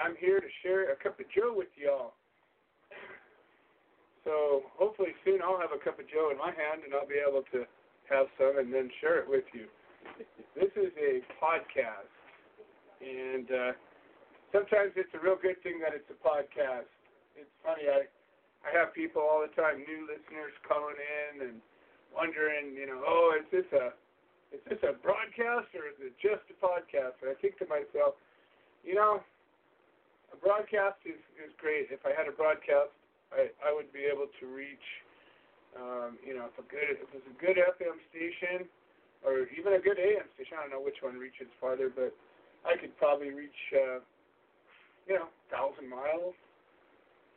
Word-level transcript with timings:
I'm 0.00 0.16
here 0.16 0.40
to 0.40 0.50
share 0.62 0.90
a 0.92 0.96
cup 0.96 1.20
of 1.20 1.26
Joe 1.28 1.52
with 1.52 1.68
y'all. 1.76 2.16
So 4.24 4.64
hopefully 4.76 5.12
soon 5.24 5.40
I'll 5.44 5.60
have 5.60 5.72
a 5.72 5.80
cup 5.80 6.00
of 6.00 6.08
Joe 6.08 6.32
in 6.32 6.38
my 6.38 6.52
hand, 6.52 6.84
and 6.84 6.92
I'll 6.92 7.08
be 7.08 7.20
able 7.20 7.44
to 7.52 7.64
have 8.08 8.26
some 8.40 8.58
and 8.58 8.72
then 8.72 8.88
share 9.00 9.20
it 9.20 9.28
with 9.28 9.44
you. 9.52 9.68
This 10.56 10.72
is 10.76 10.92
a 10.96 11.20
podcast, 11.36 12.10
and 13.00 13.48
uh, 13.48 13.72
sometimes 14.52 14.92
it's 14.96 15.12
a 15.14 15.20
real 15.20 15.38
good 15.40 15.60
thing 15.62 15.80
that 15.80 15.92
it's 15.92 16.08
a 16.08 16.18
podcast. 16.20 16.88
It's 17.36 17.52
funny, 17.64 17.88
I 17.88 18.08
I 18.60 18.68
have 18.76 18.92
people 18.92 19.24
all 19.24 19.40
the 19.40 19.52
time, 19.56 19.80
new 19.88 20.04
listeners 20.04 20.52
calling 20.68 21.00
in 21.00 21.48
and 21.48 21.56
wondering, 22.12 22.76
you 22.76 22.84
know, 22.84 23.00
oh, 23.00 23.40
is 23.40 23.48
this 23.48 23.68
a 23.72 23.96
is 24.52 24.60
this 24.68 24.82
a 24.82 24.92
broadcast 25.00 25.70
or 25.72 25.88
is 25.88 25.96
it 26.02 26.12
just 26.20 26.44
a 26.50 26.56
podcast? 26.58 27.16
And 27.22 27.30
I 27.30 27.36
think 27.40 27.56
to 27.62 27.66
myself, 27.70 28.18
you 28.84 28.98
know, 28.98 29.22
a 30.32 30.38
broadcast 30.38 31.02
is 31.04 31.20
is 31.38 31.52
great. 31.58 31.90
If 31.90 32.06
I 32.06 32.14
had 32.16 32.26
a 32.26 32.34
broadcast, 32.34 32.94
I 33.34 33.50
I 33.62 33.70
would 33.74 33.92
be 33.92 34.06
able 34.06 34.30
to 34.40 34.44
reach, 34.46 34.86
um, 35.76 36.18
you 36.22 36.34
know, 36.34 36.50
if 36.50 36.56
a 36.58 36.66
good 36.66 36.86
if 36.98 37.08
it's 37.14 37.28
a 37.28 37.36
good 37.38 37.58
FM 37.58 37.96
station 38.10 38.66
or 39.26 39.46
even 39.52 39.76
a 39.76 39.82
good 39.82 40.00
AM 40.00 40.26
station. 40.34 40.56
I 40.56 40.68
don't 40.68 40.72
know 40.72 40.84
which 40.84 41.04
one 41.04 41.20
reaches 41.20 41.50
farther, 41.60 41.92
but 41.92 42.16
I 42.64 42.76
could 42.80 42.96
probably 42.96 43.30
reach, 43.36 43.60
uh, 43.76 44.00
you 45.04 45.14
know, 45.16 45.28
thousand 45.52 45.88
miles, 45.88 46.32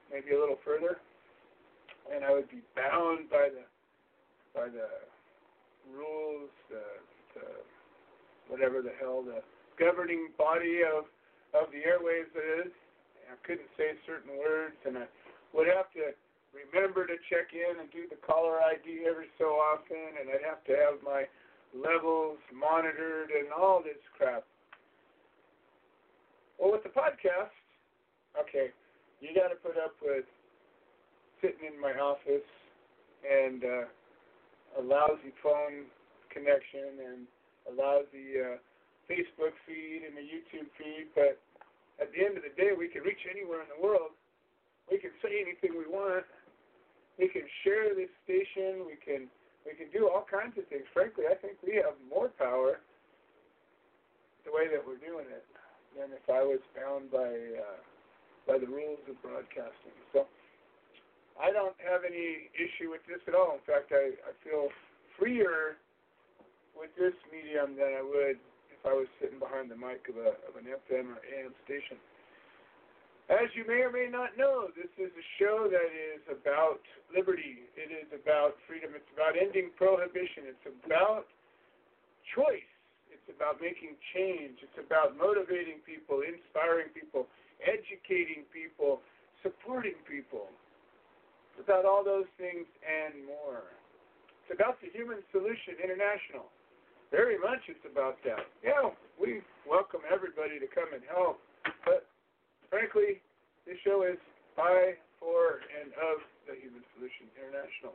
maybe 0.07 0.31
a 0.31 0.39
little 0.39 0.59
further 0.63 1.03
and 2.11 2.25
I 2.25 2.31
would 2.33 2.49
be 2.49 2.59
bound 2.75 3.29
by 3.29 3.47
the 3.47 3.63
by 4.51 4.67
the 4.67 4.89
rules, 5.89 6.49
the, 6.69 6.83
the 7.35 7.45
whatever 8.47 8.81
the 8.81 8.91
hell 8.99 9.23
the 9.23 9.39
governing 9.79 10.29
body 10.37 10.81
of 10.83 11.05
of 11.53 11.71
the 11.71 11.79
airwaves 11.85 12.33
is. 12.65 12.71
I 13.31 13.37
couldn't 13.45 13.69
say 13.77 13.95
certain 14.05 14.37
words, 14.37 14.75
and 14.85 14.97
I 14.97 15.07
would 15.53 15.67
have 15.67 15.91
to 15.93 16.11
remember 16.53 17.05
to 17.07 17.17
check 17.29 17.53
in 17.53 17.79
and 17.79 17.89
do 17.91 18.05
the 18.09 18.19
caller 18.21 18.61
ID 18.61 19.05
every 19.09 19.29
so 19.37 19.57
often, 19.57 20.17
and 20.19 20.29
I'd 20.29 20.45
have 20.45 20.63
to 20.69 20.75
have 20.77 21.01
my 21.03 21.25
levels 21.73 22.37
monitored 22.53 23.33
and 23.33 23.49
all 23.51 23.81
this 23.81 23.99
crap. 24.17 24.45
Well, 26.59 26.71
with 26.71 26.83
the 26.83 26.93
podcast, 26.93 27.53
okay, 28.37 28.69
you 29.19 29.33
got 29.33 29.49
to 29.49 29.57
put 29.57 29.77
up 29.77 29.97
with 30.01 30.25
sitting 31.41 31.65
in 31.65 31.79
my 31.81 31.91
office 31.97 32.47
and 33.25 33.63
uh, 33.63 33.85
a 34.79 34.81
lousy 34.81 35.33
phone 35.41 35.89
connection 36.29 37.01
and 37.01 37.27
a 37.69 37.73
lousy 37.73 38.37
uh, 38.37 38.57
Facebook 39.09 39.53
feed 39.65 40.01
and 40.07 40.17
a 40.17 40.25
YouTube 40.25 40.69
feed, 40.77 41.07
but 41.15 41.39
at 42.03 42.11
the 42.11 42.19
end 42.19 42.35
of 42.35 42.43
the 42.43 42.51
day, 42.59 42.75
we 42.75 42.91
can 42.91 43.07
reach 43.07 43.23
anywhere 43.23 43.63
in 43.63 43.71
the 43.71 43.79
world. 43.79 44.11
We 44.91 44.99
can 44.99 45.15
say 45.23 45.39
anything 45.39 45.79
we 45.79 45.87
want. 45.87 46.27
We 47.15 47.31
can 47.31 47.47
share 47.63 47.95
this 47.95 48.11
station. 48.27 48.83
We 48.83 48.99
can 48.99 49.31
we 49.63 49.71
can 49.79 49.87
do 49.95 50.11
all 50.11 50.27
kinds 50.27 50.59
of 50.59 50.67
things. 50.67 50.83
Frankly, 50.91 51.23
I 51.31 51.39
think 51.39 51.55
we 51.63 51.79
have 51.79 51.95
more 52.11 52.27
power 52.35 52.83
the 54.43 54.51
way 54.51 54.67
that 54.67 54.83
we're 54.83 54.99
doing 54.99 55.31
it 55.31 55.47
than 55.95 56.11
if 56.11 56.27
I 56.27 56.43
was 56.43 56.59
bound 56.75 57.07
by 57.07 57.31
uh, 57.31 57.79
by 58.43 58.59
the 58.59 58.67
rules 58.67 58.99
of 59.07 59.15
broadcasting. 59.23 59.95
So. 60.11 60.27
I 61.33 61.49
don't 61.49 61.73
have 61.81 62.05
any 62.05 62.53
issue 62.53 62.93
with 62.93 63.01
this 63.09 63.17
at 63.25 63.33
all. 63.33 63.57
In 63.57 63.65
fact, 63.65 63.89
I, 63.89 64.13
I 64.21 64.31
feel 64.45 64.69
freer 65.17 65.81
with 66.77 66.93
this 66.93 67.17
medium 67.33 67.73
than 67.73 67.89
I 67.97 68.05
would 68.05 68.37
I 68.83 68.91
was 68.91 69.07
sitting 69.23 69.39
behind 69.39 69.71
the 69.71 69.79
mic 69.79 70.03
of, 70.11 70.19
a, 70.19 70.35
of 70.43 70.59
an 70.59 70.67
FM 70.67 71.15
or 71.15 71.19
AM 71.23 71.55
station. 71.63 71.95
As 73.31 73.47
you 73.55 73.63
may 73.63 73.79
or 73.79 73.91
may 73.91 74.11
not 74.11 74.35
know, 74.35 74.67
this 74.75 74.91
is 74.99 75.07
a 75.15 75.25
show 75.39 75.71
that 75.71 75.89
is 75.95 76.19
about 76.27 76.83
liberty. 77.07 77.63
It 77.79 77.87
is 77.87 78.11
about 78.11 78.59
freedom. 78.67 78.91
It's 78.91 79.07
about 79.15 79.39
ending 79.39 79.71
prohibition. 79.79 80.51
It's 80.51 80.67
about 80.83 81.31
choice. 82.35 82.67
It's 83.07 83.23
about 83.31 83.63
making 83.63 83.95
change. 84.11 84.59
It's 84.59 84.75
about 84.75 85.15
motivating 85.15 85.79
people, 85.87 86.19
inspiring 86.27 86.91
people, 86.91 87.31
educating 87.63 88.43
people, 88.51 88.99
supporting 89.39 89.95
people. 90.03 90.51
It's 91.55 91.63
about 91.63 91.87
all 91.87 92.03
those 92.03 92.27
things 92.35 92.67
and 92.83 93.23
more. 93.23 93.71
It's 94.43 94.51
about 94.51 94.83
the 94.83 94.91
Human 94.91 95.23
Solution 95.31 95.79
International. 95.79 96.51
Very 97.13 97.37
much 97.37 97.61
it's 97.69 97.85
about 97.85 98.17
that. 98.25 98.41
Yeah, 98.65 98.89
we 99.21 99.45
welcome 99.69 100.01
everybody 100.09 100.57
to 100.57 100.65
come 100.65 100.89
and 100.97 101.05
help, 101.05 101.37
but 101.85 102.09
frankly, 102.73 103.21
this 103.69 103.77
show 103.85 104.01
is 104.01 104.17
by, 104.57 104.97
for, 105.21 105.61
and 105.77 105.93
of 105.93 106.25
the 106.49 106.57
Human 106.57 106.81
Solution 106.97 107.29
International. 107.37 107.93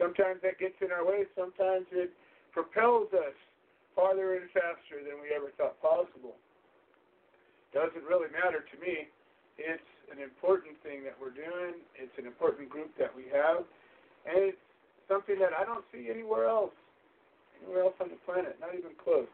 Sometimes 0.00 0.40
that 0.40 0.56
gets 0.56 0.80
in 0.80 0.88
our 0.88 1.04
way, 1.04 1.28
sometimes 1.36 1.84
it 1.92 2.16
propels 2.56 3.12
us 3.12 3.36
farther 3.92 4.40
and 4.40 4.48
faster 4.56 5.04
than 5.04 5.20
we 5.20 5.28
ever 5.36 5.52
thought 5.60 5.76
possible. 5.84 6.32
Doesn't 7.76 8.08
really 8.08 8.32
matter 8.32 8.64
to 8.64 8.76
me. 8.80 9.04
It's 9.60 9.92
an 10.08 10.16
important 10.16 10.80
thing 10.80 11.04
that 11.04 11.12
we're 11.20 11.36
doing. 11.36 11.76
It's 11.92 12.16
an 12.16 12.24
important 12.24 12.72
group 12.72 12.88
that 12.96 13.12
we 13.12 13.28
have, 13.36 13.68
and 14.24 14.48
it's 14.48 14.64
something 15.12 15.36
that 15.44 15.52
I 15.52 15.68
don't 15.68 15.84
see 15.92 16.08
anywhere 16.08 16.48
else, 16.48 16.72
anywhere 17.62 17.84
else 17.84 17.98
on 18.00 18.08
the 18.08 18.20
planet, 18.24 18.56
not 18.60 18.74
even 18.74 18.92
close. 18.96 19.28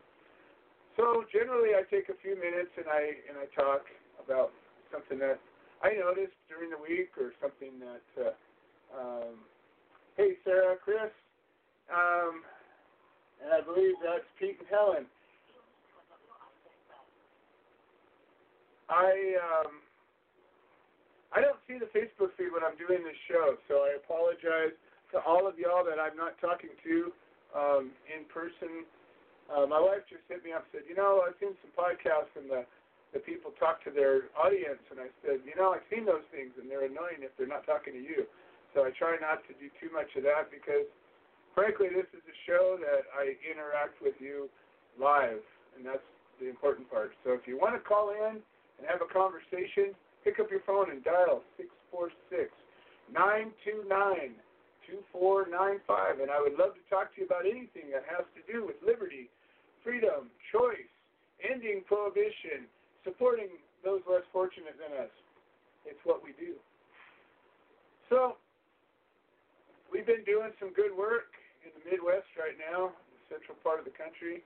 So 0.97 1.25
generally, 1.33 1.75
I 1.75 1.83
take 1.91 2.09
a 2.09 2.17
few 2.23 2.39
minutes 2.39 2.71
and 2.79 2.87
I 2.87 3.19
and 3.29 3.37
I 3.37 3.47
talk 3.55 3.87
about 4.23 4.55
something 4.93 5.19
that 5.19 5.41
I 5.83 5.95
noticed 5.99 6.39
during 6.49 6.71
the 6.71 6.81
week 6.81 7.13
or 7.19 7.33
something 7.43 7.81
that. 7.83 8.07
Uh, 8.15 8.35
um, 8.95 9.43
hey, 10.17 10.39
Sarah, 10.45 10.77
Chris, 10.79 11.11
um, 11.91 12.47
and 13.43 13.51
I 13.51 13.61
believe 13.61 13.99
that's 13.99 14.27
Pete 14.39 14.57
and 14.59 14.69
Helen. 14.71 15.07
I 18.89 19.11
um, 19.41 19.83
I 21.35 21.41
don't 21.41 21.59
see 21.67 21.83
the 21.83 21.91
Facebook 21.91 22.31
feed 22.39 22.55
when 22.55 22.63
I'm 22.63 22.79
doing 22.79 23.03
this 23.03 23.19
show, 23.27 23.57
so 23.67 23.83
I 23.89 23.99
apologize 23.99 24.77
to 25.13 25.19
all 25.27 25.49
of 25.49 25.59
y'all 25.59 25.83
that 25.83 25.99
I'm 25.99 26.17
not 26.17 26.39
talking 26.39 26.71
to 26.85 27.11
um, 27.55 27.91
in 28.11 28.27
person. 28.29 28.85
Uh, 29.49 29.67
my 29.67 29.81
wife 29.81 30.03
just 30.11 30.25
hit 30.29 30.43
me 30.43 30.53
up 30.53 30.67
and 30.69 30.81
said, 30.81 30.85
you 30.89 30.97
know, 30.97 31.23
I've 31.23 31.37
seen 31.39 31.55
some 31.63 31.73
podcasts 31.73 32.33
and 32.37 32.51
the 32.51 32.65
the 33.15 33.23
people 33.23 33.55
talk 33.63 33.79
to 33.87 33.95
their 33.95 34.27
audience, 34.35 34.83
and 34.91 34.99
I 34.99 35.07
said, 35.23 35.47
you 35.47 35.55
know, 35.55 35.71
I've 35.71 35.87
seen 35.87 36.03
those 36.03 36.27
things, 36.35 36.51
and 36.59 36.67
they're 36.67 36.91
annoying 36.91 37.23
if 37.23 37.31
they're 37.39 37.47
not 37.47 37.63
talking 37.63 37.95
to 37.95 38.03
you. 38.03 38.27
So 38.75 38.83
I 38.83 38.91
try 38.91 39.15
not 39.23 39.47
to 39.47 39.55
do 39.55 39.71
too 39.79 39.87
much 39.95 40.11
of 40.19 40.27
that 40.27 40.51
because, 40.51 40.91
frankly, 41.55 41.95
this 41.95 42.11
is 42.11 42.27
a 42.27 42.37
show 42.43 42.75
that 42.83 43.07
I 43.15 43.39
interact 43.47 44.03
with 44.03 44.19
you 44.19 44.51
live, 44.99 45.39
and 45.79 45.87
that's 45.87 46.03
the 46.43 46.51
important 46.51 46.91
part. 46.91 47.15
So 47.23 47.39
if 47.39 47.47
you 47.47 47.55
want 47.55 47.79
to 47.79 47.83
call 47.87 48.11
in 48.11 48.43
and 48.43 48.83
have 48.91 48.99
a 48.99 49.07
conversation, 49.07 49.95
pick 50.27 50.43
up 50.43 50.51
your 50.51 50.67
phone 50.67 50.91
and 50.91 50.99
dial 51.07 51.47
646 51.55 52.51
929 53.15 54.35
2495. 54.87 56.21
And 56.21 56.31
I 56.31 56.39
would 56.41 56.57
love 56.59 56.77
to 56.77 56.85
talk 56.89 57.15
to 57.15 57.23
you 57.23 57.27
about 57.27 57.45
anything 57.49 57.93
that 57.93 58.05
has 58.09 58.25
to 58.37 58.43
do 58.45 58.65
with 58.65 58.77
liberty, 58.85 59.29
freedom, 59.83 60.33
choice, 60.53 60.91
ending 61.43 61.85
prohibition, 61.85 62.69
supporting 63.05 63.61
those 63.85 64.01
less 64.09 64.25
fortunate 64.33 64.77
than 64.81 64.93
us. 64.97 65.13
It's 65.85 66.01
what 66.09 66.25
we 66.25 66.33
do. 66.41 66.57
So, 68.09 68.41
we've 69.93 70.09
been 70.09 70.25
doing 70.25 70.53
some 70.57 70.73
good 70.73 70.93
work 70.97 71.33
in 71.65 71.73
the 71.77 71.83
Midwest 71.85 72.29
right 72.41 72.57
now, 72.57 72.93
the 72.93 73.21
central 73.37 73.57
part 73.61 73.81
of 73.81 73.85
the 73.85 73.93
country. 73.93 74.41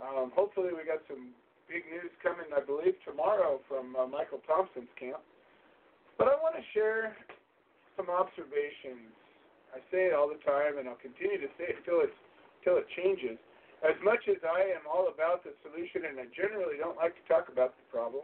Um, 0.00 0.32
hopefully, 0.32 0.72
we 0.72 0.84
got 0.88 1.04
some 1.08 1.36
big 1.68 1.84
news 1.88 2.12
coming, 2.24 2.48
I 2.52 2.64
believe, 2.64 2.96
tomorrow 3.04 3.60
from 3.68 3.96
uh, 3.96 4.08
Michael 4.08 4.40
Thompson's 4.48 4.92
camp. 4.96 5.20
But 6.16 6.28
I 6.28 6.36
want 6.40 6.56
to 6.56 6.64
share 6.72 7.16
some 7.96 8.08
observations. 8.08 9.12
I 9.72 9.80
say 9.88 10.12
it 10.12 10.14
all 10.14 10.28
the 10.28 10.40
time, 10.44 10.76
and 10.76 10.88
I'll 10.88 11.00
continue 11.00 11.40
to 11.40 11.50
say 11.56 11.72
it 11.72 11.80
until 11.80 12.04
it's 12.04 12.16
until 12.60 12.78
it 12.78 12.86
changes. 12.94 13.40
As 13.82 13.98
much 14.06 14.30
as 14.30 14.38
I 14.46 14.70
am 14.70 14.86
all 14.86 15.10
about 15.10 15.42
the 15.42 15.50
solution, 15.66 16.06
and 16.06 16.14
I 16.22 16.30
generally 16.30 16.78
don't 16.78 16.94
like 16.94 17.18
to 17.18 17.24
talk 17.26 17.50
about 17.50 17.74
the 17.74 17.86
problem, 17.90 18.22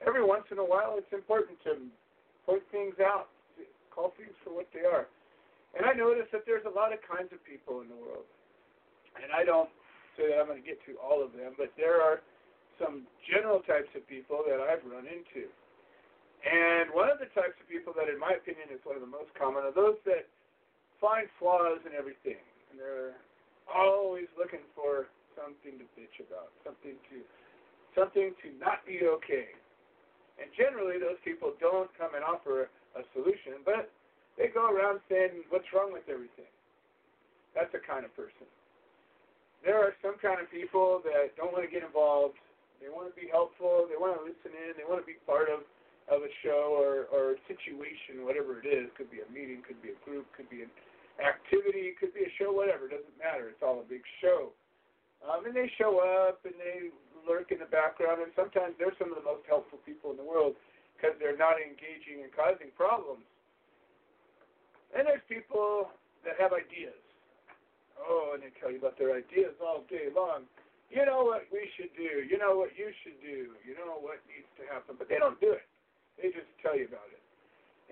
every 0.00 0.24
once 0.24 0.48
in 0.48 0.56
a 0.56 0.64
while 0.64 0.96
it's 0.96 1.12
important 1.12 1.60
to 1.68 1.76
point 2.48 2.64
things 2.72 2.96
out, 3.04 3.28
call 3.92 4.16
things 4.16 4.32
for 4.40 4.56
what 4.56 4.64
they 4.72 4.88
are. 4.88 5.04
And 5.76 5.84
I 5.84 5.92
notice 5.92 6.30
that 6.32 6.48
there's 6.48 6.64
a 6.64 6.72
lot 6.72 6.96
of 6.96 7.04
kinds 7.04 7.34
of 7.36 7.42
people 7.44 7.84
in 7.84 7.92
the 7.92 7.98
world. 7.98 8.24
And 9.20 9.28
I 9.34 9.44
don't 9.44 9.68
say 10.16 10.30
that 10.30 10.40
I'm 10.40 10.48
going 10.48 10.62
to 10.62 10.64
get 10.64 10.80
to 10.86 10.96
all 11.02 11.20
of 11.20 11.36
them, 11.36 11.52
but 11.58 11.74
there 11.76 12.00
are 12.00 12.24
some 12.78 13.04
general 13.28 13.60
types 13.66 13.90
of 13.92 14.06
people 14.08 14.40
that 14.46 14.62
I've 14.62 14.82
run 14.86 15.04
into. 15.04 15.50
And 16.44 16.92
one 16.92 17.08
of 17.08 17.18
the 17.18 17.30
types 17.32 17.56
of 17.60 17.66
people 17.68 17.92
that, 17.96 18.08
in 18.08 18.16
my 18.16 18.36
opinion, 18.36 18.68
is 18.70 18.80
one 18.84 18.96
of 18.96 19.04
the 19.04 19.10
most 19.10 19.32
common 19.36 19.64
are 19.64 19.74
those 19.74 19.98
that 20.04 20.28
find 21.04 21.28
flaws 21.36 21.84
in 21.84 21.92
everything. 21.92 22.40
And 22.72 22.80
they're 22.80 23.20
always 23.68 24.24
looking 24.40 24.64
for 24.72 25.12
something 25.36 25.76
to 25.76 25.86
bitch 25.92 26.16
about, 26.24 26.48
something 26.64 26.96
to 27.12 27.20
something 27.92 28.32
to 28.40 28.48
not 28.56 28.80
be 28.88 29.04
okay. 29.04 29.52
And 30.40 30.50
generally, 30.56 30.98
those 30.98 31.20
people 31.22 31.54
don't 31.62 31.92
come 31.94 32.16
and 32.16 32.24
offer 32.24 32.72
a, 32.98 33.06
solution, 33.14 33.62
but 33.62 33.90
they 34.34 34.50
go 34.50 34.66
around 34.66 34.98
saying, 35.06 35.46
"What's 35.50 35.68
wrong 35.70 35.92
with 35.92 36.08
everything?" 36.08 36.50
That's 37.54 37.70
the 37.70 37.78
kind 37.78 38.02
of 38.02 38.10
person. 38.18 38.46
There 39.62 39.78
are 39.78 39.94
some 40.02 40.18
kind 40.18 40.42
of 40.42 40.50
people 40.50 41.02
that 41.06 41.34
don't 41.38 41.54
want 41.54 41.62
to 41.62 41.70
get 41.70 41.86
involved. 41.86 42.38
They 42.82 42.90
want 42.90 43.10
to 43.10 43.16
be 43.18 43.30
helpful. 43.30 43.86
They 43.86 43.98
want 43.98 44.18
to 44.18 44.22
listen 44.26 44.50
in. 44.54 44.74
They 44.74 44.86
want 44.86 44.98
to 45.02 45.06
be 45.06 45.18
part 45.26 45.46
of 45.50 45.62
of 46.10 46.26
a 46.26 46.32
show 46.42 46.74
or 46.74 47.06
or 47.14 47.38
a 47.38 47.40
situation, 47.46 48.26
whatever 48.26 48.58
it 48.58 48.66
is. 48.66 48.90
Could 48.98 49.10
be 49.10 49.22
a 49.22 49.28
meeting. 49.30 49.62
Could 49.62 49.78
be 49.82 49.94
a 49.94 49.98
group. 50.02 50.26
Could 50.34 50.50
be 50.50 50.66
an 50.66 50.70
activity. 51.22 51.94
Could 51.98 52.14
be 52.14 52.26
a 52.26 52.32
show. 52.38 52.50
Whatever. 52.50 52.86
It 52.86 52.98
doesn't 52.98 53.18
matter. 53.18 53.50
It's 53.50 53.62
all 53.62 53.82
a 53.82 53.86
big 53.86 54.02
show. 54.22 54.54
Um, 55.24 55.46
and 55.48 55.56
they 55.56 55.70
show 55.80 56.04
up 56.04 56.44
and 56.44 56.54
they 56.60 56.92
lurk 57.24 57.48
in 57.48 57.58
the 57.58 57.70
background, 57.72 58.20
and 58.20 58.28
sometimes 58.36 58.76
they're 58.76 58.92
some 59.00 59.08
of 59.08 59.16
the 59.16 59.24
most 59.24 59.48
helpful 59.48 59.80
people 59.88 60.12
in 60.12 60.20
the 60.20 60.26
world 60.26 60.52
because 60.92 61.16
they're 61.16 61.36
not 61.36 61.56
engaging 61.56 62.20
and 62.20 62.30
causing 62.30 62.68
problems. 62.76 63.24
And 64.92 65.08
there's 65.08 65.24
people 65.26 65.90
that 66.22 66.36
have 66.36 66.52
ideas. 66.52 66.96
Oh, 67.98 68.36
and 68.36 68.44
they 68.44 68.52
tell 68.60 68.70
you 68.70 68.78
about 68.78 69.00
their 69.00 69.16
ideas 69.16 69.56
all 69.58 69.88
day 69.88 70.12
long. 70.12 70.44
You 70.92 71.02
know 71.08 71.24
what 71.24 71.48
we 71.48 71.66
should 71.74 71.90
do. 71.96 72.22
You 72.22 72.36
know 72.36 72.54
what 72.54 72.76
you 72.76 72.92
should 73.02 73.18
do. 73.24 73.56
You 73.64 73.74
know 73.74 73.98
what 73.98 74.20
needs 74.28 74.46
to 74.60 74.68
happen. 74.68 74.94
But 75.00 75.08
they 75.08 75.18
don't 75.18 75.40
do 75.40 75.56
it. 75.56 75.66
They 76.20 76.30
just 76.30 76.46
tell 76.62 76.76
you 76.78 76.86
about 76.86 77.08
it. 77.10 77.23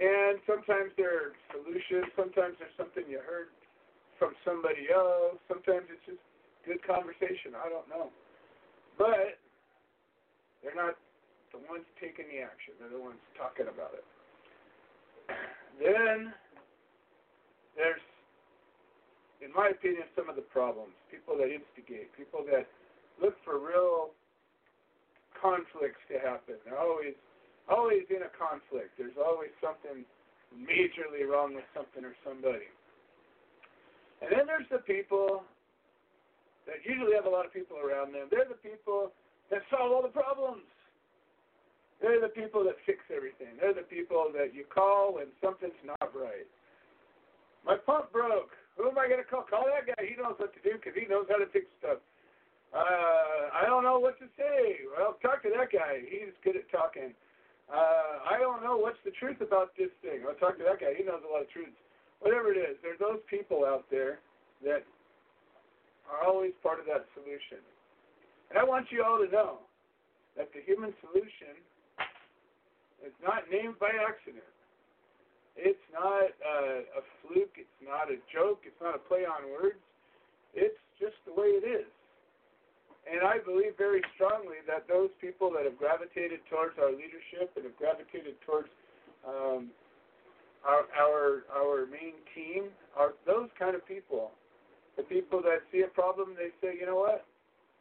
And 0.00 0.40
sometimes 0.48 0.92
there 0.96 1.12
are 1.12 1.32
solutions. 1.52 2.08
Sometimes 2.16 2.56
there's 2.56 2.76
something 2.76 3.04
you 3.08 3.20
heard 3.20 3.52
from 4.18 4.32
somebody 4.44 4.88
else. 4.88 5.36
Sometimes 5.48 5.90
it's 5.92 6.02
just 6.06 6.22
good 6.64 6.80
conversation. 6.86 7.52
I 7.58 7.68
don't 7.68 7.88
know. 7.90 8.08
But 8.96 9.36
they're 10.62 10.78
not 10.78 10.96
the 11.52 11.60
ones 11.68 11.84
taking 12.00 12.30
the 12.32 12.40
action. 12.40 12.72
They're 12.80 12.94
the 12.94 13.02
ones 13.02 13.20
talking 13.36 13.68
about 13.68 13.92
it. 13.92 14.06
Then 15.76 16.32
there's, 17.76 18.04
in 19.44 19.52
my 19.52 19.68
opinion, 19.72 20.08
some 20.16 20.28
of 20.28 20.36
the 20.36 20.46
problems. 20.48 20.96
People 21.10 21.36
that 21.36 21.52
instigate, 21.52 22.12
people 22.16 22.44
that 22.48 22.68
look 23.20 23.36
for 23.44 23.60
real 23.60 24.16
conflicts 25.36 26.00
to 26.08 26.16
happen. 26.22 26.56
They're 26.64 26.78
always, 26.78 27.18
always 27.68 28.06
in 28.10 28.22
a 28.26 28.32
conflict. 28.32 28.98
There's 28.98 29.18
always 29.18 29.50
something 29.62 30.04
majorly 30.54 31.26
wrong 31.26 31.54
with 31.54 31.66
something 31.74 32.04
or 32.04 32.14
somebody. 32.24 32.68
And 34.20 34.30
then 34.30 34.46
there's 34.46 34.68
the 34.70 34.82
people 34.86 35.42
that 36.66 36.78
usually 36.86 37.14
have 37.14 37.26
a 37.26 37.32
lot 37.32 37.46
of 37.46 37.52
people 37.52 37.78
around 37.78 38.14
them. 38.14 38.30
They're 38.30 38.46
the 38.46 38.60
people 38.62 39.10
that 39.50 39.66
solve 39.70 39.90
all 39.90 40.02
the 40.02 40.14
problems. 40.14 40.62
They're 41.98 42.22
the 42.22 42.34
people 42.34 42.62
that 42.66 42.78
fix 42.86 42.98
everything. 43.14 43.58
They're 43.58 43.74
the 43.74 43.86
people 43.86 44.30
that 44.34 44.54
you 44.54 44.66
call 44.66 45.14
when 45.14 45.30
something's 45.38 45.78
not 45.86 46.10
right. 46.14 46.46
My 47.62 47.78
pump 47.78 48.10
broke. 48.10 48.54
Who 48.78 48.90
am 48.90 48.98
I 48.98 49.06
going 49.06 49.22
to 49.22 49.28
call? 49.28 49.46
Call 49.46 49.70
that 49.70 49.86
guy. 49.86 50.02
He 50.02 50.18
knows 50.18 50.34
what 50.38 50.50
to 50.54 50.62
do 50.66 50.78
because 50.78 50.98
he 50.98 51.06
knows 51.06 51.26
how 51.30 51.38
to 51.38 51.46
fix 51.54 51.66
stuff. 51.78 52.02
Uh, 52.74 53.52
I 53.52 53.68
don't 53.68 53.84
know 53.84 54.00
what 54.00 54.18
to 54.18 54.26
say. 54.34 54.82
Well, 54.96 55.14
talk 55.22 55.42
to 55.44 55.50
that 55.54 55.70
guy. 55.70 56.02
He's 56.08 56.32
good 56.42 56.56
at 56.56 56.66
talking. 56.72 57.14
Uh, 57.72 58.20
I 58.28 58.36
don't 58.36 58.60
know 58.60 58.76
what's 58.76 59.00
the 59.00 59.16
truth 59.16 59.40
about 59.40 59.72
this 59.80 59.88
thing. 60.04 60.28
I'll 60.28 60.36
talk 60.36 60.60
to 60.60 60.64
that 60.68 60.76
guy. 60.76 60.92
He 60.92 61.08
knows 61.08 61.24
a 61.24 61.32
lot 61.32 61.40
of 61.40 61.48
truths. 61.48 61.72
Whatever 62.20 62.52
it 62.52 62.60
is, 62.60 62.76
there's 62.84 63.00
those 63.00 63.18
people 63.32 63.64
out 63.64 63.88
there 63.90 64.20
that 64.60 64.84
are 66.04 66.20
always 66.28 66.52
part 66.62 66.78
of 66.78 66.86
that 66.86 67.08
solution. 67.16 67.64
And 68.52 68.60
I 68.60 68.64
want 68.68 68.92
you 68.92 69.00
all 69.00 69.16
to 69.24 69.30
know 69.32 69.64
that 70.36 70.52
the 70.52 70.60
human 70.60 70.92
solution 71.00 71.56
is 73.00 73.16
not 73.24 73.48
named 73.48 73.80
by 73.80 73.90
accident. 73.96 74.44
It's 75.56 75.80
not 75.92 76.28
uh, 76.44 77.00
a 77.00 77.02
fluke. 77.24 77.56
It's 77.56 77.80
not 77.80 78.12
a 78.12 78.20
joke. 78.28 78.68
It's 78.68 78.78
not 78.84 78.94
a 78.94 79.02
play 79.08 79.24
on 79.24 79.48
words. 79.48 79.80
It's 80.52 80.78
just 81.00 81.16
the 81.24 81.32
way 81.32 81.56
it 81.56 81.64
is. 81.64 81.88
And 83.02 83.26
I 83.26 83.38
believe 83.42 83.74
very 83.76 84.00
strongly 84.14 84.62
that 84.66 84.86
those 84.86 85.10
people 85.20 85.50
that 85.58 85.64
have 85.64 85.76
gravitated 85.76 86.40
towards 86.48 86.78
our 86.78 86.90
leadership 86.90 87.50
and 87.56 87.66
have 87.66 87.76
gravitated 87.76 88.38
towards 88.46 88.68
um, 89.26 89.70
our, 90.62 90.86
our 90.94 91.42
our 91.50 91.86
main 91.86 92.14
team 92.34 92.70
are 92.96 93.14
those 93.26 93.50
kind 93.58 93.74
of 93.74 93.82
people 93.86 94.30
the 94.96 95.02
people 95.04 95.40
that 95.42 95.64
see 95.72 95.80
a 95.80 95.88
problem, 95.88 96.36
they 96.36 96.52
say, 96.60 96.76
you 96.76 96.84
know 96.84 97.00
what? 97.00 97.24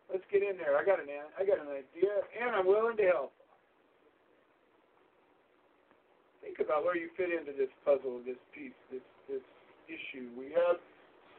Let's 0.08 0.24
get 0.32 0.44
in 0.44 0.56
there. 0.60 0.76
I 0.76 0.84
got 0.84 1.00
an 1.00 1.08
I 1.08 1.44
got 1.48 1.60
an 1.60 1.72
idea, 1.72 2.12
and 2.36 2.56
I'm 2.56 2.68
willing 2.68 2.98
to 3.00 3.08
help. 3.08 3.32
Think 6.44 6.60
about 6.60 6.84
where 6.84 6.98
you 6.98 7.08
fit 7.16 7.32
into 7.32 7.56
this 7.56 7.72
puzzle, 7.88 8.20
this 8.28 8.40
piece, 8.52 8.76
this 8.92 9.04
this 9.32 9.44
issue. 9.88 10.28
We 10.36 10.52
have 10.52 10.84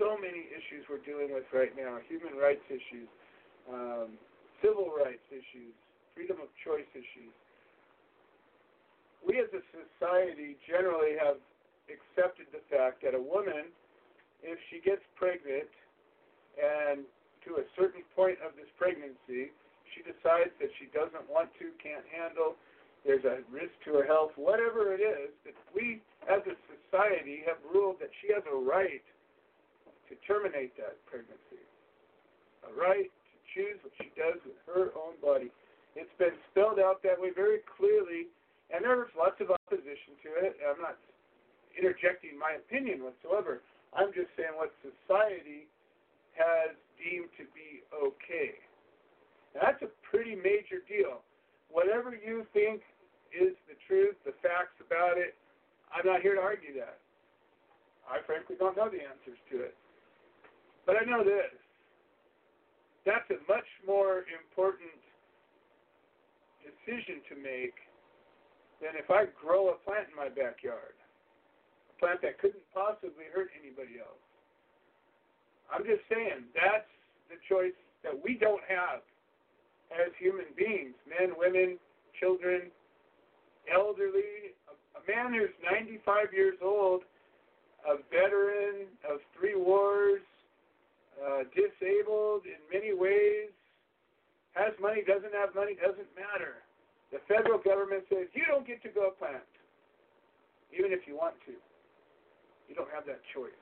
so 0.00 0.16
many 0.16 0.48
issues 0.48 0.88
we're 0.88 1.04
dealing 1.04 1.36
with 1.36 1.44
right 1.52 1.72
now: 1.76 2.00
human 2.08 2.32
rights 2.40 2.64
issues, 2.72 3.08
um, 3.70 4.18
civil 4.62 4.90
rights 4.90 5.24
issues, 5.30 5.74
freedom 6.14 6.38
of 6.40 6.48
choice 6.64 6.88
issues. 6.94 7.34
We 9.22 9.38
as 9.38 9.50
a 9.54 9.62
society 9.70 10.58
generally 10.66 11.14
have 11.18 11.38
accepted 11.86 12.50
the 12.50 12.62
fact 12.70 13.02
that 13.06 13.14
a 13.14 13.22
woman 13.22 13.70
if 14.42 14.58
she 14.68 14.82
gets 14.82 15.02
pregnant 15.14 15.70
and 16.58 17.06
to 17.46 17.62
a 17.62 17.64
certain 17.78 18.02
point 18.14 18.38
of 18.42 18.54
this 18.58 18.68
pregnancy, 18.74 19.54
she 19.94 20.02
decides 20.02 20.50
that 20.58 20.70
she 20.78 20.90
doesn't 20.90 21.26
want 21.30 21.50
to, 21.62 21.70
can't 21.78 22.06
handle, 22.10 22.58
there's 23.06 23.24
a 23.26 23.42
risk 23.50 23.74
to 23.86 23.98
her 23.98 24.06
health, 24.06 24.30
whatever 24.38 24.94
it 24.94 25.02
is, 25.02 25.30
that 25.46 25.54
we 25.74 26.02
as 26.30 26.42
a 26.46 26.54
society 26.70 27.42
have 27.46 27.58
ruled 27.66 27.98
that 27.98 28.10
she 28.22 28.30
has 28.30 28.42
a 28.46 28.54
right 28.54 29.02
to 30.06 30.14
terminate 30.26 30.74
that 30.78 30.98
pregnancy. 31.06 31.62
A 32.66 32.70
right 32.78 33.10
choose 33.54 33.78
what 33.84 33.92
she 34.00 34.10
does 34.16 34.40
with 34.44 34.58
her 34.68 34.92
own 34.96 35.16
body. 35.20 35.52
It's 35.94 36.12
been 36.16 36.34
spelled 36.50 36.80
out 36.80 37.04
that 37.04 37.20
way 37.20 37.30
very 37.30 37.60
clearly, 37.68 38.32
and 38.72 38.84
there's 38.84 39.12
lots 39.12 39.36
of 39.44 39.52
opposition 39.52 40.16
to 40.24 40.30
it. 40.40 40.56
I'm 40.64 40.80
not 40.80 40.96
interjecting 41.76 42.36
my 42.36 42.56
opinion 42.56 43.04
whatsoever. 43.04 43.60
I'm 43.92 44.12
just 44.16 44.32
saying 44.36 44.56
what 44.56 44.72
society 44.80 45.68
has 46.36 46.72
deemed 46.96 47.28
to 47.36 47.44
be 47.52 47.84
okay. 47.92 48.56
Now, 49.52 49.68
that's 49.68 49.84
a 49.84 49.92
pretty 50.08 50.32
major 50.32 50.80
deal. 50.88 51.20
Whatever 51.68 52.16
you 52.16 52.48
think 52.56 52.80
is 53.32 53.52
the 53.68 53.76
truth, 53.84 54.16
the 54.24 54.32
facts 54.40 54.80
about 54.80 55.20
it, 55.20 55.36
I'm 55.92 56.08
not 56.08 56.24
here 56.24 56.36
to 56.36 56.40
argue 56.40 56.72
that. 56.80 56.96
I 58.08 58.24
frankly 58.24 58.56
don't 58.56 58.76
know 58.76 58.88
the 58.88 59.04
answers 59.04 59.40
to 59.52 59.60
it. 59.60 59.76
But 60.88 60.96
I 60.96 61.04
know 61.04 61.22
this. 61.22 61.52
That's 63.04 63.26
a 63.30 63.40
much 63.50 63.66
more 63.86 64.24
important 64.30 64.94
decision 66.62 67.22
to 67.30 67.34
make 67.34 67.74
than 68.78 68.94
if 68.98 69.10
I 69.10 69.26
grow 69.34 69.70
a 69.70 69.76
plant 69.82 70.10
in 70.10 70.14
my 70.14 70.30
backyard 70.30 70.94
a 71.90 71.94
plant 71.98 72.22
that 72.22 72.38
couldn't 72.38 72.62
possibly 72.74 73.26
hurt 73.34 73.50
anybody 73.58 73.98
else. 73.98 74.22
I'm 75.70 75.86
just 75.86 76.02
saying 76.10 76.50
that's 76.54 76.90
the 77.30 77.38
choice 77.48 77.74
that 78.02 78.12
we 78.12 78.34
don't 78.34 78.62
have 78.68 79.02
as 79.94 80.10
human 80.18 80.50
beings 80.56 80.94
men, 81.06 81.34
women, 81.38 81.78
children, 82.18 82.70
elderly. 83.70 84.54
A, 84.68 84.74
a 84.98 85.02
man 85.06 85.32
who's 85.32 85.54
95 85.62 86.32
years 86.34 86.58
old, 86.62 87.02
a 87.86 88.02
veteran 88.10 88.90
of 89.08 89.18
three 89.38 89.54
wars, 89.54 90.22
uh, 91.20 91.44
disabled 91.52 92.48
in 92.48 92.60
many 92.72 92.96
ways, 92.96 93.52
has 94.52 94.72
money, 94.80 95.00
doesn't 95.04 95.32
have 95.32 95.54
money, 95.54 95.76
doesn't 95.76 96.08
matter. 96.16 96.60
The 97.12 97.20
federal 97.28 97.60
government 97.60 98.04
says 98.08 98.28
you 98.32 98.44
don't 98.48 98.66
get 98.66 98.80
to 98.84 98.90
go 98.92 99.12
plant, 99.16 99.44
even 100.72 100.92
if 100.92 101.04
you 101.04 101.16
want 101.16 101.36
to. 101.44 101.56
You 102.68 102.74
don't 102.76 102.92
have 102.92 103.04
that 103.04 103.20
choice. 103.36 103.56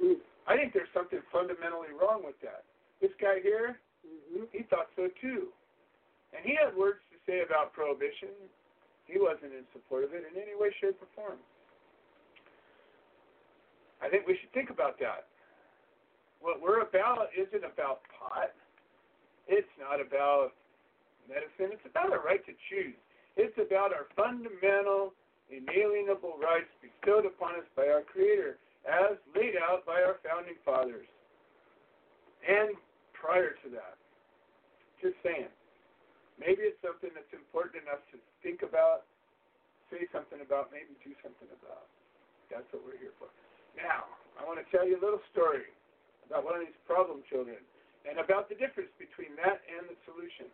Mm. 0.00 0.16
I 0.48 0.56
think 0.56 0.72
there's 0.72 0.90
something 0.96 1.20
fundamentally 1.28 1.92
wrong 1.92 2.24
with 2.24 2.40
that. 2.40 2.64
This 3.04 3.12
guy 3.20 3.40
here, 3.44 3.76
mm-hmm. 4.00 4.48
he 4.52 4.64
thought 4.68 4.88
so 4.96 5.12
too. 5.20 5.52
And 6.32 6.40
he 6.44 6.56
had 6.56 6.72
words 6.72 7.04
to 7.12 7.16
say 7.28 7.44
about 7.44 7.76
prohibition. 7.76 8.32
He 9.04 9.18
wasn't 9.20 9.52
in 9.52 9.66
support 9.74 10.04
of 10.04 10.14
it 10.14 10.24
in 10.24 10.34
any 10.40 10.54
way, 10.54 10.70
shape, 10.80 10.96
or 11.02 11.10
form. 11.12 11.40
I 14.00 14.08
think 14.08 14.24
we 14.24 14.38
should 14.40 14.52
think 14.56 14.70
about 14.70 14.96
that. 15.00 15.29
What 16.40 16.60
we're 16.60 16.80
about 16.80 17.28
isn't 17.36 17.64
about 17.64 18.00
pot. 18.16 18.56
It's 19.46 19.68
not 19.76 20.00
about 20.00 20.56
medicine. 21.28 21.76
It's 21.76 21.84
about 21.84 22.10
our 22.10 22.24
right 22.24 22.40
to 22.48 22.54
choose. 22.72 22.96
It's 23.36 23.56
about 23.60 23.92
our 23.92 24.08
fundamental, 24.16 25.12
inalienable 25.52 26.40
rights 26.40 26.72
bestowed 26.80 27.28
upon 27.28 27.60
us 27.60 27.68
by 27.76 27.92
our 27.92 28.02
Creator, 28.02 28.56
as 28.88 29.20
laid 29.36 29.54
out 29.60 29.84
by 29.84 30.00
our 30.00 30.16
founding 30.24 30.56
fathers. 30.64 31.06
And 32.40 32.72
prior 33.12 33.52
to 33.60 33.68
that, 33.76 34.00
just 35.04 35.20
saying, 35.20 35.52
maybe 36.40 36.64
it's 36.64 36.80
something 36.80 37.12
that's 37.12 37.30
important 37.36 37.84
enough 37.84 38.00
to 38.16 38.16
think 38.40 38.64
about, 38.64 39.04
say 39.92 40.08
something 40.08 40.40
about, 40.40 40.72
maybe 40.72 40.96
do 41.04 41.12
something 41.20 41.52
about. 41.60 41.84
That's 42.48 42.66
what 42.72 42.80
we're 42.82 42.98
here 42.98 43.14
for. 43.20 43.28
Now, 43.76 44.08
I 44.40 44.44
want 44.48 44.56
to 44.56 44.66
tell 44.72 44.88
you 44.88 44.96
a 44.96 45.02
little 45.02 45.22
story 45.30 45.68
about 46.30 46.46
one 46.46 46.54
of 46.54 46.62
these 46.62 46.78
problem 46.86 47.26
children 47.26 47.58
and 48.06 48.22
about 48.22 48.46
the 48.46 48.54
difference 48.54 48.94
between 49.02 49.34
that 49.42 49.66
and 49.66 49.90
the 49.90 49.98
solution. 50.06 50.46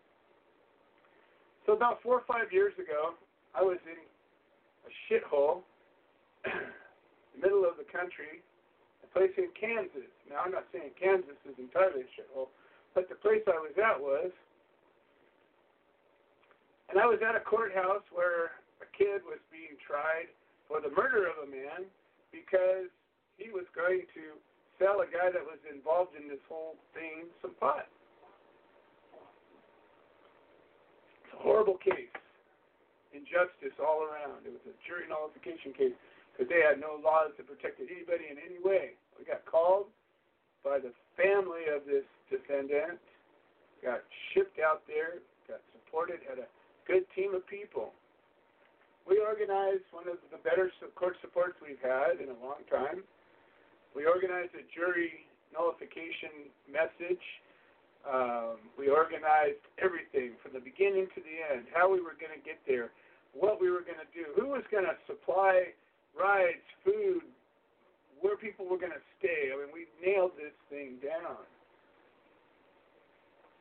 So 1.69 1.77
about 1.77 2.01
four 2.01 2.17
or 2.17 2.27
five 2.27 2.49
years 2.49 2.73
ago, 2.81 3.13
I 3.53 3.61
was 3.61 3.77
in 3.85 4.01
a 4.01 4.91
shithole, 5.07 5.61
the 6.49 7.39
middle 7.39 7.69
of 7.69 7.77
the 7.77 7.85
country, 7.85 8.41
a 9.05 9.09
place 9.13 9.37
in 9.37 9.53
Kansas. 9.53 10.09
Now 10.33 10.43
I'm 10.49 10.51
not 10.51 10.65
saying 10.73 10.97
Kansas 10.97 11.37
is 11.45 11.55
entirely 11.61 12.09
a 12.09 12.11
shithole, 12.17 12.49
but 12.97 13.13
the 13.13 13.21
place 13.21 13.45
I 13.45 13.61
was 13.61 13.77
at 13.77 14.01
was, 14.01 14.33
and 16.89 16.97
I 16.97 17.05
was 17.05 17.21
at 17.21 17.37
a 17.37 17.43
courthouse 17.43 18.07
where 18.15 18.57
a 18.81 18.89
kid 18.97 19.21
was 19.27 19.43
being 19.53 19.77
tried 19.83 20.33
for 20.71 20.81
the 20.81 20.91
murder 20.95 21.27
of 21.29 21.47
a 21.47 21.49
man 21.51 21.85
because 22.31 22.89
he 23.37 23.51
was 23.51 23.67
going 23.75 24.07
to 24.15 24.39
sell 24.79 25.01
a 25.01 25.09
guy 25.09 25.33
that 25.33 25.45
was 25.45 25.61
involved 25.69 26.17
in 26.17 26.29
this 26.29 26.43
whole 26.49 26.77
thing 26.93 27.29
some 27.41 27.57
pot. 27.59 27.89
It's 31.25 31.35
a 31.37 31.41
horrible 31.41 31.81
case. 31.81 32.13
Injustice 33.13 33.77
all 33.81 34.05
around. 34.05 34.45
It 34.45 34.53
was 34.53 34.65
a 34.69 34.77
jury 34.85 35.09
nullification 35.09 35.73
case 35.73 35.97
because 36.33 36.53
they 36.53 36.61
had 36.61 36.77
no 36.77 37.01
laws 37.01 37.33
that 37.41 37.49
protected 37.49 37.89
anybody 37.89 38.29
in 38.29 38.37
any 38.37 38.61
way. 38.61 38.93
We 39.17 39.25
got 39.25 39.45
called 39.49 39.89
by 40.61 40.77
the 40.79 40.93
family 41.17 41.73
of 41.73 41.89
this 41.89 42.05
defendant, 42.29 43.01
got 43.81 44.05
shipped 44.33 44.61
out 44.61 44.85
there, 44.85 45.25
got 45.49 45.65
supported, 45.73 46.21
had 46.29 46.37
a 46.37 46.49
good 46.85 47.09
team 47.17 47.33
of 47.33 47.47
people. 47.49 47.97
We 49.09 49.23
organized 49.23 49.87
one 49.95 50.11
of 50.11 50.19
the 50.29 50.43
better 50.43 50.69
court 50.99 51.17
supports 51.23 51.57
we've 51.63 51.81
had 51.81 52.21
in 52.21 52.29
a 52.29 52.39
long 52.43 52.67
time. 52.69 53.07
We 53.97 54.05
organized 54.05 54.53
a 54.53 54.65
jury 54.77 55.25
nullification 55.57 56.53
message. 56.69 57.25
Um, 58.05 58.61
we 58.77 58.93
organized 58.93 59.65
everything 59.81 60.37
from 60.45 60.53
the 60.53 60.61
beginning 60.61 61.09
to 61.17 61.21
the 61.25 61.37
end, 61.41 61.65
how 61.73 61.89
we 61.89 62.05
were 62.05 62.13
going 62.13 62.37
to 62.37 62.45
get 62.45 62.61
there, 62.69 62.93
what 63.33 63.57
we 63.57 63.73
were 63.73 63.81
going 63.81 63.99
to 63.99 64.11
do, 64.13 64.37
who 64.37 64.53
was 64.53 64.63
going 64.69 64.85
to 64.85 64.93
supply 65.09 65.73
rides, 66.13 66.63
food, 66.85 67.25
where 68.21 68.37
people 68.37 68.69
were 68.69 68.77
going 68.77 68.93
to 68.93 69.07
stay. 69.17 69.49
I 69.49 69.57
mean, 69.57 69.73
we 69.73 69.89
nailed 70.05 70.37
this 70.37 70.55
thing 70.69 71.01
down. 71.01 71.41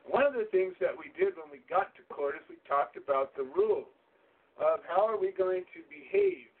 One 0.04 0.22
of 0.22 0.36
the 0.36 0.46
things 0.52 0.76
that 0.84 0.92
we 0.92 1.10
did 1.16 1.32
when 1.40 1.48
we 1.48 1.64
got 1.64 1.96
to 1.96 2.04
court 2.12 2.36
is 2.36 2.44
we 2.46 2.60
talked 2.68 3.00
about 3.00 3.32
the 3.40 3.48
rules 3.56 3.88
of 4.60 4.84
how 4.84 5.08
are 5.08 5.16
we 5.16 5.32
going 5.32 5.64
to 5.72 5.80
behave 5.88 6.52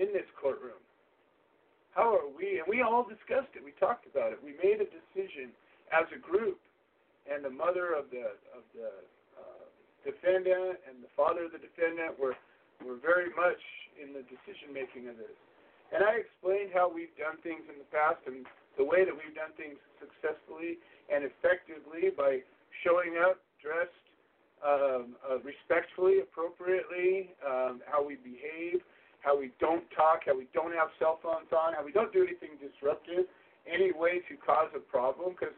in 0.00 0.08
this 0.16 0.26
courtroom 0.40 0.80
how 1.98 2.14
are 2.14 2.30
we? 2.30 2.62
And 2.62 2.66
we 2.70 2.78
all 2.86 3.02
discussed 3.02 3.58
it. 3.58 3.66
We 3.66 3.74
talked 3.74 4.06
about 4.06 4.30
it. 4.30 4.38
We 4.38 4.54
made 4.62 4.78
a 4.78 4.86
decision 4.86 5.50
as 5.90 6.06
a 6.14 6.20
group, 6.22 6.62
and 7.26 7.42
the 7.42 7.50
mother 7.50 7.98
of 7.98 8.06
the 8.14 8.38
of 8.54 8.62
the 8.70 9.02
uh, 9.34 9.66
defendant 10.06 10.78
and 10.86 11.02
the 11.02 11.10
father 11.18 11.50
of 11.50 11.52
the 11.52 11.58
defendant 11.58 12.14
were 12.14 12.38
were 12.86 13.02
very 13.02 13.34
much 13.34 13.58
in 13.98 14.14
the 14.14 14.22
decision 14.30 14.70
making 14.70 15.10
of 15.10 15.18
this. 15.18 15.34
And 15.90 16.06
I 16.06 16.22
explained 16.22 16.70
how 16.70 16.86
we've 16.86 17.12
done 17.18 17.42
things 17.42 17.66
in 17.66 17.74
the 17.82 17.90
past 17.90 18.22
and 18.30 18.46
the 18.78 18.86
way 18.86 19.02
that 19.02 19.10
we've 19.10 19.34
done 19.34 19.50
things 19.58 19.82
successfully 19.98 20.78
and 21.10 21.26
effectively 21.26 22.14
by 22.14 22.46
showing 22.86 23.18
up 23.18 23.42
dressed 23.58 24.06
um, 24.62 25.18
uh, 25.26 25.42
respectfully, 25.42 26.22
appropriately, 26.22 27.34
um, 27.42 27.82
how 27.90 28.04
we 28.04 28.14
behave, 28.22 28.78
how 29.20 29.34
we 29.38 29.50
don't 29.58 29.84
talk, 29.92 30.24
how 30.26 30.36
we 30.36 30.46
don't 30.54 30.72
have 30.72 30.88
cell 30.98 31.18
phones 31.22 31.50
on, 31.50 31.74
how 31.74 31.84
we 31.84 31.92
don't 31.92 32.12
do 32.12 32.22
anything 32.22 32.54
disruptive, 32.62 33.26
any 33.66 33.92
way 33.92 34.22
to 34.30 34.34
cause 34.38 34.70
a 34.74 34.80
problem, 34.80 35.34
because 35.34 35.54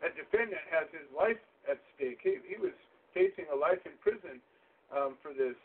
a 0.00 0.10
defendant 0.14 0.62
has 0.72 0.88
his 0.90 1.06
life 1.12 1.38
at 1.68 1.78
stake. 1.94 2.18
He, 2.22 2.40
he 2.48 2.56
was 2.56 2.74
facing 3.12 3.46
a 3.52 3.56
life 3.56 3.82
in 3.84 3.92
prison 4.00 4.40
um, 4.90 5.20
for 5.20 5.36
this, 5.36 5.58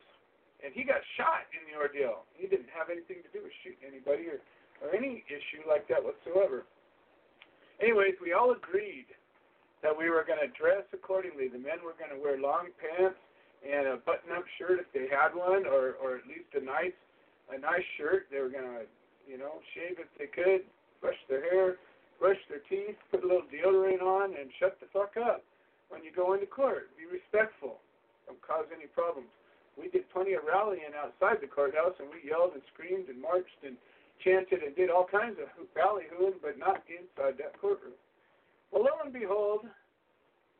and 0.61 0.75
he 0.75 0.83
got 0.83 0.99
shot 1.15 1.47
in 1.55 1.63
the 1.69 1.79
ordeal. 1.79 2.27
He 2.35 2.47
didn't 2.47 2.71
have 2.75 2.91
anything 2.91 3.23
to 3.23 3.29
do 3.31 3.43
with 3.43 3.55
shooting 3.63 3.87
anybody 3.87 4.27
or, 4.27 4.43
or 4.83 4.91
any 4.91 5.23
issue 5.31 5.63
like 5.63 5.87
that 5.87 6.03
whatsoever. 6.03 6.67
Anyways, 7.79 8.19
we 8.21 8.35
all 8.35 8.51
agreed 8.51 9.07
that 9.81 9.91
we 9.91 10.07
were 10.07 10.23
going 10.23 10.39
to 10.39 10.51
dress 10.55 10.87
accordingly. 10.93 11.47
The 11.51 11.59
men 11.59 11.83
were 11.83 11.95
going 11.99 12.11
to 12.15 12.19
wear 12.19 12.39
long 12.39 12.71
pants 12.79 13.19
and 13.63 13.95
a 13.95 13.97
button-up 14.03 14.43
shirt 14.59 14.79
if 14.79 14.87
they 14.91 15.07
had 15.07 15.31
one, 15.35 15.63
or 15.67 15.95
or 15.99 16.19
at 16.19 16.27
least 16.27 16.51
a 16.55 16.63
nice 16.63 16.95
a 17.51 17.57
nice 17.59 17.85
shirt. 17.97 18.27
They 18.31 18.39
were 18.39 18.53
gonna, 18.53 18.87
you 19.27 19.37
know, 19.37 19.59
shave 19.73 19.99
if 19.99 20.11
they 20.19 20.27
could, 20.27 20.63
brush 21.01 21.17
their 21.27 21.43
hair, 21.43 21.75
brush 22.19 22.39
their 22.47 22.63
teeth, 22.69 22.95
put 23.11 23.23
a 23.23 23.27
little 23.27 23.47
deodorant 23.51 24.01
on, 24.01 24.35
and 24.37 24.47
shut 24.59 24.79
the 24.79 24.87
fuck 24.93 25.17
up 25.17 25.43
when 25.89 26.03
you 26.03 26.11
go 26.15 26.33
into 26.33 26.47
court. 26.47 26.89
Be 26.95 27.03
respectful. 27.09 27.83
Don't 28.27 28.39
cause 28.39 28.65
any 28.71 28.87
problems. 28.87 29.27
We 29.75 29.89
did 29.89 30.07
plenty 30.13 30.33
of 30.37 30.45
rallying 30.45 30.93
outside 30.93 31.41
the 31.41 31.49
courthouse, 31.49 31.97
and 31.99 32.07
we 32.07 32.21
yelled 32.23 32.53
and 32.53 32.63
screamed 32.71 33.09
and 33.09 33.19
marched 33.19 33.59
and 33.65 33.75
chanted 34.23 34.61
and 34.61 34.75
did 34.77 34.93
all 34.93 35.03
kinds 35.03 35.41
of 35.41 35.49
ballyhooing, 35.73 36.37
but 36.39 36.61
not 36.61 36.85
inside 36.87 37.35
that 37.41 37.57
courtroom. 37.59 37.97
Well, 38.71 38.85
lo 38.85 38.93
and 39.03 39.11
behold, 39.11 39.65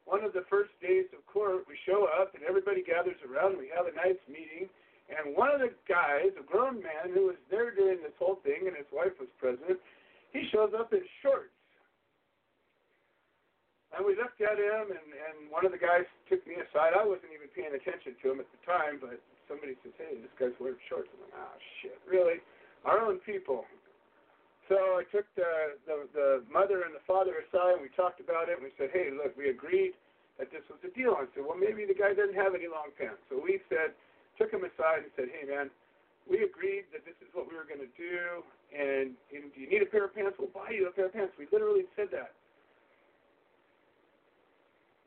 one 0.06 0.24
of 0.24 0.34
the 0.34 0.44
first 0.50 0.74
days 0.82 1.06
of 1.16 1.26
court, 1.26 1.64
we 1.70 1.78
show 1.86 2.10
up 2.20 2.36
and 2.36 2.44
everybody 2.44 2.84
gathers 2.84 3.18
around. 3.24 3.58
We 3.58 3.72
have 3.72 3.88
a 3.88 3.96
nice 3.96 4.20
meeting 4.28 4.68
and 5.14 5.38
one 5.38 5.54
of 5.54 5.62
the 5.62 5.72
guys, 5.86 6.34
a 6.36 6.46
grown 6.46 6.82
man 6.82 7.14
who 7.14 7.30
was 7.30 7.40
there 7.50 7.74
during 7.74 8.02
this 8.02 8.16
whole 8.18 8.42
thing, 8.42 8.66
and 8.66 8.76
his 8.76 8.90
wife 8.92 9.14
was 9.20 9.30
present, 9.38 9.78
he 10.34 10.50
shows 10.50 10.74
up 10.74 10.94
in 10.94 11.06
shorts. 11.22 11.54
And 13.94 14.02
we 14.02 14.18
looked 14.18 14.42
at 14.42 14.58
him, 14.58 14.90
and, 14.90 15.08
and 15.14 15.54
one 15.54 15.70
of 15.70 15.72
the 15.72 15.78
guys 15.78 16.10
took 16.26 16.42
me 16.50 16.58
aside. 16.58 16.98
I 16.98 17.06
wasn't 17.06 17.30
even 17.30 17.46
paying 17.54 17.78
attention 17.78 18.18
to 18.26 18.26
him 18.34 18.42
at 18.42 18.50
the 18.50 18.62
time, 18.66 18.98
but 18.98 19.22
somebody 19.46 19.78
says, 19.86 19.94
hey, 20.02 20.18
this 20.18 20.34
guy's 20.42 20.58
wearing 20.58 20.82
shorts. 20.90 21.14
I'm 21.14 21.22
like, 21.30 21.38
ah, 21.38 21.54
shit, 21.82 22.02
really? 22.10 22.42
Our 22.90 23.06
own 23.06 23.22
people. 23.22 23.70
So 24.66 24.98
I 24.98 25.06
took 25.14 25.30
the, 25.38 25.78
the, 25.86 25.98
the 26.16 26.30
mother 26.50 26.90
and 26.90 26.96
the 26.96 27.06
father 27.06 27.46
aside, 27.46 27.78
and 27.78 27.86
we 27.86 27.94
talked 27.94 28.18
about 28.18 28.50
it, 28.50 28.58
and 28.58 28.66
we 28.66 28.74
said, 28.82 28.90
hey, 28.90 29.14
look, 29.14 29.38
we 29.38 29.54
agreed 29.54 29.94
that 30.42 30.50
this 30.50 30.66
was 30.72 30.82
a 30.82 30.92
deal. 30.98 31.14
I 31.14 31.30
said, 31.38 31.46
well, 31.46 31.60
maybe 31.60 31.86
the 31.86 31.94
guy 31.94 32.18
doesn't 32.18 32.34
have 32.34 32.58
any 32.58 32.66
long 32.66 32.90
pants. 32.98 33.22
So 33.30 33.38
we 33.38 33.62
said, 33.70 33.94
took 34.38 34.52
him 34.52 34.64
aside 34.66 35.06
and 35.06 35.12
said, 35.16 35.30
"Hey, 35.30 35.48
man, 35.48 35.70
we 36.30 36.44
agreed 36.44 36.90
that 36.92 37.06
this 37.06 37.18
is 37.22 37.30
what 37.34 37.50
we 37.50 37.56
were 37.56 37.68
going 37.68 37.84
to 37.84 37.94
do, 37.98 38.42
and, 38.74 39.14
and 39.34 39.54
do 39.54 39.58
you 39.62 39.70
need 39.70 39.82
a 39.82 39.90
pair 39.90 40.06
of 40.06 40.16
pants? 40.16 40.38
We'll 40.40 40.54
buy 40.54 40.72
you 40.72 40.88
a 40.88 40.94
pair 40.94 41.08
of 41.08 41.14
pants." 41.14 41.34
We 41.38 41.48
literally 41.52 41.86
said 41.96 42.10
that. 42.12 42.34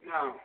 No, 0.06 0.38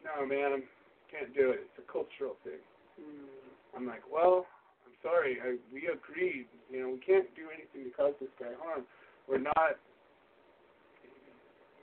no, 0.00 0.24
man, 0.24 0.64
can't 1.12 1.34
do 1.36 1.52
it. 1.52 1.68
It's 1.68 1.78
a 1.84 1.86
cultural 1.92 2.40
thing. 2.40 2.62
Mm. 2.96 3.28
I'm 3.76 3.86
like, 3.86 4.00
well, 4.08 4.46
I'm 4.88 4.96
sorry. 5.04 5.36
I, 5.36 5.60
we 5.68 5.92
agreed. 5.92 6.48
You 6.72 6.80
know, 6.80 6.88
we 6.96 7.00
can't 7.04 7.28
do 7.36 7.52
anything 7.52 7.84
to 7.84 7.92
cause 7.92 8.16
this 8.20 8.32
guy 8.40 8.56
harm. 8.64 8.88
We're 9.28 9.44
not. 9.44 9.76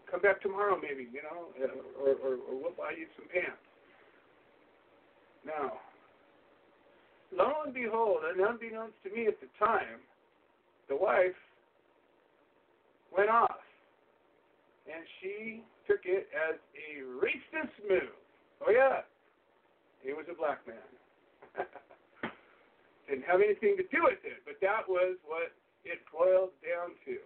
Come 0.09 0.21
back 0.21 0.41
tomorrow, 0.41 0.77
maybe. 0.81 1.05
You 1.05 1.21
know, 1.21 1.53
or 2.01 2.17
or, 2.17 2.33
or 2.49 2.53
we'll 2.57 2.73
buy 2.73 2.97
you 2.97 3.05
some 3.13 3.29
pants. 3.29 3.61
No, 5.45 5.77
lo 7.37 7.65
and 7.65 7.73
behold, 7.73 8.19
and 8.29 8.39
unbeknownst 8.39 8.95
to 9.03 9.09
me 9.09 9.27
at 9.27 9.39
the 9.39 9.47
time, 9.57 10.01
the 10.89 10.95
wife 10.95 11.37
went 13.15 13.29
off. 13.29 13.61
And 14.85 15.03
she 15.21 15.63
took 15.87 16.03
it 16.03 16.27
as 16.35 16.59
a 16.75 17.03
racist 17.17 17.73
move. 17.87 18.13
Oh, 18.65 18.71
yeah. 18.71 19.07
He 20.01 20.11
was 20.11 20.25
a 20.27 20.35
black 20.35 20.59
man. 20.67 20.83
Didn't 23.07 23.23
have 23.23 23.39
anything 23.39 23.79
to 23.79 23.87
do 23.87 24.03
with 24.03 24.19
it, 24.27 24.43
but 24.43 24.59
that 24.59 24.83
was 24.87 25.15
what 25.23 25.55
it 25.87 26.03
boiled 26.11 26.51
down 26.59 26.95
to. 27.07 27.19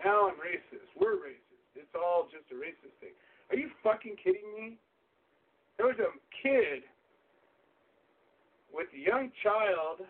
Now 0.00 0.28
I'm 0.28 0.40
racist. 0.40 0.88
We're 0.96 1.20
racist. 1.20 1.60
It's 1.76 1.92
all 1.94 2.28
just 2.32 2.48
a 2.52 2.56
racist 2.56 2.96
thing. 3.00 3.14
Are 3.50 3.56
you 3.56 3.68
fucking 3.82 4.16
kidding 4.22 4.48
me? 4.56 4.78
There 5.76 5.86
was 5.86 5.98
a 5.98 6.12
kid 6.42 6.84
with 8.74 8.88
a 8.94 8.98
young 8.98 9.30
child 9.42 10.00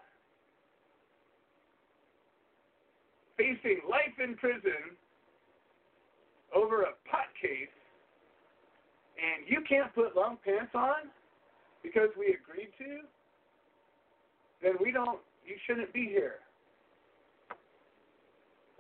facing 3.37 3.81
life 3.89 4.17
in 4.23 4.35
prison 4.37 4.97
over 6.55 6.83
a 6.83 6.95
pot 7.11 7.29
case, 7.41 7.69
and 9.19 9.47
you 9.49 9.61
can't 9.69 9.95
put 9.95 10.17
long 10.17 10.39
pants 10.45 10.73
on? 10.75 11.11
because 11.85 12.09
we 12.19 12.35
agreed 12.35 12.73
to, 12.81 13.05
then 14.63 14.73
we 14.83 14.91
don't. 14.91 15.21
You 15.47 15.55
shouldn't 15.67 15.93
be 15.93 16.09
here. 16.09 16.41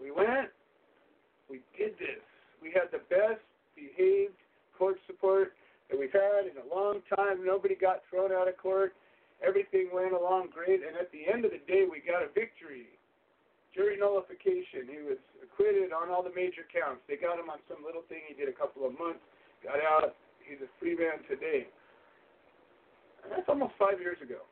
We 0.01 0.11
went. 0.11 0.49
We 1.51 1.61
did 1.77 1.92
this. 2.01 2.25
We 2.62 2.73
had 2.73 2.88
the 2.90 3.05
best 3.11 3.44
behaved 3.77 4.33
court 4.77 4.97
support 5.07 5.53
that 5.90 6.01
we've 6.01 6.11
had 6.11 6.49
in 6.49 6.57
a 6.57 6.75
long 6.75 7.03
time. 7.14 7.44
Nobody 7.44 7.75
got 7.75 8.01
thrown 8.09 8.33
out 8.33 8.49
of 8.49 8.57
court. 8.57 8.94
Everything 9.44 9.92
went 9.92 10.16
along 10.16 10.48
great, 10.48 10.80
and 10.80 10.96
at 10.96 11.12
the 11.12 11.28
end 11.28 11.44
of 11.44 11.52
the 11.52 11.61
day, 11.68 11.85
we 11.85 12.00
got 12.00 12.24
a 12.24 12.33
victory. 12.33 12.88
Jury 13.76 13.98
nullification. 14.00 14.88
He 14.88 15.02
was 15.04 15.20
acquitted 15.42 15.92
on 15.92 16.09
all 16.09 16.22
the 16.22 16.33
major 16.33 16.64
counts. 16.70 17.02
They 17.11 17.20
got 17.20 17.37
him 17.37 17.50
on 17.50 17.61
some 17.68 17.85
little 17.85 18.07
thing. 18.09 18.22
He 18.30 18.33
did 18.33 18.48
a 18.48 18.57
couple 18.57 18.87
of 18.87 18.96
months, 18.96 19.20
got 19.61 19.83
out. 19.83 20.14
He's 20.40 20.62
a 20.62 20.70
free 20.78 20.94
man 20.96 21.20
today. 21.28 21.66
And 23.24 23.33
that's 23.35 23.48
almost 23.50 23.74
five 23.76 24.00
years 24.00 24.16
ago. 24.22 24.46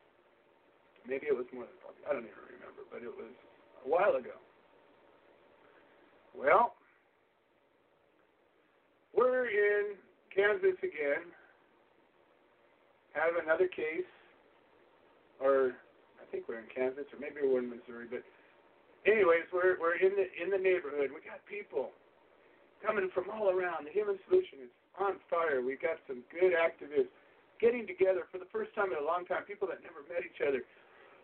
Maybe 1.07 1.27
it 1.27 1.35
was 1.35 1.47
more 1.55 1.63
than 1.63 1.77
five. 1.81 1.95
I 2.03 2.13
don't 2.13 2.27
even 2.27 2.43
remember, 2.51 2.83
but 2.91 3.01
it 3.01 3.13
was 3.13 3.33
a 3.85 3.87
while 3.89 4.19
ago. 4.19 4.35
Well, 6.35 6.75
we're 9.15 9.47
in 9.47 9.95
Kansas 10.35 10.77
again. 10.81 11.29
Have 13.13 13.37
another 13.41 13.67
case, 13.67 14.09
or 15.39 15.77
I 16.21 16.25
think 16.31 16.49
we're 16.49 16.59
in 16.59 16.69
Kansas, 16.69 17.05
or 17.13 17.19
maybe 17.19 17.45
we're 17.45 17.61
in 17.61 17.69
Missouri. 17.69 18.09
But 18.09 18.25
anyways, 19.05 19.47
we're 19.53 19.79
we're 19.79 19.97
in 19.97 20.13
the 20.17 20.27
in 20.37 20.49
the 20.49 20.61
neighborhood. 20.61 21.13
We 21.13 21.21
got 21.23 21.41
people 21.45 21.93
coming 22.81 23.09
from 23.13 23.29
all 23.31 23.49
around. 23.49 23.87
The 23.87 23.95
Human 23.95 24.19
Solution 24.27 24.65
is 24.67 24.73
on 24.99 25.17
fire. 25.29 25.63
We've 25.63 25.81
got 25.81 25.97
some 26.05 26.21
good 26.29 26.53
activists 26.53 27.13
getting 27.61 27.87
together 27.87 28.27
for 28.27 28.37
the 28.37 28.49
first 28.51 28.75
time 28.75 28.91
in 28.91 28.99
a 28.99 29.05
long 29.05 29.25
time. 29.25 29.47
People 29.47 29.71
that 29.71 29.79
never 29.81 30.03
met 30.09 30.25
each 30.25 30.43
other. 30.43 30.61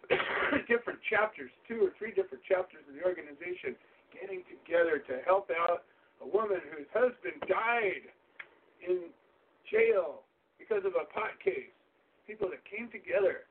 different 0.72 0.98
chapters, 1.06 1.52
two 1.68 1.86
or 1.86 1.92
three 1.98 2.10
different 2.10 2.42
chapters 2.48 2.82
of 2.90 2.98
the 2.98 3.04
organization, 3.06 3.78
getting 4.10 4.42
together 4.50 4.98
to 5.06 5.22
help 5.26 5.52
out 5.54 5.86
a 6.22 6.28
woman 6.28 6.60
whose 6.74 6.90
husband 6.92 7.38
died 7.46 8.10
in 8.82 9.14
jail 9.70 10.26
because 10.58 10.84
of 10.86 10.98
a 10.98 11.06
pot 11.14 11.38
case. 11.44 11.72
People 12.26 12.50
that 12.50 12.62
came 12.66 12.90
together, 12.90 13.49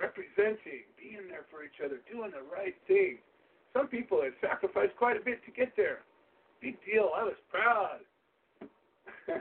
representing, 0.00 0.86
being 0.96 1.26
there 1.28 1.44
for 1.50 1.64
each 1.64 1.82
other, 1.84 2.00
doing 2.10 2.30
the 2.30 2.42
right 2.46 2.74
thing. 2.86 3.18
Some 3.74 3.88
people 3.88 4.22
had 4.22 4.32
sacrificed 4.40 4.96
quite 4.96 5.16
a 5.16 5.24
bit 5.24 5.44
to 5.44 5.50
get 5.50 5.74
there. 5.76 6.00
Big 6.62 6.78
deal. 6.86 7.10
I 7.14 7.24
was 7.24 7.36
proud. 7.50 8.00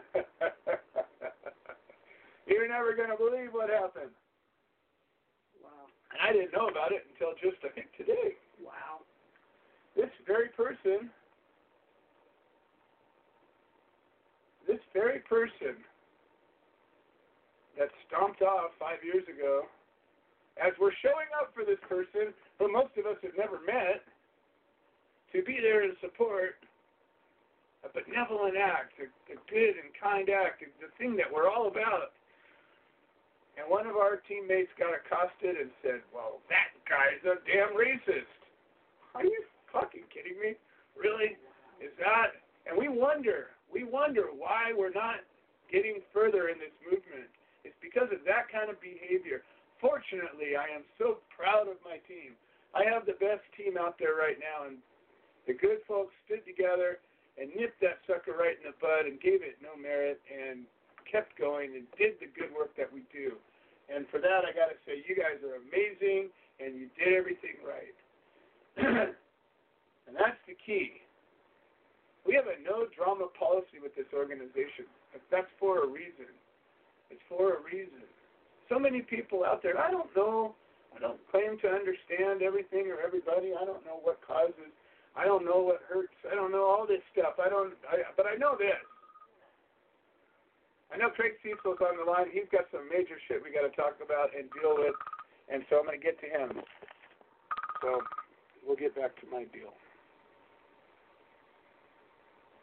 You're 2.47 2.67
never 2.67 2.95
going 2.95 3.09
to 3.09 3.17
believe 3.17 3.49
what 3.51 3.69
happened. 3.69 4.11
Wow. 5.63 5.87
And 6.11 6.19
I 6.21 6.33
didn't 6.33 6.53
know 6.53 6.67
about 6.67 6.91
it 6.91 7.05
until 7.11 7.33
just, 7.41 7.63
I 7.63 7.69
think, 7.69 7.87
today. 7.97 8.35
Wow. 8.63 9.01
This 9.95 10.09
very 10.25 10.49
person, 10.49 11.09
this 14.67 14.79
very 14.93 15.19
person 15.19 15.75
that 17.77 17.89
stomped 18.07 18.41
off 18.41 18.71
five 18.79 19.03
years 19.03 19.23
ago, 19.27 19.63
as 20.57 20.73
we're 20.81 20.95
showing 21.01 21.29
up 21.37 21.53
for 21.53 21.63
this 21.63 21.79
person, 21.87 22.33
who 22.59 22.71
most 22.71 22.97
of 22.97 23.05
us 23.05 23.17
have 23.21 23.37
never 23.37 23.61
met, 23.65 24.01
to 25.33 25.43
be 25.43 25.59
there 25.61 25.83
and 25.83 25.93
support 26.01 26.57
a 27.85 27.89
benevolent 27.93 28.57
act, 28.57 28.97
a, 28.97 29.07
a 29.29 29.37
good 29.49 29.75
and 29.77 29.93
kind 29.93 30.29
act, 30.29 30.63
the 30.81 30.91
thing 30.97 31.15
that 31.17 31.29
we're 31.29 31.49
all 31.49 31.67
about. 31.67 32.15
And 33.57 33.65
one 33.65 33.85
of 33.89 33.97
our 33.97 34.21
teammates 34.29 34.69
got 34.77 34.93
accosted 34.93 35.57
and 35.57 35.69
said, 35.81 36.05
Well, 36.13 36.41
that 36.49 36.73
guy's 36.85 37.21
a 37.25 37.41
damn 37.45 37.73
racist. 37.73 38.29
Are 39.17 39.25
you 39.25 39.41
fucking 39.73 40.05
kidding 40.13 40.37
me? 40.37 40.53
Really? 40.93 41.37
Is 41.81 41.93
that? 41.97 42.37
And 42.69 42.77
we 42.77 42.89
wonder, 42.89 43.53
we 43.71 43.83
wonder 43.83 44.29
why 44.29 44.73
we're 44.77 44.93
not 44.93 45.25
getting 45.71 46.05
further 46.13 46.49
in 46.49 46.61
this 46.61 46.73
movement. 46.85 47.29
It's 47.65 47.77
because 47.81 48.13
of 48.13 48.21
that 48.29 48.45
kind 48.53 48.69
of 48.69 48.77
behavior. 48.79 49.41
Fortunately, 49.77 50.57
I 50.57 50.73
am 50.73 50.81
so 50.97 51.21
proud 51.29 51.69
of 51.69 51.77
my 51.85 52.01
team. 52.09 52.33
I 52.73 52.85
have 52.89 53.05
the 53.05 53.17
best 53.21 53.45
team 53.53 53.77
out 53.77 54.01
there 54.01 54.17
right 54.17 54.37
now, 54.41 54.65
and 54.65 54.81
the 55.45 55.53
good 55.53 55.85
folks 55.85 56.13
stood 56.25 56.43
together 56.49 56.97
and 57.37 57.53
nipped 57.53 57.79
that 57.85 58.01
sucker 58.09 58.33
right 58.33 58.57
in 58.57 58.65
the 58.65 58.77
bud 58.81 59.05
and 59.05 59.21
gave 59.21 59.45
it 59.45 59.61
no 59.61 59.77
merit 59.77 60.17
and 60.25 60.65
kept 61.05 61.37
going 61.37 61.77
and 61.77 61.85
did 61.95 62.17
the 62.17 62.27
good 62.33 62.49
work 62.51 62.73
that 62.75 62.89
we 62.89 63.05
do. 63.13 63.37
And 63.87 64.09
for 64.09 64.19
that, 64.19 64.43
I 64.43 64.51
got 64.51 64.73
to 64.73 64.77
say, 64.83 65.05
you 65.05 65.15
guys 65.15 65.39
are 65.45 65.61
amazing, 65.61 66.33
and 66.59 66.75
you 66.75 66.89
did 66.97 67.15
everything 67.15 67.61
right. 67.63 67.97
and 70.09 70.13
that's 70.17 70.41
the 70.49 70.57
key. 70.57 71.05
We 72.25 72.35
have 72.35 72.49
a 72.51 72.59
no 72.59 72.89
drama 72.91 73.31
policy 73.39 73.79
with 73.79 73.95
this 73.95 74.09
organization. 74.11 74.89
That's 75.31 75.47
for 75.55 75.85
a 75.85 75.87
reason. 75.87 76.27
It's 77.07 77.23
for 77.31 77.55
a 77.55 77.59
reason 77.63 78.03
so 78.69 78.79
many 78.79 79.01
people 79.01 79.43
out 79.43 79.63
there. 79.63 79.77
I 79.79 79.91
don't 79.91 80.13
know. 80.15 80.55
I 80.95 80.99
don't 80.99 81.19
claim 81.29 81.59
to 81.61 81.67
understand 81.69 82.41
everything 82.41 82.89
or 82.89 82.99
everybody. 82.99 83.53
I 83.53 83.63
don't 83.65 83.85
know 83.85 84.01
what 84.01 84.19
causes. 84.25 84.73
I 85.15 85.25
don't 85.25 85.45
know 85.45 85.61
what 85.61 85.81
hurts. 85.89 86.13
I 86.29 86.35
don't 86.35 86.51
know 86.51 86.65
all 86.65 86.85
this 86.85 87.01
stuff. 87.13 87.37
I 87.41 87.49
don't. 87.49 87.73
I, 87.89 88.05
but 88.17 88.25
I 88.25 88.35
know 88.35 88.57
this. 88.57 88.77
I 90.93 90.95
know 90.95 91.09
Craig 91.11 91.35
Cecil's 91.43 91.81
on 91.83 91.99
the 91.99 92.07
line. 92.07 92.31
He's 92.31 92.47
got 92.47 92.69
some 92.71 92.87
major 92.87 93.19
shit 93.27 93.43
we 93.43 93.51
got 93.51 93.67
to 93.67 93.73
talk 93.75 93.99
about 93.99 94.31
and 94.31 94.47
deal 94.55 94.77
with, 94.77 94.95
and 95.51 95.65
so 95.67 95.83
I'm 95.83 95.85
going 95.85 95.99
to 95.99 96.03
get 96.03 96.15
to 96.23 96.29
him. 96.31 96.63
So 97.83 98.01
we'll 98.63 98.79
get 98.79 98.95
back 98.95 99.19
to 99.19 99.25
my 99.27 99.43
deal. 99.51 99.75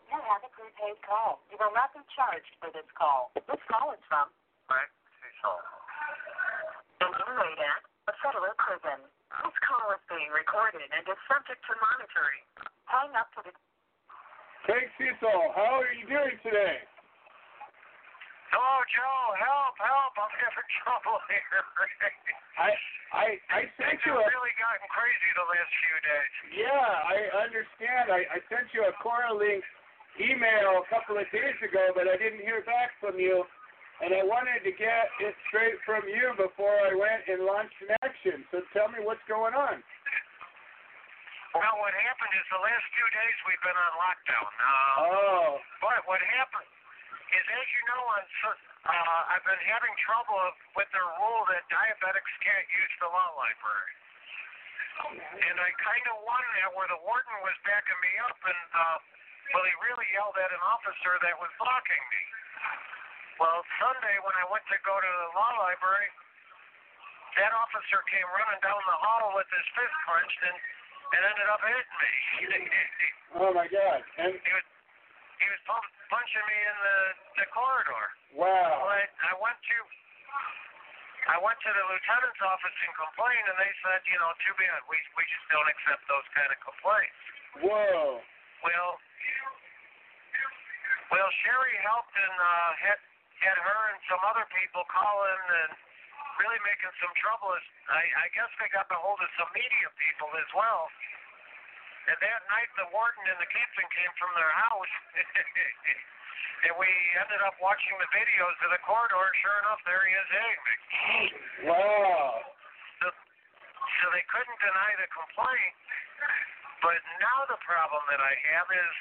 You 0.08 0.18
have 0.22 0.46
a 0.46 0.50
prepaid 0.54 0.96
call. 1.04 1.42
You 1.50 1.58
will 1.58 1.74
not 1.74 1.92
be 1.92 2.00
charged 2.14 2.54
for 2.62 2.70
this 2.72 2.86
call. 2.94 3.34
This 3.34 3.60
call 3.66 3.92
is 3.92 4.02
from 4.08 4.30
Craig 4.70 4.88
Cecil. 5.20 5.73
An 7.04 7.12
inmate 7.12 7.60
at 7.60 7.82
a 8.08 8.14
federal 8.24 8.54
prison. 8.56 8.98
This 9.44 9.56
call 9.66 9.92
is 9.92 10.00
being 10.08 10.30
recorded 10.32 10.88
and 10.88 11.04
is 11.04 11.20
subject 11.28 11.60
to 11.68 11.72
monitoring. 11.76 12.44
Hang 12.88 13.12
up 13.18 13.28
to 13.36 13.44
the 13.44 13.52
Craig 14.64 14.88
Cecil, 14.96 15.52
how 15.52 15.84
are 15.84 15.92
you 15.92 16.08
doing 16.08 16.40
today? 16.40 16.80
Hello, 18.48 18.76
Joe. 18.88 19.24
Help, 19.36 19.74
help. 19.76 20.14
I'm 20.16 20.32
having 20.40 20.68
trouble 20.80 21.18
here. 21.28 21.60
I 22.56 22.70
I 23.12 23.26
I 23.50 23.60
sent 23.76 23.98
Things 23.98 24.06
you 24.08 24.14
have 24.16 24.24
a 24.24 24.30
really 24.30 24.54
gotten 24.56 24.88
crazy 24.88 25.30
the 25.36 25.44
last 25.44 25.72
few 25.84 25.96
days. 26.06 26.32
yeah. 26.64 26.88
I 27.04 27.18
understand. 27.44 28.08
I 28.14 28.24
I 28.32 28.38
sent 28.48 28.70
you 28.72 28.86
a 28.88 28.94
CorrLinks 29.02 29.66
email 30.22 30.80
a 30.80 30.86
couple 30.88 31.18
of 31.18 31.26
days 31.34 31.58
ago, 31.60 31.90
but 31.98 32.06
I 32.06 32.14
didn't 32.16 32.46
hear 32.46 32.62
back 32.62 32.94
from 33.02 33.18
you, 33.18 33.42
and 34.02 34.10
I 34.10 34.22
wanted 34.26 34.66
to 34.66 34.72
get 34.74 35.10
it 35.22 35.34
straight 35.46 35.78
from 35.86 36.02
you 36.10 36.34
before 36.34 36.74
I 36.82 36.94
went 36.94 37.22
and 37.30 37.46
launched 37.46 37.78
an 37.86 37.94
action. 38.02 38.42
So 38.50 38.64
tell 38.74 38.90
me 38.90 38.98
what's 39.04 39.22
going 39.30 39.54
on. 39.54 39.78
Well, 41.54 41.76
what 41.78 41.94
happened 41.94 42.34
is 42.34 42.46
the 42.50 42.58
last 42.58 42.86
two 42.98 43.08
days 43.14 43.36
we've 43.46 43.62
been 43.62 43.78
on 43.78 43.92
lockdown. 43.94 44.48
Uh, 44.50 45.06
Oh, 45.06 45.48
but 45.78 46.02
what 46.10 46.18
happened 46.18 46.66
is, 47.30 47.44
as 47.46 47.66
you 47.70 47.82
know, 47.94 48.02
on 48.18 48.24
uh, 48.84 49.30
I've 49.30 49.46
been 49.46 49.62
having 49.70 49.94
trouble 50.02 50.42
with 50.74 50.90
the 50.90 51.04
rule 51.22 51.42
that 51.54 51.62
diabetics 51.70 52.34
can't 52.42 52.66
use 52.68 52.92
the 52.98 53.06
law 53.06 53.30
library. 53.38 53.94
And 55.46 55.56
I 55.58 55.70
kind 55.78 56.04
of 56.10 56.16
won 56.26 56.42
that 56.58 56.70
where 56.74 56.86
the 56.90 56.98
warden 57.02 57.36
was 57.42 57.54
backing 57.66 57.98
me 58.02 58.12
up, 58.26 58.38
and 58.44 58.62
uh, 58.74 58.96
well, 59.54 59.64
he 59.66 59.74
really 59.82 60.06
yelled 60.14 60.38
at 60.38 60.50
an 60.50 60.62
officer 60.62 61.18
that 61.22 61.34
was 61.38 61.50
blocking 61.58 62.04
me. 62.10 62.22
Well, 63.42 63.66
Sunday 63.82 64.16
when 64.22 64.36
I 64.38 64.46
went 64.46 64.62
to 64.70 64.78
go 64.86 64.94
to 64.94 65.10
the 65.10 65.28
law 65.34 65.52
library, 65.58 66.08
that 67.34 67.50
officer 67.50 67.98
came 68.06 68.26
running 68.30 68.60
down 68.62 68.78
the 68.78 68.98
hall 69.02 69.34
with 69.34 69.48
his 69.50 69.66
fist 69.74 69.96
clenched 70.06 70.42
and, 70.46 70.56
and 71.18 71.20
ended 71.34 71.48
up 71.50 71.62
hitting 71.66 71.94
me. 71.98 72.14
oh 73.42 73.50
my 73.50 73.66
God! 73.66 74.00
And 74.22 74.38
he 74.38 74.52
was 74.54 74.66
he 75.42 75.46
was 75.50 75.60
punching 75.66 76.46
me 76.46 76.58
in 76.62 76.76
the 76.78 76.98
the 77.42 77.46
corridor. 77.50 78.06
wow. 78.38 78.86
Well, 78.86 78.94
I, 78.94 79.02
I 79.02 79.34
went 79.42 79.58
to 79.58 79.78
I 81.34 81.36
went 81.42 81.58
to 81.58 81.70
the 81.74 81.84
lieutenant's 81.90 82.42
office 82.44 82.76
and 82.86 82.92
complained, 82.94 83.46
and 83.50 83.58
they 83.58 83.72
said, 83.82 83.98
you 84.06 84.18
know, 84.22 84.30
too 84.46 84.54
bad. 84.54 84.78
We 84.86 84.98
we 85.18 85.26
just 85.26 85.46
don't 85.50 85.66
accept 85.66 86.06
those 86.06 86.26
kind 86.38 86.50
of 86.54 86.58
complaints. 86.62 87.18
Whoa. 87.66 88.22
Well, 88.62 88.90
well, 91.12 91.28
Sherry 91.44 91.76
helped 91.84 92.14
and 92.16 92.36
uh, 92.40 92.70
had 92.80 92.98
had 93.44 93.58
her 93.60 93.80
and 93.92 94.00
some 94.08 94.22
other 94.24 94.48
people 94.56 94.82
calling 94.88 95.44
and 95.64 95.70
really 96.40 96.60
making 96.64 96.92
some 96.98 97.12
trouble. 97.20 97.52
I, 97.92 98.02
I 98.24 98.26
guess 98.32 98.48
they 98.58 98.68
got 98.72 98.88
a 98.88 98.98
hold 98.98 99.20
of 99.20 99.30
some 99.36 99.50
media 99.52 99.88
people 100.00 100.32
as 100.40 100.50
well. 100.56 100.88
And 102.04 102.16
that 102.20 102.40
night, 102.52 102.68
the 102.76 102.88
warden 102.92 103.24
and 103.28 103.40
the 103.40 103.48
captain 103.48 103.88
came 103.92 104.12
from 104.20 104.32
their 104.36 104.52
house. 104.52 104.94
And 106.64 106.72
we 106.80 106.88
ended 107.20 107.44
up 107.44 107.60
watching 107.60 107.92
the 108.00 108.08
videos 108.08 108.56
of 108.64 108.72
the 108.72 108.80
corridor. 108.88 109.20
Sure 109.44 109.58
enough, 109.68 109.84
there 109.84 110.00
he 110.00 110.16
is 110.16 110.28
hitting 110.32 110.60
me. 110.64 110.74
Wow. 111.68 112.40
So, 113.04 113.12
so 113.12 114.04
they 114.16 114.24
couldn't 114.32 114.60
deny 114.64 114.90
the 114.96 115.04
complaint. 115.12 115.76
But 116.80 117.04
now 117.20 117.38
the 117.52 117.60
problem 117.68 118.00
that 118.08 118.16
I 118.16 118.32
have 118.56 118.68
is 118.72 118.92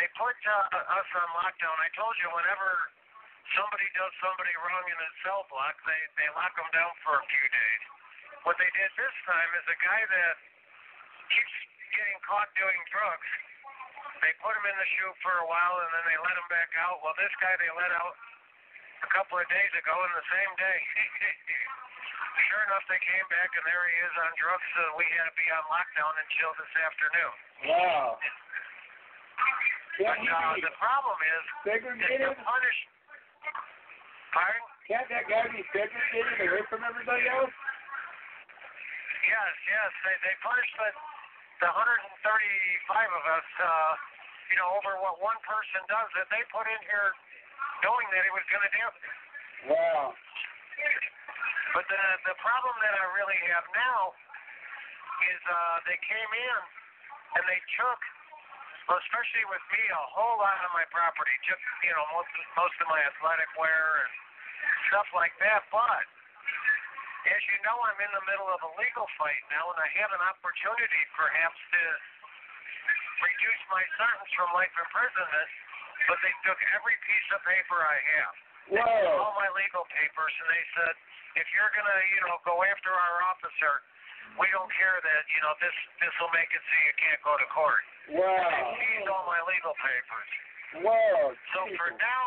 they 0.00 0.08
put 0.16 0.32
uh, 0.40 0.96
us 0.96 1.08
on 1.20 1.28
lockdown. 1.36 1.76
I 1.84 1.92
told 2.00 2.16
you 2.16 2.32
whenever 2.32 2.68
somebody 3.56 3.88
does 3.96 4.12
somebody 4.20 4.52
wrong 4.60 4.84
in 4.88 4.98
a 4.98 5.10
cell 5.24 5.44
block, 5.48 5.76
they 5.84 6.00
they 6.20 6.28
lock 6.36 6.52
them 6.56 6.68
down 6.74 6.92
for 7.04 7.18
a 7.18 7.24
few 7.26 7.46
days. 7.50 7.82
What 8.48 8.56
they 8.56 8.70
did 8.72 8.90
this 8.96 9.14
time 9.28 9.50
is 9.60 9.64
a 9.68 9.78
guy 9.84 10.00
that 10.00 10.34
keeps 11.28 11.54
getting 11.92 12.18
caught 12.24 12.48
doing 12.56 12.80
drugs. 12.88 13.30
They 14.24 14.32
put 14.40 14.52
him 14.52 14.64
in 14.68 14.76
the 14.76 14.88
chute 14.96 15.18
for 15.24 15.32
a 15.40 15.46
while 15.48 15.76
and 15.80 15.90
then 15.96 16.04
they 16.08 16.18
let 16.20 16.36
him 16.36 16.48
back 16.52 16.72
out. 16.80 17.00
Well, 17.00 17.16
this 17.16 17.32
guy 17.40 17.52
they 17.56 17.72
let 17.72 17.92
out 17.96 18.16
a 19.04 19.10
couple 19.12 19.40
of 19.40 19.46
days 19.48 19.72
ago 19.76 19.92
and 19.92 20.12
the 20.12 20.26
same 20.28 20.52
day. 20.60 20.78
sure 22.48 22.62
enough, 22.68 22.84
they 22.88 23.00
came 23.00 23.26
back 23.32 23.48
and 23.56 23.64
there 23.64 23.84
he 23.88 23.96
is 24.04 24.14
on 24.20 24.32
drugs. 24.36 24.66
So 24.76 24.82
we 25.00 25.08
had 25.16 25.24
to 25.28 25.34
be 25.36 25.48
on 25.52 25.64
lockdown 25.72 26.12
until 26.20 26.50
this 26.60 26.72
afternoon. 26.80 27.34
Wow. 27.68 28.20
But 30.00 30.16
uh, 30.16 30.56
the 30.64 30.72
problem 30.80 31.18
is 31.20 31.44
segregated? 31.60 32.24
the 32.24 32.32
punish. 32.40 32.78
Pardon? 34.30 34.62
Can't 34.86 35.06
that 35.10 35.26
guy 35.30 35.46
be 35.50 35.62
segregated 35.70 36.50
away 36.50 36.62
from 36.70 36.82
everybody 36.82 37.26
else? 37.30 37.54
Yes, 39.26 39.52
yes. 39.66 39.90
They 40.02 40.16
they 40.26 40.34
punished 40.42 40.74
the 40.78 40.90
the 41.62 41.70
135 41.70 43.18
of 43.18 43.24
us. 43.30 43.48
Uh, 43.60 43.92
you 44.50 44.58
know, 44.58 44.66
over 44.74 44.98
what 44.98 45.22
one 45.22 45.38
person 45.46 45.78
does 45.86 46.10
that 46.18 46.26
they 46.34 46.42
put 46.50 46.66
in 46.66 46.80
here, 46.82 47.14
knowing 47.86 48.08
that 48.10 48.26
he 48.26 48.32
was 48.34 48.42
going 48.50 48.66
to 48.66 48.72
do. 48.74 48.86
Wow. 49.70 50.10
But 51.70 51.86
the 51.86 52.02
the 52.26 52.36
problem 52.42 52.74
that 52.82 52.94
I 52.98 53.04
really 53.14 53.38
have 53.54 53.66
now 53.70 54.10
is 55.30 55.40
uh, 55.46 55.86
they 55.86 55.98
came 56.02 56.30
in 56.34 56.58
and 57.38 57.42
they 57.46 57.60
took, 57.78 58.00
well, 58.90 58.98
especially 59.06 59.46
with 59.46 59.62
me, 59.70 59.82
a 59.86 60.04
whole 60.10 60.42
lot 60.42 60.58
of 60.66 60.74
my 60.74 60.82
property. 60.90 61.30
Took 61.46 61.62
you 61.86 61.94
know 61.94 62.02
most 62.10 62.26
of, 62.34 62.42
most 62.58 62.74
of 62.82 62.90
my 62.90 62.98
athletic 63.06 63.46
wear 63.54 64.02
and 64.02 64.12
stuff 64.90 65.06
like 65.14 65.30
that. 65.38 65.62
But 65.70 66.02
as 67.30 67.42
you 67.46 67.58
know, 67.62 67.78
I'm 67.86 68.00
in 68.02 68.10
the 68.10 68.24
middle 68.26 68.50
of 68.50 68.58
a 68.66 68.70
legal 68.82 69.06
fight 69.14 69.46
now, 69.46 69.70
and 69.70 69.78
I 69.78 69.86
have 70.02 70.10
an 70.10 70.22
opportunity 70.26 71.02
perhaps 71.14 71.54
to 71.54 71.82
reduce 73.22 73.62
my 73.70 73.86
sentence 73.94 74.30
from 74.34 74.50
life 74.58 74.74
imprisonment. 74.74 75.50
But 76.10 76.18
they 76.26 76.34
took 76.42 76.58
every 76.74 76.98
piece 77.06 77.28
of 77.30 77.46
paper 77.46 77.78
I 77.78 77.94
have 78.18 78.34
all 78.74 79.34
Whoa. 79.34 79.38
my 79.38 79.50
legal 79.54 79.86
papers, 79.90 80.34
and 80.42 80.48
they 80.50 80.64
said, 80.78 80.94
if 81.38 81.46
you're 81.54 81.70
gonna, 81.74 81.98
you 82.14 82.20
know, 82.26 82.38
go 82.42 82.62
after 82.66 82.90
our 82.90 83.16
officer, 83.30 83.82
we 84.38 84.46
don't 84.54 84.70
care 84.78 84.98
that, 85.02 85.22
you 85.30 85.40
know, 85.42 85.54
this 85.58 85.74
this 85.98 86.14
will 86.22 86.30
make 86.30 86.50
it 86.54 86.62
so 86.62 86.74
you 86.86 86.94
can't 87.02 87.22
go 87.26 87.34
to 87.34 87.46
court. 87.50 87.82
Wow. 88.10 88.74
Seized 88.74 89.06
all 89.06 89.24
my 89.30 89.40
legal 89.46 89.74
papers. 89.78 90.30
Whoa. 90.82 91.34
So 91.54 91.60
for 91.78 91.90
now, 91.94 92.26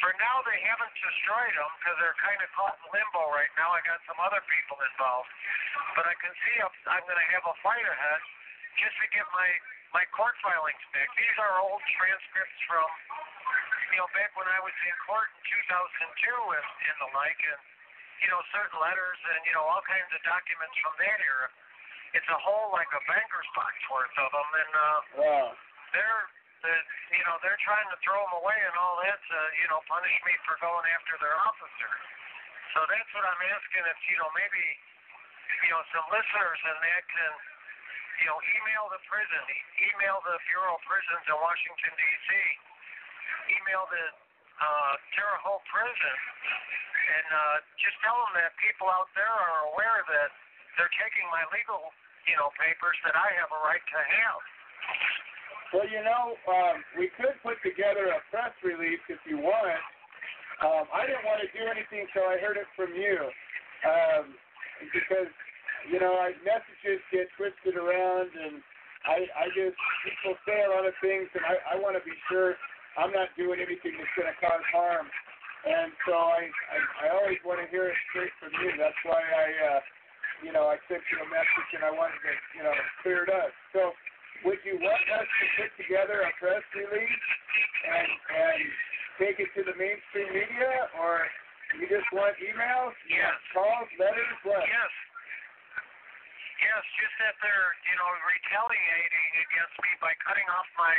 for 0.00 0.12
now 0.16 0.40
they 0.44 0.58
haven't 0.64 0.92
destroyed 0.96 1.56
them 1.56 1.70
because 1.80 1.96
they're 2.00 2.20
kind 2.20 2.40
of 2.40 2.48
caught 2.56 2.76
in 2.80 2.88
limbo 2.92 3.32
right 3.32 3.52
now. 3.60 3.72
I 3.76 3.80
got 3.84 4.00
some 4.08 4.16
other 4.20 4.40
people 4.48 4.76
involved, 4.80 5.28
but 5.96 6.04
I 6.08 6.16
can 6.20 6.32
see 6.44 6.56
I'm, 6.60 6.72
I'm 6.96 7.04
gonna 7.04 7.28
have 7.32 7.44
a 7.44 7.56
fight 7.64 7.84
ahead 7.84 8.20
just 8.80 8.96
to 9.00 9.06
get 9.12 9.24
my 9.32 9.48
my 9.92 10.04
court 10.12 10.36
filings 10.44 10.84
back. 10.92 11.08
These 11.16 11.36
are 11.40 11.60
old 11.60 11.80
transcripts 11.96 12.60
from, 12.68 12.84
you 13.92 13.96
know, 14.00 14.08
back 14.12 14.32
when 14.36 14.44
I 14.48 14.60
was 14.60 14.74
in 14.84 14.96
court 15.08 15.28
in 15.32 15.40
2002 15.64 16.56
and, 16.56 16.66
and 16.92 16.96
the 17.00 17.08
like, 17.16 17.40
and 17.40 17.60
you 18.20 18.28
know, 18.28 18.40
certain 18.52 18.76
letters 18.80 19.20
and 19.32 19.40
you 19.44 19.52
know 19.56 19.64
all 19.64 19.84
kinds 19.84 20.08
of 20.12 20.20
documents 20.24 20.76
from 20.80 20.92
that 21.04 21.20
era. 21.20 21.48
It's 22.16 22.30
a 22.32 22.40
whole 22.40 22.72
like 22.72 22.88
a 22.96 23.02
banker's 23.04 23.50
box 23.52 23.76
worth 23.92 24.16
of 24.16 24.30
them, 24.32 24.48
and 24.56 24.72
uh, 24.72 24.98
Wow. 25.20 25.48
they're 25.92 26.24
the 26.64 26.72
you 27.12 27.22
know 27.28 27.36
they're 27.44 27.60
trying 27.60 27.84
to 27.92 27.98
throw 28.00 28.16
them 28.16 28.34
away 28.40 28.56
and 28.56 28.74
all 28.80 28.96
that 29.04 29.20
to 29.20 29.38
you 29.60 29.68
know 29.68 29.84
punish 29.84 30.16
me 30.24 30.32
for 30.48 30.56
going 30.64 30.86
after 30.96 31.20
their 31.20 31.36
officer. 31.44 31.92
So 32.72 32.80
that's 32.88 33.10
what 33.12 33.24
I'm 33.28 33.42
asking 33.52 33.84
if 33.84 33.98
you 34.08 34.16
know 34.16 34.30
maybe 34.32 34.64
you 35.68 35.70
know 35.76 35.82
some 35.92 36.06
listeners 36.08 36.58
and 36.64 36.78
that 36.80 37.02
can 37.12 37.32
you 38.24 38.26
know 38.32 38.38
email 38.56 38.88
the 38.88 39.00
prison, 39.04 39.42
e- 39.52 39.92
email 39.92 40.24
the 40.24 40.40
Bureau 40.48 40.80
of 40.80 40.82
Prisons 40.88 41.24
in 41.28 41.36
Washington 41.36 41.92
D.C., 42.00 42.28
email 43.60 43.84
the 43.92 44.04
uh, 44.56 44.92
Terre 45.12 45.36
Haute 45.44 45.64
prison, 45.68 46.16
and 47.12 47.26
uh, 47.28 47.56
just 47.76 47.96
tell 48.00 48.16
them 48.24 48.32
that 48.40 48.56
people 48.56 48.88
out 48.88 49.12
there 49.12 49.28
are 49.28 49.68
aware 49.68 50.00
that 50.16 50.32
they're 50.80 50.92
taking 50.96 51.28
my 51.28 51.44
legal 51.52 51.92
you 52.26 52.36
know 52.36 52.50
papers 52.58 52.98
that 53.06 53.14
I 53.14 53.28
have 53.40 53.50
a 53.50 53.60
right 53.62 53.82
to 53.82 54.00
have. 54.02 54.40
Well, 55.74 55.88
you 55.90 56.02
know, 56.02 56.38
um, 56.46 56.76
we 56.94 57.10
could 57.18 57.34
put 57.42 57.58
together 57.66 58.10
a 58.14 58.22
press 58.30 58.54
release 58.62 59.02
if 59.10 59.18
you 59.26 59.42
want. 59.42 59.82
Um, 60.62 60.86
I 60.94 61.04
didn't 61.04 61.26
want 61.26 61.42
to 61.42 61.50
do 61.52 61.66
anything 61.66 62.06
till 62.14 62.24
I 62.24 62.38
heard 62.38 62.56
it 62.56 62.70
from 62.78 62.94
you, 62.94 63.18
um, 63.84 64.32
because 64.94 65.28
you 65.90 65.98
know, 66.02 66.18
I, 66.18 66.34
messages 66.42 66.98
get 67.14 67.30
twisted 67.38 67.78
around, 67.78 68.30
and 68.34 68.58
I, 69.06 69.26
I 69.38 69.46
just 69.54 69.78
people 70.02 70.34
say 70.42 70.66
a 70.66 70.70
lot 70.70 70.86
of 70.86 70.94
things, 70.98 71.30
and 71.34 71.44
I, 71.46 71.54
I 71.72 71.74
want 71.78 71.94
to 71.94 72.02
be 72.02 72.14
sure 72.26 72.58
I'm 72.98 73.14
not 73.14 73.30
doing 73.38 73.62
anything 73.62 73.94
that's 73.94 74.14
going 74.18 74.30
to 74.30 74.38
cause 74.42 74.64
harm. 74.74 75.06
And 75.66 75.90
so 76.06 76.14
I, 76.14 76.46
I, 76.46 76.78
I 77.06 77.06
always 77.14 77.38
want 77.42 77.58
to 77.62 77.66
hear 77.70 77.90
it 77.90 77.98
straight 78.10 78.34
from 78.38 78.54
you. 78.62 78.70
That's 78.78 78.98
why 79.02 79.18
I, 79.18 79.46
uh, 79.66 79.80
you 80.44 80.52
know, 80.52 80.68
I 80.68 80.76
sent 80.88 81.02
you 81.12 81.18
a 81.22 81.28
message, 81.28 81.70
and 81.76 81.82
I 81.84 81.92
wanted 81.92 82.20
to, 82.20 82.32
you 82.56 82.62
know, 82.64 82.74
clear 83.02 83.24
it 83.24 83.32
up. 83.32 83.50
So 83.72 83.92
would 84.44 84.60
you 84.64 84.76
want 84.80 85.00
us 85.16 85.24
to 85.28 85.44
put 85.56 85.70
together 85.80 86.24
a 86.26 86.30
press 86.36 86.64
release 86.76 87.24
and 87.88 88.08
and 88.08 88.60
take 89.16 89.40
it 89.40 89.48
to 89.56 89.64
the 89.64 89.72
mainstream 89.80 90.28
media, 90.28 90.92
or 91.00 91.24
you 91.80 91.88
just 91.88 92.08
want 92.12 92.36
emails, 92.40 92.92
Yes. 93.08 93.32
calls, 93.56 93.88
letters, 93.96 94.36
what? 94.44 94.60
Yes. 94.60 94.92
Yes, 96.56 96.82
just 96.96 97.16
that 97.20 97.36
they're, 97.44 97.70
you 97.84 97.96
know, 98.00 98.08
retaliating 98.24 99.28
against 99.44 99.76
me 99.76 99.90
by 100.00 100.12
cutting 100.24 100.48
off 100.56 100.68
my 100.80 100.94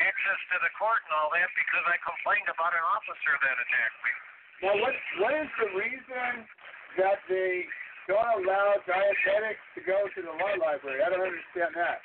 access 0.00 0.40
to 0.52 0.56
the 0.64 0.72
court 0.76 1.04
and 1.08 1.12
all 1.20 1.28
that 1.36 1.48
because 1.56 1.84
I 1.88 1.96
complained 2.00 2.48
about 2.48 2.72
an 2.72 2.84
officer 2.96 3.32
that 3.40 3.56
attacked 3.60 4.00
me. 4.04 4.12
Now, 4.64 4.74
what 4.80 4.94
what 5.20 5.32
is 5.36 5.48
the 5.60 5.68
reason 5.76 6.48
that 6.96 7.20
they 7.28 7.68
don't 8.06 8.42
allow 8.42 8.78
diabetics 8.86 9.62
to 9.74 9.80
go 9.82 10.06
to 10.06 10.20
the 10.22 10.34
law 10.38 10.54
library? 10.62 11.02
I 11.02 11.10
don't 11.10 11.26
understand 11.26 11.74
that. 11.74 11.98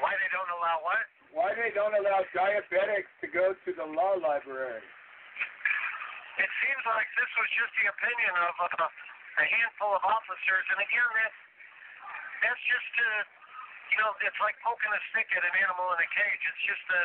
Why 0.00 0.16
they 0.16 0.30
don't 0.32 0.48
allow 0.48 0.80
what? 0.80 1.04
Why 1.34 1.52
they 1.52 1.70
don't 1.76 1.92
allow 1.92 2.24
diabetics 2.32 3.10
to 3.20 3.26
go 3.28 3.52
to 3.52 3.70
the 3.76 3.84
law 3.84 4.16
library? 4.16 4.80
It 6.38 6.50
seems 6.62 6.82
like 6.86 7.08
this 7.18 7.30
was 7.34 7.48
just 7.52 7.72
the 7.82 7.86
opinion 7.90 8.32
of 8.46 8.54
uh, 8.62 9.42
a 9.42 9.44
handful 9.44 9.90
of 9.92 10.02
officers, 10.06 10.64
and 10.70 10.78
again, 10.78 11.10
that's 11.18 11.40
that's 12.46 12.62
just 12.62 12.88
to, 12.94 13.06
you 13.90 13.98
know, 13.98 14.14
it's 14.22 14.38
like 14.38 14.54
poking 14.62 14.94
a 14.94 15.00
stick 15.10 15.26
at 15.34 15.42
an 15.42 15.54
animal 15.58 15.90
in 15.94 15.98
a 15.98 16.08
cage. 16.14 16.42
It's 16.46 16.62
just 16.62 16.84
to 16.94 16.98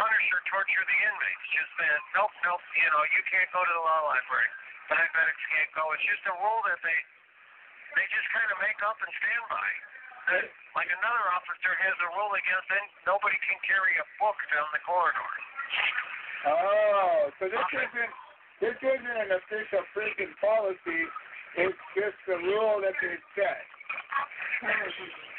punish 0.00 0.26
or 0.32 0.40
torture 0.48 0.84
the 0.88 0.98
inmates. 1.04 1.44
Just 1.52 1.72
that, 1.76 2.00
nope, 2.16 2.32
nope, 2.48 2.64
you 2.80 2.88
know, 2.88 3.04
you 3.12 3.20
can't 3.28 3.48
go 3.52 3.60
to 3.60 3.72
the 3.76 3.84
law 3.84 4.00
library. 4.08 4.48
Diabetics 4.90 5.44
can't 5.54 5.70
go. 5.78 5.86
It's 5.94 6.02
just 6.02 6.26
a 6.26 6.34
rule 6.34 6.62
that 6.66 6.82
they 6.82 6.98
they 7.94 8.06
just 8.10 8.28
kind 8.34 8.46
of 8.50 8.58
make 8.62 8.78
up 8.86 8.98
and 8.98 9.10
stand 9.18 9.44
by. 9.50 9.68
That, 10.30 10.44
like 10.78 10.90
another 10.90 11.26
officer 11.34 11.72
has 11.74 11.96
a 12.06 12.08
rule 12.14 12.34
against 12.34 12.68
it, 12.70 12.86
nobody 13.02 13.38
can 13.46 13.58
carry 13.66 13.98
a 13.98 14.06
book 14.22 14.38
down 14.50 14.66
the 14.70 14.82
corridor. 14.86 15.32
Oh, 16.46 17.30
so 17.38 17.50
this 17.50 17.66
isn't 17.70 18.12
this 18.60 18.78
isn't 18.78 19.16
an 19.26 19.30
official 19.32 19.82
prison 19.94 20.30
policy. 20.42 21.02
It's 21.58 21.82
just 21.98 22.20
a 22.30 22.38
rule 22.38 22.82
that 22.82 22.94
they 22.98 23.16
set. 23.38 23.66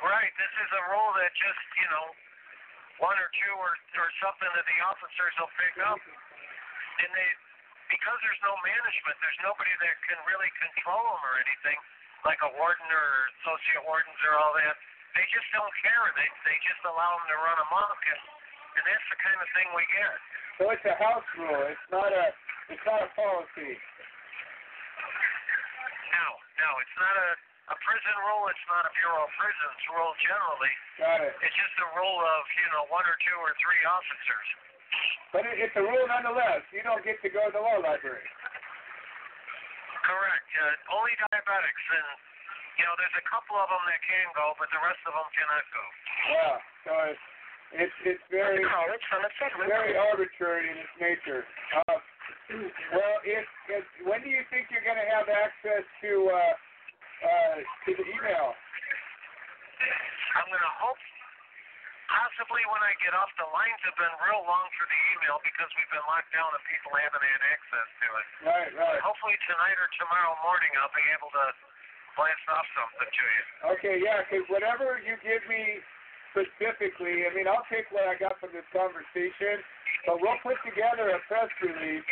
Right. 0.00 0.32
This 0.40 0.54
is 0.64 0.70
a 0.72 0.82
rule 0.88 1.12
that 1.20 1.28
just, 1.36 1.60
you 1.76 1.88
know, 1.92 2.06
one 3.04 3.20
or 3.20 3.28
two 3.36 3.52
or 3.52 3.76
or 4.00 4.08
something 4.24 4.48
that 4.48 4.64
the 4.64 4.78
officers 4.88 5.32
will 5.36 5.52
pick 5.60 5.76
up, 5.84 6.00
and 6.00 7.10
they 7.12 7.28
because 7.90 8.18
there's 8.22 8.42
no 8.46 8.54
management, 8.62 9.16
there's 9.18 9.40
nobody 9.42 9.74
that 9.82 9.94
can 10.06 10.18
really 10.24 10.48
control 10.62 11.02
them 11.02 11.22
or 11.26 11.34
anything, 11.42 11.78
like 12.22 12.38
a 12.46 12.50
warden 12.54 12.86
or 12.88 13.08
associate 13.42 13.82
wardens 13.84 14.16
or 14.24 14.38
all 14.38 14.54
that. 14.56 14.78
They 15.18 15.26
just 15.34 15.50
don't 15.50 15.74
care. 15.82 16.06
They 16.14 16.28
they 16.46 16.56
just 16.62 16.80
allow 16.86 17.18
them 17.18 17.26
to 17.34 17.36
run 17.42 17.58
amok, 17.58 18.00
and 18.06 18.22
and 18.78 18.82
that's 18.86 19.06
the 19.10 19.18
kind 19.18 19.38
of 19.42 19.48
thing 19.58 19.66
we 19.74 19.84
get. 19.90 20.14
So 20.62 20.62
it's 20.70 20.86
a 20.86 20.94
house 20.94 21.26
rule. 21.34 21.66
It's 21.66 21.88
not 21.90 22.14
a 22.14 22.26
it's 22.70 22.84
not 22.86 23.02
a 23.02 23.10
policy. 23.18 23.74
No, 26.14 26.26
no, 26.62 26.70
it's 26.78 26.96
not 27.02 27.14
a 27.18 27.30
a 27.70 27.76
prison 27.86 28.16
rule. 28.26 28.50
It's 28.50 28.66
not 28.66 28.82
a 28.86 28.92
Bureau 28.98 29.26
of 29.26 29.32
Prisons 29.38 29.82
rule 29.94 30.14
generally. 30.22 30.74
Got 30.98 31.22
it. 31.22 31.34
It's 31.38 31.54
just 31.54 31.74
a 31.78 31.88
rule 31.94 32.18
of, 32.18 32.42
you 32.58 32.68
know, 32.74 32.82
one 32.90 33.06
or 33.06 33.14
two 33.22 33.38
or 33.38 33.54
three 33.62 33.82
officers. 33.86 34.48
But 35.30 35.46
it, 35.46 35.56
it's 35.62 35.76
a 35.78 35.84
rule 35.84 36.06
nonetheless. 36.10 36.66
You 36.74 36.82
don't 36.82 37.02
get 37.06 37.22
to 37.22 37.30
go 37.30 37.46
to 37.46 37.52
the 37.54 37.62
law 37.62 37.78
library. 37.78 38.26
Correct. 40.02 40.48
Uh, 40.58 40.96
only 40.96 41.14
diabetics, 41.22 41.84
and 41.94 42.08
you 42.80 42.84
know, 42.88 42.94
there's 42.98 43.18
a 43.20 43.26
couple 43.28 43.54
of 43.60 43.68
them 43.68 43.82
that 43.86 44.00
can 44.02 44.26
go, 44.34 44.56
but 44.58 44.66
the 44.72 44.80
rest 44.82 44.98
of 45.06 45.12
them 45.14 45.28
cannot 45.36 45.64
go. 45.70 45.84
Yeah. 46.34 46.56
So 46.88 46.92
it's 47.14 47.24
it's, 47.70 47.96
it's 48.02 48.24
very 48.34 48.58
Call 48.66 48.90
is 48.90 48.98
from 49.06 49.22
very 49.70 49.94
arbitrary 49.94 50.74
in 50.74 50.76
its 50.82 50.94
nature. 50.98 51.46
Uh, 51.86 52.02
well, 52.90 53.16
if, 53.22 53.46
if 53.70 53.84
when 54.02 54.26
do 54.26 54.30
you 54.30 54.42
think 54.50 54.66
you're 54.74 54.82
going 54.82 54.98
to 54.98 55.06
have 55.14 55.30
access 55.30 55.86
to 56.02 56.10
uh, 56.34 56.54
uh, 57.22 57.56
to 57.86 57.90
the 57.94 58.06
email? 58.10 58.58
I'm 60.34 60.46
going 60.50 60.58
to 60.62 60.74
hope, 60.82 60.98
possibly 62.10 62.62
when 62.68 62.82
I 62.82 62.92
get 62.98 63.14
off, 63.14 63.30
the 63.38 63.46
lines 63.54 63.78
have 63.86 63.94
been 63.94 64.14
real 64.26 64.42
long 64.42 64.66
for 64.74 64.84
the 64.90 65.00
email 65.14 65.38
because 65.46 65.70
we've 65.78 65.92
been 65.94 66.04
locked 66.10 66.34
down 66.34 66.50
and 66.50 66.62
people 66.66 66.90
haven't 66.98 67.22
had 67.22 67.42
access 67.54 67.88
to 68.02 68.06
it. 68.10 68.26
Right, 68.44 68.70
right. 68.74 69.00
Hopefully 69.00 69.38
tonight 69.46 69.78
or 69.78 69.88
tomorrow 69.96 70.34
morning 70.42 70.70
I'll 70.82 70.92
be 70.92 71.06
able 71.14 71.30
to 71.30 71.46
blast 72.18 72.44
off 72.50 72.66
something 72.74 73.08
to 73.08 73.24
you. 73.24 73.44
Okay, 73.78 73.96
yeah, 74.02 74.26
'cause 74.26 74.44
whatever 74.50 74.98
you 74.98 75.14
give 75.22 75.46
me 75.46 75.80
specifically, 76.34 77.26
I 77.26 77.30
mean, 77.30 77.46
I'll 77.46 77.66
take 77.70 77.90
what 77.94 78.06
I 78.06 78.14
got 78.18 78.38
from 78.42 78.50
this 78.52 78.66
conversation, 78.74 79.62
but 80.06 80.20
we'll 80.20 80.38
put 80.42 80.60
together 80.62 81.10
a 81.10 81.18
press 81.30 81.50
release 81.62 82.04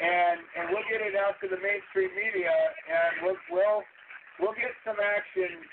and 0.00 0.44
and 0.56 0.70
we'll 0.70 0.84
get 0.90 1.00
it 1.00 1.16
out 1.16 1.40
to 1.40 1.48
the 1.48 1.56
mainstream 1.56 2.14
media, 2.14 2.52
and 2.52 3.22
we'll 3.22 3.38
we'll 3.48 3.84
we'll 4.38 4.52
get 4.52 4.74
some 4.84 4.98
action 5.00 5.66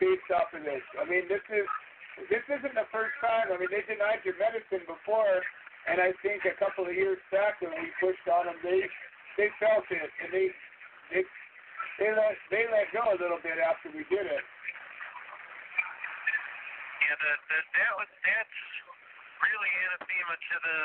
based 0.00 0.30
off 0.30 0.52
of 0.54 0.64
this. 0.64 0.82
I 0.98 1.04
mean, 1.04 1.28
this 1.28 1.42
is 1.50 1.66
this 2.24 2.44
isn't 2.48 2.72
the 2.72 2.88
first 2.88 3.12
time. 3.20 3.52
I 3.52 3.60
mean, 3.60 3.68
they 3.68 3.84
denied 3.84 4.24
your 4.24 4.40
medicine 4.40 4.88
before, 4.88 5.44
and 5.84 6.00
I 6.00 6.16
think 6.24 6.48
a 6.48 6.56
couple 6.56 6.88
of 6.88 6.94
years 6.96 7.20
back 7.28 7.60
when 7.60 7.76
we 7.76 7.92
pushed 8.00 8.24
on 8.24 8.48
them, 8.48 8.56
they 8.64 8.88
they 9.36 9.52
felt 9.60 9.84
it 9.92 10.10
and 10.24 10.32
they 10.32 10.48
they 11.12 11.22
they 12.00 12.10
let 12.16 12.34
they 12.48 12.64
let 12.72 12.88
go 12.96 13.04
a 13.12 13.18
little 13.20 13.40
bit 13.44 13.60
after 13.60 13.92
we 13.92 14.08
did 14.08 14.24
it. 14.24 14.44
Yeah, 17.04 17.16
the, 17.20 17.32
the, 17.52 17.58
that 17.60 17.92
was 18.00 18.10
that's 18.24 18.58
really 19.44 19.72
anathema 19.86 20.34
to 20.40 20.56
the 20.64 20.80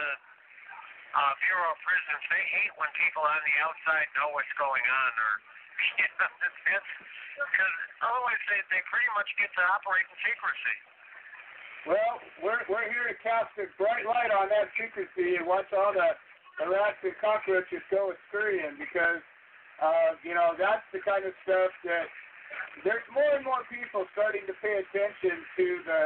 uh, 1.16 1.34
Bureau 1.48 1.72
of 1.72 1.80
Prisons. 1.82 2.24
They 2.28 2.46
hate 2.60 2.74
when 2.76 2.92
people 3.00 3.24
on 3.24 3.40
the 3.42 3.56
outside 3.64 4.08
know 4.20 4.36
what's 4.36 4.52
going 4.60 4.84
on, 4.84 5.12
or 5.16 5.34
you 5.98 6.08
know, 6.20 6.30
because 6.36 7.76
otherwise 8.04 8.42
they 8.52 8.60
they 8.70 8.84
pretty 8.92 9.10
much 9.16 9.32
get 9.40 9.50
to 9.56 9.64
operate 9.72 10.06
in 10.12 10.16
secrecy. 10.28 10.91
Well, 11.90 12.22
we're 12.46 12.62
we're 12.70 12.86
here 12.94 13.10
to 13.10 13.18
cast 13.26 13.50
a 13.58 13.66
bright 13.82 14.06
light 14.06 14.30
on 14.30 14.54
that 14.54 14.70
secrecy 14.78 15.42
and 15.42 15.50
watch 15.50 15.66
all 15.74 15.90
the, 15.90 16.14
the 16.62 16.70
rats 16.70 17.02
and 17.02 17.18
cockroaches 17.18 17.82
go 17.90 18.14
scurrying 18.30 18.78
because 18.78 19.22
uh, 19.82 20.14
you 20.22 20.38
know 20.38 20.54
that's 20.62 20.86
the 20.94 21.02
kind 21.02 21.26
of 21.26 21.34
stuff 21.42 21.74
that 21.90 22.06
there's 22.86 23.06
more 23.10 23.34
and 23.34 23.42
more 23.42 23.66
people 23.66 24.06
starting 24.14 24.46
to 24.46 24.54
pay 24.62 24.78
attention 24.78 25.42
to 25.58 25.66
the 25.90 26.02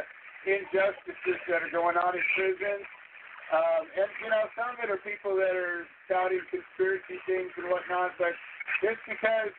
injustices 0.47 1.39
that 1.51 1.59
are 1.59 1.73
going 1.73 1.99
on 1.99 2.15
in 2.15 2.23
prisons. 2.39 2.87
Um, 3.51 3.83
and 3.99 4.09
you 4.23 4.29
know, 4.31 4.47
some 4.55 4.73
of 4.73 4.79
it 4.79 4.87
are 4.87 5.01
people 5.03 5.35
that 5.37 5.53
are 5.53 5.83
touting 6.07 6.41
conspiracy 6.49 7.19
things 7.27 7.51
and 7.59 7.67
whatnot, 7.67 8.15
but 8.15 8.31
just 8.79 9.03
because 9.05 9.51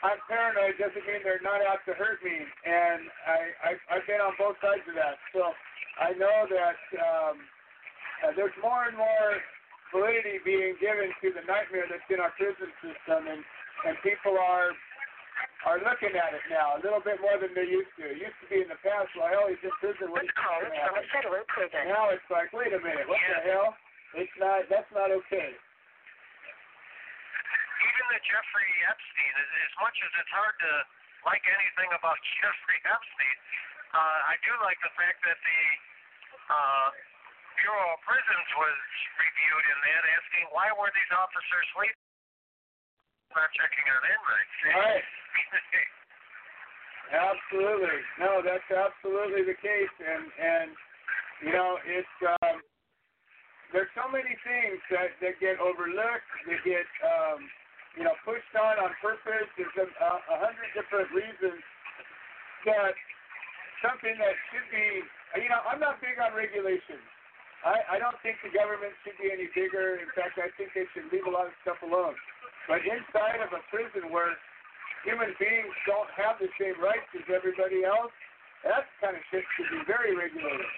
I'm 0.00 0.16
paranoid 0.28 0.80
doesn't 0.80 1.04
mean 1.04 1.20
they're 1.20 1.44
not 1.44 1.60
out 1.60 1.84
to 1.84 1.92
hurt 1.92 2.24
me, 2.24 2.32
and 2.32 3.00
I, 3.28 3.38
I 3.60 3.70
I've 3.92 4.06
been 4.08 4.20
on 4.20 4.32
both 4.40 4.56
sides 4.64 4.84
of 4.88 4.96
that. 4.96 5.20
So 5.36 5.52
I 6.00 6.16
know 6.16 6.48
that 6.48 6.80
um, 6.96 7.36
uh, 8.24 8.32
there's 8.32 8.56
more 8.64 8.88
and 8.88 8.96
more 8.96 9.36
validity 9.92 10.40
being 10.40 10.80
given 10.80 11.12
to 11.20 11.28
the 11.36 11.44
nightmare 11.44 11.84
that's 11.84 12.06
in 12.08 12.16
our 12.16 12.32
prison 12.40 12.72
system, 12.80 13.28
and 13.28 13.44
and 13.84 13.94
people 14.00 14.40
are 14.40 14.72
are 15.68 15.80
looking 15.84 16.16
at 16.16 16.32
it 16.32 16.44
now 16.48 16.76
a 16.76 16.80
little 16.80 17.04
bit 17.04 17.20
more 17.20 17.36
than 17.36 17.52
they 17.52 17.68
used 17.68 17.92
to. 18.00 18.08
It 18.08 18.24
used 18.24 18.40
to 18.40 18.48
be 18.48 18.64
in 18.64 18.68
the 18.72 18.80
past, 18.80 19.12
well, 19.12 19.28
hell, 19.28 19.46
he's 19.52 19.60
in 19.60 19.72
prison. 19.84 20.08
What 20.08 20.24
call 20.32 20.64
is 20.64 20.72
from 20.72 20.96
a 20.96 21.04
federal 21.12 21.44
prison. 21.52 21.92
Now 21.92 22.08
it's 22.08 22.24
like, 22.32 22.48
wait 22.56 22.72
a 22.72 22.80
minute, 22.80 23.04
what 23.04 23.20
the 23.20 23.44
hell? 23.44 23.76
It's 24.16 24.32
not. 24.40 24.64
That's 24.72 24.88
not 24.96 25.12
okay. 25.12 25.52
The 28.10 28.18
Jeffrey 28.26 28.72
Epstein, 28.90 29.32
as, 29.38 29.50
as 29.70 29.74
much 29.78 29.94
as 30.02 30.10
it's 30.18 30.34
hard 30.34 30.56
to 30.66 30.72
like 31.22 31.46
anything 31.46 31.94
about 31.94 32.18
Jeffrey 32.42 32.80
Epstein, 32.82 33.36
uh, 33.94 34.18
I 34.26 34.34
do 34.42 34.50
like 34.66 34.82
the 34.82 34.90
fact 34.98 35.22
that 35.22 35.38
the 35.38 35.62
uh, 36.50 36.86
Bureau 37.62 37.94
of 37.94 38.02
Prisons 38.02 38.50
was 38.58 38.78
reviewed 39.14 39.66
in 39.70 39.78
that, 39.78 40.02
asking 40.10 40.44
why 40.50 40.74
were 40.74 40.90
these 40.90 41.12
officers 41.14 41.66
sleeping, 41.70 42.02
not 43.30 43.50
checking 43.54 43.86
on 43.86 44.02
inmates. 44.02 44.58
Right. 44.70 45.06
Absolutely. 47.10 48.00
No, 48.22 48.38
that's 48.38 48.70
absolutely 48.70 49.42
the 49.42 49.58
case, 49.58 49.94
and 49.98 50.30
and 50.30 50.68
you 51.42 51.50
know 51.50 51.74
it's 51.82 52.16
um, 52.38 52.62
there's 53.74 53.90
so 53.98 54.06
many 54.06 54.30
things 54.46 54.78
that 54.94 55.18
that 55.18 55.34
get 55.42 55.58
overlooked. 55.58 56.30
They 56.46 56.58
get 56.62 56.86
um, 57.02 57.50
you 57.96 58.04
know 58.06 58.14
pushed 58.22 58.54
on 58.54 58.78
on 58.78 58.92
purpose. 59.02 59.48
There's 59.58 59.74
a, 59.78 59.86
a, 59.86 60.36
hundred 60.38 60.68
different 60.74 61.10
reasons 61.10 61.58
that 62.66 62.94
something 63.82 64.14
that 64.18 64.34
should 64.50 64.68
be. 64.70 65.02
You 65.38 65.50
know, 65.50 65.62
I'm 65.66 65.78
not 65.78 66.02
big 66.02 66.18
on 66.18 66.34
regulations. 66.34 67.02
I, 67.62 67.96
I 67.96 68.02
don't 68.02 68.16
think 68.24 68.40
the 68.40 68.50
government 68.50 68.96
should 69.04 69.14
be 69.20 69.30
any 69.30 69.46
bigger. 69.52 70.00
In 70.00 70.10
fact, 70.16 70.40
I 70.40 70.48
think 70.56 70.72
they 70.72 70.88
should 70.96 71.06
leave 71.12 71.28
a 71.28 71.32
lot 71.32 71.46
of 71.46 71.54
stuff 71.62 71.78
alone. 71.84 72.16
But 72.66 72.82
inside 72.82 73.44
of 73.44 73.52
a 73.52 73.62
prison 73.68 74.08
where 74.08 74.32
human 75.04 75.36
beings 75.36 75.74
don't 75.84 76.08
have 76.16 76.40
the 76.40 76.48
same 76.56 76.76
rights 76.80 77.08
as 77.14 77.24
everybody 77.28 77.84
else, 77.84 78.12
that 78.64 78.88
kind 79.00 79.16
of 79.16 79.22
shit 79.28 79.44
should 79.56 79.70
be 79.72 79.80
very 79.84 80.16
regulated. 80.16 80.68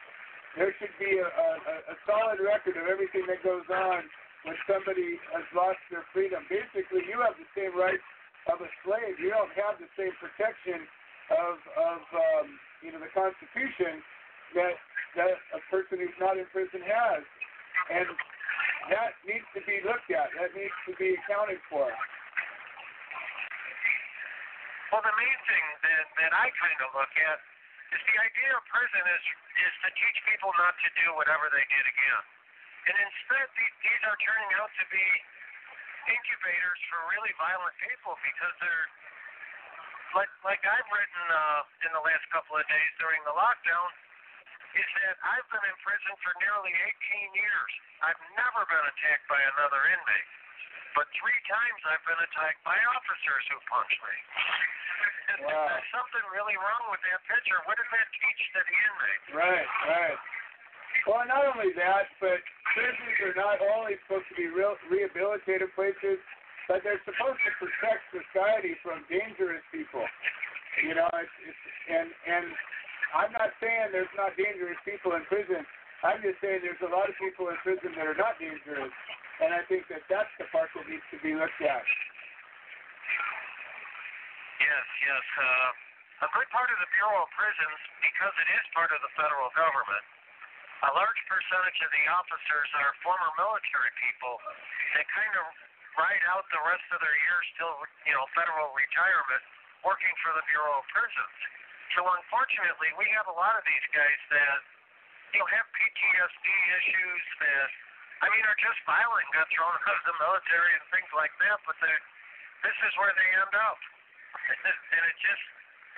There 0.58 0.74
should 0.76 0.94
be 1.00 1.16
a, 1.16 1.26
a, 1.26 1.48
a 1.90 1.96
solid 2.04 2.38
record 2.42 2.76
of 2.76 2.84
everything 2.86 3.24
that 3.30 3.40
goes 3.40 3.64
on 3.72 4.04
when 4.42 4.58
somebody 4.66 5.18
has 5.30 5.46
lost 5.54 5.78
their 5.90 6.02
freedom. 6.10 6.42
Basically, 6.50 7.06
you 7.06 7.18
have 7.22 7.38
the 7.38 7.46
same 7.54 7.74
rights 7.78 8.02
of 8.50 8.58
a 8.58 8.70
slave. 8.82 9.18
You 9.22 9.30
don't 9.30 9.52
have 9.54 9.78
the 9.78 9.90
same 9.94 10.10
protection 10.18 10.82
of, 11.30 11.54
of 11.78 12.00
um, 12.10 12.46
you 12.82 12.90
know, 12.90 12.98
the 12.98 13.12
Constitution 13.14 14.02
that 14.58 14.76
that 15.12 15.36
a 15.52 15.60
person 15.68 16.00
who's 16.00 16.16
not 16.16 16.40
in 16.40 16.48
prison 16.56 16.80
has, 16.80 17.22
and 17.92 18.08
that 18.88 19.12
needs 19.28 19.44
to 19.52 19.60
be 19.68 19.78
looked 19.84 20.08
at. 20.08 20.32
That 20.40 20.56
needs 20.56 20.72
to 20.88 20.96
be 20.96 21.14
accounted 21.20 21.60
for. 21.68 21.84
Well, 24.88 25.04
the 25.04 25.16
main 25.16 25.38
thing 25.46 25.64
that 25.84 26.04
that 26.16 26.32
I 26.32 26.48
kind 26.52 26.80
of 26.80 26.96
look 26.96 27.12
at 27.12 27.38
is 27.92 28.00
the 28.08 28.18
idea 28.24 28.50
of 28.56 28.64
prison 28.72 29.04
is 29.04 29.24
is 29.68 29.74
to 29.84 29.88
teach 29.94 30.18
people 30.26 30.50
not 30.56 30.74
to 30.80 30.88
do 30.96 31.12
whatever 31.16 31.52
they 31.52 31.64
did 31.68 31.84
again, 31.84 32.22
and 32.88 32.96
instead 32.98 33.46
these, 33.54 34.02
are 34.02 34.18
turning 34.18 34.50
out 34.58 34.70
to 34.74 34.84
be 34.90 35.06
incubators 36.10 36.80
for 36.90 36.98
really 37.14 37.30
violent 37.38 37.74
people 37.78 38.18
because 38.26 38.54
they're 38.58 38.86
like 40.18 40.32
like 40.42 40.62
I've 40.66 40.90
written 40.90 41.24
uh, 41.30 41.86
in 41.86 41.90
the 41.94 42.02
last 42.02 42.26
couple 42.34 42.58
of 42.58 42.66
days 42.66 42.90
during 42.98 43.22
the 43.22 43.32
lockdown 43.32 43.88
is 44.72 44.88
that 45.04 45.16
I've 45.20 45.48
been 45.52 45.64
in 45.68 45.76
prison 45.84 46.12
for 46.24 46.32
nearly 46.40 46.72
18 46.72 47.44
years. 47.44 47.72
I've 48.00 48.22
never 48.40 48.64
been 48.64 48.86
attacked 48.88 49.28
by 49.28 49.36
another 49.52 49.80
inmate. 49.84 50.30
But 50.96 51.08
three 51.16 51.40
times 51.48 51.80
I've 51.88 52.04
been 52.08 52.20
attacked 52.20 52.60
by 52.64 52.76
officers 52.96 53.44
who 53.52 53.56
punched 53.68 54.00
me. 54.00 54.16
Wow. 55.44 55.68
There's 55.68 55.90
something 55.92 56.24
really 56.32 56.56
wrong 56.60 56.84
with 56.92 57.00
that 57.08 57.20
picture. 57.24 57.56
What 57.64 57.80
does 57.80 57.88
that 57.88 58.08
teach 58.16 58.40
to 58.56 58.60
the 58.64 58.76
inmate? 58.76 59.22
Right, 59.32 59.68
right. 59.88 60.18
Well, 61.08 61.26
not 61.26 61.42
only 61.48 61.74
that, 61.74 62.06
but 62.22 62.38
prisons 62.74 63.16
are 63.26 63.36
not 63.36 63.58
only 63.58 63.98
supposed 64.06 64.28
to 64.30 64.36
be 64.38 64.46
real, 64.46 64.78
rehabilitative 64.86 65.74
places, 65.74 66.22
but 66.70 66.80
they're 66.86 67.02
supposed 67.02 67.42
to 67.42 67.50
protect 67.58 68.00
society 68.14 68.78
from 68.86 69.02
dangerous 69.10 69.64
people. 69.74 70.06
You 70.86 70.94
know, 70.96 71.10
it's, 71.12 71.36
it's 71.44 71.62
and 71.90 72.08
and 72.08 72.46
I'm 73.12 73.32
not 73.36 73.52
saying 73.60 73.92
there's 73.92 74.14
not 74.16 74.32
dangerous 74.38 74.78
people 74.86 75.12
in 75.18 75.26
prison. 75.28 75.66
I'm 76.00 76.22
just 76.24 76.40
saying 76.40 76.64
there's 76.64 76.80
a 76.82 76.90
lot 76.90 77.06
of 77.10 77.14
people 77.20 77.50
in 77.52 77.58
prison 77.60 77.92
that 77.98 78.06
are 78.08 78.16
not 78.16 78.40
dangerous, 78.40 78.94
and 79.42 79.50
I 79.52 79.62
think 79.68 79.86
that 79.92 80.06
that's 80.08 80.32
the 80.40 80.48
part 80.48 80.72
that 80.74 80.86
needs 80.88 81.04
to 81.12 81.18
be 81.20 81.36
looked 81.36 81.60
at. 81.60 81.84
Yes, 84.62 84.86
yes. 85.02 85.24
Uh, 85.36 86.26
a 86.26 86.28
good 86.30 86.48
part 86.54 86.70
of 86.70 86.78
the 86.78 86.90
Bureau 86.94 87.26
of 87.26 87.30
Prisons, 87.34 87.80
because 87.98 88.34
it 88.38 88.48
is 88.54 88.64
part 88.72 88.94
of 88.94 89.02
the 89.02 89.10
federal 89.18 89.50
government, 89.58 90.04
a 90.82 90.90
large 90.98 91.20
percentage 91.30 91.78
of 91.86 91.90
the 91.94 92.04
officers 92.10 92.68
are 92.82 92.90
former 93.06 93.30
military 93.38 93.92
people 94.02 94.34
that 94.98 95.06
kind 95.14 95.34
of 95.38 95.46
ride 95.94 96.24
out 96.34 96.42
the 96.50 96.62
rest 96.66 96.86
of 96.90 96.98
their 96.98 97.18
years 97.30 97.46
till, 97.54 97.74
you 98.08 98.14
know, 98.16 98.26
federal 98.34 98.74
retirement 98.74 99.42
working 99.86 100.14
for 100.26 100.34
the 100.34 100.44
Bureau 100.50 100.82
of 100.82 100.86
Prisons. 100.90 101.38
So 101.94 102.00
unfortunately, 102.02 102.90
we 102.96 103.06
have 103.14 103.28
a 103.28 103.36
lot 103.36 103.54
of 103.54 103.64
these 103.68 103.86
guys 103.92 104.20
that 104.32 104.58
you 105.36 105.38
know 105.44 105.48
have 105.48 105.66
PTSD 105.76 106.48
issues 106.80 107.24
that 107.44 107.68
I 108.24 108.26
mean 108.32 108.44
are 108.48 108.56
just 108.56 108.80
violent, 108.88 109.28
got 109.36 109.44
thrown 109.52 109.76
out 109.86 109.96
of 110.00 110.04
the 110.08 110.16
military 110.16 110.72
and 110.72 110.84
things 110.88 111.10
like 111.12 111.34
that. 111.44 111.60
But 111.68 111.76
this 111.84 112.78
is 112.88 112.92
where 112.96 113.12
they 113.12 113.28
end 113.36 113.54
up, 113.54 113.80
and 114.96 115.02
it 115.04 115.16
just 115.20 115.44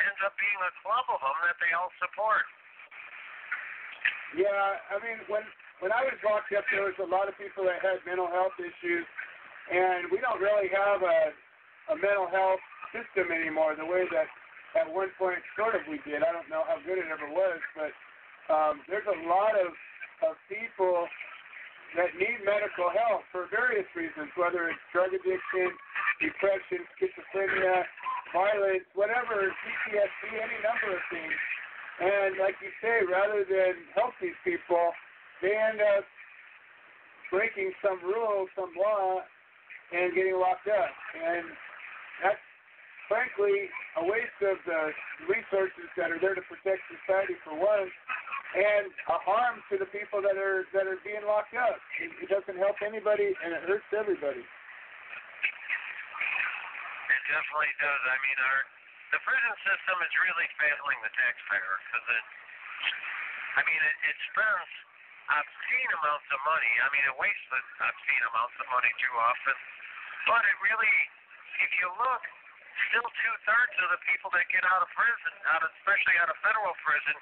ends 0.02 0.20
up 0.26 0.34
being 0.34 0.60
a 0.66 0.72
club 0.82 1.06
of 1.14 1.22
them 1.22 1.38
that 1.46 1.56
they 1.62 1.70
all 1.78 1.94
support. 2.02 2.42
Yeah, 4.34 4.80
I 4.90 4.98
mean, 5.02 5.18
when 5.30 5.44
when 5.82 5.90
I 5.92 6.06
was 6.06 6.16
locked 6.24 6.50
up, 6.54 6.64
there 6.70 6.86
was 6.86 6.96
a 7.02 7.08
lot 7.08 7.28
of 7.28 7.34
people 7.38 7.66
that 7.68 7.82
had 7.82 8.02
mental 8.06 8.26
health 8.30 8.54
issues, 8.58 9.06
and 9.70 10.10
we 10.10 10.18
don't 10.18 10.40
really 10.42 10.70
have 10.72 11.02
a 11.02 11.34
a 11.92 11.96
mental 12.00 12.26
health 12.30 12.62
system 12.94 13.30
anymore 13.30 13.76
the 13.76 13.84
way 13.86 14.06
that 14.10 14.28
at 14.74 14.86
one 14.90 15.10
point 15.18 15.38
sort 15.54 15.74
of 15.74 15.82
we 15.86 16.02
did. 16.02 16.22
I 16.22 16.32
don't 16.34 16.48
know 16.50 16.66
how 16.66 16.78
good 16.82 16.98
it 16.98 17.06
ever 17.10 17.28
was, 17.30 17.60
but 17.78 17.92
um, 18.50 18.82
there's 18.90 19.06
a 19.06 19.18
lot 19.28 19.54
of 19.54 19.70
of 20.24 20.34
people 20.48 21.06
that 21.94 22.10
need 22.18 22.42
medical 22.42 22.90
help 22.90 23.22
for 23.30 23.46
various 23.50 23.86
reasons, 23.94 24.30
whether 24.34 24.66
it's 24.66 24.82
drug 24.90 25.14
addiction, 25.14 25.70
depression, 26.18 26.82
schizophrenia, 26.98 27.86
violence, 28.34 28.86
whatever, 28.98 29.46
PTSD, 29.46 30.22
any 30.34 30.58
number 30.62 30.90
of 30.98 31.02
things. 31.10 31.38
And 32.00 32.38
like 32.42 32.59
you 32.59 32.74
say, 32.83 33.07
rather 33.07 33.46
than 33.46 33.78
help 33.94 34.18
these 34.18 34.35
people, 34.42 34.90
they 35.42 35.54
end 35.54 35.78
up 35.78 36.04
breaking 37.30 37.70
some 37.83 38.02
rule, 38.02 38.46
some 38.59 38.74
law, 38.74 39.22
and 39.94 40.14
getting 40.14 40.35
locked 40.35 40.66
up. 40.66 40.90
And 41.14 41.46
that's 42.22 42.42
frankly 43.07 43.70
a 44.00 44.02
waste 44.02 44.40
of 44.42 44.59
the 44.66 44.90
resources 45.30 45.87
that 45.94 46.11
are 46.11 46.18
there 46.18 46.35
to 46.35 46.42
protect 46.50 46.83
society 46.90 47.38
for 47.46 47.54
one, 47.54 47.87
and 48.54 48.90
a 48.90 49.18
harm 49.22 49.62
to 49.70 49.78
the 49.78 49.87
people 49.94 50.18
that 50.22 50.35
are 50.38 50.66
that 50.74 50.87
are 50.87 50.98
being 51.07 51.22
locked 51.26 51.54
up. 51.54 51.78
It, 52.02 52.11
it 52.26 52.28
doesn't 52.30 52.59
help 52.59 52.83
anybody, 52.83 53.35
and 53.38 53.54
it 53.54 53.62
hurts 53.66 53.87
everybody. 53.94 54.42
It 57.11 57.22
definitely 57.30 57.74
does. 57.78 58.02
I 58.11 58.16
mean, 58.18 58.38
our 58.42 58.61
the 59.14 59.22
prison 59.22 59.55
system 59.62 59.96
is 60.03 60.12
really 60.27 60.48
failing 60.59 60.98
the 61.07 61.12
taxpayer 61.14 61.74
because 61.87 62.07
it. 62.18 62.27
I 63.55 63.62
mean, 63.62 63.79
it, 63.79 63.96
it 64.11 64.16
spends 64.35 64.70
obscene 65.31 65.92
amounts 66.03 66.27
of 66.35 66.42
money. 66.42 66.72
I 66.83 66.90
mean, 66.90 67.07
it 67.07 67.14
wastes 67.14 67.46
obscene 67.79 68.24
amounts 68.35 68.59
of 68.59 68.66
money 68.74 68.90
too 68.98 69.14
often. 69.14 69.55
But 70.27 70.42
it 70.42 70.57
really, 70.66 70.96
if 71.62 71.70
you 71.79 71.87
look, 71.94 72.22
still 72.90 73.07
two 73.07 73.35
thirds 73.46 73.77
of 73.87 73.94
the 73.94 74.03
people 74.11 74.35
that 74.35 74.50
get 74.50 74.66
out 74.66 74.83
of 74.83 74.90
prison, 74.90 75.33
out 75.55 75.62
of, 75.62 75.70
especially 75.79 76.18
out 76.18 76.35
of 76.35 76.37
federal 76.42 76.74
prison, 76.83 77.14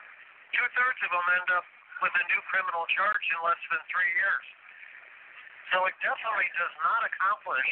two 0.57 0.69
thirds 0.73 1.01
of 1.05 1.13
them 1.13 1.29
end 1.37 1.49
up 1.61 1.67
with 2.01 2.15
a 2.17 2.25
new 2.33 2.41
criminal 2.49 2.89
charge 2.97 3.25
in 3.29 3.39
less 3.45 3.61
than 3.69 3.85
three 3.93 4.13
years. 4.17 4.47
So 5.77 5.85
it 5.85 5.97
definitely 6.01 6.49
does 6.57 6.75
not 6.81 7.05
accomplish, 7.05 7.69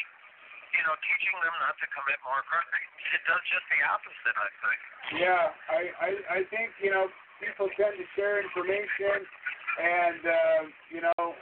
you 0.71 0.83
know, 0.87 0.95
teaching 1.03 1.37
them 1.43 1.55
not 1.59 1.75
to 1.79 1.87
commit 1.91 2.19
more 2.23 2.41
crimes. 2.47 2.69
It 3.11 3.19
does 3.27 3.43
just 3.51 3.67
the 3.67 3.79
opposite, 3.91 4.37
I 4.39 4.49
think. 4.63 4.79
Yeah, 5.19 5.43
I 5.67 5.81
I, 5.99 6.09
I 6.31 6.39
think 6.47 6.71
you 6.79 6.95
know 6.95 7.11
people 7.43 7.67
tend 7.75 7.99
to 7.99 8.05
share 8.15 8.39
information, 8.39 9.27
and 9.75 10.21
uh, 10.23 10.61
you 10.87 11.01
know 11.03 11.35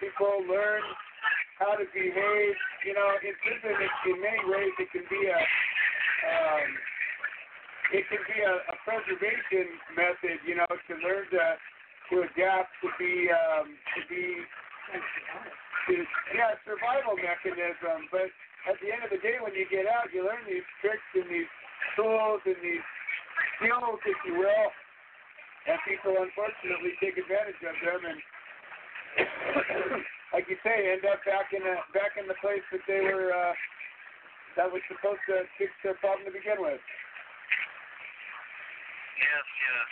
people 0.00 0.48
learn 0.48 0.80
how 1.60 1.76
to 1.76 1.84
behave. 1.92 2.56
You 2.88 2.94
know, 2.96 3.08
in 3.20 3.36
prison, 3.44 3.74
it, 3.76 3.92
in 4.08 4.16
many 4.22 4.42
ways, 4.48 4.72
it 4.80 4.88
can 4.96 5.04
be 5.12 5.22
a 5.28 5.36
um, 5.36 6.68
it 7.92 8.04
can 8.08 8.22
be 8.24 8.38
a, 8.40 8.54
a 8.72 8.76
preservation 8.88 9.76
method. 9.92 10.40
You 10.48 10.56
know, 10.62 10.70
to 10.72 10.92
learn 11.04 11.28
to 11.36 11.44
to 12.08 12.14
adapt, 12.24 12.72
to 12.80 12.88
be 12.96 13.28
um, 13.28 13.76
to 13.92 14.00
be 14.08 14.40
to, 15.88 15.94
yeah, 16.36 16.54
survival 16.68 17.16
mechanism. 17.16 18.06
But 18.12 18.28
at 18.68 18.76
the 18.84 18.92
end 18.92 19.02
of 19.02 19.10
the 19.10 19.20
day, 19.24 19.40
when 19.40 19.56
you 19.56 19.64
get 19.72 19.88
out, 19.88 20.12
you 20.12 20.22
learn 20.22 20.44
these 20.44 20.66
tricks 20.84 21.04
and 21.16 21.26
these 21.26 21.50
tools 21.96 22.44
and 22.44 22.60
these 22.60 22.84
skills, 23.56 23.98
if 24.04 24.18
you 24.28 24.36
will, 24.36 24.68
and 25.66 25.78
people 25.88 26.14
unfortunately 26.20 26.92
take 27.00 27.16
advantage 27.16 27.58
of 27.64 27.76
them 27.80 28.02
and. 28.04 28.20
like 30.32 30.44
you 30.48 30.56
say, 30.60 30.92
end 30.92 31.04
up 31.08 31.24
back 31.24 31.50
in 31.56 31.64
the 31.64 31.76
back 31.96 32.14
in 32.20 32.28
the 32.28 32.36
place 32.44 32.62
that 32.72 32.84
they 32.84 33.00
were 33.00 33.32
uh, 33.32 33.54
that 34.56 34.68
was 34.68 34.82
supposed 34.90 35.22
to 35.30 35.46
fix 35.56 35.72
their 35.80 35.96
problem 36.02 36.28
to 36.28 36.32
begin 36.34 36.60
with. 36.60 36.80
Yes, 39.18 39.46
yes. 39.46 39.88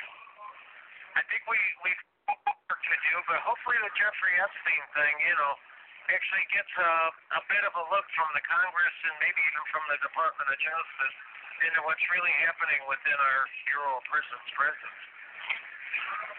I 1.16 1.22
think 1.26 1.42
we 1.48 1.58
we 1.82 1.90
work 2.36 2.80
to 2.82 2.96
do, 3.00 3.14
but 3.26 3.40
hopefully 3.42 3.78
the 3.80 3.92
Jeffrey 3.96 4.34
Epstein 4.38 4.84
thing, 4.92 5.14
you 5.24 5.36
know, 5.40 5.54
actually 6.10 6.46
gets 6.54 6.72
a 6.78 6.92
a 7.38 7.42
bit 7.50 7.62
of 7.66 7.72
a 7.74 7.84
look 7.90 8.06
from 8.14 8.28
the 8.34 8.44
Congress 8.46 8.96
and 9.06 9.14
maybe 9.22 9.40
even 9.42 9.64
from 9.74 9.84
the 9.90 9.98
Department 10.02 10.46
of 10.50 10.58
Justice 10.58 11.16
into 11.66 11.80
what's 11.88 12.04
really 12.12 12.34
happening 12.44 12.80
within 12.86 13.16
our 13.16 13.40
Bureau 13.70 13.96
of 13.96 14.04
Prisons 14.06 14.48
prisons. 14.54 15.00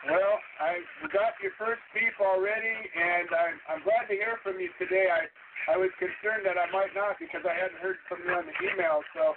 Well, 0.06 0.36
I 0.62 0.86
got 1.10 1.36
your 1.42 1.58
first 1.58 1.82
beef 1.92 2.14
already, 2.22 2.78
and 2.94 3.28
I'm 3.34 3.56
I'm 3.68 3.82
glad 3.82 4.06
to 4.08 4.16
hear 4.16 4.38
from 4.46 4.62
you 4.62 4.70
today. 4.78 5.10
I 5.10 5.26
I 5.68 5.76
was 5.76 5.92
concerned 6.00 6.48
that 6.48 6.56
I 6.56 6.70
might 6.72 6.94
not 6.96 7.20
because 7.20 7.44
I 7.44 7.52
hadn't 7.52 7.82
heard 7.84 8.00
from 8.08 8.24
you 8.24 8.32
on 8.32 8.48
the 8.48 8.56
email. 8.64 9.04
So 9.12 9.36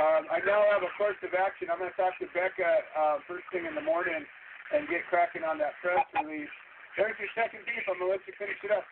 um, 0.00 0.24
I 0.32 0.40
now 0.46 0.64
have 0.72 0.80
a 0.80 0.92
course 0.96 1.20
of 1.20 1.36
action. 1.36 1.68
I'm 1.68 1.76
going 1.76 1.92
to 1.92 1.98
talk 2.00 2.16
to 2.22 2.28
Becca 2.32 2.70
uh, 2.96 3.16
first 3.28 3.44
thing 3.52 3.68
in 3.68 3.76
the 3.76 3.84
morning 3.84 4.24
and 4.72 4.88
get 4.88 5.04
cracking 5.12 5.44
on 5.44 5.60
that 5.60 5.76
press 5.84 6.00
release. 6.16 6.52
There's 6.96 7.16
your 7.20 7.28
second 7.36 7.68
beef. 7.68 7.84
I'm 7.84 8.00
going 8.00 8.08
to 8.08 8.16
let 8.16 8.24
you 8.24 8.32
finish 8.40 8.56
it 8.64 8.72
up. 8.72 8.88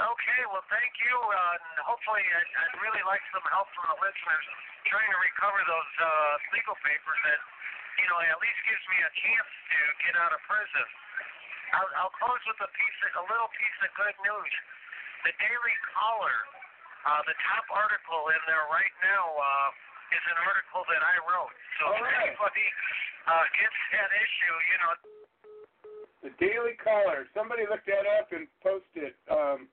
Okay, 0.00 0.42
well, 0.48 0.64
thank 0.72 0.92
you, 0.96 1.12
uh, 1.12 1.60
and 1.60 1.84
hopefully 1.84 2.24
I'd, 2.24 2.50
I'd 2.56 2.76
really 2.80 3.04
like 3.04 3.20
some 3.36 3.44
help 3.52 3.68
from 3.76 3.84
the 3.92 3.98
listeners 4.00 4.46
trying 4.88 5.12
to 5.12 5.20
recover 5.20 5.60
those 5.68 5.92
uh, 6.00 6.08
legal 6.56 6.72
papers 6.80 7.20
that, 7.28 7.40
you 8.00 8.08
know, 8.08 8.18
at 8.24 8.38
least 8.40 8.60
gives 8.64 8.84
me 8.88 8.98
a 9.04 9.12
chance 9.12 9.50
to 9.68 9.78
get 10.08 10.14
out 10.16 10.32
of 10.32 10.40
prison. 10.48 10.88
I'll, 11.76 11.90
I'll 12.00 12.14
close 12.16 12.40
with 12.48 12.64
a 12.64 12.70
piece, 12.72 12.98
of, 13.12 13.22
a 13.22 13.24
little 13.28 13.52
piece 13.52 13.78
of 13.84 13.90
good 13.92 14.16
news. 14.24 14.54
The 15.28 15.36
Daily 15.36 15.76
Caller, 15.92 16.38
uh, 17.04 17.20
the 17.28 17.36
top 17.44 17.68
article 17.68 18.32
in 18.32 18.40
there 18.48 18.66
right 18.72 18.96
now 19.04 19.24
uh, 19.36 20.16
is 20.16 20.24
an 20.32 20.38
article 20.48 20.80
that 20.88 21.02
I 21.04 21.16
wrote. 21.28 21.54
So 21.76 21.92
All 21.92 22.00
if 22.00 22.08
right. 22.08 22.32
anybody 22.32 22.66
uh, 23.28 23.44
gets 23.52 23.78
that 24.00 24.10
issue, 24.16 24.54
you 24.64 24.78
know, 24.80 24.92
The 26.24 26.32
Daily 26.40 26.74
Caller. 26.80 27.28
Somebody 27.36 27.68
looked 27.68 27.86
that 27.86 28.08
up 28.16 28.32
and 28.32 28.48
posted. 28.64 29.12
Um, 29.28 29.68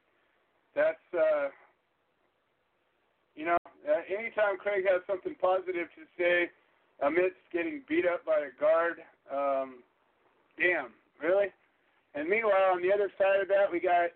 that's, 0.77 1.07
uh, 1.17 1.49
you 3.33 3.45
know, 3.45 3.57
uh, 3.89 4.01
anytime 4.05 4.61
Craig 4.61 4.85
has 4.85 5.01
something 5.09 5.33
positive 5.41 5.89
to 5.97 6.03
say 6.13 6.53
amidst 7.01 7.41
getting 7.51 7.81
beat 7.89 8.05
up 8.05 8.21
by 8.23 8.45
a 8.45 8.53
guard, 8.61 9.01
um, 9.33 9.81
damn, 10.61 10.93
really? 11.17 11.49
And 12.13 12.29
meanwhile, 12.29 12.77
on 12.77 12.85
the 12.85 12.93
other 12.93 13.09
side 13.17 13.41
of 13.41 13.47
that, 13.49 13.65
we 13.71 13.81
got 13.81 14.13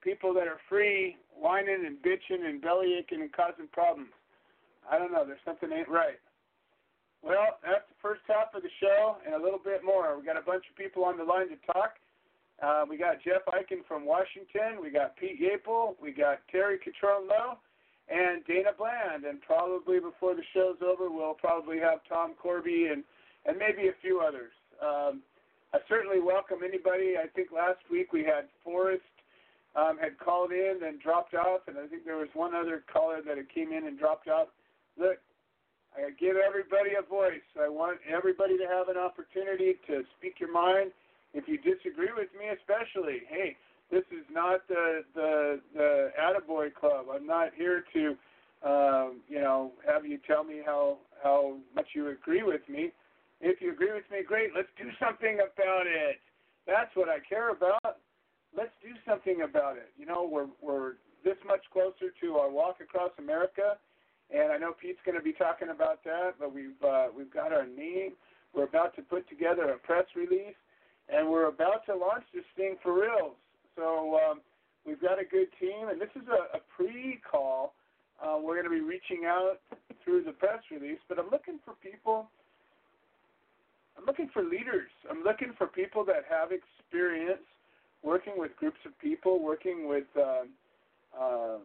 people 0.00 0.32
that 0.34 0.46
are 0.46 0.62
free, 0.68 1.16
whining 1.34 1.84
and 1.84 1.98
bitching 1.98 2.46
and 2.46 2.62
belly 2.62 2.94
aching 2.94 3.20
and 3.20 3.32
causing 3.32 3.66
problems. 3.72 4.14
I 4.86 4.98
don't 4.98 5.12
know. 5.12 5.26
There's 5.26 5.42
something 5.44 5.70
ain't 5.72 5.88
right. 5.88 6.22
Well, 7.22 7.58
that's 7.66 7.86
the 7.90 7.98
first 8.00 8.22
half 8.30 8.54
of 8.54 8.62
the 8.62 8.70
show 8.78 9.18
and 9.26 9.34
a 9.34 9.42
little 9.42 9.58
bit 9.58 9.82
more. 9.84 10.16
We 10.16 10.24
got 10.24 10.38
a 10.38 10.46
bunch 10.46 10.64
of 10.70 10.78
people 10.78 11.04
on 11.04 11.18
the 11.18 11.24
line 11.26 11.50
to 11.50 11.58
talk. 11.66 11.98
Uh, 12.62 12.84
we 12.88 12.96
got 12.96 13.22
Jeff 13.22 13.42
Eichen 13.48 13.86
from 13.86 14.04
Washington. 14.04 14.82
We 14.82 14.90
got 14.90 15.16
Pete 15.16 15.40
Yapel. 15.40 15.94
We 16.02 16.12
got 16.12 16.40
Terry 16.50 16.78
Catron-Lowe 16.78 17.58
and 18.08 18.44
Dana 18.46 18.70
Bland. 18.76 19.24
And 19.24 19.40
probably 19.40 20.00
before 20.00 20.34
the 20.34 20.42
show's 20.52 20.76
over, 20.82 21.08
we'll 21.08 21.34
probably 21.34 21.78
have 21.78 22.00
Tom 22.08 22.34
Corby 22.40 22.88
and, 22.92 23.04
and 23.46 23.56
maybe 23.58 23.88
a 23.88 23.96
few 24.02 24.20
others. 24.20 24.50
Um, 24.82 25.22
I 25.72 25.78
certainly 25.88 26.20
welcome 26.20 26.58
anybody. 26.64 27.14
I 27.22 27.28
think 27.28 27.50
last 27.54 27.78
week 27.90 28.12
we 28.12 28.24
had 28.24 28.48
Forrest 28.64 29.02
um, 29.76 29.98
had 30.00 30.18
called 30.18 30.50
in 30.50 30.80
and 30.84 31.00
dropped 31.00 31.34
off, 31.34 31.60
and 31.68 31.78
I 31.78 31.86
think 31.86 32.04
there 32.04 32.16
was 32.16 32.28
one 32.34 32.54
other 32.54 32.82
caller 32.90 33.20
that 33.26 33.36
had 33.36 33.48
came 33.52 33.72
in 33.72 33.86
and 33.86 33.98
dropped 33.98 34.28
off. 34.28 34.48
Look, 34.98 35.18
I 35.94 36.10
give 36.18 36.36
everybody 36.36 36.96
a 36.98 37.02
voice. 37.02 37.44
I 37.60 37.68
want 37.68 37.98
everybody 38.08 38.56
to 38.56 38.66
have 38.66 38.88
an 38.88 38.96
opportunity 38.96 39.74
to 39.86 40.02
speak 40.18 40.40
your 40.40 40.52
mind. 40.52 40.90
If 41.38 41.46
you 41.46 41.56
disagree 41.56 42.10
with 42.10 42.28
me, 42.34 42.50
especially, 42.50 43.22
hey, 43.30 43.56
this 43.92 44.02
is 44.10 44.26
not 44.30 44.66
the 44.66 45.04
the 45.14 45.60
the 45.72 46.10
Attaboy 46.18 46.74
Club. 46.74 47.06
I'm 47.14 47.26
not 47.26 47.50
here 47.56 47.84
to, 47.94 48.16
um, 48.66 49.20
you 49.28 49.40
know, 49.40 49.70
have 49.86 50.04
you 50.04 50.18
tell 50.26 50.42
me 50.42 50.60
how 50.66 50.98
how 51.22 51.58
much 51.76 51.86
you 51.94 52.08
agree 52.08 52.42
with 52.42 52.62
me. 52.68 52.90
If 53.40 53.60
you 53.60 53.72
agree 53.72 53.92
with 53.92 54.02
me, 54.10 54.18
great. 54.26 54.50
Let's 54.54 54.68
do 54.76 54.90
something 54.98 55.38
about 55.38 55.86
it. 55.86 56.16
That's 56.66 56.90
what 56.94 57.08
I 57.08 57.18
care 57.26 57.50
about. 57.50 58.02
Let's 58.56 58.74
do 58.82 58.90
something 59.08 59.42
about 59.42 59.76
it. 59.76 59.92
You 59.96 60.06
know, 60.06 60.28
we're 60.28 60.50
we're 60.60 60.94
this 61.24 61.38
much 61.46 61.62
closer 61.72 62.10
to 62.20 62.34
our 62.34 62.50
walk 62.50 62.78
across 62.82 63.12
America, 63.18 63.78
and 64.34 64.50
I 64.50 64.58
know 64.58 64.72
Pete's 64.72 64.98
going 65.06 65.16
to 65.16 65.22
be 65.22 65.34
talking 65.34 65.68
about 65.70 66.02
that. 66.02 66.34
But 66.40 66.52
we've 66.52 66.82
uh, 66.84 67.06
we've 67.16 67.32
got 67.32 67.52
our 67.52 67.66
name. 67.66 68.12
We're 68.54 68.64
about 68.64 68.96
to 68.96 69.02
put 69.02 69.28
together 69.28 69.70
a 69.70 69.78
press 69.78 70.06
release, 70.16 70.58
and 71.08 71.28
we're 71.28 71.48
about 71.48 71.84
to 71.86 71.96
launch 71.96 72.24
this 72.34 72.44
thing 72.56 72.76
for 72.82 72.92
reals. 72.94 73.36
So 73.76 74.18
um, 74.18 74.40
we've 74.86 75.00
got 75.00 75.20
a 75.20 75.24
good 75.24 75.48
team, 75.60 75.88
and 75.90 76.00
this 76.00 76.10
is 76.16 76.26
a, 76.28 76.58
a 76.58 76.60
pre-call. 76.76 77.74
Uh, 78.22 78.38
we're 78.42 78.60
going 78.60 78.64
to 78.64 78.70
be 78.70 78.86
reaching 78.86 79.24
out 79.26 79.58
through 80.04 80.24
the 80.24 80.32
press 80.32 80.60
release, 80.70 80.98
but 81.08 81.18
I'm 81.18 81.30
looking 81.30 81.58
for 81.64 81.74
people. 81.82 82.28
I'm 83.96 84.04
looking 84.04 84.28
for 84.32 84.42
leaders. 84.42 84.90
I'm 85.10 85.22
looking 85.22 85.52
for 85.56 85.66
people 85.66 86.04
that 86.06 86.24
have 86.28 86.50
experience 86.52 87.44
working 88.02 88.34
with 88.36 88.54
groups 88.56 88.78
of 88.86 88.98
people, 89.00 89.42
working 89.42 89.88
with 89.88 90.06
um, 90.16 90.48
um, 91.20 91.60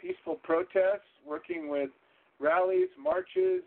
peaceful 0.00 0.36
protests, 0.36 1.08
working 1.26 1.68
with 1.68 1.90
rallies, 2.38 2.88
marches, 3.00 3.62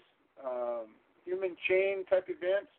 um, 0.46 0.96
human 1.26 1.56
chain 1.68 2.06
type 2.10 2.26
events, 2.30 2.72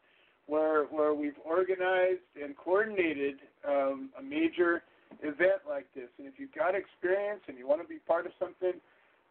where 0.46 0.84
where 0.84 1.14
we've 1.14 1.38
organized 1.44 2.26
and 2.40 2.56
coordinated 2.56 3.36
um, 3.68 4.10
a 4.18 4.22
major 4.22 4.82
event 5.22 5.62
like 5.68 5.86
this. 5.94 6.08
And 6.18 6.26
if 6.26 6.34
you've 6.38 6.54
got 6.54 6.74
experience 6.74 7.40
and 7.48 7.56
you 7.58 7.66
want 7.66 7.82
to 7.82 7.88
be 7.88 7.98
part 8.06 8.26
of 8.26 8.32
something 8.38 8.80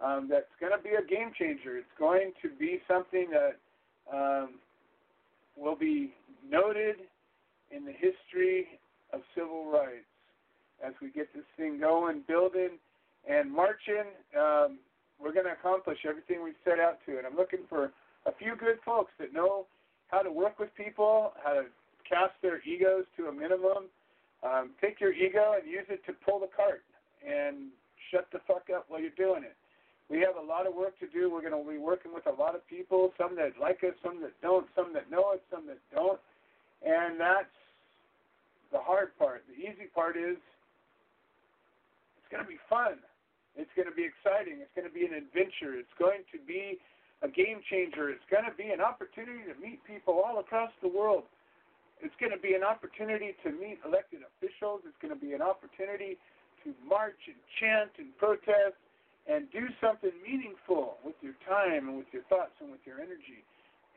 um, 0.03 0.27
that's 0.29 0.51
going 0.59 0.71
to 0.71 0.81
be 0.81 0.95
a 0.95 1.05
game 1.05 1.31
changer, 1.37 1.77
it's 1.77 1.95
going 1.99 2.31
to 2.41 2.49
be 2.49 2.79
something 2.87 3.27
that 3.31 3.57
um, 4.11 4.55
will 5.57 5.75
be 5.75 6.13
noted 6.47 6.95
in 7.71 7.85
the 7.85 7.91
history 7.91 8.79
of 9.13 9.21
civil 9.35 9.71
rights 9.71 10.07
as 10.85 10.93
we 11.01 11.11
get 11.11 11.33
this 11.33 11.45
thing 11.57 11.79
going, 11.79 12.21
building, 12.27 12.79
and 13.29 13.51
marching. 13.51 14.09
Um, 14.37 14.79
we're 15.21 15.33
going 15.33 15.45
to 15.45 15.51
accomplish 15.51 15.99
everything 16.07 16.43
we 16.43 16.53
set 16.65 16.79
out 16.79 16.97
to. 17.05 17.17
And 17.17 17.27
I'm 17.27 17.35
looking 17.35 17.61
for 17.69 17.91
a 18.25 18.33
few 18.33 18.55
good 18.55 18.79
folks 18.83 19.11
that 19.19 19.33
know 19.33 19.67
how 20.11 20.21
to 20.21 20.31
work 20.31 20.59
with 20.59 20.69
people, 20.75 21.31
how 21.43 21.53
to 21.53 21.63
cast 22.07 22.33
their 22.41 22.61
egos 22.67 23.05
to 23.17 23.27
a 23.27 23.31
minimum. 23.31 23.87
Um, 24.43 24.71
take 24.81 24.99
your 24.99 25.13
ego 25.13 25.55
and 25.55 25.69
use 25.69 25.85
it 25.89 26.05
to 26.05 26.13
pull 26.13 26.39
the 26.39 26.49
cart 26.51 26.83
and 27.25 27.71
shut 28.11 28.27
the 28.33 28.39
fuck 28.45 28.67
up 28.75 28.85
while 28.89 28.99
you're 28.99 29.15
doing 29.15 29.43
it. 29.43 29.55
We 30.09 30.19
have 30.27 30.35
a 30.35 30.43
lot 30.43 30.67
of 30.67 30.75
work 30.75 30.99
to 30.99 31.07
do. 31.07 31.31
We're 31.31 31.39
going 31.39 31.55
to 31.55 31.63
be 31.63 31.79
working 31.79 32.11
with 32.13 32.27
a 32.27 32.35
lot 32.35 32.53
of 32.53 32.67
people, 32.67 33.13
some 33.17 33.37
that 33.37 33.55
like 33.55 33.79
us, 33.87 33.95
some 34.03 34.19
that 34.21 34.35
don't, 34.41 34.67
some 34.75 34.91
that 34.93 35.09
know 35.09 35.31
us, 35.31 35.39
some 35.47 35.67
that 35.67 35.79
don't. 35.95 36.19
And 36.83 37.15
that's 37.15 37.55
the 38.73 38.79
hard 38.83 39.15
part. 39.15 39.47
The 39.47 39.55
easy 39.55 39.87
part 39.95 40.17
is 40.17 40.35
it's 42.19 42.27
going 42.27 42.43
to 42.43 42.49
be 42.49 42.59
fun. 42.67 42.99
It's 43.55 43.71
going 43.75 43.87
to 43.87 43.95
be 43.95 44.03
exciting. 44.03 44.59
It's 44.59 44.73
going 44.75 44.87
to 44.87 44.91
be 44.91 45.07
an 45.07 45.15
adventure. 45.15 45.79
It's 45.79 45.95
going 45.95 46.27
to 46.35 46.39
be 46.43 46.79
a 47.21 47.29
game 47.29 47.61
changer. 47.69 48.09
It's 48.09 48.25
going 48.29 48.45
to 48.45 48.55
be 48.57 48.73
an 48.73 48.81
opportunity 48.81 49.45
to 49.45 49.55
meet 49.61 49.83
people 49.85 50.21
all 50.25 50.39
across 50.39 50.71
the 50.81 50.89
world. 50.89 51.23
It's 52.01 52.15
going 52.17 52.33
to 52.33 52.41
be 52.41 52.57
an 52.57 52.65
opportunity 52.65 53.37
to 53.45 53.53
meet 53.53 53.77
elected 53.85 54.25
officials. 54.25 54.81
It's 54.89 54.97
going 54.97 55.13
to 55.13 55.21
be 55.21 55.37
an 55.37 55.41
opportunity 55.41 56.17
to 56.65 56.73
march 56.81 57.17
and 57.29 57.37
chant 57.61 57.93
and 58.01 58.09
protest 58.17 58.77
and 59.29 59.45
do 59.53 59.69
something 59.77 60.09
meaningful 60.25 60.97
with 61.05 61.13
your 61.21 61.37
time 61.45 61.89
and 61.89 61.97
with 61.97 62.09
your 62.09 62.25
thoughts 62.25 62.57
and 62.57 62.73
with 62.73 62.81
your 62.89 62.97
energy. 62.97 63.45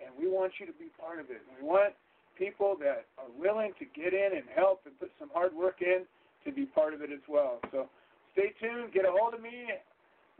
And 0.04 0.12
we 0.20 0.28
want 0.28 0.60
you 0.60 0.68
to 0.68 0.76
be 0.76 0.92
part 1.00 1.16
of 1.16 1.32
it. 1.32 1.40
We 1.48 1.64
want 1.64 1.96
people 2.36 2.76
that 2.84 3.08
are 3.16 3.32
willing 3.32 3.72
to 3.80 3.86
get 3.96 4.12
in 4.12 4.36
and 4.36 4.44
help 4.52 4.84
and 4.84 4.92
put 5.00 5.08
some 5.16 5.32
hard 5.32 5.56
work 5.56 5.80
in 5.80 6.04
to 6.44 6.52
be 6.52 6.66
part 6.66 6.92
of 6.92 7.00
it 7.00 7.08
as 7.08 7.24
well. 7.24 7.60
So 7.72 7.88
stay 8.36 8.52
tuned, 8.60 8.92
get 8.92 9.08
a 9.08 9.12
hold 9.12 9.32
of 9.32 9.40
me, 9.40 9.72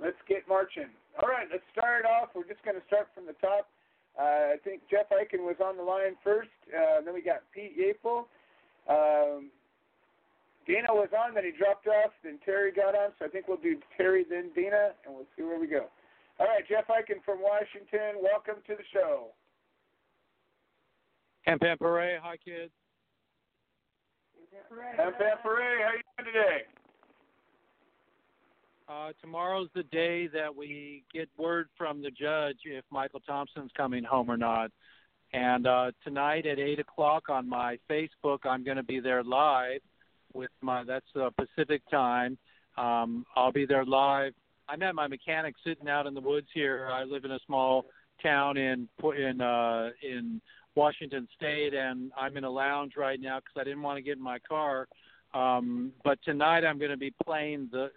let's 0.01 0.19
get 0.29 0.49
marching. 0.49 0.91
All 1.23 1.29
right, 1.29 1.47
let's 1.51 1.65
start 1.73 2.05
off. 2.05 2.31
We're 2.35 2.49
just 2.49 2.65
going 2.65 2.77
to 2.79 2.87
start 2.87 3.09
from 3.15 3.27
the 3.27 3.39
top. 3.39 3.69
Uh, 4.19 4.55
I 4.55 4.57
think 4.63 4.83
Jeff 4.91 5.11
Eichen 5.11 5.43
was 5.43 5.57
on 5.63 5.77
the 5.77 5.83
line 5.83 6.15
first. 6.23 6.55
Uh, 6.71 7.03
then 7.05 7.15
we 7.15 7.23
got 7.23 7.43
Pete 7.55 7.75
Yapel. 7.75 8.27
Um, 8.87 9.51
Dana 10.67 10.89
was 10.91 11.11
on, 11.13 11.35
then 11.35 11.45
he 11.45 11.53
dropped 11.53 11.87
off. 11.87 12.13
Then 12.23 12.39
Terry 12.45 12.73
got 12.73 12.95
on. 12.95 13.11
So 13.19 13.27
I 13.27 13.29
think 13.29 13.49
we'll 13.49 13.59
do 13.59 13.77
Terry, 13.97 14.25
then 14.29 14.51
Dana, 14.55 14.95
and 15.05 15.15
we'll 15.15 15.29
see 15.37 15.43
where 15.43 15.59
we 15.59 15.67
go. 15.67 15.87
All 16.41 16.47
right, 16.47 16.67
Jeff 16.69 16.87
Eichen 16.89 17.23
from 17.25 17.43
Washington. 17.43 18.23
Welcome 18.23 18.63
to 18.67 18.75
the 18.75 18.87
show. 18.93 19.29
Pam 21.45 21.59
Pam 21.59 21.77
Hooray. 21.81 22.19
Hi, 22.23 22.37
kids. 22.37 22.73
Pam 24.97 25.13
Pam 25.19 25.37
Hooray. 25.43 25.83
How 25.83 25.93
you 25.93 26.03
doing 26.19 26.33
today? 26.33 26.59
Uh, 28.87 29.13
tomorrow's 29.23 29.69
the 29.75 29.83
day 29.85 30.27
that 30.27 30.55
we 30.55 31.05
get 31.13 31.29
word 31.39 31.69
from 31.77 32.03
the 32.03 32.11
judge 32.11 32.59
if 32.65 32.85
Michael 32.91 33.21
Thompson's 33.21 33.71
coming 33.75 34.05
home 34.05 34.31
or 34.31 34.37
not. 34.37 34.71
And 35.33 35.67
uh, 35.67 35.93
tonight 36.05 36.45
at 36.45 36.59
eight 36.59 36.79
o'clock 36.79 37.31
on 37.31 37.49
my 37.49 37.79
Facebook, 37.89 38.41
I'm 38.45 38.63
going 38.63 38.77
to 38.77 38.83
be 38.83 39.01
there 39.01 39.25
live 39.25 39.81
with 40.35 40.51
my. 40.61 40.85
That's 40.85 41.07
uh, 41.17 41.31
Pacific 41.31 41.83
time. 41.91 42.37
Um, 42.77 43.25
I'll 43.35 43.53
be 43.53 43.65
there 43.65 43.87
live. 43.87 44.35
I'm 44.69 44.83
at 44.83 44.95
my 44.95 45.09
mechanic 45.09 45.55
sitting 45.65 45.89
out 45.89 46.07
in 46.07 46.13
the 46.13 46.21
woods 46.21 46.49
here. 46.53 46.89
I 46.93 47.05
live 47.05 47.25
in 47.25 47.31
a 47.31 47.41
small 47.47 47.87
town 48.23 48.59
in 48.59 48.87
in 49.17 49.41
uh, 49.41 49.91
in 50.03 50.43
Washington 50.75 51.27
State, 51.35 51.73
and 51.73 52.13
I'm 52.19 52.37
in 52.37 52.45
a 52.45 52.51
lounge 52.51 52.93
right 52.97 53.21
now 53.21 53.39
because 53.39 53.55
I 53.59 53.65
didn't 53.65 53.83
want 53.83 53.97
to 53.97 54.03
get 54.03 54.19
in 54.19 54.23
my 54.23 54.39
car. 54.41 54.89
Um, 55.33 55.93
but 56.05 56.19
tonight 56.23 56.65
I'm 56.65 56.79
going 56.79 56.91
to 56.91 56.97
be 56.97 57.13
playing 57.25 57.71
the 57.73 57.91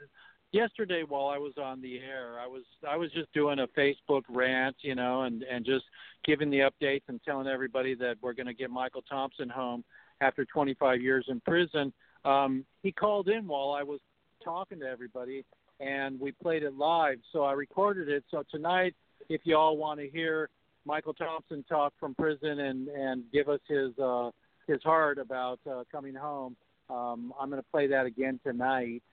yesterday 0.52 1.04
while 1.08 1.28
I 1.28 1.38
was 1.38 1.54
on 1.58 1.82
the 1.82 2.00
air, 2.00 2.40
I 2.40 2.48
was 2.48 2.64
I 2.88 2.96
was 2.96 3.12
just 3.12 3.32
doing 3.34 3.60
a 3.60 3.68
Facebook 3.68 4.24
rant, 4.30 4.76
you 4.82 4.96
know, 4.96 5.24
and 5.24 5.44
and 5.44 5.66
just 5.66 5.86
giving 6.26 6.50
the 6.50 6.60
updates 6.60 7.04
and 7.08 7.22
telling 7.24 7.48
everybody 7.48 7.96
that 7.96 8.16
we're 8.22 8.34
going 8.34 8.48
to 8.48 8.54
get 8.54 8.70
Michael 8.70 9.04
Thompson 9.04 9.50
home 9.50 9.84
after 10.22 10.46
25 10.46 11.02
years 11.02 11.26
in 11.30 11.40
prison. 11.42 11.94
Um, 12.26 12.66
he 12.84 12.92
called 12.92 13.30
in 13.30 13.48
while 13.48 13.72
I 13.72 13.84
was 13.84 14.00
talking 14.44 14.80
to 14.80 14.86
everybody, 14.86 15.46
and 15.80 16.20
we 16.20 16.32
played 16.32 16.64
it 16.64 16.76
live. 16.76 17.20
So 17.32 17.44
I 17.44 17.54
recorded 17.54 18.10
it. 18.10 18.24
So 18.32 18.44
tonight, 18.50 18.96
if 19.30 19.42
you 19.44 19.56
all 19.56 19.78
want 19.78 20.00
to 20.00 20.10
hear 20.10 20.50
Michael 20.86 21.14
Thompson 21.14 21.64
talk 21.68 21.94
from 22.00 22.16
prison 22.16 22.60
and 22.60 22.88
and 22.88 23.24
give 23.32 23.50
us 23.50 23.60
his 23.68 23.98
uh, 24.00 24.32
his 24.68 24.82
heart 24.84 25.18
about 25.18 25.60
uh, 25.70 25.84
coming 25.92 26.16
home, 26.16 26.56
um, 26.90 27.34
I'm 27.40 27.50
going 27.50 27.62
to 27.62 27.70
play 27.72 27.88
that 27.88 28.06
again 28.06 28.40
tonight 28.44 29.04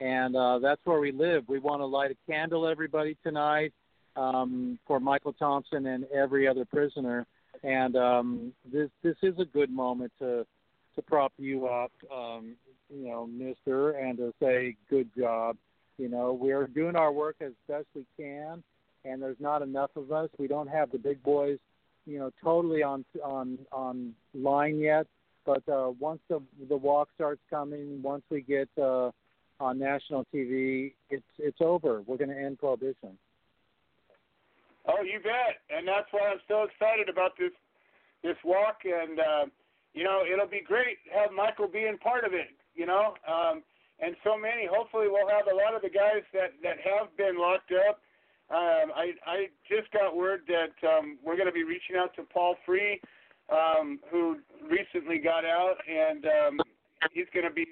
and 0.00 0.36
uh, 0.36 0.58
that's 0.58 0.80
where 0.84 1.00
we 1.00 1.12
live. 1.12 1.44
We 1.48 1.58
want 1.58 1.80
to 1.80 1.86
light 1.86 2.10
a 2.10 2.16
candle, 2.30 2.66
everybody, 2.66 3.16
tonight 3.22 3.72
um, 4.16 4.78
for 4.86 5.00
Michael 5.00 5.32
Thompson 5.32 5.86
and 5.86 6.04
every 6.14 6.46
other 6.46 6.64
prisoner. 6.64 7.26
And 7.62 7.96
um, 7.96 8.52
this 8.72 8.90
this 9.02 9.16
is 9.22 9.34
a 9.38 9.44
good 9.44 9.70
moment 9.70 10.12
to 10.20 10.46
to 10.94 11.02
prop 11.02 11.32
you 11.38 11.66
up, 11.66 11.92
um, 12.12 12.54
you 12.88 13.08
know, 13.08 13.26
Mister, 13.26 13.92
and 13.92 14.18
to 14.18 14.32
say 14.40 14.76
good 14.88 15.08
job. 15.16 15.56
You 15.96 16.08
know, 16.08 16.32
we're 16.32 16.68
doing 16.68 16.94
our 16.94 17.12
work 17.12 17.36
as 17.40 17.52
best 17.68 17.86
we 17.94 18.06
can, 18.16 18.62
and 19.04 19.20
there's 19.20 19.40
not 19.40 19.62
enough 19.62 19.90
of 19.96 20.12
us. 20.12 20.28
We 20.38 20.46
don't 20.46 20.68
have 20.68 20.92
the 20.92 20.98
big 20.98 21.22
boys, 21.22 21.58
you 22.06 22.18
know, 22.18 22.30
totally 22.42 22.82
on 22.82 23.04
on 23.24 23.58
on 23.72 24.14
line 24.34 24.78
yet. 24.78 25.06
But 25.44 25.68
uh, 25.68 25.92
once 25.98 26.20
the 26.28 26.40
the 26.68 26.76
walk 26.76 27.08
starts 27.16 27.40
coming, 27.50 28.00
once 28.02 28.22
we 28.30 28.42
get 28.42 28.68
uh, 28.80 29.10
on 29.60 29.78
national 29.78 30.26
TV, 30.34 30.92
it's 31.10 31.26
it's 31.38 31.58
over. 31.60 32.02
We're 32.06 32.16
going 32.16 32.30
to 32.30 32.38
end 32.38 32.58
prohibition. 32.58 33.18
Oh, 34.86 35.02
you 35.02 35.20
bet, 35.20 35.60
and 35.68 35.86
that's 35.86 36.08
why 36.10 36.28
I'm 36.32 36.40
so 36.48 36.64
excited 36.64 37.08
about 37.08 37.32
this 37.38 37.52
this 38.22 38.36
walk, 38.44 38.78
and 38.84 39.18
uh, 39.18 39.44
you 39.94 40.04
know 40.04 40.22
it'll 40.24 40.48
be 40.48 40.62
great 40.66 40.98
have 41.14 41.30
Michael 41.32 41.68
being 41.68 41.98
part 41.98 42.24
of 42.24 42.32
it. 42.32 42.48
You 42.74 42.86
know, 42.86 43.14
um, 43.26 43.62
and 44.00 44.14
so 44.22 44.38
many. 44.38 44.66
Hopefully, 44.70 45.06
we'll 45.10 45.28
have 45.28 45.50
a 45.50 45.56
lot 45.56 45.74
of 45.74 45.82
the 45.82 45.90
guys 45.90 46.22
that 46.32 46.54
that 46.62 46.78
have 46.84 47.14
been 47.16 47.38
locked 47.38 47.72
up. 47.72 48.00
Um, 48.50 48.92
I 48.94 49.12
I 49.26 49.36
just 49.68 49.90
got 49.92 50.16
word 50.16 50.40
that 50.48 50.74
um, 50.86 51.18
we're 51.24 51.36
going 51.36 51.50
to 51.50 51.52
be 51.52 51.64
reaching 51.64 51.96
out 51.96 52.14
to 52.16 52.22
Paul 52.22 52.56
Free, 52.64 53.00
um, 53.50 53.98
who 54.10 54.38
recently 54.70 55.18
got 55.18 55.44
out, 55.44 55.76
and 55.84 56.24
um, 56.24 56.60
he's 57.12 57.26
going 57.34 57.46
to 57.46 57.52
be 57.52 57.66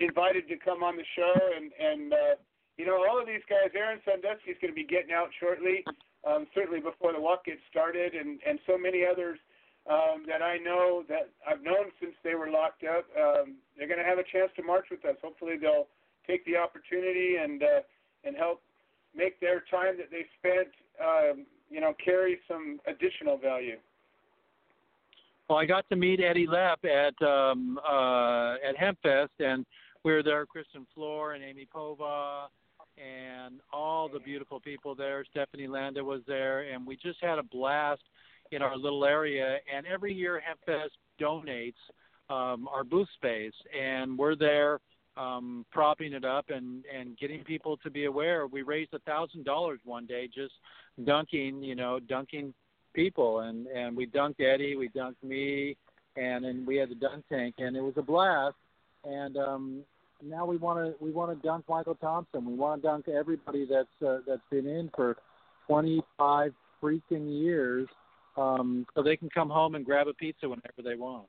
invited 0.00 0.48
to 0.48 0.56
come 0.56 0.82
on 0.82 0.96
the 0.96 1.04
show, 1.16 1.34
and 1.56 1.70
and 1.78 2.12
uh, 2.12 2.34
you 2.76 2.86
know 2.86 3.04
all 3.08 3.20
of 3.20 3.26
these 3.26 3.44
guys. 3.48 3.70
Aaron 3.74 4.00
Sandusky 4.04 4.50
is 4.50 4.58
going 4.60 4.72
to 4.72 4.76
be 4.76 4.86
getting 4.86 5.12
out 5.12 5.28
shortly, 5.38 5.84
um, 6.26 6.46
certainly 6.54 6.80
before 6.80 7.12
the 7.12 7.20
walk 7.20 7.44
gets 7.44 7.60
started, 7.70 8.14
and 8.14 8.40
and 8.46 8.58
so 8.66 8.76
many 8.76 9.04
others 9.04 9.38
um, 9.88 10.24
that 10.26 10.42
I 10.42 10.58
know 10.58 11.04
that 11.08 11.30
I've 11.46 11.62
known 11.62 11.92
since 12.00 12.14
they 12.24 12.34
were 12.34 12.50
locked 12.50 12.84
up. 12.84 13.04
Um, 13.16 13.56
they're 13.76 13.88
going 13.88 14.00
to 14.00 14.08
have 14.08 14.18
a 14.18 14.28
chance 14.32 14.50
to 14.56 14.62
march 14.62 14.86
with 14.90 15.04
us. 15.04 15.16
Hopefully, 15.22 15.56
they'll 15.60 15.88
take 16.26 16.44
the 16.44 16.56
opportunity 16.56 17.36
and 17.36 17.62
uh, 17.62 17.80
and 18.24 18.36
help 18.36 18.62
make 19.14 19.40
their 19.40 19.64
time 19.70 19.96
that 19.98 20.10
they 20.10 20.24
spent, 20.38 20.68
um, 21.02 21.46
you 21.68 21.80
know, 21.80 21.94
carry 22.02 22.38
some 22.48 22.80
additional 22.86 23.36
value. 23.36 23.76
Well, 25.48 25.58
I 25.58 25.64
got 25.64 25.88
to 25.88 25.96
meet 25.96 26.20
Eddie 26.20 26.46
Lepp 26.46 26.84
at 26.84 27.20
um, 27.26 27.78
uh, 27.78 28.54
at 28.64 28.76
Hempfest, 28.76 29.30
and 29.40 29.66
we 30.04 30.12
were 30.12 30.22
there, 30.22 30.46
Kristen 30.46 30.86
Floor 30.94 31.34
and 31.34 31.44
Amy 31.44 31.66
Pova 31.72 32.46
and 32.96 33.60
all 33.72 34.08
the 34.08 34.18
beautiful 34.18 34.60
people 34.60 34.94
there. 34.94 35.24
Stephanie 35.30 35.66
Landa 35.66 36.02
was 36.02 36.20
there, 36.26 36.72
and 36.72 36.86
we 36.86 36.96
just 36.96 37.18
had 37.22 37.38
a 37.38 37.42
blast 37.42 38.02
in 38.52 38.62
our 38.62 38.76
little 38.76 39.04
area. 39.04 39.58
And 39.74 39.86
every 39.86 40.12
year, 40.12 40.40
HempFest 40.40 40.90
donates 41.20 41.74
um, 42.28 42.68
our 42.68 42.84
booth 42.84 43.08
space, 43.14 43.52
and 43.78 44.18
we're 44.18 44.36
there 44.36 44.80
um, 45.16 45.66
propping 45.70 46.12
it 46.12 46.24
up 46.24 46.46
and 46.48 46.84
and 46.94 47.18
getting 47.18 47.42
people 47.44 47.76
to 47.78 47.90
be 47.90 48.04
aware. 48.04 48.46
We 48.46 48.62
raised 48.62 48.94
a 48.94 49.00
thousand 49.00 49.44
dollars 49.44 49.80
one 49.84 50.06
day 50.06 50.28
just 50.32 50.54
dunking, 51.04 51.62
you 51.62 51.74
know, 51.74 52.00
dunking 52.00 52.54
people, 52.94 53.40
and 53.40 53.66
and 53.66 53.96
we 53.96 54.06
dunked 54.06 54.40
Eddie, 54.40 54.76
we 54.76 54.88
dunked 54.88 55.22
me, 55.22 55.76
and 56.16 56.44
then 56.44 56.64
we 56.66 56.76
had 56.76 56.90
the 56.90 56.94
dunk 56.94 57.24
tank, 57.28 57.56
and 57.58 57.76
it 57.76 57.82
was 57.82 57.94
a 57.96 58.02
blast. 58.02 58.56
And 59.04 59.36
um, 59.36 59.82
now 60.24 60.46
we 60.46 60.56
want 60.56 60.78
to 60.78 61.04
we 61.04 61.10
want 61.10 61.30
to 61.30 61.46
dunk 61.46 61.64
Michael 61.68 61.94
Thompson. 61.94 62.44
We 62.44 62.54
want 62.54 62.82
to 62.82 62.88
dunk 62.88 63.08
everybody 63.08 63.66
that's 63.70 63.88
uh, 64.06 64.18
that's 64.26 64.42
been 64.50 64.66
in 64.66 64.90
for 64.94 65.16
25 65.66 66.52
freaking 66.82 67.30
years, 67.30 67.88
um, 68.36 68.86
so 68.94 69.02
they 69.02 69.16
can 69.16 69.30
come 69.30 69.48
home 69.48 69.74
and 69.74 69.84
grab 69.84 70.08
a 70.08 70.14
pizza 70.14 70.48
whenever 70.48 70.82
they 70.82 70.94
want. 70.94 71.26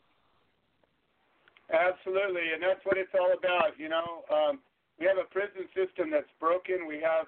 Absolutely, 1.71 2.51
and 2.53 2.61
that's 2.61 2.83
what 2.83 2.97
it's 2.97 3.11
all 3.13 3.31
about. 3.37 3.77
You 3.77 3.89
know, 3.89 4.23
um, 4.31 4.59
we 4.99 5.05
have 5.05 5.17
a 5.17 5.29
prison 5.31 5.67
system 5.75 6.11
that's 6.11 6.31
broken. 6.39 6.87
We 6.87 6.99
have 6.99 7.27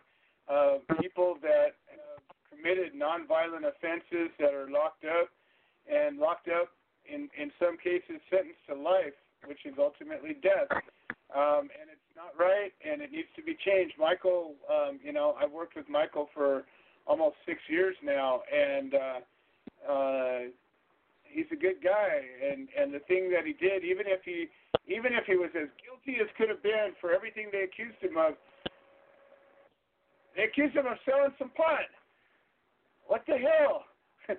uh, 0.52 0.78
people 1.02 1.38
that 1.42 1.80
have 1.88 2.24
committed 2.52 2.94
nonviolent 2.94 3.64
offenses 3.68 4.32
that 4.40 4.54
are 4.54 4.70
locked 4.70 5.06
up, 5.06 5.30
and 5.88 6.18
locked 6.18 6.50
up 6.50 6.70
in 7.06 7.30
in 7.40 7.52
some 7.60 7.78
cases 7.78 8.20
sentenced 8.30 8.64
to 8.68 8.76
life, 8.76 9.16
which 9.46 9.66
is 9.66 9.76
ultimately 9.78 10.36
death. 10.42 10.68
Um, 11.34 11.66
and 11.74 11.90
it's 11.90 12.14
not 12.16 12.38
right, 12.38 12.72
and 12.86 13.02
it 13.02 13.12
needs 13.12 13.28
to 13.36 13.42
be 13.42 13.58
changed. 13.66 13.96
Michael, 13.98 14.54
um, 14.70 15.00
you 15.04 15.12
know, 15.12 15.36
I've 15.42 15.52
worked 15.52 15.76
with 15.76 15.90
Michael 15.90 16.30
for 16.34 16.64
almost 17.08 17.36
six 17.46 17.60
years 17.68 17.96
now, 18.04 18.42
and 18.54 18.94
uh, 18.94 19.20
uh, 19.90 20.40
he's 21.26 21.50
a 21.52 21.56
good 21.56 21.82
guy, 21.84 22.22
and 22.22 22.70
and 22.78 22.94
the 22.94 23.02
thing 23.10 23.34
that 23.34 23.46
he 23.46 23.54
did, 23.54 23.84
even 23.84 24.06
if 24.06 24.22
he 24.24 24.48
even 24.88 25.14
if 25.14 25.26
he 25.26 25.36
was 25.36 25.50
as 25.58 25.70
guilty 25.82 26.22
as 26.22 26.30
could 26.38 26.50
have 26.50 26.62
been 26.62 26.94
for 27.02 27.12
everything 27.12 27.50
they 27.52 27.66
accused 27.66 27.98
him 28.00 28.18
of, 28.18 28.38
they 30.38 30.44
accused 30.44 30.76
him 30.76 30.86
of 30.86 30.98
selling 31.06 31.34
some 31.40 31.50
pot. 31.58 31.90
What 33.08 33.26
the 33.26 33.42
hell? 33.42 33.90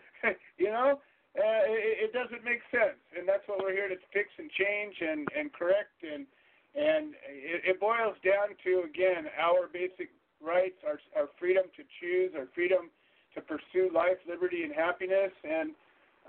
you 0.58 0.70
know, 0.70 1.02
uh, 1.34 1.62
it, 1.66 2.08
it 2.08 2.12
doesn't 2.14 2.46
make 2.46 2.62
sense, 2.70 3.02
and 3.18 3.26
that's 3.26 3.42
what 3.50 3.58
we're 3.58 3.74
here 3.74 3.88
to 3.88 3.98
fix 4.14 4.30
and 4.38 4.48
change 4.54 4.94
and 5.02 5.26
and 5.34 5.52
correct 5.52 5.98
and 6.06 6.26
and 6.74 7.14
it, 7.30 7.76
it 7.76 7.80
boils 7.80 8.16
down 8.24 8.54
to 8.64 8.82
again 8.86 9.30
our 9.38 9.68
basic 9.72 10.10
rights, 10.42 10.76
our 10.86 10.98
our 11.16 11.28
freedom 11.38 11.64
to 11.76 11.82
choose, 12.00 12.32
our 12.36 12.46
freedom 12.54 12.90
to 13.34 13.40
pursue 13.40 13.90
life, 13.94 14.18
liberty, 14.28 14.62
and 14.62 14.72
happiness, 14.72 15.32
and 15.42 15.70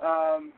um, 0.01 0.53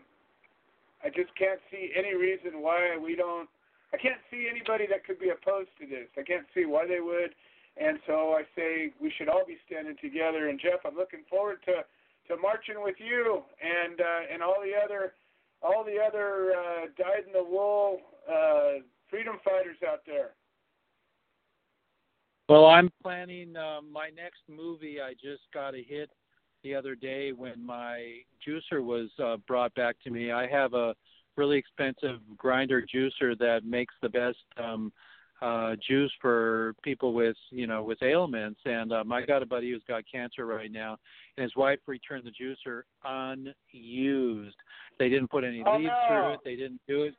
I 1.03 1.09
just 1.09 1.33
can't 1.37 1.59
see 1.69 1.91
any 1.95 2.15
reason 2.15 2.61
why 2.61 2.97
we 2.97 3.15
don't. 3.15 3.49
I 3.93 3.97
can't 3.97 4.19
see 4.29 4.47
anybody 4.49 4.85
that 4.89 5.05
could 5.05 5.19
be 5.19 5.29
opposed 5.29 5.71
to 5.79 5.87
this. 5.87 6.07
I 6.17 6.23
can't 6.23 6.45
see 6.53 6.65
why 6.65 6.87
they 6.87 6.99
would. 6.99 7.31
And 7.79 7.99
so 8.07 8.33
I 8.33 8.43
say 8.55 8.91
we 8.99 9.13
should 9.17 9.29
all 9.29 9.45
be 9.45 9.57
standing 9.65 9.95
together. 10.01 10.49
And 10.49 10.59
Jeff, 10.59 10.81
I'm 10.85 10.95
looking 10.95 11.23
forward 11.29 11.59
to 11.65 11.85
to 12.27 12.35
marching 12.41 12.83
with 12.83 12.95
you 12.99 13.43
and 13.63 14.01
uh, 14.01 14.33
and 14.33 14.41
all 14.41 14.57
the 14.59 14.73
other 14.75 15.13
all 15.61 15.83
the 15.83 15.97
other 15.97 16.53
uh, 16.57 16.85
dyed 16.97 17.25
in 17.25 17.33
the 17.33 17.43
wool 17.43 18.01
uh, 18.27 18.83
freedom 19.09 19.35
fighters 19.43 19.77
out 19.87 20.01
there. 20.05 20.31
Well, 22.49 22.65
I'm 22.65 22.89
planning 23.03 23.55
uh, 23.57 23.81
my 23.81 24.09
next 24.15 24.41
movie. 24.49 25.01
I 25.01 25.13
just 25.13 25.43
got 25.53 25.75
a 25.75 25.83
hit 25.83 26.09
the 26.63 26.75
other 26.75 26.95
day 26.95 27.33
when 27.33 27.65
my 27.65 28.19
juicer 28.45 28.83
was 28.83 29.09
uh, 29.23 29.37
brought 29.47 29.73
back 29.75 29.97
to 30.05 30.09
me. 30.09 30.31
I 30.31 30.47
have 30.47 30.73
a 30.73 30.95
really 31.35 31.57
expensive 31.57 32.19
grinder 32.35 32.81
juicer 32.81 33.37
that 33.39 33.61
makes 33.63 33.93
the 34.01 34.09
best 34.09 34.37
um 34.61 34.91
uh 35.39 35.75
juice 35.87 36.11
for 36.19 36.73
people 36.83 37.13
with 37.13 37.35
you 37.51 37.67
know 37.67 37.83
with 37.83 38.01
ailments 38.01 38.59
and 38.65 38.91
um 38.91 39.11
I 39.11 39.23
got 39.23 39.43
a 39.43 39.45
buddy 39.45 39.69
who's 39.69 39.83
got 39.87 40.03
cancer 40.11 40.47
right 40.47 40.71
now 40.71 40.97
and 41.37 41.43
his 41.43 41.55
wife 41.55 41.77
returned 41.85 42.25
the 42.25 42.31
juicer 42.31 42.81
unused. 43.05 44.55
They 44.97 45.09
didn't 45.09 45.29
put 45.29 45.43
any 45.43 45.63
oh, 45.63 45.77
leaves 45.77 45.91
no. 45.91 46.07
through 46.07 46.33
it, 46.33 46.39
they 46.43 46.55
didn't 46.55 46.81
do 46.87 47.03
it. 47.03 47.13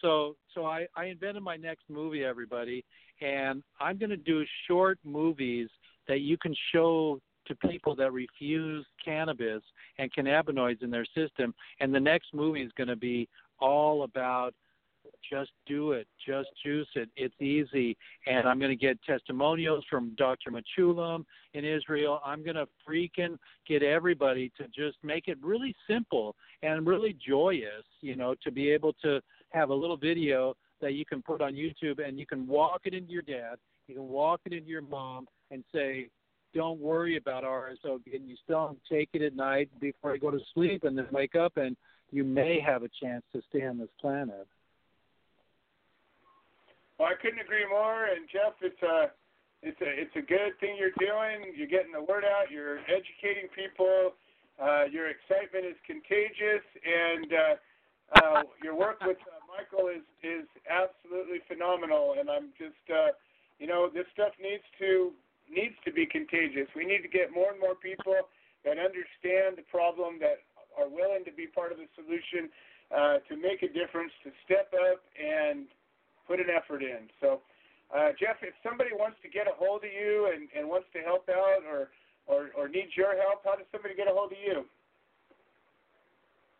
So 0.00 0.36
so 0.54 0.66
I 0.66 0.86
I 0.96 1.06
invented 1.06 1.42
my 1.42 1.56
next 1.56 1.84
movie 1.88 2.24
everybody 2.24 2.84
and 3.20 3.62
I'm 3.80 3.98
going 3.98 4.10
to 4.10 4.16
do 4.16 4.44
short 4.68 4.98
movies 5.04 5.68
that 6.08 6.20
you 6.20 6.36
can 6.36 6.54
show 6.72 7.20
to 7.46 7.54
people 7.68 7.94
that 7.96 8.12
refuse 8.12 8.84
cannabis 9.04 9.62
and 9.98 10.12
cannabinoids 10.12 10.82
in 10.82 10.90
their 10.90 11.06
system. 11.14 11.54
And 11.80 11.94
the 11.94 12.00
next 12.00 12.34
movie 12.34 12.62
is 12.62 12.72
going 12.76 12.88
to 12.88 12.96
be 12.96 13.28
all 13.60 14.02
about 14.02 14.52
just 15.30 15.50
do 15.66 15.92
it, 15.92 16.06
just 16.26 16.48
juice 16.64 16.88
it. 16.94 17.08
It's 17.16 17.34
easy. 17.40 17.96
And 18.26 18.46
I'm 18.46 18.58
going 18.58 18.70
to 18.70 18.76
get 18.76 18.98
testimonials 19.04 19.84
from 19.88 20.14
Dr. 20.16 20.50
Mechoulam 20.50 21.24
in 21.54 21.64
Israel. 21.64 22.20
I'm 22.24 22.42
going 22.42 22.56
to 22.56 22.66
freaking 22.88 23.36
get 23.68 23.82
everybody 23.82 24.52
to 24.58 24.64
just 24.64 24.98
make 25.02 25.28
it 25.28 25.38
really 25.42 25.74
simple 25.88 26.34
and 26.62 26.86
really 26.86 27.16
joyous, 27.26 27.84
you 28.00 28.16
know, 28.16 28.34
to 28.42 28.50
be 28.50 28.70
able 28.70 28.92
to 29.02 29.20
have 29.50 29.70
a 29.70 29.74
little 29.74 29.96
video 29.96 30.54
that 30.80 30.94
you 30.94 31.04
can 31.04 31.22
put 31.22 31.40
on 31.40 31.54
YouTube 31.54 32.06
and 32.06 32.18
you 32.18 32.26
can 32.26 32.46
walk 32.46 32.82
it 32.84 32.94
into 32.94 33.12
your 33.12 33.22
dad, 33.22 33.56
you 33.86 33.94
can 33.94 34.08
walk 34.08 34.40
it 34.44 34.52
into 34.52 34.68
your 34.68 34.82
mom 34.82 35.26
and 35.50 35.64
say, 35.74 36.08
don't 36.54 36.80
worry 36.80 37.16
about 37.16 37.44
RSO 37.44 38.00
and 38.12 38.28
you 38.28 38.36
still 38.42 38.76
take 38.90 39.10
it 39.12 39.22
at 39.22 39.36
night 39.36 39.68
before 39.80 40.14
you 40.14 40.20
go 40.20 40.30
to 40.30 40.40
sleep 40.54 40.84
and 40.84 40.96
then 40.96 41.06
wake 41.10 41.34
up 41.34 41.56
and 41.56 41.76
you 42.10 42.24
may 42.24 42.60
have 42.60 42.82
a 42.82 42.88
chance 43.02 43.22
to 43.32 43.42
stay 43.50 43.66
on 43.66 43.78
this 43.78 43.88
planet. 44.00 44.46
Well, 46.98 47.08
I 47.08 47.20
couldn't 47.20 47.40
agree 47.40 47.68
more. 47.68 48.06
And 48.06 48.26
Jeff, 48.32 48.54
it's 48.62 48.82
a 48.82 49.12
it's 49.62 49.80
a 49.80 49.90
it's 49.90 50.16
a 50.16 50.24
good 50.24 50.56
thing 50.60 50.76
you're 50.78 50.96
doing. 50.96 51.52
You're 51.56 51.68
getting 51.68 51.92
the 51.92 52.02
word 52.02 52.24
out. 52.24 52.50
You're 52.50 52.78
educating 52.88 53.48
people. 53.52 54.14
Uh, 54.56 54.84
your 54.88 55.12
excitement 55.12 55.66
is 55.68 55.76
contagious, 55.84 56.64
and 56.80 57.28
uh, 57.28 57.54
uh, 58.16 58.42
your 58.64 58.74
work 58.74 58.96
with 59.04 59.20
uh, 59.28 59.35
Michael 59.56 59.88
is 59.88 60.04
is 60.20 60.44
absolutely 60.68 61.40
phenomenal. 61.48 62.20
And 62.20 62.28
I'm 62.28 62.52
just 62.60 62.84
uh, 62.92 63.16
you 63.58 63.66
know 63.66 63.88
this 63.88 64.04
stuff 64.12 64.36
needs 64.36 64.64
to 64.78 65.16
needs 65.48 65.74
to 65.84 65.92
be 65.92 66.04
contagious. 66.04 66.68
We 66.76 66.84
need 66.84 67.00
to 67.02 67.08
get 67.08 67.32
more 67.32 67.50
and 67.50 67.60
more 67.60 67.74
people 67.74 68.28
that 68.66 68.76
understand 68.76 69.56
the 69.56 69.64
problem, 69.70 70.18
that 70.20 70.44
are 70.76 70.90
willing 70.90 71.24
to 71.24 71.32
be 71.32 71.46
part 71.46 71.70
of 71.70 71.78
the 71.78 71.86
solution, 71.94 72.50
uh, 72.90 73.22
to 73.30 73.38
make 73.38 73.62
a 73.62 73.70
difference, 73.70 74.12
to 74.26 74.34
step 74.44 74.74
up 74.74 75.00
and 75.14 75.70
put 76.26 76.42
an 76.42 76.50
effort 76.50 76.82
in. 76.82 77.06
So, 77.22 77.40
uh, 77.94 78.10
Jeff, 78.18 78.42
if 78.42 78.52
somebody 78.66 78.90
wants 78.90 79.16
to 79.22 79.30
get 79.30 79.46
a 79.46 79.54
hold 79.54 79.86
of 79.86 79.92
you 79.94 80.34
and, 80.34 80.50
and 80.50 80.66
wants 80.66 80.90
to 80.98 81.00
help 81.06 81.30
out 81.30 81.62
or, 81.62 81.94
or, 82.26 82.50
or 82.58 82.66
needs 82.66 82.98
your 82.98 83.14
help, 83.14 83.46
how 83.46 83.54
does 83.54 83.70
somebody 83.70 83.94
get 83.94 84.10
a 84.10 84.14
hold 84.14 84.34
of 84.34 84.38
you? 84.42 84.66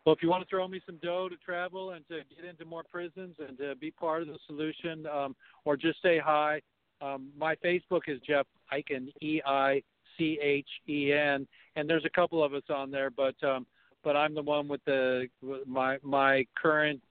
Well, 0.07 0.15
if 0.15 0.23
you 0.23 0.29
want 0.29 0.41
to 0.41 0.49
throw 0.49 0.65
me 0.69 0.79
some 0.85 0.99
dough 1.03 1.27
to 1.27 1.35
travel 1.35 1.91
and 1.91 2.07
to 2.07 2.21
get 2.33 2.45
into 2.49 2.63
more 2.63 2.83
prisons 2.89 3.35
and 3.45 3.57
to 3.57 3.75
be 3.75 3.91
part 3.91 4.21
of 4.21 4.29
the 4.29 4.37
solution, 4.47 5.05
um, 5.05 5.35
or 5.65 5.75
just 5.75 6.01
say 6.01 6.17
hi, 6.17 6.61
um, 7.01 7.27
my 7.37 7.55
Facebook 7.55 8.03
is 8.07 8.21
Jeff 8.25 8.45
Eichen, 8.71 9.09
E 9.21 9.41
I 9.45 9.83
C 10.17 10.39
H 10.41 10.69
E 10.87 11.11
N, 11.11 11.45
and 11.75 11.89
there's 11.89 12.05
a 12.05 12.09
couple 12.09 12.41
of 12.41 12.53
us 12.53 12.63
on 12.73 12.89
there, 12.89 13.09
but 13.09 13.35
um, 13.43 13.67
but 14.01 14.15
I'm 14.15 14.33
the 14.33 14.41
one 14.41 14.69
with 14.69 14.79
the 14.85 15.27
my 15.65 15.97
my 16.03 16.45
current 16.55 17.01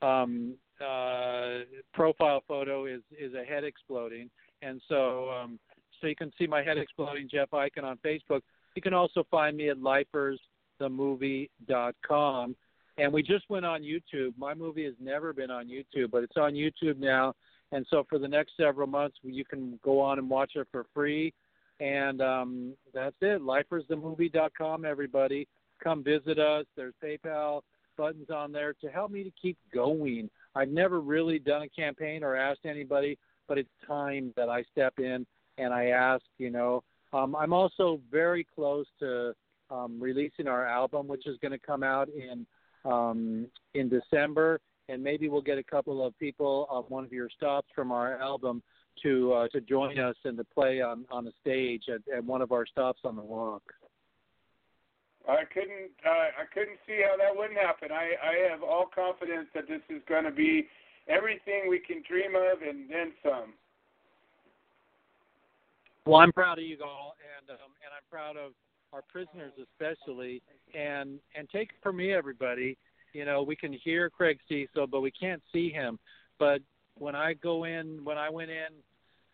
um, 0.00 0.54
uh, 0.80 1.64
profile 1.92 2.44
photo 2.46 2.86
is 2.86 3.00
is 3.18 3.34
a 3.34 3.42
head 3.42 3.64
exploding, 3.64 4.30
and 4.62 4.80
so 4.88 5.28
um, 5.28 5.58
so 6.00 6.06
you 6.06 6.14
can 6.14 6.30
see 6.38 6.46
my 6.46 6.62
head 6.62 6.78
exploding 6.78 7.28
Jeff 7.28 7.50
Eichen 7.50 7.82
on 7.82 7.98
Facebook. 8.06 8.42
You 8.76 8.82
can 8.82 8.94
also 8.94 9.26
find 9.28 9.56
me 9.56 9.70
at 9.70 9.78
lifersthemovie.com. 10.80 12.56
And 12.96 13.12
we 13.12 13.22
just 13.22 13.44
went 13.48 13.66
on 13.66 13.82
YouTube. 13.82 14.34
My 14.38 14.54
movie 14.54 14.84
has 14.84 14.94
never 15.00 15.32
been 15.32 15.50
on 15.50 15.66
YouTube, 15.66 16.10
but 16.12 16.22
it's 16.22 16.36
on 16.36 16.52
YouTube 16.52 16.98
now. 16.98 17.34
And 17.72 17.84
so 17.90 18.04
for 18.08 18.18
the 18.20 18.28
next 18.28 18.52
several 18.56 18.86
months, 18.86 19.16
you 19.22 19.44
can 19.44 19.80
go 19.82 20.00
on 20.00 20.18
and 20.18 20.30
watch 20.30 20.52
it 20.54 20.68
for 20.70 20.86
free. 20.94 21.34
And 21.80 22.22
um, 22.22 22.74
that's 22.92 23.16
it. 23.20 23.42
Lifersthemovie.com, 23.42 24.84
everybody. 24.84 25.48
Come 25.82 26.04
visit 26.04 26.38
us. 26.38 26.66
There's 26.76 26.94
PayPal 27.02 27.62
buttons 27.96 28.30
on 28.30 28.52
there 28.52 28.74
to 28.74 28.88
help 28.88 29.10
me 29.10 29.24
to 29.24 29.30
keep 29.40 29.58
going. 29.72 30.30
I've 30.54 30.68
never 30.68 31.00
really 31.00 31.40
done 31.40 31.62
a 31.62 31.68
campaign 31.68 32.22
or 32.22 32.36
asked 32.36 32.64
anybody, 32.64 33.18
but 33.48 33.58
it's 33.58 33.70
time 33.86 34.32
that 34.36 34.48
I 34.48 34.62
step 34.70 34.94
in 34.98 35.26
and 35.58 35.74
I 35.74 35.86
ask, 35.86 36.22
you 36.38 36.50
know. 36.50 36.82
Um, 37.12 37.34
I'm 37.36 37.52
also 37.52 38.00
very 38.10 38.46
close 38.54 38.86
to 39.00 39.34
um, 39.74 39.98
releasing 40.00 40.46
our 40.46 40.66
album, 40.66 41.08
which 41.08 41.26
is 41.26 41.36
going 41.42 41.52
to 41.52 41.58
come 41.58 41.82
out 41.82 42.08
in 42.08 42.46
um, 42.84 43.46
in 43.74 43.88
December, 43.88 44.60
and 44.88 45.02
maybe 45.02 45.28
we'll 45.28 45.40
get 45.40 45.58
a 45.58 45.62
couple 45.62 46.04
of 46.06 46.16
people 46.18 46.66
on 46.70 46.84
one 46.84 47.04
of 47.04 47.12
your 47.12 47.30
stops 47.34 47.68
from 47.74 47.90
our 47.90 48.18
album 48.20 48.62
to 49.02 49.32
uh, 49.32 49.48
to 49.48 49.60
join 49.60 49.98
us 49.98 50.16
and 50.24 50.36
to 50.36 50.44
play 50.44 50.80
on 50.80 51.04
on 51.10 51.24
the 51.24 51.32
stage 51.40 51.84
at, 51.88 52.00
at 52.14 52.24
one 52.24 52.42
of 52.42 52.52
our 52.52 52.66
stops 52.66 53.00
on 53.04 53.16
the 53.16 53.22
walk. 53.22 53.62
I 55.28 55.44
couldn't 55.52 55.90
uh, 56.04 56.42
I 56.42 56.44
couldn't 56.52 56.78
see 56.86 57.00
how 57.02 57.16
that 57.16 57.34
wouldn't 57.34 57.58
happen. 57.58 57.88
I 57.90 58.12
I 58.22 58.50
have 58.50 58.62
all 58.62 58.86
confidence 58.94 59.48
that 59.54 59.66
this 59.66 59.82
is 59.88 60.02
going 60.08 60.24
to 60.24 60.30
be 60.30 60.68
everything 61.08 61.68
we 61.68 61.78
can 61.78 62.02
dream 62.06 62.34
of 62.36 62.62
and 62.62 62.88
then 62.90 63.12
some. 63.22 63.54
Well, 66.06 66.20
I'm 66.20 66.32
proud 66.32 66.58
of 66.58 66.64
you 66.64 66.76
all, 66.84 67.16
and 67.40 67.50
um, 67.50 67.72
and 67.80 67.90
I'm 67.96 68.04
proud 68.10 68.36
of 68.36 68.52
our 68.94 69.02
prisoners 69.02 69.52
especially. 69.60 70.40
And 70.74 71.18
and 71.34 71.48
take 71.50 71.70
it 71.70 71.76
from 71.82 71.96
me, 71.96 72.12
everybody. 72.12 72.78
You 73.12 73.24
know, 73.24 73.42
we 73.42 73.56
can 73.56 73.72
hear 73.72 74.10
Craig 74.10 74.38
Cesal, 74.48 74.86
but 74.86 75.00
we 75.00 75.10
can't 75.10 75.42
see 75.52 75.70
him. 75.70 75.98
But 76.38 76.60
when 76.96 77.14
I 77.14 77.34
go 77.34 77.64
in, 77.64 78.00
when 78.04 78.18
I 78.18 78.30
went 78.30 78.50
in 78.50 78.72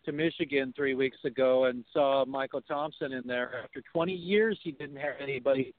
to 0.05 0.11
Michigan 0.11 0.73
three 0.75 0.93
weeks 0.93 1.17
ago 1.23 1.65
and 1.65 1.83
saw 1.93 2.25
Michael 2.25 2.61
Thompson 2.61 3.11
in 3.11 3.23
there 3.25 3.63
after 3.63 3.81
20 3.93 4.13
years, 4.13 4.59
he 4.63 4.71
didn't 4.71 4.97
have 4.97 5.15
anybody 5.21 5.73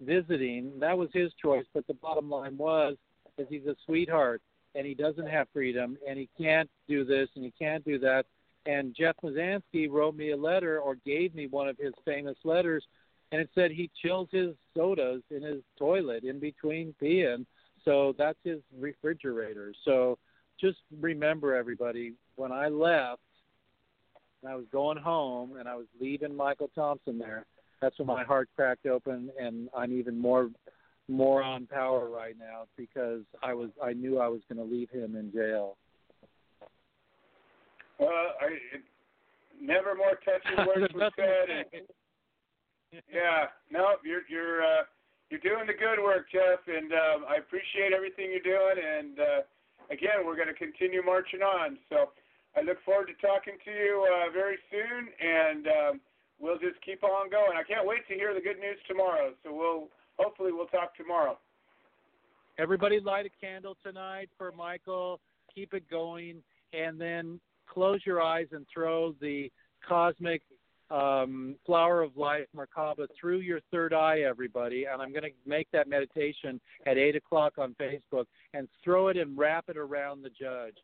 visiting. 0.00 0.72
That 0.80 0.96
was 0.96 1.08
his 1.12 1.30
choice. 1.40 1.64
But 1.74 1.86
the 1.86 1.94
bottom 1.94 2.30
line 2.30 2.56
was, 2.56 2.96
is 3.36 3.46
he's 3.50 3.66
a 3.66 3.76
sweetheart 3.84 4.42
and 4.74 4.86
he 4.86 4.94
doesn't 4.94 5.28
have 5.28 5.48
freedom 5.52 5.98
and 6.08 6.18
he 6.18 6.28
can't 6.38 6.70
do 6.88 7.04
this 7.04 7.28
and 7.34 7.44
he 7.44 7.52
can't 7.58 7.84
do 7.84 7.98
that. 7.98 8.24
And 8.66 8.94
Jeff 8.94 9.16
Mizanskey 9.22 9.90
wrote 9.90 10.14
me 10.14 10.32
a 10.32 10.36
letter 10.36 10.80
or 10.80 10.96
gave 11.06 11.34
me 11.34 11.46
one 11.46 11.68
of 11.68 11.78
his 11.78 11.94
famous 12.04 12.36
letters, 12.44 12.84
and 13.32 13.40
it 13.40 13.48
said 13.54 13.70
he 13.70 13.90
chills 14.02 14.28
his 14.30 14.54
sodas 14.76 15.22
in 15.30 15.42
his 15.42 15.62
toilet 15.78 16.24
in 16.24 16.38
between 16.38 16.94
peeing. 17.02 17.46
So 17.84 18.14
that's 18.18 18.38
his 18.44 18.60
refrigerator. 18.78 19.72
So 19.84 20.18
just 20.60 20.78
remember, 21.00 21.54
everybody, 21.54 22.14
when 22.36 22.52
I 22.52 22.68
left, 22.68 23.20
and 24.42 24.52
I 24.52 24.56
was 24.56 24.66
going 24.70 24.98
home, 24.98 25.56
and 25.56 25.68
I 25.68 25.74
was 25.74 25.86
leaving 26.00 26.34
Michael 26.34 26.70
Thompson 26.74 27.18
there. 27.18 27.46
That's 27.80 27.98
when 27.98 28.06
my 28.06 28.24
heart 28.24 28.48
cracked 28.56 28.86
open, 28.86 29.30
and 29.40 29.68
I'm 29.76 29.92
even 29.92 30.18
more 30.18 30.50
more 31.08 31.42
on 31.42 31.66
power 31.66 32.10
right 32.10 32.34
now 32.38 32.64
because 32.76 33.22
I 33.42 33.54
was 33.54 33.70
I 33.82 33.94
knew 33.94 34.18
I 34.18 34.28
was 34.28 34.42
going 34.48 34.58
to 34.58 34.74
leave 34.74 34.90
him 34.90 35.16
in 35.16 35.32
jail. 35.32 35.76
Well, 37.98 38.34
I 38.40 38.46
it, 38.74 38.82
never 39.60 39.94
more 39.94 40.18
touching 40.24 40.66
words 40.66 40.92
were 40.94 41.10
said. 41.16 41.50
And, 41.50 41.86
yeah, 43.12 43.50
no, 43.70 43.96
you're 44.04 44.22
you're 44.28 44.62
uh, 44.62 44.82
you're 45.30 45.44
doing 45.44 45.66
the 45.66 45.76
good 45.76 46.02
work, 46.02 46.30
Jeff, 46.32 46.62
and 46.66 46.92
um, 46.92 47.18
I 47.28 47.36
appreciate 47.36 47.92
everything 47.92 48.32
you're 48.32 48.46
doing. 48.46 48.78
And 48.80 49.18
uh, 49.20 49.40
again, 49.90 50.24
we're 50.24 50.36
going 50.36 50.48
to 50.48 50.56
continue 50.56 51.02
marching 51.04 51.42
on. 51.42 51.78
So 51.90 52.16
I 52.56 52.62
look 52.62 52.78
forward 52.84 53.12
to 53.12 53.16
talking 53.26 53.60
to 53.64 53.70
you 53.70 54.06
uh, 54.08 54.32
very 54.32 54.56
soon, 54.70 55.12
and 55.20 55.66
um, 55.66 56.00
we'll 56.40 56.58
just 56.58 56.80
keep 56.84 57.04
on 57.04 57.28
going. 57.28 57.58
I 57.58 57.62
can't 57.62 57.86
wait 57.86 58.08
to 58.08 58.14
hear 58.14 58.32
the 58.32 58.40
good 58.40 58.58
news 58.58 58.78
tomorrow. 58.88 59.32
So 59.44 59.52
we'll 59.52 59.88
hopefully 60.18 60.52
we'll 60.52 60.72
talk 60.72 60.96
tomorrow. 60.96 61.38
Everybody 62.58 62.98
light 62.98 63.26
a 63.26 63.30
candle 63.44 63.76
tonight 63.84 64.30
for 64.36 64.50
Michael. 64.52 65.20
Keep 65.54 65.74
it 65.74 65.88
going, 65.90 66.42
and 66.72 67.00
then 67.00 67.40
close 67.72 68.00
your 68.04 68.22
eyes 68.22 68.46
and 68.52 68.66
throw 68.72 69.14
the 69.20 69.50
cosmic 69.86 70.42
um, 70.90 71.56
flower 71.66 72.02
of 72.02 72.16
life, 72.16 72.46
Merkaba, 72.56 73.06
through 73.18 73.40
your 73.40 73.60
third 73.70 73.92
eye, 73.92 74.20
everybody. 74.20 74.86
And 74.90 75.02
I'm 75.02 75.10
going 75.10 75.24
to 75.24 75.30
make 75.46 75.68
that 75.72 75.88
meditation 75.88 76.60
at 76.86 76.96
8 76.96 77.16
o'clock 77.16 77.54
on 77.58 77.76
Facebook 77.80 78.24
and 78.54 78.68
throw 78.82 79.08
it 79.08 79.16
and 79.16 79.36
wrap 79.36 79.66
it 79.68 79.76
around 79.76 80.22
the 80.22 80.30
judge. 80.30 80.76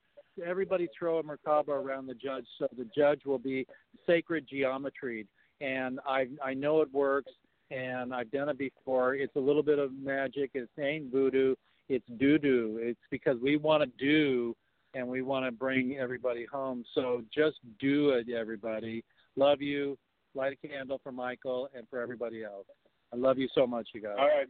Everybody 0.45 0.89
throw 0.99 1.19
a 1.19 1.23
Merkaba 1.23 1.69
around 1.69 2.07
the 2.07 2.15
judge 2.15 2.45
so 2.59 2.67
the 2.77 2.89
judge 2.95 3.21
will 3.25 3.39
be 3.39 3.67
sacred 4.07 4.47
geometry. 4.49 5.27
And 5.61 6.01
I, 6.07 6.27
I 6.45 6.55
know 6.55 6.81
it 6.83 6.93
works 6.93 7.31
and 7.71 8.13
I've 8.13 8.31
done 8.31 8.49
it 8.49 8.59
before. 8.59 9.15
It's 9.15 9.37
a 9.37 9.41
little 9.41 9.63
bit 9.63 9.79
of 9.79 9.93
magic. 9.93 10.51
It's 10.55 10.71
ain't 10.79 11.11
voodoo. 11.11 11.55
It's 11.89 12.07
doo 12.19 12.39
doo. 12.39 12.79
It's 12.81 13.01
because 13.11 13.37
we 13.43 13.57
want 13.57 13.83
to 13.83 14.05
do 14.05 14.55
and 14.95 15.07
we 15.07 15.23
want 15.23 15.45
to 15.45 15.53
bring 15.53 15.97
everybody 15.97 16.47
home. 16.47 16.85
So 16.95 17.23
just 17.35 17.57
do 17.81 18.11
it, 18.11 18.29
everybody. 18.31 19.05
Love 19.37 19.61
you. 19.61 19.99
Light 20.35 20.59
a 20.63 20.69
candle 20.69 21.01
for 21.03 21.13
Michael 21.13 21.69
and 21.77 21.87
for 21.89 22.01
everybody 22.01 22.43
else. 22.45 22.67
I 23.13 23.17
love 23.17 23.39
you 23.39 23.49
so 23.55 23.67
much, 23.67 23.89
you 23.95 24.01
guys. 24.01 24.17
All 24.19 24.27
right. 24.27 24.49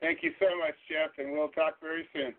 Thank 0.00 0.22
you 0.22 0.32
so 0.38 0.50
much, 0.58 0.74
Jeff, 0.90 1.14
and 1.18 1.32
we'll 1.32 1.54
talk 1.54 1.80
very 1.80 2.06
soon. 2.12 2.34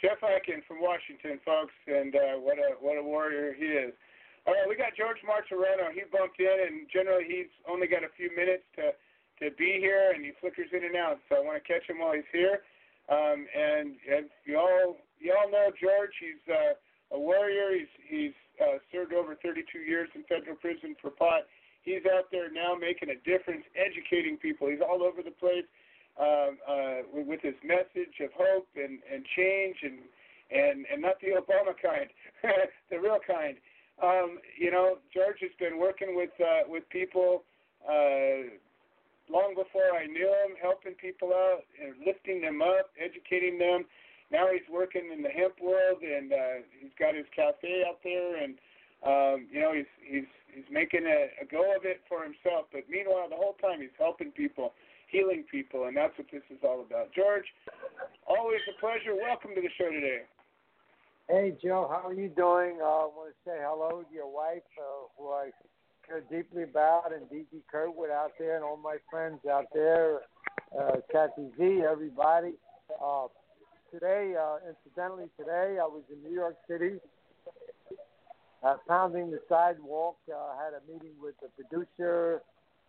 Jeff 0.00 0.20
Eichen 0.20 0.64
from 0.68 0.80
Washington, 0.80 1.40
folks, 1.44 1.72
and 1.86 2.14
uh, 2.14 2.36
what 2.40 2.58
a 2.58 2.76
what 2.80 2.98
a 2.98 3.02
warrior 3.02 3.54
he 3.56 3.64
is. 3.64 3.92
All 4.46 4.52
right, 4.52 4.68
we 4.68 4.76
got 4.76 4.92
George 4.96 5.18
Martorano. 5.24 5.92
He 5.92 6.02
bumped 6.12 6.40
in, 6.40 6.56
and 6.66 6.86
generally 6.92 7.24
he's 7.24 7.52
only 7.68 7.86
got 7.86 8.04
a 8.04 8.12
few 8.16 8.28
minutes 8.36 8.64
to 8.76 8.92
to 9.40 9.54
be 9.56 9.76
here, 9.80 10.12
and 10.14 10.24
he 10.24 10.32
flickers 10.40 10.68
in 10.72 10.84
and 10.84 10.96
out. 10.96 11.18
So 11.28 11.36
I 11.36 11.40
want 11.40 11.62
to 11.62 11.64
catch 11.64 11.88
him 11.88 12.00
while 12.00 12.12
he's 12.12 12.28
here. 12.32 12.60
Um, 13.08 13.46
and 13.54 13.96
and 14.04 14.26
you 14.44 14.58
all 14.58 14.98
you 15.20 15.34
all 15.36 15.50
know 15.50 15.70
George. 15.80 16.14
He's 16.20 16.42
uh, 16.48 16.74
a 17.14 17.18
warrior. 17.18 17.76
He's 17.78 17.92
he's 18.08 18.36
uh, 18.60 18.78
served 18.92 19.12
over 19.12 19.36
32 19.36 19.78
years 19.78 20.08
in 20.14 20.22
federal 20.24 20.56
prison 20.56 20.96
for 21.00 21.10
pot. 21.10 21.46
He's 21.82 22.02
out 22.10 22.30
there 22.32 22.50
now 22.50 22.74
making 22.74 23.10
a 23.10 23.18
difference, 23.22 23.62
educating 23.76 24.36
people. 24.36 24.68
He's 24.68 24.82
all 24.82 25.02
over 25.02 25.22
the 25.22 25.30
place 25.30 25.68
um, 26.18 26.58
uh, 26.66 27.06
with 27.12 27.40
his 27.42 27.54
message 27.62 28.18
of 28.20 28.30
hope 28.36 28.68
and 28.76 28.98
and 29.12 29.24
change 29.36 29.76
and 29.82 29.98
and 30.50 30.86
and 30.92 31.02
not 31.02 31.20
the 31.20 31.38
Obama 31.38 31.74
kind, 31.78 32.10
the 32.90 32.98
real 32.98 33.18
kind. 33.26 33.56
Um, 34.02 34.38
you 34.58 34.70
know, 34.70 34.98
George 35.14 35.40
has 35.40 35.52
been 35.58 35.78
working 35.78 36.16
with 36.16 36.34
uh, 36.40 36.68
with 36.68 36.88
people 36.90 37.44
uh, 37.88 38.50
long 39.30 39.54
before 39.54 39.94
I 39.96 40.06
knew 40.06 40.28
him, 40.28 40.56
helping 40.60 40.94
people 40.94 41.32
out, 41.32 41.62
and 41.82 41.94
lifting 42.04 42.40
them 42.40 42.62
up, 42.62 42.90
educating 42.98 43.58
them. 43.58 43.84
Now 44.30 44.50
he's 44.50 44.66
working 44.70 45.10
in 45.12 45.22
the 45.22 45.30
hemp 45.30 45.54
world, 45.62 46.02
and 46.02 46.32
uh, 46.32 46.66
he's 46.80 46.90
got 46.98 47.14
his 47.14 47.26
cafe 47.34 47.84
out 47.86 48.02
there, 48.02 48.42
and 48.42 48.58
um, 49.06 49.46
you 49.52 49.60
know 49.60 49.72
he's 49.72 49.90
he's 50.02 50.30
he's 50.52 50.66
making 50.70 51.06
a, 51.06 51.30
a 51.42 51.46
go 51.46 51.62
of 51.76 51.84
it 51.84 52.02
for 52.08 52.24
himself. 52.24 52.66
But 52.72 52.90
meanwhile, 52.90 53.28
the 53.30 53.38
whole 53.38 53.54
time 53.62 53.80
he's 53.80 53.94
helping 53.98 54.32
people, 54.32 54.74
healing 55.10 55.44
people, 55.50 55.86
and 55.86 55.96
that's 55.96 56.16
what 56.18 56.26
this 56.32 56.42
is 56.50 56.58
all 56.64 56.82
about. 56.82 57.14
George, 57.14 57.46
always 58.26 58.60
a 58.66 58.74
pleasure. 58.80 59.14
Welcome 59.14 59.54
to 59.54 59.62
the 59.62 59.70
show 59.78 59.90
today. 59.90 60.26
Hey, 61.28 61.56
Joe, 61.62 61.90
how 61.90 62.08
are 62.08 62.14
you 62.14 62.28
doing? 62.28 62.78
Uh, 62.82 62.86
I 62.86 63.10
want 63.10 63.30
to 63.30 63.38
say 63.44 63.58
hello 63.58 64.02
to 64.02 64.14
your 64.14 64.32
wife, 64.32 64.62
uh, 64.78 65.06
who 65.18 65.30
I 65.30 65.50
care 66.06 66.22
deeply 66.30 66.62
about, 66.62 67.12
and 67.12 67.28
D.G. 67.28 67.62
Kurtwood 67.72 68.10
out 68.10 68.30
there, 68.38 68.54
and 68.54 68.64
all 68.64 68.76
my 68.76 68.98
friends 69.10 69.40
out 69.50 69.66
there, 69.74 70.20
uh, 70.78 70.98
Kathy 71.10 71.50
Z, 71.58 71.82
everybody. 71.82 72.54
Uh, 73.02 73.26
today, 73.98 74.34
uh, 74.36 74.58
incidentally, 74.68 75.28
today 75.38 75.78
I 75.80 75.86
was 75.86 76.02
in 76.12 76.22
New 76.22 76.34
York 76.34 76.56
City, 76.68 77.00
uh, 78.62 78.76
pounding 78.88 79.30
the 79.30 79.40
sidewalk. 79.48 80.16
Uh, 80.28 80.56
had 80.62 80.74
a 80.74 80.82
meeting 80.92 81.14
with 81.20 81.34
the 81.40 81.48
producer, 81.56 82.42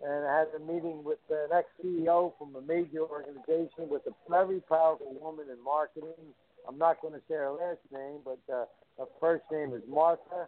and 0.04 0.26
I 0.28 0.40
had 0.40 0.48
a 0.56 0.60
meeting 0.60 1.04
with 1.04 1.20
an 1.30 1.50
ex-CEO 1.56 2.34
from 2.38 2.56
a 2.56 2.62
major 2.62 3.02
organization 3.02 3.90
with 3.90 4.02
a 4.08 4.14
very 4.30 4.60
powerful 4.62 5.16
woman 5.22 5.46
in 5.52 5.64
marketing 5.64 6.34
I'm 6.68 6.78
not 6.78 7.02
going 7.02 7.14
to 7.14 7.22
say 7.30 7.36
her 7.36 7.52
last 7.52 7.80
name, 7.94 8.20
but 8.26 8.40
uh, 8.52 8.66
her 9.00 9.06
first 9.22 9.44
name 9.52 9.74
is 9.74 9.82
Martha. 9.88 10.48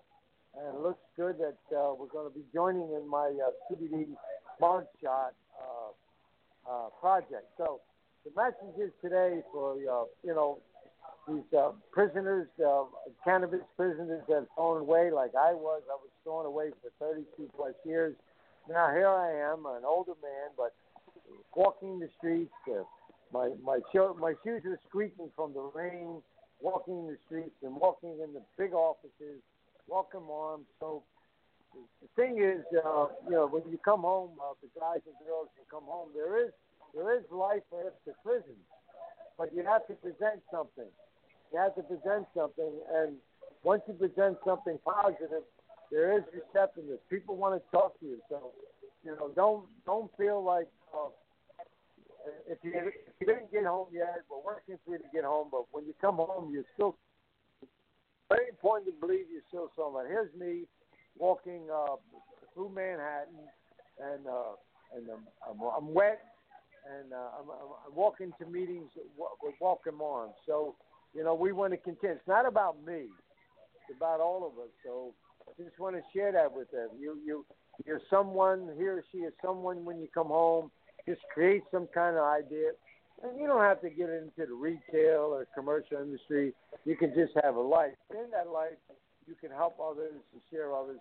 And 0.57 0.75
it 0.75 0.81
looks 0.81 0.99
good 1.15 1.37
that 1.39 1.75
uh, 1.75 1.93
we're 1.93 2.11
going 2.11 2.29
to 2.29 2.35
be 2.35 2.43
joining 2.53 2.91
in 2.91 3.07
my 3.07 3.27
uh, 3.27 3.51
CBD 3.71 4.07
Smart 4.57 4.87
Shot 5.01 5.33
uh, 5.55 6.69
uh, 6.69 6.89
project. 6.99 7.47
So 7.57 7.79
the 8.25 8.31
message 8.35 8.77
is 8.79 8.91
today 9.01 9.41
for, 9.51 9.73
uh, 9.73 10.05
you 10.23 10.33
know, 10.33 10.59
these 11.27 11.43
uh, 11.57 11.71
prisoners, 11.91 12.47
uh, 12.65 12.83
cannabis 13.23 13.61
prisoners 13.77 14.23
that 14.27 14.47
thrown 14.55 14.81
away 14.81 15.11
like 15.11 15.31
I 15.35 15.53
was. 15.53 15.81
I 15.89 15.95
was 15.95 16.09
thrown 16.23 16.45
away 16.45 16.71
for 16.81 17.13
32 17.13 17.49
plus 17.55 17.73
years. 17.85 18.15
Now 18.67 18.89
here 18.91 19.07
I 19.07 19.51
am, 19.51 19.65
an 19.65 19.83
older 19.85 20.13
man, 20.21 20.51
but 20.57 20.73
walking 21.55 21.99
the 21.99 22.09
streets, 22.17 22.51
uh, 22.69 22.83
my 23.31 23.51
my 23.63 23.79
show, 23.93 24.15
my 24.19 24.33
shoes 24.43 24.63
are 24.65 24.79
squeaking 24.87 25.29
from 25.35 25.53
the 25.53 25.69
rain, 25.73 26.21
walking 26.61 27.07
the 27.07 27.17
streets 27.25 27.55
and 27.63 27.75
walking 27.75 28.17
in 28.23 28.33
the 28.33 28.41
big 28.57 28.73
offices, 28.73 29.41
welcome 29.87 30.25
arms. 30.31 30.65
So 30.79 31.03
the 31.73 32.07
thing 32.15 32.41
is, 32.41 32.65
uh, 32.83 33.07
you 33.25 33.35
know, 33.35 33.47
when 33.47 33.63
you 33.71 33.77
come 33.83 34.01
home, 34.01 34.31
uh, 34.41 34.53
the 34.61 34.79
guys 34.79 35.01
and 35.05 35.15
girls 35.27 35.49
who 35.57 35.63
come 35.69 35.85
home, 35.85 36.09
there 36.15 36.43
is 36.43 36.51
there 36.93 37.17
is 37.17 37.23
life 37.31 37.63
after 37.73 38.13
prison, 38.23 38.57
but 39.37 39.53
you 39.53 39.63
have 39.63 39.85
to 39.87 39.93
present 39.93 40.41
something. 40.51 40.89
You 41.53 41.59
have 41.59 41.75
to 41.75 41.83
present 41.83 42.27
something, 42.35 42.71
and 42.93 43.13
once 43.63 43.81
you 43.87 43.93
present 43.93 44.37
something 44.45 44.77
positive, 44.85 45.43
there 45.91 46.17
is 46.17 46.23
receptiveness. 46.33 46.99
People 47.09 47.35
want 47.35 47.61
to 47.61 47.71
talk 47.71 47.99
to 47.99 48.05
you, 48.05 48.19
so 48.29 48.51
you 49.03 49.15
know, 49.15 49.31
don't 49.35 49.65
don't 49.85 50.11
feel 50.17 50.43
like. 50.43 50.67
Uh, 50.93 51.09
if 52.47 52.57
you 52.63 52.71
if 52.75 53.13
you 53.19 53.27
didn't 53.27 53.51
get 53.51 53.65
home 53.65 53.87
yet, 53.91 54.21
we're 54.29 54.43
working 54.45 54.77
for 54.85 54.91
you 54.91 54.97
to 54.97 55.09
get 55.13 55.23
home. 55.23 55.47
But 55.51 55.65
when 55.71 55.85
you 55.85 55.93
come 56.01 56.15
home, 56.17 56.51
you're 56.53 56.67
still 56.75 56.95
very 58.29 58.49
important 58.49 58.93
to 58.93 58.99
believe 58.99 59.25
you're 59.31 59.41
still 59.47 59.71
someone. 59.75 60.05
Here's 60.07 60.33
me 60.35 60.65
walking 61.17 61.61
uh, 61.73 61.95
through 62.53 62.69
Manhattan, 62.69 63.47
and 63.99 64.27
uh, 64.27 64.53
and 64.95 65.05
I'm, 65.09 65.23
I'm, 65.49 65.67
I'm 65.77 65.93
wet, 65.93 66.19
and 66.85 67.13
uh, 67.13 67.39
I'm, 67.39 67.49
I'm 67.87 67.95
walking 67.95 68.31
to 68.39 68.45
meetings 68.45 68.89
with 69.41 69.53
walking 69.59 69.93
arms. 70.01 70.33
So 70.45 70.75
you 71.15 71.23
know, 71.23 71.33
we 71.33 71.51
want 71.51 71.73
to 71.73 71.77
continue. 71.77 72.15
It's 72.15 72.27
not 72.27 72.45
about 72.45 72.77
me; 72.85 73.07
it's 73.75 73.97
about 73.97 74.19
all 74.19 74.45
of 74.45 74.59
us. 74.61 74.69
So 74.85 75.13
I 75.47 75.63
just 75.63 75.79
want 75.79 75.95
to 75.95 76.01
share 76.13 76.31
that 76.31 76.51
with 76.51 76.69
them. 76.71 76.89
You 76.99 77.17
you 77.25 77.45
you're 77.85 78.01
someone. 78.09 78.69
He 78.77 78.87
or 78.87 79.03
she 79.11 79.19
is 79.19 79.33
someone 79.43 79.85
when 79.85 79.99
you 79.99 80.07
come 80.13 80.27
home. 80.27 80.71
Just 81.07 81.21
create 81.33 81.63
some 81.71 81.87
kind 81.93 82.17
of 82.17 82.23
idea. 82.23 82.71
And 83.23 83.39
you 83.39 83.47
don't 83.47 83.61
have 83.61 83.81
to 83.81 83.89
get 83.89 84.09
into 84.09 84.45
the 84.47 84.53
retail 84.53 85.33
or 85.33 85.45
commercial 85.53 85.97
industry. 85.97 86.53
You 86.85 86.95
can 86.95 87.13
just 87.13 87.33
have 87.43 87.55
a 87.55 87.61
life. 87.61 87.91
In 88.11 88.31
that 88.31 88.49
life, 88.49 88.77
you 89.27 89.35
can 89.41 89.51
help 89.51 89.77
others 89.79 90.13
and 90.31 90.41
share 90.51 90.73
others. 90.73 90.99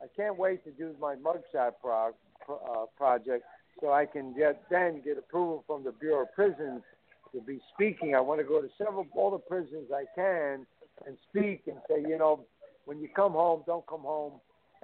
I 0.00 0.06
can't 0.16 0.38
wait 0.38 0.62
to 0.64 0.70
do 0.70 0.94
my 1.00 1.16
mugshot 1.16 1.72
pro, 1.80 2.12
uh, 2.48 2.86
project 2.96 3.44
so 3.80 3.92
I 3.92 4.06
can 4.06 4.34
get 4.34 4.62
then 4.70 5.02
get 5.04 5.18
approval 5.18 5.64
from 5.66 5.84
the 5.84 5.92
Bureau 5.92 6.22
of 6.22 6.34
Prisons 6.34 6.82
to 7.32 7.40
be 7.40 7.60
speaking. 7.74 8.14
I 8.14 8.20
want 8.20 8.40
to 8.40 8.46
go 8.46 8.60
to 8.60 8.68
several 8.78 9.06
all 9.14 9.30
the 9.30 9.38
prisons 9.38 9.90
I 9.92 10.04
can 10.14 10.66
and 11.06 11.16
speak 11.28 11.62
and 11.66 11.76
say, 11.88 12.00
you 12.08 12.18
know, 12.18 12.46
when 12.86 13.00
you 13.00 13.08
come 13.14 13.32
home, 13.32 13.62
don't 13.66 13.86
come 13.86 14.00
home 14.00 14.34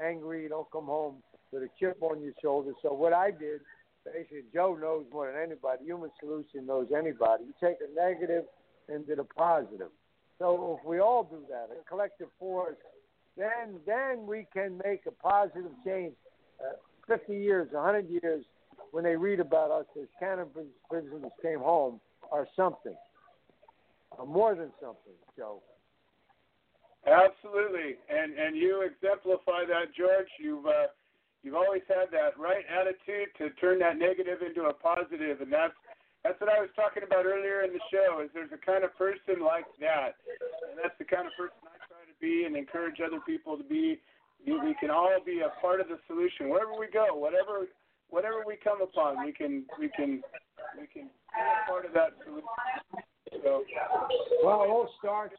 angry. 0.02 0.48
Don't 0.48 0.70
come 0.70 0.86
home 0.86 1.16
with 1.52 1.62
a 1.62 1.68
chip 1.78 1.98
on 2.02 2.22
your 2.22 2.32
shoulder. 2.42 2.72
So 2.82 2.92
what 2.92 3.12
I 3.12 3.30
did, 3.30 3.60
basically, 4.04 4.42
Joe 4.52 4.76
knows 4.80 5.04
more 5.12 5.30
than 5.30 5.40
anybody. 5.40 5.84
Human 5.84 6.10
Solution 6.20 6.66
knows 6.66 6.88
anybody. 6.96 7.44
You 7.44 7.54
take 7.62 7.78
a 7.80 7.94
negative 7.94 8.44
into 8.88 9.14
the 9.14 9.24
positive. 9.24 9.90
So 10.38 10.78
if 10.80 10.86
we 10.86 10.98
all 10.98 11.24
do 11.24 11.38
that, 11.48 11.68
a 11.72 11.88
collective 11.88 12.28
force, 12.38 12.76
then 13.36 13.80
then 13.86 14.26
we 14.26 14.46
can 14.52 14.80
make 14.84 15.06
a 15.06 15.12
positive 15.12 15.70
change. 15.86 16.14
Uh, 16.60 16.74
50 17.08 17.32
years, 17.32 17.68
100 17.72 18.08
years, 18.08 18.44
when 18.92 19.02
they 19.02 19.16
read 19.16 19.40
about 19.40 19.72
us 19.72 19.86
as 20.00 20.06
cannabis 20.20 20.68
prisoners 20.88 21.32
came 21.42 21.58
home, 21.58 21.98
are 22.30 22.46
something, 22.54 22.94
uh, 24.16 24.24
more 24.24 24.54
than 24.54 24.70
something, 24.80 25.16
Joe. 25.36 25.60
Absolutely, 27.02 27.98
and 28.08 28.38
and 28.38 28.54
you 28.54 28.86
exemplify 28.86 29.66
that, 29.66 29.90
George. 29.96 30.30
You've 30.38 30.66
uh, 30.66 30.86
you've 31.42 31.56
always 31.56 31.82
had 31.88 32.12
that 32.12 32.38
right 32.38 32.62
attitude 32.70 33.34
to 33.38 33.50
turn 33.58 33.80
that 33.80 33.98
negative 33.98 34.38
into 34.46 34.70
a 34.70 34.72
positive, 34.72 35.40
and 35.40 35.50
that's 35.50 35.74
that's 36.22 36.38
what 36.38 36.48
I 36.48 36.60
was 36.60 36.70
talking 36.76 37.02
about 37.02 37.26
earlier 37.26 37.66
in 37.66 37.72
the 37.72 37.82
show. 37.90 38.22
Is 38.22 38.30
there's 38.32 38.54
a 38.54 38.60
kind 38.60 38.84
of 38.84 38.94
person 38.94 39.42
like 39.42 39.66
that, 39.80 40.14
and 40.70 40.78
that's 40.78 40.94
the 41.02 41.08
kind 41.08 41.26
of 41.26 41.34
person 41.34 41.58
I 41.66 41.74
try 41.90 42.06
to 42.06 42.16
be 42.22 42.44
and 42.46 42.54
encourage 42.54 43.02
other 43.02 43.18
people 43.26 43.58
to 43.58 43.64
be. 43.64 43.98
We 44.46 44.74
can 44.78 44.90
all 44.90 45.18
be 45.24 45.42
a 45.42 45.50
part 45.60 45.80
of 45.80 45.88
the 45.88 45.98
solution 46.06 46.50
wherever 46.50 46.74
we 46.78 46.86
go, 46.86 47.14
whatever 47.14 47.66
whatever 48.12 48.44
we 48.46 48.56
come 48.62 48.80
upon. 48.80 49.24
We 49.24 49.32
can 49.32 49.64
we 49.80 49.88
can 49.88 50.22
we 50.78 50.86
can 50.86 51.04
be 51.04 51.40
a 51.40 51.68
part 51.68 51.84
of 51.84 51.92
that 51.94 52.10
solution. 52.24 52.46
So, 53.42 53.64
well, 54.44 54.62
it 54.62 54.68
all 54.68 54.88
starts. 54.98 55.34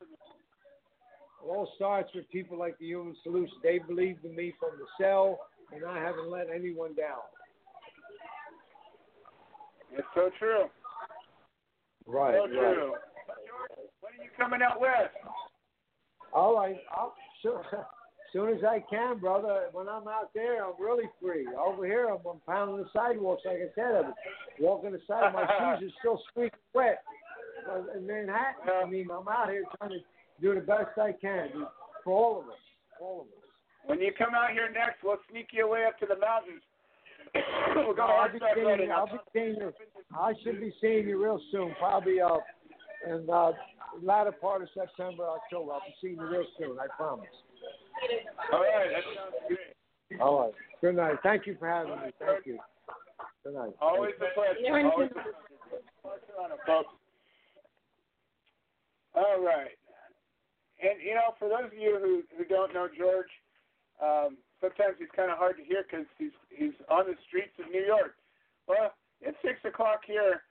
It 0.00 1.46
all 1.46 1.70
starts 1.76 2.10
with 2.14 2.30
people 2.30 2.58
like 2.58 2.78
the 2.78 2.86
Human 2.86 3.14
Solution. 3.22 3.54
They 3.62 3.78
believed 3.78 4.24
in 4.24 4.34
me 4.34 4.54
from 4.58 4.70
the 4.78 4.86
cell, 5.04 5.38
and 5.74 5.84
I 5.84 5.98
haven't 5.98 6.30
let 6.30 6.46
anyone 6.48 6.94
down. 6.94 7.20
It's 9.92 10.06
so 10.14 10.30
true. 10.38 10.64
Right. 12.06 12.34
So 12.34 12.42
right. 12.42 12.74
true. 12.74 12.94
When 14.00 14.12
are 14.18 14.24
you 14.24 14.30
coming 14.38 14.60
out 14.62 14.80
west? 14.80 15.12
All 16.32 16.56
right. 16.56 16.76
I'll, 16.96 17.14
sure. 17.42 17.62
Soon 18.34 18.48
as 18.48 18.64
I 18.64 18.84
can, 18.90 19.18
brother. 19.18 19.66
When 19.72 19.88
I'm 19.88 20.08
out 20.08 20.34
there, 20.34 20.64
I'm 20.64 20.74
really 20.80 21.08
free. 21.22 21.46
Over 21.56 21.86
here, 21.86 22.08
I'm, 22.08 22.18
I'm 22.28 22.40
pounding 22.44 22.78
the 22.78 22.90
sidewalks, 22.92 23.42
like 23.46 23.58
I 23.58 23.70
said. 23.76 24.06
I'm 24.06 24.14
walking 24.58 24.90
the 24.90 25.00
side. 25.06 25.32
My 25.32 25.46
shoes 25.78 25.88
are 25.88 25.94
still 26.00 26.20
squeaking 26.30 26.58
wet. 26.74 27.04
In 27.96 28.04
Manhattan, 28.04 28.68
I 28.84 28.90
mean, 28.90 29.06
I'm 29.08 29.28
out 29.28 29.50
here 29.50 29.62
trying 29.78 29.90
to 29.92 29.98
do 30.42 30.52
the 30.52 30.60
best 30.60 30.98
I 31.00 31.12
can 31.12 31.48
for 32.02 32.12
all 32.12 32.40
of 32.40 32.48
us. 32.48 32.58
All 33.00 33.20
of 33.20 33.26
us. 33.28 33.44
When 33.86 34.00
you 34.00 34.10
come 34.18 34.34
out 34.34 34.50
here 34.50 34.68
next, 34.68 35.04
we'll 35.04 35.18
sneak 35.30 35.48
you 35.52 35.66
away 35.66 35.84
up 35.86 35.96
to 36.00 36.06
the 36.06 36.18
mountains. 36.18 36.62
we'll 37.76 37.94
go 37.94 38.04
no, 38.04 38.14
I'll 38.14 38.32
be 38.32 38.40
seeing 38.54 38.80
you. 38.80 38.90
I'll 38.90 39.06
be 39.06 39.18
seeing 39.32 39.56
you. 39.60 39.72
I 40.12 40.32
should 40.42 40.60
be 40.60 40.74
seeing 40.80 41.06
you 41.06 41.22
real 41.22 41.40
soon. 41.52 41.72
Probably 41.78 42.20
uh, 42.20 42.38
in 43.06 43.28
uh, 43.30 43.52
latter 44.02 44.32
part 44.32 44.62
of 44.62 44.68
September, 44.74 45.24
October. 45.24 45.72
I'll 45.72 45.80
be 45.80 45.94
seeing 46.02 46.16
you 46.16 46.26
real 46.26 46.46
soon. 46.58 46.76
I 46.80 46.88
promise. 46.96 47.26
All 48.52 48.60
right, 48.60 48.90
that 48.90 49.04
sounds 49.14 49.34
great. 49.48 50.20
All 50.20 50.40
right. 50.40 50.54
Good 50.80 50.96
night. 50.96 51.16
Thank 51.22 51.46
you 51.46 51.56
for 51.58 51.68
having 51.68 51.92
me. 51.92 52.12
Thank 52.18 52.46
you. 52.46 52.58
Good 53.44 53.54
night. 53.54 53.72
Always 53.80 54.12
a 54.20 54.34
pleasure. 54.34 54.60
Always 54.68 55.10
a 55.10 55.14
pleasure. 55.14 56.60
folks. 56.66 56.88
All 59.14 59.40
right. 59.40 59.72
And 60.82 61.00
you 61.00 61.14
know, 61.14 61.32
for 61.38 61.48
those 61.48 61.72
of 61.72 61.74
you 61.74 61.98
who 62.00 62.22
who 62.36 62.44
don't 62.44 62.74
know 62.74 62.88
George, 62.92 63.30
um, 64.02 64.36
sometimes 64.60 64.96
he's 64.98 65.12
kind 65.14 65.30
of 65.30 65.38
hard 65.38 65.56
to 65.56 65.64
hear 65.64 65.84
because 65.88 66.06
he's 66.18 66.34
he's 66.50 66.74
on 66.90 67.06
the 67.06 67.16
streets 67.26 67.54
of 67.62 67.70
New 67.70 67.84
York. 67.84 68.16
Well, 68.66 68.92
it's 69.20 69.38
six 69.42 69.60
o'clock 69.64 70.02
here. 70.06 70.42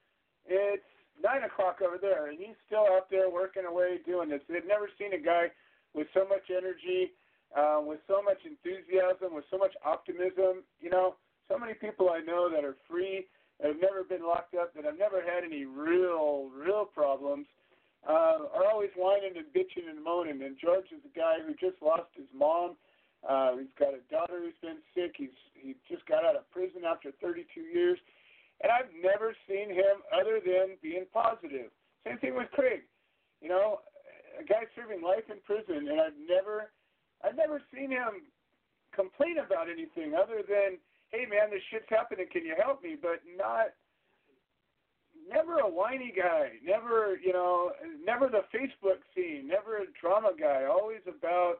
It's 0.45 0.83
nine 1.21 1.43
o'clock 1.43 1.81
over 1.85 1.97
there, 1.99 2.27
and 2.27 2.39
he's 2.39 2.57
still 2.65 2.87
out 2.89 3.09
there 3.11 3.29
working 3.29 3.65
away 3.65 3.99
doing 4.05 4.29
this. 4.29 4.41
They've 4.49 4.65
never 4.65 4.89
seen 4.97 5.13
a 5.13 5.21
guy 5.21 5.51
with 5.93 6.07
so 6.13 6.25
much 6.27 6.49
energy, 6.49 7.13
uh, 7.57 7.79
with 7.81 7.99
so 8.07 8.21
much 8.21 8.41
enthusiasm, 8.45 9.33
with 9.33 9.45
so 9.51 9.57
much 9.57 9.73
optimism. 9.85 10.63
You 10.81 10.89
know, 10.89 11.15
so 11.47 11.57
many 11.57 11.73
people 11.73 12.09
I 12.09 12.19
know 12.19 12.49
that 12.49 12.63
are 12.65 12.75
free, 12.89 13.27
that 13.59 13.67
have 13.67 13.81
never 13.81 14.03
been 14.03 14.25
locked 14.25 14.55
up, 14.55 14.73
that 14.75 14.85
have 14.85 14.97
never 14.97 15.21
had 15.21 15.43
any 15.43 15.65
real, 15.65 16.49
real 16.49 16.85
problems, 16.85 17.45
uh, 18.07 18.49
are 18.51 18.67
always 18.71 18.89
whining 18.95 19.37
and 19.37 19.47
bitching 19.53 19.89
and 19.89 20.03
moaning. 20.03 20.41
And 20.43 20.57
George 20.59 20.91
is 20.91 21.03
a 21.05 21.13
guy 21.17 21.39
who 21.45 21.53
just 21.53 21.81
lost 21.81 22.11
his 22.15 22.27
mom. 22.35 22.75
Uh, 23.23 23.55
he's 23.55 23.71
got 23.79 23.95
a 23.95 24.03
daughter 24.11 24.43
who's 24.43 24.59
been 24.61 24.83
sick. 24.91 25.15
He's 25.15 25.35
he 25.53 25.75
just 25.87 26.05
got 26.07 26.25
out 26.25 26.35
of 26.35 26.49
prison 26.51 26.83
after 26.83 27.11
32 27.23 27.47
years, 27.61 27.97
and 28.59 28.67
I've 28.67 28.91
never 28.99 29.31
seen 29.47 29.71
him 29.71 30.03
other 30.11 30.43
than 30.43 30.75
being 30.83 31.05
positive. 31.13 31.71
Same 32.03 32.17
thing 32.19 32.35
with 32.35 32.51
Craig. 32.51 32.83
You 33.39 33.47
know, 33.47 33.79
a 34.35 34.43
guy 34.43 34.67
serving 34.75 35.01
life 35.01 35.23
in 35.31 35.39
prison, 35.47 35.87
and 35.87 36.01
I've 36.01 36.19
never, 36.19 36.71
I've 37.23 37.35
never 37.35 37.61
seen 37.73 37.91
him 37.91 38.27
complain 38.93 39.37
about 39.39 39.69
anything 39.69 40.13
other 40.13 40.43
than, 40.47 40.77
hey 41.11 41.25
man, 41.25 41.49
this 41.49 41.61
shit's 41.71 41.89
happening, 41.89 42.27
can 42.31 42.45
you 42.45 42.55
help 42.61 42.83
me? 42.83 42.95
But 42.99 43.21
not, 43.37 43.73
never 45.29 45.59
a 45.59 45.69
whiny 45.69 46.13
guy, 46.15 46.59
never, 46.65 47.17
you 47.17 47.33
know, 47.33 47.71
never 48.05 48.27
the 48.27 48.43
Facebook 48.53 49.01
scene, 49.15 49.47
never 49.47 49.77
a 49.77 49.85
drama 49.99 50.31
guy, 50.39 50.65
always 50.65 51.01
about 51.07 51.55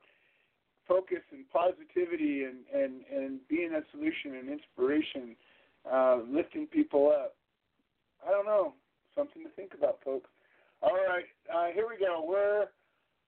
focus 0.88 1.24
and 1.32 1.50
positivity 1.50 2.44
and 2.44 2.58
and 2.74 3.02
and 3.12 3.40
being 3.48 3.74
a 3.74 3.82
solution 3.92 4.36
and 4.36 4.50
inspiration, 4.50 5.36
uh, 5.90 6.20
lifting 6.28 6.68
people 6.68 7.10
up. 7.10 7.36
I 8.28 8.32
don't 8.32 8.46
know, 8.46 8.74
something 9.16 9.44
to 9.44 9.50
think 9.50 9.72
about, 9.78 10.00
folks. 10.04 10.30
All 10.82 10.94
right, 10.94 11.26
uh, 11.54 11.74
here 11.74 11.88
we 11.88 11.98
go. 11.98 12.26
We're 12.28 12.66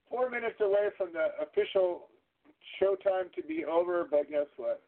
four 0.10 0.30
minutes 0.30 0.60
away 0.60 0.90
from 0.98 1.14
the 1.14 1.28
official 1.42 2.08
showtime 2.82 3.34
to 3.36 3.44
be 3.48 3.66
over, 3.66 4.08
but 4.10 4.30
guess 4.30 4.48
what? 4.58 4.82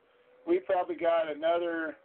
We 0.48 0.60
probably 0.60 0.96
got 0.96 1.32
another 1.34 1.96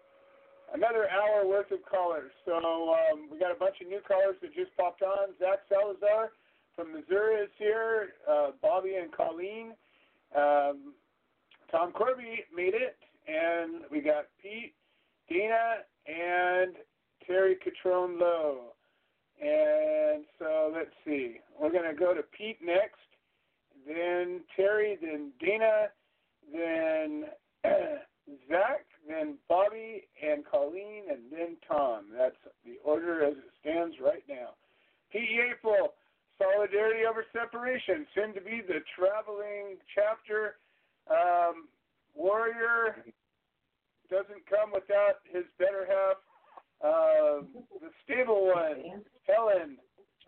another 0.74 1.08
hour 1.10 1.46
worth 1.46 1.70
of 1.70 1.80
callers. 1.84 2.32
So 2.44 2.54
um, 2.54 3.28
we 3.30 3.38
got 3.38 3.52
a 3.52 3.58
bunch 3.58 3.76
of 3.82 3.88
new 3.88 4.00
callers 4.06 4.36
that 4.40 4.54
just 4.54 4.74
popped 4.76 5.02
on. 5.02 5.34
Zach 5.38 5.60
Salazar 5.68 6.32
from 6.74 6.92
Missouri 6.92 7.42
is 7.42 7.50
here. 7.58 8.14
Uh, 8.28 8.50
Bobby 8.60 8.94
and 8.96 9.12
Colleen. 9.12 9.72
Um, 10.36 10.94
Tom 11.70 11.92
Corby 11.92 12.44
made 12.54 12.74
it, 12.74 12.96
and 13.28 13.84
we 13.90 14.00
got 14.00 14.26
Pete, 14.42 14.74
Dana, 15.28 15.84
and 16.06 16.74
Terry 17.26 17.56
Catrone 17.56 18.18
Lowe. 18.20 18.72
And 19.40 20.24
so 20.38 20.72
let's 20.74 20.90
see. 21.04 21.36
We're 21.60 21.70
to 21.70 21.98
go 21.98 22.14
to 22.14 22.22
Pete 22.36 22.58
next, 22.64 23.00
then 23.86 24.40
Terry, 24.56 24.98
then 25.00 25.32
Dana, 25.40 25.88
then 26.52 27.24
Zach, 28.48 28.86
then 29.08 29.36
Bobby 29.48 30.04
and 30.22 30.44
Colleen, 30.44 31.04
and 31.10 31.20
then 31.30 31.56
Tom. 31.66 32.06
That's 32.16 32.36
the 32.64 32.78
order 32.84 33.24
as 33.24 33.34
it 33.34 33.50
stands 33.60 33.96
right 34.02 34.24
now. 34.28 34.50
Pete 35.12 35.28
Yapel, 35.30 35.88
Solidarity 36.38 37.04
Over 37.08 37.24
Separation, 37.32 38.06
soon 38.14 38.34
to 38.34 38.40
be 38.40 38.62
the 38.66 38.80
traveling 38.96 39.76
chapter. 39.94 40.56
Um, 41.10 41.68
Warrior 42.14 43.04
doesn't 44.10 44.46
come 44.48 44.72
without 44.72 45.24
his 45.30 45.44
better 45.58 45.86
half. 45.88 46.16
Uh, 46.82 47.44
the 47.80 47.90
stable 48.04 48.46
one, 48.46 49.02
Helen. 49.26 49.78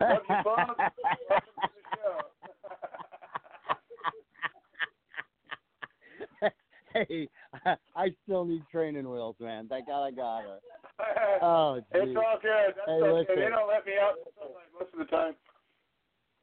Love 0.01 0.21
you. 0.29 0.35
Welcome 0.45 0.75
to 0.77 0.91
the 1.27 1.97
show. 1.97 2.34
Hey, 6.95 7.29
I 7.95 8.15
still 8.23 8.45
need 8.45 8.63
training 8.71 9.09
wheels, 9.09 9.35
man. 9.39 9.67
Thank 9.67 9.87
God 9.87 10.05
I 10.05 10.11
got 10.11 10.43
her. 10.43 10.59
Oh, 11.41 11.81
it's 11.93 12.15
all 12.15 12.37
good. 12.41 12.73
That's 12.73 12.87
Hey, 12.87 12.93
okay. 12.93 13.11
listen. 13.11 13.35
They 13.35 13.49
don't 13.49 13.67
let 13.67 13.85
me 13.85 13.93
out 14.01 14.13
most 14.79 14.93
of 14.93 14.99
the 14.99 15.05
time. 15.05 15.35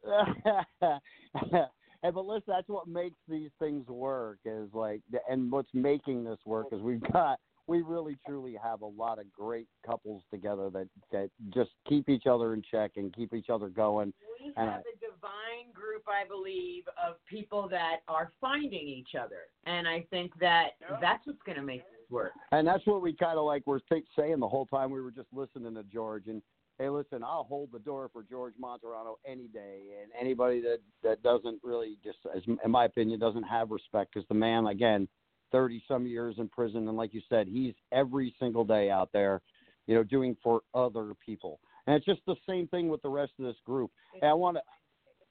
hey, 2.03 2.11
but 2.11 2.27
listen, 2.27 2.45
that's 2.49 2.69
what 2.69 2.87
makes 2.87 3.17
these 3.29 3.51
things 3.59 3.89
work 3.89 4.39
is 4.45 4.69
like, 4.75 5.01
and 5.31 5.51
what's 5.51 5.73
making 5.73 6.25
this 6.25 6.39
work 6.45 6.67
is 6.71 6.83
we've 6.83 7.01
got, 7.13 7.41
we 7.73 7.81
really 7.81 8.19
truly 8.27 8.55
have 8.63 8.83
a 8.83 8.87
lot 8.87 9.19
of 9.19 9.33
great 9.33 9.67
couples 9.87 10.23
together 10.31 10.69
that 10.69 10.89
that 11.11 11.31
just 11.55 11.71
keep 11.89 12.11
each 12.11 12.27
other 12.27 12.53
in 12.53 12.63
check 12.71 12.93
and 12.97 13.15
keep 13.15 13.33
each 13.33 13.49
other 13.49 13.71
going. 13.71 14.13
We 14.39 14.53
And 14.59 14.69
have 14.69 14.81
a 14.81 14.99
divine 15.01 15.73
group, 15.73 16.03
I 16.07 16.29
believe, 16.29 16.85
of 17.03 17.17
people 17.25 17.71
that 17.71 18.01
are 18.09 18.31
finding 18.43 18.87
each 18.87 19.15
other, 19.19 19.45
and 19.65 19.89
I 19.89 20.03
think 20.11 20.39
that 20.39 20.73
Yeah. 20.83 20.99
that's 21.01 21.27
what's 21.27 21.43
going 21.45 21.57
to 21.57 21.63
make 21.63 21.83
this 21.91 22.11
work. 22.11 22.35
And 22.51 22.69
that's 22.69 22.85
what 22.87 23.01
we 23.01 23.15
kind 23.15 23.39
of 23.39 23.47
like 23.47 23.67
were 23.67 23.81
th- 23.81 24.05
saying 24.19 24.39
the 24.39 24.49
whole 24.49 24.67
time 24.67 24.91
we 24.91 25.01
were 25.01 25.11
just 25.11 25.33
listening 25.33 25.75
to 25.77 25.83
George. 25.85 26.27
And 26.27 26.43
hey, 26.79 26.91
listen, 26.91 27.25
I'll 27.25 27.45
hold 27.45 27.73
the 27.73 27.79
door 27.79 28.11
for 28.13 28.23
George 28.23 28.53
Martorano 28.63 29.15
any 29.25 29.49
day. 29.49 29.81
And 30.03 30.13
anybody 30.21 30.61
that 30.61 30.81
that 31.03 31.23
doesn't 31.23 31.59
really 31.63 31.97
just, 32.05 32.19
as 32.37 32.43
in 32.47 32.71
my 32.71 32.85
opinion, 32.85 33.19
doesn't 33.19 33.45
have 33.45 33.71
respect 33.71 34.13
because 34.13 34.29
the 34.29 34.35
man, 34.35 34.67
again, 34.67 35.09
thirty 35.53 35.83
some 35.87 36.07
years 36.07 36.37
in 36.39 36.49
prison, 36.49 36.89
and 36.89 36.97
like 36.97 37.15
you 37.15 37.21
said, 37.29 37.47
he's 37.47 37.75
every 37.93 38.35
single 38.41 38.65
day 38.65 38.91
out 38.91 39.11
there, 39.13 39.41
you 39.87 39.95
know, 39.95 40.03
doing 40.03 40.37
for 40.43 40.63
other 40.75 41.13
people. 41.25 41.61
And 41.87 41.97
it's 41.97 42.07
just 42.07 42.21
the 42.27 42.37
same 42.49 42.67
thing 42.69 42.89
with 42.89 43.03
the 43.03 43.09
rest 43.09 43.33
of 43.39 43.45
this 43.45 43.57
group. 43.65 43.91
And 44.21 44.31
I 44.31 44.35
want 44.35 44.57
to. 44.57 44.63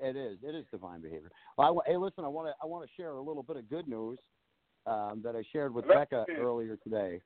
It 0.04 0.16
is. 0.16 0.38
It 0.42 0.56
is 0.56 0.66
divine 0.72 1.02
behavior. 1.02 1.32
I, 1.60 1.72
hey, 1.86 1.96
listen. 1.96 2.26
I 2.26 2.28
want 2.28 2.48
to. 2.48 2.54
I 2.62 2.66
want 2.66 2.84
to 2.86 2.90
share 2.96 3.12
a 3.12 3.22
little 3.22 3.44
bit 3.44 3.58
of 3.58 3.70
good 3.70 3.88
news 3.88 4.18
um, 4.86 5.22
that 5.24 5.36
I 5.36 5.44
shared 5.54 5.74
with 5.74 5.88
Becca 5.88 6.26
earlier 6.40 6.78
today. 6.84 7.22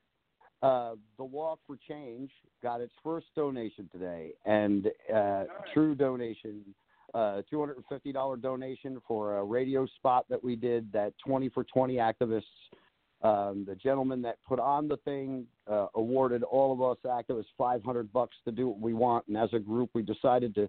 Uh, 0.62 0.94
the 1.18 1.24
Walk 1.24 1.58
for 1.66 1.76
Change 1.88 2.30
got 2.62 2.80
its 2.80 2.92
first 3.02 3.26
donation 3.34 3.88
today, 3.92 4.32
and 4.44 4.88
uh, 5.14 5.44
true 5.74 5.94
donation, 5.94 6.62
uh, 7.14 7.42
two 7.48 7.58
hundred 7.58 7.76
and 7.76 7.86
fifty 7.88 8.12
dollar 8.12 8.36
donation 8.36 9.00
for 9.08 9.38
a 9.38 9.44
radio 9.44 9.86
spot 9.96 10.26
that 10.28 10.42
we 10.42 10.54
did. 10.54 10.92
That 10.92 11.14
twenty 11.26 11.48
for 11.48 11.64
twenty 11.64 11.94
activists. 11.94 12.42
Um, 13.22 13.64
the 13.66 13.74
gentleman 13.74 14.20
that 14.22 14.36
put 14.46 14.60
on 14.60 14.88
the 14.88 14.98
thing 14.98 15.46
uh, 15.70 15.86
awarded 15.94 16.42
all 16.42 16.72
of 16.72 16.82
us 16.82 16.98
activists 17.04 17.46
five 17.56 17.82
hundred 17.82 18.12
bucks 18.12 18.36
to 18.44 18.52
do 18.52 18.68
what 18.68 18.80
we 18.80 18.92
want, 18.92 19.26
and 19.26 19.36
as 19.36 19.48
a 19.52 19.58
group, 19.58 19.90
we 19.94 20.02
decided 20.02 20.54
to 20.56 20.68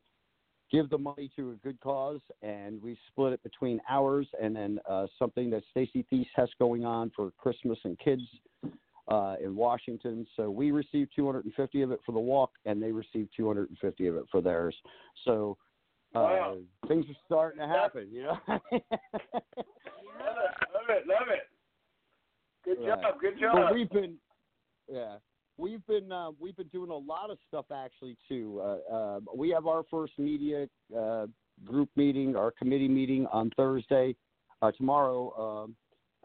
give 0.71 0.89
the 0.89 0.97
money 0.97 1.29
to 1.35 1.51
a 1.51 1.55
good 1.55 1.79
cause, 1.81 2.19
and 2.41 2.81
we 2.81 2.97
split 3.07 3.33
it 3.33 3.43
between 3.43 3.81
ours 3.89 4.27
and 4.41 4.55
then 4.55 4.79
uh, 4.89 5.07
something 5.17 5.49
that 5.49 5.63
Stacy 5.71 6.05
Thies 6.09 6.27
has 6.35 6.49
going 6.59 6.85
on 6.85 7.11
for 7.15 7.31
Christmas 7.37 7.77
and 7.83 7.97
kids 7.99 8.23
uh, 9.07 9.35
in 9.43 9.55
Washington. 9.55 10.27
So 10.35 10.49
we 10.49 10.71
received 10.71 11.11
250 11.15 11.81
of 11.81 11.91
it 11.91 11.99
for 12.05 12.11
the 12.11 12.19
walk, 12.19 12.51
and 12.65 12.81
they 12.81 12.91
received 12.91 13.29
250 13.35 14.07
of 14.07 14.15
it 14.15 14.25
for 14.31 14.41
theirs. 14.41 14.75
So 15.25 15.57
uh, 16.15 16.19
Wow. 16.19 16.57
things 16.87 17.05
are 17.09 17.15
starting 17.25 17.59
to 17.59 17.67
happen, 17.67 18.09
you 18.11 18.23
know. 18.23 18.37
Love 18.49 18.61
it. 18.71 18.81
Love 20.73 20.89
it. 20.89 21.07
Love 21.07 21.27
it. 21.29 21.49
Good 22.67 22.79
Right. 22.79 23.01
job. 23.01 23.21
Good 23.21 23.35
But 23.39 23.39
job. 23.39 23.73
we've 23.73 23.89
been, 23.89 24.17
yeah, 24.91 25.19
we've 25.55 25.85
been 25.87 26.11
uh, 26.11 26.31
we've 26.37 26.57
been 26.57 26.67
doing 26.67 26.91
a 26.91 26.97
lot 26.97 27.29
of 27.29 27.37
stuff 27.47 27.65
actually 27.71 28.17
too. 28.27 28.59
Uh, 28.61 28.93
uh, 28.93 29.19
we 29.33 29.49
have 29.51 29.67
our 29.67 29.83
first 29.89 30.19
media 30.19 30.67
uh, 30.95 31.27
group 31.63 31.89
meeting, 31.95 32.35
our 32.35 32.51
committee 32.51 32.89
meeting 32.89 33.25
on 33.27 33.51
Thursday, 33.55 34.17
uh, 34.61 34.71
tomorrow, 34.73 35.65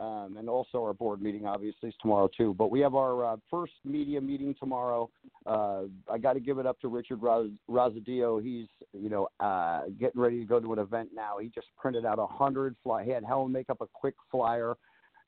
um, 0.00 0.04
um, 0.04 0.36
and 0.36 0.48
also 0.48 0.82
our 0.82 0.92
board 0.92 1.22
meeting 1.22 1.46
obviously 1.46 1.90
is 1.90 1.94
tomorrow 2.02 2.28
too. 2.36 2.54
But 2.54 2.72
we 2.72 2.80
have 2.80 2.96
our 2.96 3.24
uh, 3.24 3.36
first 3.48 3.74
media 3.84 4.20
meeting 4.20 4.52
tomorrow. 4.58 5.08
Uh, 5.46 5.82
I 6.10 6.18
got 6.18 6.32
to 6.32 6.40
give 6.40 6.58
it 6.58 6.66
up 6.66 6.80
to 6.80 6.88
Richard 6.88 7.22
Ros- 7.22 7.50
Rosadio. 7.70 8.42
He's 8.42 8.66
you 8.92 9.10
know 9.10 9.28
uh, 9.38 9.82
getting 10.00 10.20
ready 10.20 10.40
to 10.40 10.44
go 10.44 10.58
to 10.58 10.72
an 10.72 10.80
event 10.80 11.10
now. 11.14 11.38
He 11.38 11.50
just 11.50 11.68
printed 11.76 12.04
out 12.04 12.18
a 12.18 12.26
hundred 12.26 12.74
fly. 12.82 13.04
He 13.04 13.12
had 13.12 13.22
Helen 13.22 13.52
make 13.52 13.70
up 13.70 13.80
a 13.80 13.86
quick 13.86 14.16
flyer 14.28 14.74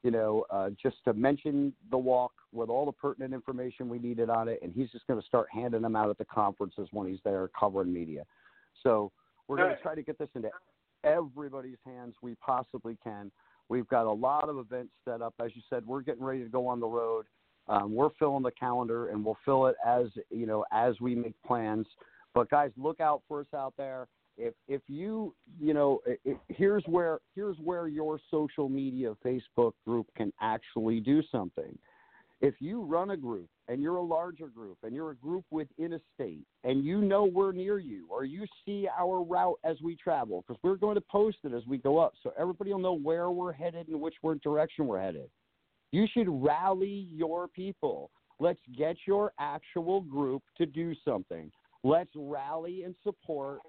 you 0.04 0.10
know, 0.10 0.44
uh, 0.50 0.68
just 0.80 0.96
to 1.06 1.14
mention 1.14 1.72
the 1.90 1.96
walk 1.96 2.32
with 2.52 2.68
all 2.68 2.84
the 2.84 2.92
pertinent 2.92 3.32
information 3.32 3.88
we 3.88 3.98
needed 3.98 4.28
on 4.28 4.48
it, 4.48 4.60
and 4.62 4.70
he's 4.70 4.90
just 4.90 5.06
going 5.06 5.18
to 5.18 5.26
start 5.26 5.48
handing 5.50 5.80
them 5.80 5.96
out 5.96 6.10
at 6.10 6.18
the 6.18 6.26
conferences 6.26 6.86
when 6.92 7.08
he's 7.08 7.18
there 7.24 7.48
covering 7.58 7.92
media. 7.92 8.22
So 8.82 9.10
we're 9.48 9.56
going 9.56 9.70
Nice. 9.70 9.78
to 9.78 9.82
try 9.82 9.94
to 9.94 10.02
get 10.02 10.18
this 10.18 10.28
into 10.34 10.50
everybody's 11.04 11.78
hands 11.86 12.14
we 12.20 12.34
possibly 12.34 12.98
can. 13.02 13.32
We've 13.70 13.88
got 13.88 14.04
a 14.04 14.12
lot 14.12 14.50
of 14.50 14.58
events 14.58 14.92
set 15.06 15.22
up. 15.22 15.34
As 15.42 15.56
you 15.56 15.62
said, 15.70 15.86
we're 15.86 16.02
getting 16.02 16.22
ready 16.22 16.42
to 16.42 16.50
go 16.50 16.66
on 16.66 16.80
the 16.80 16.86
road. 16.86 17.24
Um, 17.66 17.94
we're 17.94 18.10
filling 18.18 18.42
the 18.42 18.50
calendar, 18.50 19.08
and 19.08 19.24
we'll 19.24 19.38
fill 19.42 19.68
it 19.68 19.76
as 19.86 20.08
you 20.30 20.44
know 20.44 20.66
as 20.70 21.00
we 21.00 21.14
make 21.14 21.34
plans. 21.46 21.86
But 22.34 22.50
guys, 22.50 22.70
look 22.76 23.00
out 23.00 23.22
for 23.26 23.40
us 23.40 23.46
out 23.54 23.72
there 23.78 24.06
if 24.36 24.54
if 24.68 24.82
you 24.88 25.34
you 25.60 25.74
know 25.74 26.00
i 26.06 26.30
i 26.30 26.36
here's 26.48 26.84
where 26.86 27.18
here's 27.34 27.56
where 27.58 27.88
your 27.88 28.18
social 28.30 28.68
media 28.68 29.14
facebook 29.24 29.72
group 29.86 30.06
can 30.16 30.32
actually 30.40 31.00
do 31.00 31.22
something. 31.30 31.76
If 32.40 32.56
you 32.58 32.82
run 32.82 33.10
a 33.10 33.16
group 33.16 33.48
and 33.68 33.80
you're 33.80 33.96
a 33.96 34.02
larger 34.02 34.48
group 34.48 34.76
and 34.82 34.94
you're 34.94 35.12
a 35.12 35.16
group 35.16 35.44
within 35.50 35.94
a 35.94 36.00
state 36.14 36.44
and 36.62 36.84
you 36.84 37.00
know 37.00 37.24
we're 37.24 37.52
near 37.52 37.78
you 37.78 38.06
or 38.10 38.24
you 38.24 38.44
see 38.66 38.86
our 38.98 39.22
route 39.22 39.58
as 39.64 39.76
we 39.82 39.96
travel 39.96 40.44
because 40.46 40.60
we're 40.62 40.76
going 40.76 40.96
to 40.96 41.00
post 41.00 41.38
it 41.44 41.54
as 41.54 41.62
we 41.66 41.78
go 41.78 41.98
up 41.98 42.12
so 42.22 42.32
everybody 42.38 42.70
will 42.72 42.80
know 42.80 42.98
where 42.98 43.30
we're 43.30 43.52
headed 43.52 43.88
and 43.88 43.98
which 43.98 44.16
direction 44.42 44.86
we're 44.86 45.00
headed. 45.00 45.30
You 45.92 46.06
should 46.12 46.28
rally 46.28 47.08
your 47.12 47.48
people. 47.48 48.10
Let's 48.40 48.60
get 48.76 48.96
your 49.06 49.32
actual 49.38 50.02
group 50.02 50.42
to 50.58 50.66
do 50.66 50.92
something. 51.04 51.50
Let's 51.84 52.10
rally 52.14 52.82
and 52.82 52.94
support 53.02 53.60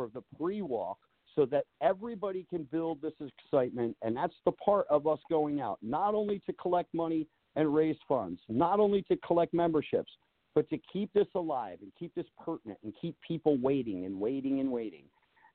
for 0.00 0.08
the 0.14 0.36
pre-walk 0.38 0.96
so 1.36 1.44
that 1.44 1.64
everybody 1.82 2.46
can 2.48 2.64
build 2.72 3.02
this 3.02 3.12
excitement. 3.20 3.94
And 4.00 4.16
that's 4.16 4.34
the 4.46 4.52
part 4.52 4.86
of 4.88 5.06
us 5.06 5.18
going 5.28 5.60
out 5.60 5.78
not 5.82 6.14
only 6.14 6.40
to 6.46 6.54
collect 6.54 6.94
money 6.94 7.26
and 7.56 7.74
raise 7.74 7.96
funds 8.08 8.40
not 8.48 8.80
only 8.80 9.02
to 9.02 9.16
collect 9.26 9.52
memberships 9.52 10.10
but 10.54 10.68
to 10.70 10.78
keep 10.92 11.12
this 11.12 11.26
alive 11.34 11.78
and 11.82 11.92
keep 11.98 12.14
this 12.14 12.26
pertinent 12.44 12.78
and 12.82 12.94
keep 13.00 13.16
people 13.26 13.58
waiting 13.58 14.06
and 14.06 14.18
waiting 14.18 14.60
and 14.60 14.70
waiting. 14.70 15.02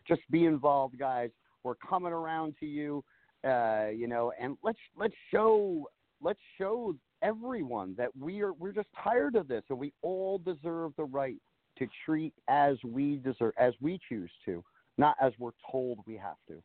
Just 0.07 0.23
be 0.31 0.45
involved, 0.45 0.99
guys. 0.99 1.31
We're 1.63 1.75
coming 1.77 2.13
around 2.13 2.55
to 2.61 2.67
you, 2.67 3.03
uh, 3.47 3.87
you 3.95 4.07
know, 4.07 4.33
and 4.41 4.57
let's 4.63 4.79
let's 4.99 5.15
show 5.31 5.89
let's 6.21 6.41
show 6.59 6.95
everyone 7.23 7.95
that 7.97 8.11
we 8.19 8.43
are 8.43 8.53
we're 8.53 8.73
just 8.73 8.89
tired 9.03 9.35
of 9.35 9.49
this, 9.49 9.63
and 9.71 9.79
we 9.79 9.93
all 10.03 10.39
deserve 10.39 10.93
the 10.97 11.05
right 11.05 11.37
to 11.79 11.89
treat 12.05 12.33
as 12.49 12.77
we 12.85 13.17
deserve, 13.17 13.53
as 13.59 13.75
we 13.81 13.99
choose 14.09 14.31
to, 14.45 14.63
not 14.99 15.17
as 15.21 15.33
we're 15.39 15.51
told 15.71 15.99
we 16.07 16.17
have 16.17 16.37
to. 16.49 16.63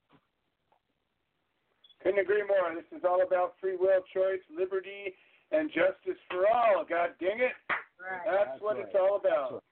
Couldn't 2.03 2.19
agree 2.19 2.43
more. 2.43 2.75
This 2.75 2.97
is 2.97 3.03
all 3.07 3.23
about 3.25 3.55
free 3.59 3.75
will, 3.75 4.01
choice, 4.13 4.39
liberty, 4.55 5.15
and 5.51 5.69
justice 5.69 6.19
for 6.29 6.45
all. 6.47 6.85
God 6.87 7.09
dang 7.19 7.39
it! 7.39 7.53
That's, 7.99 8.23
That's 8.25 8.61
what 8.61 8.77
right. 8.77 8.85
it's 8.87 8.95
all 8.95 9.19
about. 9.19 9.63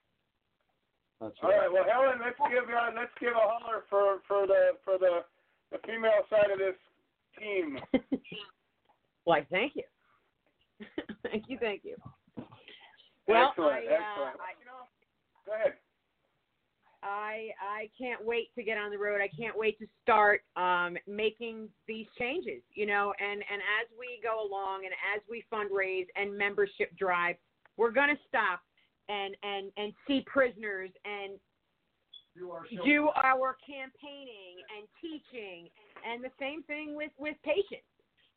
That's 1.20 1.40
about. 1.40 1.48
right. 1.48 1.48
That's 1.48 1.48
All 1.48 1.50
right. 1.50 1.72
Well, 1.72 1.88
Helen, 1.88 2.20
let's 2.22 2.38
give 2.52 2.68
uh, 2.70 2.92
let's 2.96 3.16
give 3.20 3.34
a 3.34 3.42
holler 3.42 3.84
for 3.90 4.20
for 4.28 4.46
the 4.46 4.78
for 4.84 4.98
the 5.00 5.24
the 5.72 5.80
female 5.88 6.28
side 6.30 6.52
of 6.52 6.60
this 6.60 6.78
team. 7.40 7.80
Why, 9.24 9.46
thank 9.50 9.76
you. 9.76 9.84
thank 11.24 11.46
you, 11.48 11.58
thank 11.60 11.82
you. 11.84 11.96
Well, 13.28 13.50
excellent, 13.50 13.74
I, 13.74 13.80
excellent. 13.80 14.36
Uh, 14.40 14.46
I, 14.46 14.52
you 14.60 14.66
know, 14.66 14.84
go 15.46 15.54
ahead. 15.54 15.74
I 17.04 17.50
I 17.62 17.90
can't 17.98 18.24
wait 18.24 18.54
to 18.56 18.64
get 18.64 18.78
on 18.78 18.92
the 18.92 18.98
road. 18.98 19.20
I 19.22 19.28
can't 19.28 19.58
wait 19.58 19.80
to 19.80 19.88
start 20.04 20.42
um, 20.56 20.98
making 21.08 21.70
these 21.88 22.08
changes. 22.18 22.62
You 22.74 22.86
know, 22.86 23.14
and 23.20 23.44
and 23.52 23.62
as 23.82 23.88
we 23.98 24.20
go 24.24 24.48
along 24.48 24.86
and 24.86 24.94
as 25.16 25.22
we 25.30 25.44
fundraise 25.52 26.08
and 26.16 26.38
membership 26.38 26.96
drive, 26.98 27.36
we're 27.78 27.92
going 27.92 28.10
to 28.10 28.22
stop 28.28 28.62
and 29.10 29.36
and 29.44 29.72
and 29.78 29.94
see 30.08 30.24
prisoners 30.26 30.90
and 31.06 31.40
do 32.86 33.10
our 33.16 33.58
campaigning 33.66 34.62
and 34.78 34.88
teaching 35.02 35.70
and 36.06 36.24
the 36.24 36.30
same 36.40 36.62
thing 36.64 36.96
with 36.96 37.12
with 37.18 37.36
patients 37.44 37.88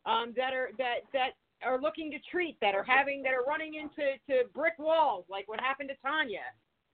um, 0.05 0.33
that 0.35 0.53
are 0.53 0.69
that 0.77 1.05
that 1.13 1.31
are 1.63 1.79
looking 1.79 2.09
to 2.11 2.17
treat 2.31 2.57
that 2.61 2.73
are 2.73 2.83
having 2.83 3.21
that 3.21 3.33
are 3.33 3.43
running 3.47 3.75
into 3.75 4.17
to 4.27 4.47
brick 4.53 4.73
walls 4.79 5.25
like 5.29 5.47
what 5.47 5.59
happened 5.59 5.89
to 5.89 5.95
Tanya. 6.01 6.47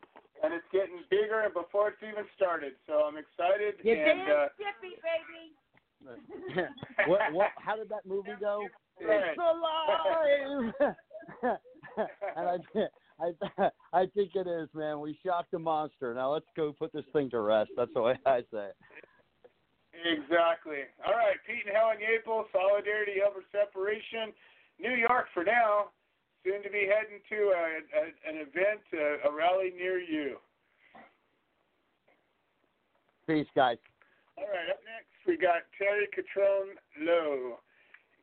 and 0.43 0.53
it's 0.53 0.67
getting 0.71 1.01
bigger 1.09 1.45
before 1.53 1.89
it's 1.89 2.03
even 2.03 2.25
started. 2.35 2.73
So 2.85 3.05
I'm 3.05 3.17
excited. 3.17 3.75
You 3.83 3.93
and 3.93 4.25
damn 4.25 4.29
uh, 4.29 4.47
Skippy, 4.55 4.95
baby. 5.01 5.55
what, 7.07 7.19
what, 7.31 7.49
how 7.57 7.75
did 7.75 7.89
that 7.89 8.05
movie 8.05 8.37
go? 8.39 8.61
It's 8.99 9.39
alive. 9.39 10.73
and 12.35 12.47
I, 12.47 12.57
I, 13.19 13.69
I 13.93 14.05
think 14.13 14.31
it 14.35 14.47
is, 14.47 14.69
man. 14.73 14.99
We 14.99 15.17
shocked 15.25 15.51
the 15.51 15.59
monster. 15.59 16.13
Now 16.13 16.33
let's 16.33 16.45
go 16.55 16.73
put 16.77 16.93
this 16.93 17.05
thing 17.13 17.29
to 17.31 17.39
rest. 17.39 17.71
That's 17.75 17.93
the 17.93 18.01
way 18.01 18.15
I 18.25 18.41
say. 18.51 18.69
it. 18.69 18.75
Exactly. 20.05 20.85
All 21.05 21.13
right, 21.13 21.41
Pete 21.47 21.65
and 21.65 21.73
Helen 21.73 21.97
Yapel, 21.97 22.45
Solidarity 22.53 23.25
Over 23.25 23.41
Separation, 23.49 24.29
New 24.79 24.93
York 24.93 25.25
for 25.33 25.43
now. 25.43 25.89
Soon 26.47 26.63
to 26.63 26.69
be 26.71 26.87
heading 26.87 27.19
to 27.27 27.51
a, 27.51 27.63
a, 27.83 28.03
an 28.23 28.39
event, 28.39 28.79
a, 28.95 29.27
a 29.27 29.35
rally 29.35 29.73
near 29.75 29.99
you. 29.99 30.37
Peace, 33.27 33.47
guys. 33.53 33.75
All 34.37 34.47
right, 34.47 34.71
up 34.71 34.79
next 34.87 35.11
we 35.27 35.35
got 35.35 35.67
Terry 35.77 36.07
Catrone 36.15 36.79
Lowe. 37.03 37.59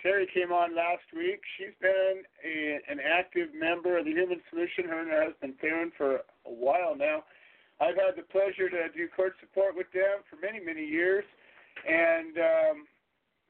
Terry 0.00 0.26
came 0.32 0.52
on 0.52 0.74
last 0.74 1.04
week. 1.14 1.40
She's 1.58 1.76
been 1.82 2.24
a, 2.40 2.80
an 2.88 2.96
active 3.04 3.48
member 3.52 3.98
of 3.98 4.06
the 4.06 4.12
Human 4.12 4.40
Solution. 4.48 4.88
Her 4.88 5.00
and 5.02 5.10
her 5.10 5.24
husband 5.28 5.60
Theron 5.60 5.92
for 5.92 6.24
a 6.48 6.52
while 6.52 6.96
now. 6.96 7.24
I've 7.78 7.96
had 7.96 8.16
the 8.16 8.24
pleasure 8.32 8.70
to 8.70 8.88
do 8.96 9.04
court 9.14 9.34
support 9.40 9.76
with 9.76 9.92
them 9.92 10.24
for 10.30 10.40
many, 10.40 10.64
many 10.64 10.86
years, 10.86 11.24
and 11.84 12.38
um, 12.38 12.76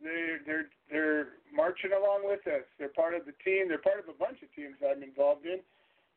they're 0.04 0.38
they're 0.44 0.68
they're 0.92 1.28
marching 1.48 1.96
along 1.96 2.28
with 2.28 2.46
us. 2.46 2.68
They're 2.78 2.92
part 2.92 3.14
of 3.14 3.24
the 3.24 3.34
team. 3.40 3.66
They're 3.68 3.82
part 3.82 3.98
of 3.98 4.08
a 4.12 4.16
bunch 4.16 4.44
of 4.44 4.52
teams 4.54 4.76
I'm 4.84 5.02
involved 5.02 5.48
in. 5.48 5.58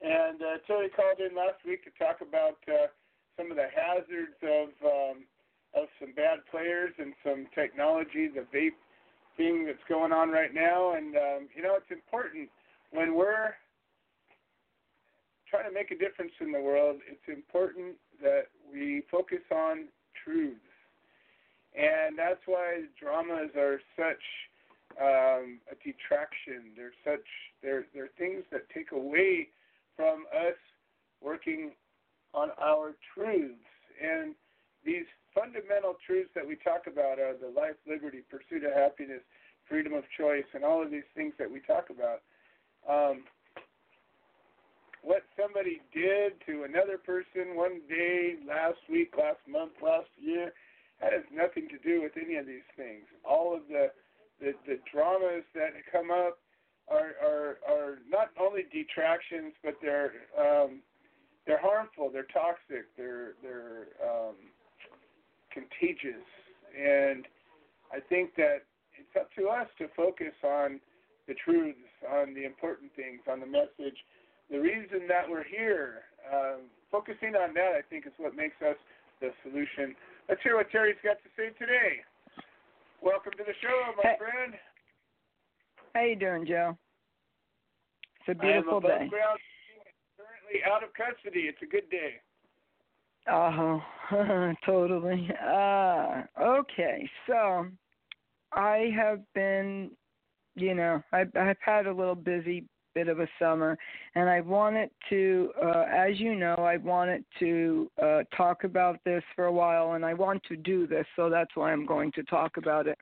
And 0.04 0.44
uh, 0.44 0.62
Terry 0.68 0.90
called 0.90 1.24
in 1.24 1.36
last 1.36 1.64
week 1.66 1.88
to 1.88 1.92
talk 1.98 2.22
about 2.22 2.60
uh, 2.68 2.92
some 3.40 3.50
of 3.50 3.58
the 3.58 3.72
hazards 3.72 4.38
of 4.44 4.70
um, 4.84 5.26
of 5.74 5.88
some 6.00 6.14
bad 6.14 6.46
players 6.52 6.94
and 7.00 7.14
some 7.24 7.48
technology, 7.56 8.28
the 8.28 8.46
vape 8.54 8.78
thing 9.38 9.66
that's 9.66 9.84
going 9.88 10.12
on 10.12 10.30
right 10.30 10.54
now. 10.54 10.94
And 10.94 11.16
um, 11.16 11.42
you 11.56 11.64
know, 11.64 11.76
it's 11.76 11.92
important 11.92 12.50
when 12.92 13.16
we're 13.16 13.56
trying 15.50 15.68
to 15.68 15.74
make 15.74 15.92
a 15.92 15.98
difference 15.98 16.34
in 16.42 16.52
the 16.52 16.62
world. 16.62 17.00
It's 17.08 17.28
important 17.28 17.96
that 18.22 18.52
we 18.72 19.04
focus 19.10 19.46
on 19.52 19.88
truths, 20.24 20.60
and 21.78 22.18
that's 22.18 22.42
why 22.46 22.82
dramas 23.00 23.52
are 23.56 23.80
such 23.96 24.24
um, 25.00 25.60
a 25.72 25.76
detraction. 25.84 26.74
They're 26.76 26.98
such 27.06 27.26
they're 27.62 27.86
they're 27.94 28.10
things 28.18 28.44
that 28.52 28.70
take 28.74 28.92
away 28.92 29.50
from 29.96 30.26
us 30.34 30.58
working 31.22 31.72
on 32.34 32.50
our 32.60 32.96
truths 33.14 33.56
and 34.02 34.36
these 34.86 35.06
fundamental 35.34 35.96
truths 36.06 36.30
that 36.34 36.48
we 36.48 36.56
talk 36.56 36.88
about 36.88 37.20
are 37.20 37.36
the 37.38 37.50
life, 37.50 37.76
liberty, 37.88 38.24
pursuit 38.30 38.64
of 38.64 38.74
happiness, 38.74 39.22
freedom 39.68 39.94
of 39.94 40.04
choice, 40.18 40.46
and 40.54 40.64
all 40.64 40.82
of 40.82 40.90
these 40.90 41.08
things 41.16 41.34
that 41.38 41.50
we 41.50 41.60
talk 41.60 41.90
about. 41.90 42.22
Um, 42.88 43.24
what 45.04 45.24
somebody 45.40 45.82
did 45.94 46.34
to 46.48 46.64
another 46.64 46.98
person 46.98 47.56
one 47.56 47.82
day, 47.88 48.36
last 48.48 48.80
week, 48.90 49.14
last 49.18 49.40
month, 49.48 49.72
last 49.82 50.10
year, 50.18 50.54
that 51.02 51.14
has 51.14 51.24
nothing 51.32 51.68
to 51.70 51.78
do 51.78 52.02
with 52.02 52.14
any 52.18 52.36
of 52.36 52.46
these 52.46 52.66
things. 52.76 53.06
All 53.24 53.56
of 53.56 53.62
the 53.70 53.92
the, 54.40 54.54
the 54.68 54.78
dramas 54.92 55.44
that 55.56 55.74
come 55.92 56.12
up 56.12 56.38
are, 56.90 57.14
are 57.22 57.58
are 57.68 58.00
not 58.10 58.30
only 58.40 58.64
detractions, 58.72 59.54
but 59.64 59.76
they're 59.82 60.14
um, 60.38 60.82
they're 61.46 61.62
harmful. 61.62 62.10
They're 62.12 62.30
toxic. 62.34 62.86
They're 62.98 63.34
they're 63.42 63.88
um, 64.04 64.36
contagious, 65.52 66.26
and 66.76 67.26
I 67.92 68.00
think 68.00 68.36
that 68.36 68.64
it's 68.98 69.16
up 69.20 69.30
to 69.38 69.48
us 69.48 69.68
to 69.80 69.88
focus 69.96 70.34
on 70.44 70.80
the 71.28 71.36
truths, 71.36 71.80
on 72.10 72.34
the 72.34 72.46
important 72.46 72.92
things, 72.96 73.20
on 73.30 73.40
the 73.40 73.46
message, 73.46 73.98
the 74.50 74.60
reason 74.60 75.08
that 75.08 75.30
we're 75.30 75.44
here. 75.44 76.04
Um, 76.28 76.68
focusing 76.92 77.36
on 77.36 77.54
that, 77.54 77.72
I 77.78 77.82
think, 77.90 78.06
is 78.06 78.14
what 78.18 78.36
makes 78.36 78.56
us 78.62 78.78
the 79.22 79.32
solution. 79.44 79.96
Let's 80.30 80.42
hear 80.44 80.58
what 80.58 80.70
Terry's 80.72 80.98
got 81.04 81.18
to 81.24 81.30
say 81.38 81.50
today. 81.58 82.04
Welcome 83.02 83.32
to 83.38 83.44
the 83.46 83.54
show, 83.62 83.94
my 83.96 84.04
Hey. 84.04 84.18
friend. 84.18 84.54
How 85.96 86.02
you 86.02 86.16
doing, 86.18 86.46
Joe? 86.46 86.78
It's 88.20 88.28
a 88.28 88.32
I 88.32 88.34
am 88.34 88.40
beautiful 88.54 88.78
above 88.80 89.00
day. 89.00 89.08
ground, 89.08 89.40
currently 90.18 90.64
out 90.70 90.84
of 90.84 90.90
custody. 90.94 91.48
It's 91.48 91.62
a 91.62 91.66
good 91.66 91.90
day. 91.90 92.22
Oh, 93.30 93.82
totally. 94.66 95.30
Uh, 95.42 96.24
okay, 96.42 97.10
so 97.26 97.68
I 98.52 98.90
have 98.96 99.22
been, 99.34 99.92
you 100.56 100.76
know, 100.76 101.02
I've, 101.14 101.32
I've 101.36 101.58
had 101.62 101.88
a 101.88 101.94
little 101.94 102.16
busy 102.16 102.66
bit 102.98 103.10
of 103.10 103.20
a 103.20 103.28
summer, 103.38 103.78
and 104.16 104.28
I 104.28 104.42
wanted 104.42 104.90
to, 105.10 105.52
uh, 105.64 105.86
as 105.94 106.20
you 106.20 106.34
know, 106.34 106.56
I 106.56 106.78
wanted 106.78 107.24
to 107.38 107.92
uh, 108.02 108.24
talk 108.36 108.64
about 108.64 109.00
this 109.06 109.24
for 109.36 109.46
a 109.46 109.52
while, 109.52 109.94
and 109.94 110.04
I 110.04 110.16
want 110.16 110.42
to 110.46 110.56
do 110.56 110.88
this, 110.88 111.06
so 111.16 111.30
that's 111.30 111.56
why 111.56 111.72
I'm 111.72 111.86
going 111.86 112.12
to 112.14 112.24
talk 112.24 112.58
about 112.58 112.88
it. 112.88 112.98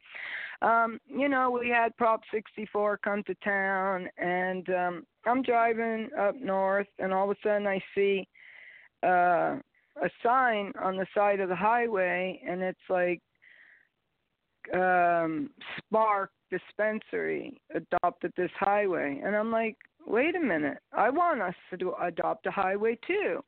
Um, 0.62 1.00
you 1.08 1.30
know, 1.30 1.50
we 1.50 1.70
had 1.70 1.96
Prop 1.96 2.20
64 2.34 2.98
come 2.98 3.24
to 3.24 3.36
town, 3.36 4.10
and 4.18 4.70
um, 4.70 5.06
I'm 5.26 5.42
driving 5.42 6.10
up 6.20 6.36
north, 6.36 6.88
and 7.00 7.14
all 7.14 7.32
of 7.32 7.38
a 7.38 7.48
sudden 7.48 7.68
I 7.68 7.82
see. 7.94 8.28
Uh, 9.02 9.60
a 10.04 10.10
sign 10.22 10.74
on 10.84 10.98
the 10.98 11.08
side 11.16 11.40
of 11.40 11.48
the 11.48 11.56
highway 11.56 12.42
and 12.46 12.62
it's 12.62 12.78
like 12.90 13.22
um 14.74 15.50
spark 15.78 16.32
dispensary 16.52 17.60
adopted 17.74 18.32
this 18.38 18.52
highway 18.60 19.22
and 19.24 19.36
i'm 19.36 19.52
like 19.52 19.76
wait 20.06 20.36
a 20.36 20.40
minute 20.40 20.78
i 20.94 21.10
want 21.10 21.42
us 21.42 21.56
to 21.70 21.78
do, 21.78 21.94
adopt 22.02 22.46
a 22.46 22.52
highway 22.52 22.98
too 23.08 23.42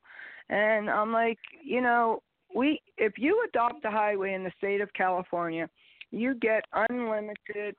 And 0.49 0.89
I'm 0.89 1.11
like, 1.11 1.39
you 1.63 1.81
know, 1.81 2.21
we 2.55 2.79
if 2.97 3.13
you 3.17 3.43
adopt 3.49 3.83
a 3.85 3.91
highway 3.91 4.33
in 4.33 4.43
the 4.43 4.51
state 4.57 4.81
of 4.81 4.91
California, 4.93 5.69
you 6.11 6.35
get 6.35 6.63
unlimited 6.89 7.75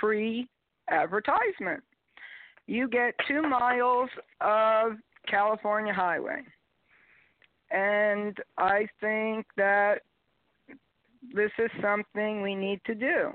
free 0.00 0.46
advertisement. 0.90 1.82
You 2.66 2.88
get 2.88 3.14
two 3.26 3.42
miles 3.42 4.10
of 4.40 4.92
California 5.28 5.92
highway. 5.92 6.42
And 7.70 8.36
I 8.58 8.86
think 9.00 9.46
that 9.56 10.00
this 11.34 11.50
is 11.58 11.70
something 11.80 12.42
we 12.42 12.54
need 12.54 12.80
to 12.86 12.94
do. 12.94 13.32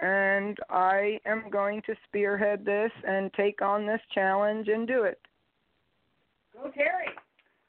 And 0.00 0.58
I 0.68 1.18
am 1.24 1.48
going 1.50 1.82
to 1.86 1.94
spearhead 2.06 2.64
this 2.64 2.92
and 3.06 3.32
take 3.32 3.62
on 3.62 3.86
this 3.86 4.00
challenge 4.14 4.68
and 4.68 4.86
do 4.86 5.04
it. 5.04 5.20
Go, 6.52 6.70
Terry. 6.70 7.08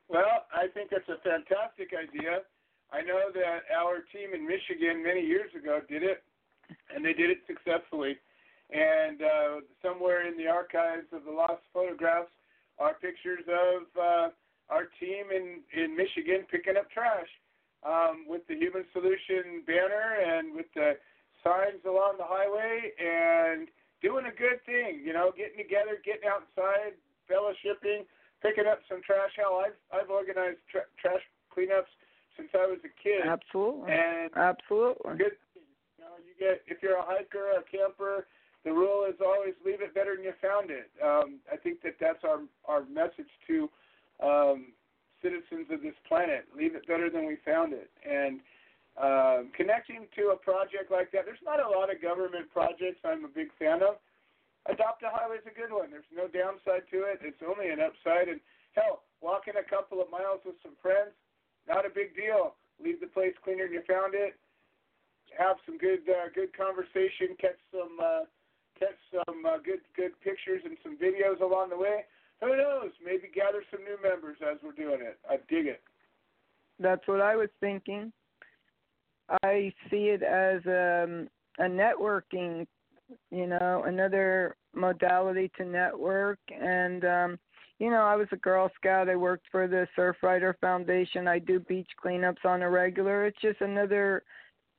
Well, 0.10 0.46
I 0.54 0.68
think 0.74 0.90
that's 0.90 1.08
a 1.10 1.22
fantastic 1.24 1.92
idea. 1.92 2.42
I 2.92 3.02
know 3.02 3.32
that 3.34 3.68
our 3.76 4.00
team 4.12 4.34
in 4.34 4.48
Michigan 4.48 5.04
many 5.04 5.22
years 5.22 5.52
ago 5.56 5.82
did 5.90 6.04
it, 6.04 6.24
and 6.94 7.04
they 7.04 7.14
did 7.14 7.30
it 7.30 7.40
successfully. 7.48 8.18
And 8.72 9.22
uh, 9.22 9.62
somewhere 9.82 10.28
in 10.28 10.38
the 10.38 10.48
archives 10.48 11.08
of 11.14 11.24
the 11.24 11.32
lost 11.32 11.64
photographs 11.74 12.32
are 12.80 12.94
pictures 12.96 13.44
of 13.48 13.84
uh, 14.00 14.30
our 14.70 14.88
team 15.00 15.32
in 15.32 15.64
in 15.72 15.96
Michigan 15.96 16.46
picking 16.52 16.76
up 16.78 16.92
trash 16.92 17.28
um, 17.86 18.26
with 18.28 18.46
the 18.48 18.56
Human 18.56 18.84
Solution 18.92 19.64
banner 19.66 20.20
and 20.20 20.54
with 20.54 20.68
the 20.76 20.98
signs 21.44 21.82
along 21.86 22.18
the 22.18 22.28
highway 22.28 22.92
and 22.98 23.68
doing 24.02 24.26
a 24.26 24.36
good 24.36 24.64
thing. 24.66 25.02
You 25.04 25.14
know, 25.14 25.32
getting 25.36 25.58
together, 25.58 26.02
getting 26.04 26.30
outside, 26.30 26.98
fellowshipping, 27.30 28.06
picking 28.42 28.68
up 28.68 28.80
some 28.90 29.02
trash. 29.02 29.32
Hell, 29.36 29.62
I've 29.64 29.78
I've 29.94 30.10
organized 30.10 30.62
tra- 30.70 30.90
trash 31.02 31.24
cleanups 31.52 31.92
since 32.36 32.50
I 32.54 32.66
was 32.68 32.80
a 32.86 32.94
kid. 33.02 33.26
Absolutely. 33.26 33.92
And 33.92 34.30
Absolutely. 34.36 35.18
good. 35.18 35.38
You 35.56 36.06
know, 36.06 36.14
you 36.22 36.34
get 36.40 36.62
if 36.68 36.82
you're 36.82 36.98
a 36.98 37.06
hiker, 37.06 37.52
a 37.58 37.64
camper. 37.66 38.28
The 38.66 38.74
rule 38.74 39.06
is 39.08 39.16
always 39.24 39.54
leave 39.66 39.82
it 39.82 39.94
better 39.96 40.16
than 40.16 40.26
you 40.26 40.34
found 40.42 40.72
it. 40.72 40.92
Um, 41.00 41.40
I 41.52 41.56
think 41.56 41.82
that 41.84 41.96
that's 42.00 42.24
our 42.24 42.42
our 42.68 42.84
message 42.86 43.32
to 43.48 43.70
um, 44.22 44.74
citizens 45.22 45.68
of 45.72 45.82
this 45.82 45.96
planet. 46.08 46.46
Leave 46.56 46.76
it 46.76 46.88
better 46.88 47.10
than 47.10 47.26
we 47.26 47.38
found 47.46 47.74
it. 47.74 47.90
And 48.08 48.40
um, 48.98 49.54
connecting 49.54 50.10
to 50.18 50.34
a 50.34 50.38
project 50.38 50.90
like 50.90 51.14
that, 51.14 51.30
there's 51.30 51.44
not 51.46 51.62
a 51.62 51.70
lot 51.70 51.94
of 51.94 52.02
government 52.02 52.50
projects 52.50 52.98
I'm 53.06 53.26
a 53.26 53.32
big 53.32 53.54
fan 53.62 53.86
of. 53.86 54.02
Adopt 54.66 55.06
a 55.06 55.10
Highway 55.14 55.38
is 55.38 55.48
a 55.48 55.54
good 55.54 55.72
one. 55.72 55.94
There's 55.94 56.10
no 56.12 56.28
downside 56.28 56.90
to 56.92 57.08
it. 57.08 57.22
It's 57.22 57.40
only 57.46 57.70
an 57.70 57.80
upside. 57.80 58.28
And 58.28 58.42
hell, 58.74 59.06
walking 59.22 59.54
a 59.56 59.64
couple 59.64 60.02
of 60.02 60.10
miles 60.10 60.42
with 60.44 60.58
some 60.66 60.76
friends, 60.82 61.14
not 61.70 61.86
a 61.86 61.94
big 61.94 62.18
deal. 62.18 62.58
Leave 62.82 63.00
the 63.00 63.08
place 63.08 63.38
cleaner 63.46 63.70
than 63.70 63.80
you 63.80 63.86
found 63.88 64.18
it. 64.18 64.36
Have 65.38 65.58
some 65.66 65.78
good 65.78 66.04
uh, 66.10 66.34
good 66.34 66.56
conversation. 66.58 67.38
Catch 67.40 67.60
some 67.70 67.96
uh, 68.02 68.26
catch 68.80 68.98
some 69.14 69.46
uh, 69.46 69.62
good 69.62 69.86
good 69.96 70.18
pictures 70.22 70.62
and 70.66 70.78
some 70.82 70.98
videos 70.98 71.42
along 71.42 71.70
the 71.70 71.78
way. 71.78 72.06
Who 72.42 72.56
knows? 72.56 72.92
Maybe 73.04 73.30
gather 73.34 73.64
some 73.70 73.84
new 73.84 73.98
members 74.02 74.38
as 74.42 74.58
we're 74.64 74.78
doing 74.78 75.02
it. 75.02 75.20
I 75.30 75.38
dig 75.50 75.66
it. 75.66 75.82
That's 76.80 77.06
what 77.08 77.22
I 77.22 77.36
was 77.36 77.50
thinking. 77.60 78.14
I 79.44 79.74
see 79.90 80.10
it 80.10 80.24
as 80.24 80.62
um, 80.66 81.28
a 81.60 81.70
networking, 81.70 82.66
you 83.32 83.48
know, 83.48 83.84
another 83.86 84.56
modality 84.74 85.52
to 85.58 85.66
network. 85.66 86.40
And, 86.50 87.04
um, 87.06 87.40
you 87.80 87.90
know, 87.90 88.04
I 88.04 88.16
was 88.16 88.28
a 88.32 88.38
Girl 88.38 88.72
Scout. 88.76 89.10
I 89.10 89.16
worked 89.16 89.46
for 89.52 89.68
the 89.68 89.88
Surfrider 89.98 90.54
Foundation. 90.60 91.28
I 91.28 91.40
do 91.40 91.60
beach 91.60 91.90
cleanups 92.04 92.46
on 92.46 92.62
a 92.62 92.70
regular. 92.70 93.26
It's 93.26 93.42
just 93.42 93.62
another, 93.62 94.24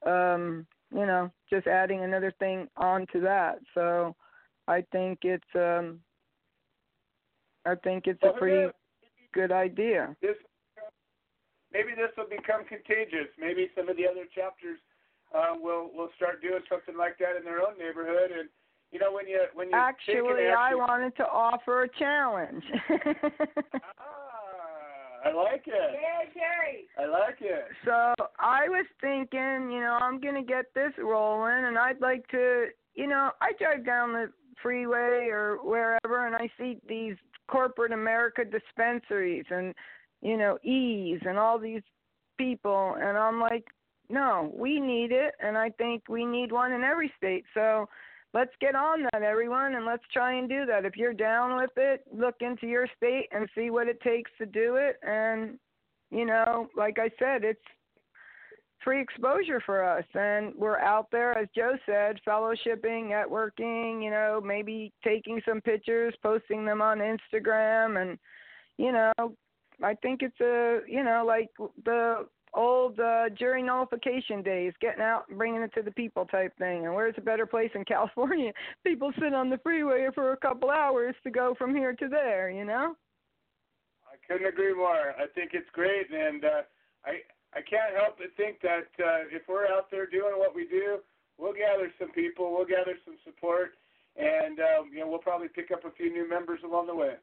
um, 0.07 0.66
you 0.93 1.07
know, 1.07 1.31
just 1.51 1.66
adding 1.66 2.05
another 2.05 2.33
thing 2.39 2.69
onto 2.77 3.20
that. 3.20 3.59
So 3.75 4.16
I 4.66 4.83
think 4.93 5.20
it's, 5.23 5.45
um, 5.55 6.01
I 7.66 7.75
think 7.75 8.07
it's 8.07 8.23
a 8.23 8.33
pretty 8.39 8.73
good 9.33 9.53
idea. 9.53 10.16
This 10.23 10.37
maybe 11.73 11.95
this 11.95 12.11
will 12.16 12.28
become 12.28 12.65
contagious. 12.65 13.28
Maybe 13.39 13.70
some 13.77 13.89
of 13.89 13.97
the 13.97 14.07
other 14.07 14.24
chapters 14.35 14.78
uh, 15.35 15.55
will 15.57 15.90
will 15.95 16.09
start 16.16 16.40
doing 16.43 16.61
something 16.69 16.97
like 16.97 17.19
that 17.19 17.36
in 17.36 17.45
their 17.45 17.61
own 17.61 17.78
neighborhood. 17.78 18.31
And 18.32 18.49
you 18.93 18.99
know, 18.99 19.12
when 19.12 19.27
you 19.27 19.40
when 19.55 19.69
you 19.69 19.77
actually, 19.77 20.49
I 20.49 20.74
wanted 20.74 21.16
to 21.16 21.24
offer 21.24 21.85
a 21.85 21.89
challenge. 21.99 22.65
ah, 22.90 24.19
I 25.24 25.32
like 25.32 25.65
it. 25.66 25.99
Yeah, 26.01 26.31
Terry. 26.32 26.86
I 26.99 27.07
like 27.07 27.39
it. 27.40 27.65
So 27.85 28.15
I 28.39 28.69
was 28.69 28.86
thinking, 29.01 29.70
you 29.70 29.81
know, 29.81 29.99
I'm 30.01 30.20
gonna 30.20 30.45
get 30.45 30.66
this 30.74 30.93
rolling, 30.99 31.65
and 31.65 31.77
I'd 31.78 32.01
like 32.01 32.27
to, 32.28 32.66
you 32.95 33.07
know, 33.07 33.31
I 33.40 33.53
drive 33.59 33.85
down 33.85 34.12
the 34.12 34.32
freeway 34.62 35.28
or 35.31 35.59
wherever, 35.62 36.27
and 36.27 36.35
I 36.35 36.51
see 36.59 36.78
these 36.89 37.16
corporate 37.49 37.93
America 37.93 38.43
dispensaries 38.45 39.47
and 39.51 39.74
you 40.23 40.36
know, 40.36 40.59
Eaze 40.62 41.20
and 41.27 41.39
all 41.39 41.59
these 41.59 41.82
people 42.36 42.97
and 43.01 43.16
I'm 43.16 43.40
like, 43.40 43.66
no, 44.09 44.53
we 44.55 44.81
need 44.81 45.12
it 45.12 45.35
and 45.43 45.57
I 45.59 45.70
think 45.70 46.05
we 46.09 46.24
need 46.24 46.53
one 46.53 46.73
in 46.73 46.82
every 46.82 47.12
state. 47.16 47.45
So 47.55 47.89
let's 48.35 48.53
get 48.61 48.74
on 48.74 49.03
that 49.12 49.23
everyone 49.23 49.74
and 49.74 49.85
let's 49.85 50.05
try 50.12 50.35
and 50.35 50.49
do 50.49 50.65
that. 50.66 50.85
If 50.85 50.97
you're 50.97 51.12
down 51.12 51.57
with 51.57 51.70
it, 51.77 52.05
look 52.12 52.36
into 52.40 52.66
your 52.66 52.89
state 52.97 53.28
and 53.32 53.49
see 53.55 53.70
what 53.70 53.89
it 53.89 54.01
takes 54.01 54.31
to 54.39 54.47
do 54.47 54.77
it 54.77 54.97
and 55.03 55.59
you 56.11 56.24
know, 56.24 56.69
like 56.74 56.99
I 56.99 57.11
said, 57.19 57.45
it's 57.45 57.61
free 58.82 59.03
exposure 59.03 59.61
for 59.66 59.85
us 59.85 60.05
and 60.15 60.55
we're 60.57 60.78
out 60.78 61.09
there 61.12 61.36
as 61.36 61.49
Joe 61.55 61.77
said, 61.85 62.19
fellowshipping, 62.27 63.11
networking, 63.11 64.03
you 64.03 64.11
know, 64.11 64.40
maybe 64.43 64.90
taking 65.05 65.43
some 65.47 65.61
pictures, 65.61 66.15
posting 66.23 66.65
them 66.65 66.81
on 66.81 66.99
Instagram 66.99 68.01
and 68.01 68.19
you 68.78 68.93
know, 68.93 69.12
I 69.82 69.94
think 69.94 70.22
it's 70.22 70.40
a 70.40 70.80
you 70.88 71.05
know 71.05 71.24
like 71.26 71.50
the 71.84 72.26
old 72.55 72.98
uh, 72.98 73.28
jury 73.30 73.62
nullification 73.62 74.42
days, 74.42 74.72
getting 74.80 75.02
out 75.02 75.24
and 75.28 75.38
bringing 75.38 75.62
it 75.62 75.72
to 75.74 75.82
the 75.82 75.90
people 75.90 76.24
type 76.26 76.56
thing. 76.59 76.86
And 76.86 76.94
where's 76.94 77.14
a 77.18 77.22
better 77.22 77.46
place 77.46 77.70
in 77.74 77.84
California? 77.88 78.52
People 78.84 79.12
sit 79.20 79.34
on 79.34 79.50
the 79.50 79.59
freeway 79.59 80.09
for 80.14 80.32
a 80.32 80.36
couple 80.36 80.70
hours 80.70 81.14
to 81.24 81.30
go 81.30 81.55
from 81.56 81.74
here 81.74 81.94
to 81.94 82.09
there. 82.09 82.50
You 82.50 82.64
know. 82.64 82.94
I 84.06 84.32
couldn't 84.32 84.48
agree 84.48 84.74
more. 84.74 85.14
I 85.18 85.26
think 85.34 85.50
it's 85.52 85.68
great, 85.72 86.10
and 86.10 86.44
uh, 86.44 86.62
I 87.05 87.22
I 87.55 87.60
can't 87.62 87.94
help 87.96 88.18
but 88.18 88.28
think 88.36 88.60
that 88.62 88.88
uh, 89.00 89.24
if 89.32 89.42
we're 89.48 89.66
out 89.66 89.90
there 89.90 90.06
doing 90.06 90.34
what 90.36 90.55
we 90.55 90.66
do, 90.66 90.98
we'll 91.38 91.55
gather 91.55 91.90
some 91.98 92.10
people, 92.12 92.52
we'll 92.52 92.66
gather 92.66 92.98
some 93.05 93.16
support, 93.24 93.72
and 94.16 94.59
um, 94.60 94.90
you 94.92 95.00
know 95.00 95.09
we'll 95.09 95.18
probably 95.18 95.48
pick 95.48 95.70
up 95.70 95.84
a 95.84 95.90
few 95.92 96.12
new 96.12 96.28
members 96.28 96.60
along 96.64 96.88
the 96.88 96.94
way. 96.94 97.14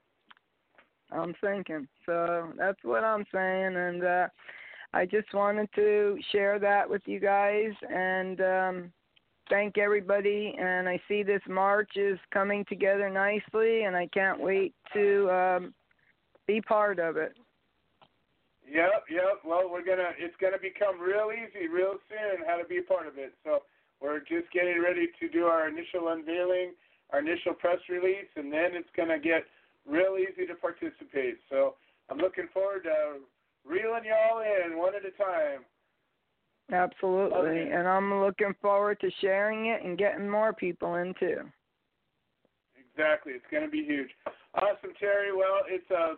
I'm 1.12 1.34
thinking. 1.42 1.88
So 2.06 2.50
that's 2.58 2.84
what 2.84 3.04
I'm 3.04 3.26
saying, 3.34 3.76
and 3.76 4.04
uh, 4.04 4.28
I 4.94 5.06
just 5.06 5.34
wanted 5.34 5.70
to 5.76 6.18
share 6.32 6.60
that 6.60 6.90
with 6.90 7.02
you 7.06 7.20
guys 7.20 7.72
and 7.90 8.42
um, 8.42 8.94
thank 9.50 9.78
everybody. 9.78 10.56
And 10.60 10.88
I 10.88 11.00
see 11.08 11.24
this 11.24 11.42
march 11.48 11.92
is 11.96 12.18
coming 12.32 12.66
together 12.68 13.10
nicely, 13.10 13.84
and 13.84 13.96
I 13.96 14.08
can't 14.08 14.40
wait 14.40 14.74
to 14.94 15.30
um, 15.30 15.74
be 16.48 16.62
part 16.62 17.00
of 17.00 17.18
it. 17.18 17.36
Yep, 18.68 19.06
yep. 19.12 19.42
Well, 19.46 19.70
we're 19.70 19.86
gonna. 19.86 20.10
It's 20.18 20.36
gonna 20.42 20.58
become 20.60 21.00
real 21.00 21.30
easy 21.32 21.68
real 21.68 21.96
soon 22.10 22.46
how 22.48 22.58
to 22.58 22.66
be 22.66 22.80
a 22.80 22.82
part 22.82 23.06
of 23.06 23.18
it. 23.18 23.34
So 23.44 23.60
we're 24.02 24.20
just 24.20 24.52
getting 24.52 24.82
ready 24.82 25.08
to 25.20 25.30
do 25.30 25.46
our 25.46 25.68
initial 25.68 26.10
unveiling, 26.10 26.74
our 27.12 27.20
initial 27.20 27.54
press 27.54 27.78
release, 27.90 28.26
and 28.36 28.52
then 28.52 28.74
it's 28.74 28.90
gonna 28.98 29.20
get 29.20 29.44
real 29.88 30.18
easy 30.18 30.46
to 30.48 30.56
participate. 30.56 31.38
So 31.50 31.76
I'm 32.10 32.18
looking 32.18 32.48
forward 32.54 32.84
to 32.84 33.22
reeling 33.66 34.06
y'all 34.06 34.42
in 34.42 34.78
one 34.78 34.94
at 34.96 35.06
a 35.06 35.12
time. 35.12 35.66
Absolutely. 36.72 37.62
Okay. 37.62 37.72
And 37.72 37.88
I'm 37.88 38.22
looking 38.22 38.54
forward 38.62 39.00
to 39.02 39.10
sharing 39.22 39.68
it 39.68 39.84
and 39.84 39.98
getting 39.98 40.30
more 40.30 40.54
people 40.54 40.96
in 40.96 41.14
too. 41.20 41.42
Exactly. 42.76 43.34
It's 43.34 43.46
going 43.52 43.64
to 43.64 43.70
be 43.70 43.84
huge. 43.84 44.10
Awesome, 44.56 44.94
Terry. 45.00 45.36
Well, 45.36 45.62
it's 45.68 45.90
a 45.92 46.16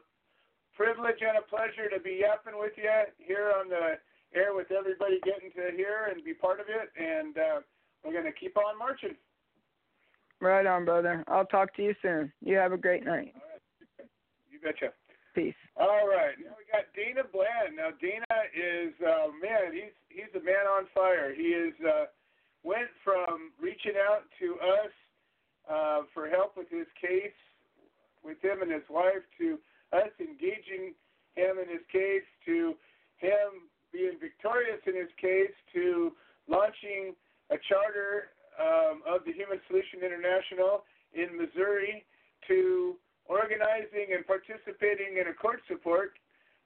privilege 0.76 1.19
and 1.22 1.38
a 1.38 1.41
pleasure 1.41 1.89
to 1.89 1.99
be 1.99 2.22
yapping 2.22 2.60
with 2.60 2.73
you 2.77 2.89
here 3.18 3.52
on 3.60 3.68
the 3.68 3.98
air 4.35 4.53
with 4.53 4.72
everybody 4.72 5.19
getting 5.26 5.52
to 5.52 5.76
hear 5.76 6.11
and 6.11 6.23
be 6.23 6.34
part 6.34 6.60
of 6.60 6.68
it. 6.69 6.91
And 6.95 7.38
uh, 7.38 7.60
we're 8.06 8.14
going 8.14 8.31
to 8.31 8.39
keep 8.39 8.56
on 8.57 8.77
marching. 8.77 9.15
Right 10.39 10.68
on, 10.68 10.85
brother. 10.85 11.23
I'll 11.27 11.45
talk 11.45 11.76
to 11.76 11.84
you 11.84 11.95
soon. 12.02 12.31
You 12.41 12.57
have 12.57 12.72
a 12.72 12.77
great 12.77 13.03
night. 13.03 13.34
You 14.58 14.66
betcha. 14.66 14.90
Peace. 15.36 15.54
All 15.78 16.10
right. 16.10 16.34
Now 16.42 16.58
we 16.58 16.66
got 16.74 16.90
Dana 16.98 17.22
Bland. 17.30 17.78
Now 17.78 17.94
Dana 18.02 18.26
is 18.58 18.90
uh, 19.06 19.30
man. 19.38 19.70
He's 19.70 19.94
he's 20.10 20.34
a 20.34 20.44
man 20.44 20.66
on 20.66 20.90
fire. 20.98 21.30
He 21.30 21.54
is 21.54 21.74
uh, 21.86 22.10
went 22.64 22.90
from 23.04 23.54
reaching 23.62 23.94
out 24.02 24.26
to 24.42 24.58
us 24.58 24.94
uh, 25.70 26.00
for 26.14 26.28
help 26.28 26.58
with 26.58 26.70
his 26.74 26.90
case 26.98 27.38
with 28.26 28.42
him 28.42 28.66
and 28.66 28.72
his 28.72 28.84
wife 28.90 29.22
to 29.38 29.62
us 29.94 30.10
engaging 30.20 30.98
him 31.38 31.62
in 31.62 31.70
his 31.70 31.86
case 31.94 32.26
to 32.50 32.74
him 33.22 33.70
being 33.94 34.18
victorious 34.20 34.82
in 34.90 34.98
his 34.98 35.14
case 35.22 35.54
to 35.72 36.12
launching 36.50 37.14
a 37.54 37.58
charter 37.70 38.34
um, 38.58 39.06
of 39.06 39.22
the 39.24 39.32
Human 39.32 39.62
Solution 39.70 40.02
International 40.02 40.82
in 41.14 41.38
Missouri 41.38 42.04
to 42.50 42.98
organizing 43.28 44.16
and 44.16 44.26
participating 44.26 45.20
in 45.20 45.28
a 45.28 45.36
court 45.36 45.62
support. 45.68 46.16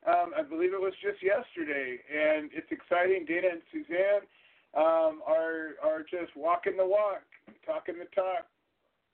Um, 0.08 0.34
I 0.38 0.42
believe 0.42 0.74
it 0.74 0.82
was 0.82 0.94
just 1.02 1.22
yesterday, 1.22 2.02
and 2.10 2.50
it's 2.54 2.72
exciting. 2.72 3.26
Dana 3.26 3.54
and 3.54 3.62
Suzanne 3.70 4.26
um, 4.74 5.22
are 5.28 5.78
are 5.84 6.02
just 6.02 6.34
walking 6.36 6.78
the 6.78 6.86
walk, 6.86 7.22
talking 7.66 8.00
the 8.00 8.10
talk, 8.16 8.50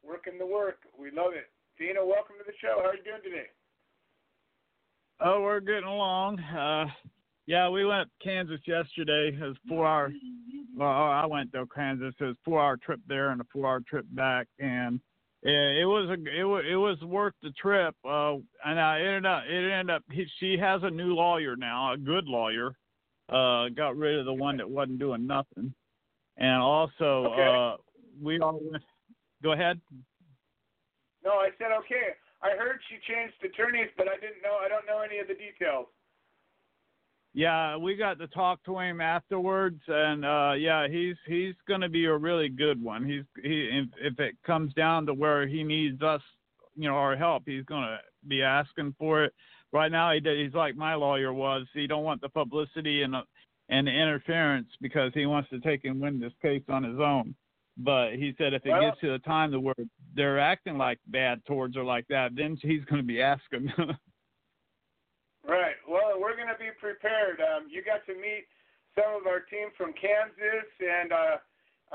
working 0.05 0.37
the 0.39 0.45
work. 0.45 0.79
We 0.97 1.11
love 1.11 1.33
it. 1.35 1.51
Dana, 1.77 2.05
welcome 2.05 2.35
to 2.39 2.45
the 2.45 2.55
show. 2.61 2.79
How 2.79 2.89
are 2.89 2.95
you 2.95 3.03
doing 3.03 3.23
today? 3.23 3.51
Oh, 5.19 5.41
we're 5.41 5.59
getting 5.59 5.89
along. 5.89 6.39
Uh, 6.39 6.85
yeah, 7.47 7.69
we 7.69 7.85
went 7.85 8.07
to 8.07 8.23
Kansas 8.23 8.59
yesterday. 8.65 9.35
It 9.35 9.43
was 9.43 9.57
four 9.67 9.85
hour. 9.85 10.11
Well, 10.75 10.87
I 10.87 11.25
went 11.25 11.51
to 11.53 11.65
Kansas. 11.73 12.13
It 12.19 12.23
was 12.23 12.35
four 12.45 12.61
hour 12.61 12.77
trip 12.77 12.99
there 13.07 13.31
and 13.31 13.41
a 13.41 13.45
four 13.51 13.67
hour 13.67 13.81
trip 13.81 14.05
back, 14.11 14.47
and 14.59 14.99
it, 15.43 15.81
it 15.81 15.85
was 15.85 16.09
a 16.09 16.13
it 16.13 16.43
was 16.43 16.63
it 16.69 16.75
was 16.75 17.01
worth 17.01 17.33
the 17.41 17.51
trip. 17.51 17.95
Uh, 18.03 18.35
and 18.65 18.79
I 18.79 18.99
ended 18.99 19.25
up 19.25 19.43
it 19.47 19.71
ended 19.71 19.95
up 19.95 20.03
he, 20.11 20.25
she 20.39 20.57
has 20.57 20.81
a 20.83 20.89
new 20.89 21.13
lawyer 21.13 21.55
now, 21.55 21.93
a 21.93 21.97
good 21.97 22.25
lawyer. 22.25 22.75
Uh, 23.29 23.67
got 23.75 23.97
rid 23.97 24.17
of 24.19 24.25
the 24.25 24.33
one 24.33 24.55
that 24.57 24.69
wasn't 24.69 24.99
doing 24.99 25.27
nothing, 25.27 25.73
and 26.37 26.61
also 26.61 27.25
Okay. 27.33 27.73
uh, 27.73 27.75
we 28.21 28.39
all 28.39 28.59
went. 28.63 28.83
Go 29.43 29.51
ahead. 29.51 29.79
No, 31.23 31.31
I 31.31 31.49
said 31.57 31.71
okay. 31.79 32.15
I 32.41 32.51
heard 32.55 32.79
she 32.87 32.95
changed 33.11 33.35
attorneys, 33.43 33.89
but 33.97 34.07
I 34.07 34.15
didn't 34.15 34.41
know. 34.43 34.57
I 34.63 34.69
don't 34.69 34.85
know 34.85 35.01
any 35.01 35.19
of 35.19 35.27
the 35.27 35.33
details. 35.33 35.87
Yeah, 37.37 37.77
we 37.77 37.95
got 37.95 38.17
to 38.17 38.25
talk 38.29 38.63
to 38.63 38.79
him 38.79 38.99
afterwards, 38.99 39.79
and 39.87 40.25
uh, 40.25 40.53
yeah, 40.57 40.87
he's 40.87 41.15
he's 41.27 41.53
going 41.67 41.81
to 41.81 41.87
be 41.87 42.05
a 42.05 42.17
really 42.17 42.49
good 42.49 42.83
one. 42.83 43.05
He's 43.05 43.25
he 43.43 43.69
if, 43.71 44.13
if 44.13 44.19
it 44.19 44.35
comes 44.43 44.73
down 44.73 45.05
to 45.05 45.13
where 45.13 45.45
he 45.45 45.63
needs 45.63 46.01
us, 46.01 46.21
you 46.75 46.89
know, 46.89 46.95
our 46.95 47.15
help, 47.15 47.43
he's 47.45 47.63
going 47.65 47.83
to 47.83 47.99
be 48.27 48.41
asking 48.41 48.95
for 48.97 49.23
it. 49.23 49.35
Right 49.71 49.91
now, 49.91 50.11
he 50.13 50.19
he's 50.19 50.55
like 50.55 50.75
my 50.75 50.95
lawyer 50.95 51.31
was. 51.31 51.67
He 51.75 51.85
don't 51.85 52.03
want 52.03 52.21
the 52.21 52.29
publicity 52.29 53.03
and 53.03 53.13
and 53.69 53.85
the 53.85 53.91
interference 53.91 54.69
because 54.81 55.11
he 55.13 55.27
wants 55.27 55.51
to 55.51 55.59
take 55.59 55.85
and 55.85 56.01
win 56.01 56.19
this 56.19 56.33
case 56.41 56.63
on 56.69 56.83
his 56.83 56.99
own. 56.99 57.35
But 57.77 58.13
he 58.13 58.33
said 58.39 58.55
if 58.55 58.65
it 58.65 58.71
Well- 58.71 58.81
gets 58.81 58.99
to 59.01 59.11
the 59.11 59.19
time 59.19 59.51
to 59.51 59.59
where 59.59 59.75
they're 60.15 60.39
acting 60.39 60.79
like 60.79 60.97
bad 61.05 61.45
towards 61.45 61.75
her 61.75 61.83
like 61.83 62.07
that, 62.07 62.33
then 62.33 62.57
he's 62.59 62.83
going 62.85 62.99
to 62.99 63.07
be 63.07 63.21
asking. 63.21 63.71
Right. 65.47 65.79
Well, 65.87 66.19
we're 66.19 66.35
going 66.35 66.51
to 66.51 66.59
be 66.59 66.75
prepared. 66.75 67.39
Um, 67.39 67.71
you 67.71 67.79
got 67.79 68.03
to 68.11 68.15
meet 68.19 68.51
some 68.99 69.15
of 69.15 69.31
our 69.31 69.47
team 69.47 69.71
from 69.79 69.95
Kansas, 69.95 70.67
and 70.83 71.09
uh, 71.15 71.35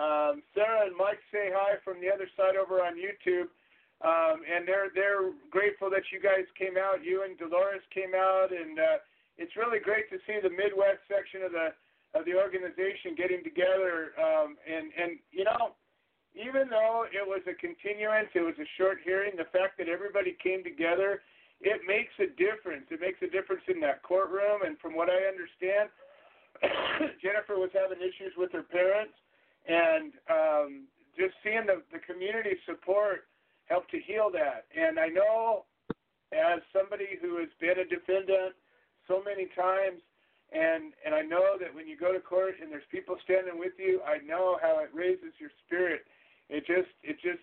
um, 0.01 0.35
Sarah 0.57 0.89
and 0.89 0.97
Mike 0.97 1.21
say 1.29 1.53
hi 1.53 1.77
from 1.85 2.01
the 2.01 2.09
other 2.09 2.25
side 2.33 2.57
over 2.57 2.81
on 2.81 2.97
YouTube. 2.97 3.53
Um, 4.03 4.43
and 4.43 4.67
they're 4.67 4.91
they're 4.97 5.31
grateful 5.53 5.87
that 5.93 6.03
you 6.11 6.19
guys 6.19 6.49
came 6.59 6.75
out. 6.75 7.05
You 7.05 7.23
and 7.23 7.39
Dolores 7.39 7.85
came 7.95 8.17
out, 8.17 8.51
and 8.51 8.81
uh, 8.81 8.99
it's 9.39 9.55
really 9.55 9.79
great 9.79 10.11
to 10.11 10.19
see 10.27 10.43
the 10.43 10.51
Midwest 10.51 11.07
section 11.07 11.47
of 11.47 11.53
the 11.53 11.77
of 12.17 12.25
the 12.25 12.35
organization 12.35 13.15
getting 13.15 13.45
together. 13.45 14.17
Um, 14.17 14.57
and 14.65 14.91
and 14.97 15.11
you 15.31 15.45
know, 15.45 15.79
even 16.35 16.67
though 16.67 17.05
it 17.07 17.23
was 17.23 17.45
a 17.47 17.55
continuance, 17.55 18.33
it 18.35 18.43
was 18.43 18.59
a 18.59 18.67
short 18.75 18.99
hearing. 19.05 19.37
The 19.39 19.47
fact 19.55 19.77
that 19.79 19.87
everybody 19.93 20.35
came 20.43 20.65
together 20.65 21.23
it 21.63 21.81
makes 21.87 22.13
a 22.19 22.27
difference. 22.35 22.91
It 22.91 23.01
makes 23.01 23.23
a 23.23 23.31
difference 23.31 23.63
in 23.71 23.79
that 23.81 24.03
courtroom. 24.03 24.67
And 24.67 24.79
from 24.79 24.95
what 24.99 25.09
I 25.09 25.31
understand, 25.31 25.89
Jennifer 27.23 27.59
was 27.59 27.71
having 27.71 28.03
issues 28.03 28.35
with 28.37 28.51
her 28.53 28.67
parents, 28.67 29.15
and 29.67 30.13
um, 30.27 30.71
just 31.19 31.35
seeing 31.43 31.67
the, 31.67 31.83
the 31.95 32.03
community 32.03 32.59
support 32.67 33.31
helped 33.67 33.91
to 33.93 34.01
heal 34.03 34.31
that. 34.35 34.67
And 34.75 34.99
I 34.99 35.09
know, 35.09 35.65
as 36.35 36.61
somebody 36.75 37.19
who 37.23 37.39
has 37.39 37.49
been 37.63 37.79
a 37.79 37.87
defendant 37.87 38.59
so 39.07 39.23
many 39.23 39.47
times, 39.55 40.03
and 40.53 40.93
and 41.07 41.15
I 41.15 41.23
know 41.23 41.57
that 41.59 41.73
when 41.73 41.89
you 41.89 41.97
go 41.97 42.13
to 42.13 42.21
court 42.21 42.61
and 42.61 42.71
there's 42.71 42.87
people 42.91 43.17
standing 43.25 43.59
with 43.59 43.73
you, 43.79 44.03
I 44.05 44.19
know 44.21 44.59
how 44.61 44.85
it 44.85 44.91
raises 44.93 45.33
your 45.41 45.51
spirit. 45.65 46.05
It 46.51 46.67
just 46.67 46.93
it 47.03 47.17
just 47.23 47.41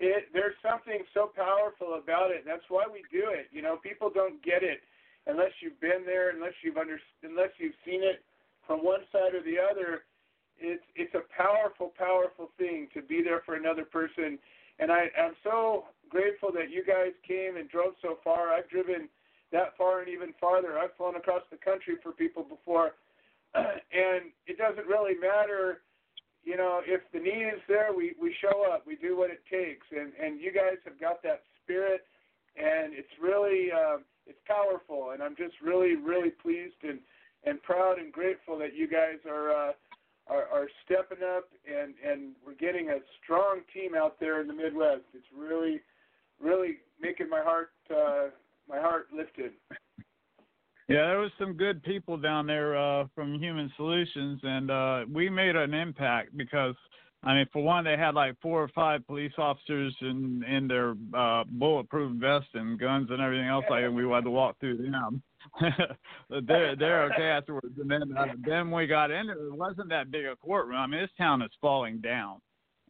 it 0.00 0.32
there's 0.32 0.56
something 0.64 1.04
so 1.12 1.30
powerful 1.36 2.00
about 2.02 2.32
it. 2.32 2.42
That's 2.44 2.64
why 2.68 2.88
we 2.90 3.04
do 3.12 3.28
it. 3.28 3.52
You 3.52 3.62
know, 3.62 3.76
people 3.76 4.10
don't 4.12 4.42
get 4.42 4.64
it 4.64 4.80
unless 5.26 5.52
you've 5.60 5.80
been 5.80 6.02
there, 6.06 6.30
unless 6.30 6.56
you've 6.64 6.78
under, 6.78 6.98
unless 7.22 7.52
you've 7.58 7.76
seen 7.84 8.02
it 8.02 8.24
from 8.66 8.80
one 8.80 9.04
side 9.12 9.36
or 9.36 9.44
the 9.44 9.60
other. 9.60 10.08
It's 10.56 10.82
it's 10.96 11.14
a 11.14 11.24
powerful, 11.36 11.92
powerful 11.96 12.50
thing 12.58 12.88
to 12.94 13.02
be 13.02 13.22
there 13.22 13.42
for 13.44 13.54
another 13.54 13.84
person. 13.84 14.38
And 14.78 14.90
I 14.90 15.12
I'm 15.20 15.36
so 15.44 15.84
grateful 16.08 16.50
that 16.52 16.72
you 16.72 16.82
guys 16.84 17.12
came 17.26 17.56
and 17.56 17.68
drove 17.68 17.94
so 18.00 18.18
far. 18.24 18.52
I've 18.52 18.68
driven 18.68 19.08
that 19.52 19.76
far 19.76 20.00
and 20.00 20.08
even 20.08 20.32
farther. 20.40 20.78
I've 20.78 20.96
flown 20.96 21.16
across 21.16 21.42
the 21.50 21.60
country 21.60 21.94
for 22.02 22.12
people 22.12 22.42
before, 22.42 22.92
and 23.54 24.32
it 24.46 24.56
doesn't 24.56 24.86
really 24.86 25.14
matter 25.14 25.84
you 26.44 26.56
know, 26.56 26.80
if 26.86 27.00
the 27.12 27.18
need 27.18 27.46
is 27.46 27.60
there, 27.68 27.92
we 27.94 28.14
we 28.20 28.34
show 28.40 28.66
up. 28.72 28.86
We 28.86 28.96
do 28.96 29.16
what 29.16 29.30
it 29.30 29.42
takes, 29.50 29.86
and 29.90 30.12
and 30.20 30.40
you 30.40 30.52
guys 30.52 30.78
have 30.84 30.98
got 31.00 31.22
that 31.22 31.42
spirit, 31.62 32.06
and 32.56 32.94
it's 32.94 33.12
really 33.20 33.70
uh, 33.72 33.98
it's 34.26 34.38
powerful. 34.46 35.10
And 35.12 35.22
I'm 35.22 35.36
just 35.36 35.54
really 35.62 35.96
really 35.96 36.30
pleased 36.30 36.82
and 36.82 36.98
and 37.44 37.62
proud 37.62 37.98
and 37.98 38.12
grateful 38.12 38.58
that 38.58 38.74
you 38.74 38.88
guys 38.88 39.18
are 39.28 39.50
uh, 39.50 39.72
are, 40.28 40.46
are 40.52 40.68
stepping 40.84 41.24
up, 41.24 41.48
and 41.66 41.94
and 42.04 42.32
we're 42.46 42.54
getting 42.54 42.90
a 42.90 42.98
strong 43.22 43.60
team 43.74 43.94
out 43.94 44.18
there 44.18 44.40
in 44.40 44.46
the 44.46 44.54
Midwest. 44.54 45.04
It's 45.14 45.26
really 45.36 45.80
really 46.40 46.78
making 47.00 47.28
my 47.28 47.42
heart 47.42 47.70
uh, 47.90 48.28
my 48.68 48.80
heart 48.80 49.08
lifted. 49.14 49.52
Yeah, 50.90 51.06
there 51.06 51.18
was 51.20 51.30
some 51.38 51.52
good 51.52 51.84
people 51.84 52.16
down 52.16 52.48
there 52.48 52.76
uh, 52.76 53.06
from 53.14 53.38
Human 53.40 53.70
Solutions, 53.76 54.40
and 54.42 54.72
uh, 54.72 55.04
we 55.08 55.30
made 55.30 55.54
an 55.54 55.72
impact 55.72 56.36
because, 56.36 56.74
I 57.22 57.32
mean, 57.34 57.46
for 57.52 57.62
one, 57.62 57.84
they 57.84 57.96
had 57.96 58.16
like 58.16 58.34
four 58.42 58.60
or 58.60 58.68
five 58.74 59.06
police 59.06 59.30
officers 59.38 59.94
in 60.00 60.42
in 60.42 60.66
their 60.66 60.96
uh, 61.14 61.44
bulletproof 61.46 62.20
vests 62.20 62.48
and 62.54 62.76
guns 62.76 63.06
and 63.08 63.22
everything 63.22 63.46
else. 63.46 63.64
Like, 63.70 63.84
and 63.84 63.94
we 63.94 64.02
had 64.10 64.24
to 64.24 64.30
walk 64.30 64.58
through 64.58 64.78
them. 64.78 65.22
they're 66.48 66.74
they're 66.74 67.04
okay 67.12 67.28
afterwards. 67.28 67.78
And 67.80 67.88
then 67.88 68.02
uh, 68.18 68.24
then 68.44 68.72
we 68.72 68.88
got 68.88 69.12
into 69.12 69.34
it. 69.34 69.46
It 69.46 69.56
wasn't 69.56 69.90
that 69.90 70.10
big 70.10 70.24
a 70.24 70.34
courtroom. 70.34 70.76
I 70.76 70.88
mean, 70.88 71.02
this 71.02 71.10
town 71.16 71.40
is 71.42 71.52
falling 71.60 72.00
down, 72.00 72.40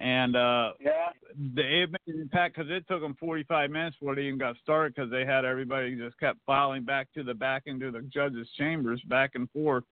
and 0.01 0.35
uh, 0.35 0.73
Yeah. 0.81 1.11
they 1.55 1.83
it 1.83 1.91
made 1.91 2.15
an 2.15 2.23
impact 2.23 2.57
because 2.57 2.71
it 2.71 2.87
took 2.89 3.03
them 3.03 3.15
45 3.21 3.71
minutes 3.71 3.97
before 4.01 4.15
they 4.15 4.23
even 4.23 4.39
got 4.39 4.57
started 4.63 4.95
because 4.95 5.11
they 5.11 5.25
had 5.25 5.45
everybody 5.45 5.95
just 5.95 6.19
kept 6.19 6.39
filing 6.47 6.85
back 6.85 7.13
to 7.15 7.23
the 7.23 7.35
back 7.35 7.65
into 7.67 7.91
the 7.91 8.01
judges' 8.03 8.49
chambers 8.57 9.01
back 9.03 9.33
and 9.35 9.51
forth. 9.51 9.85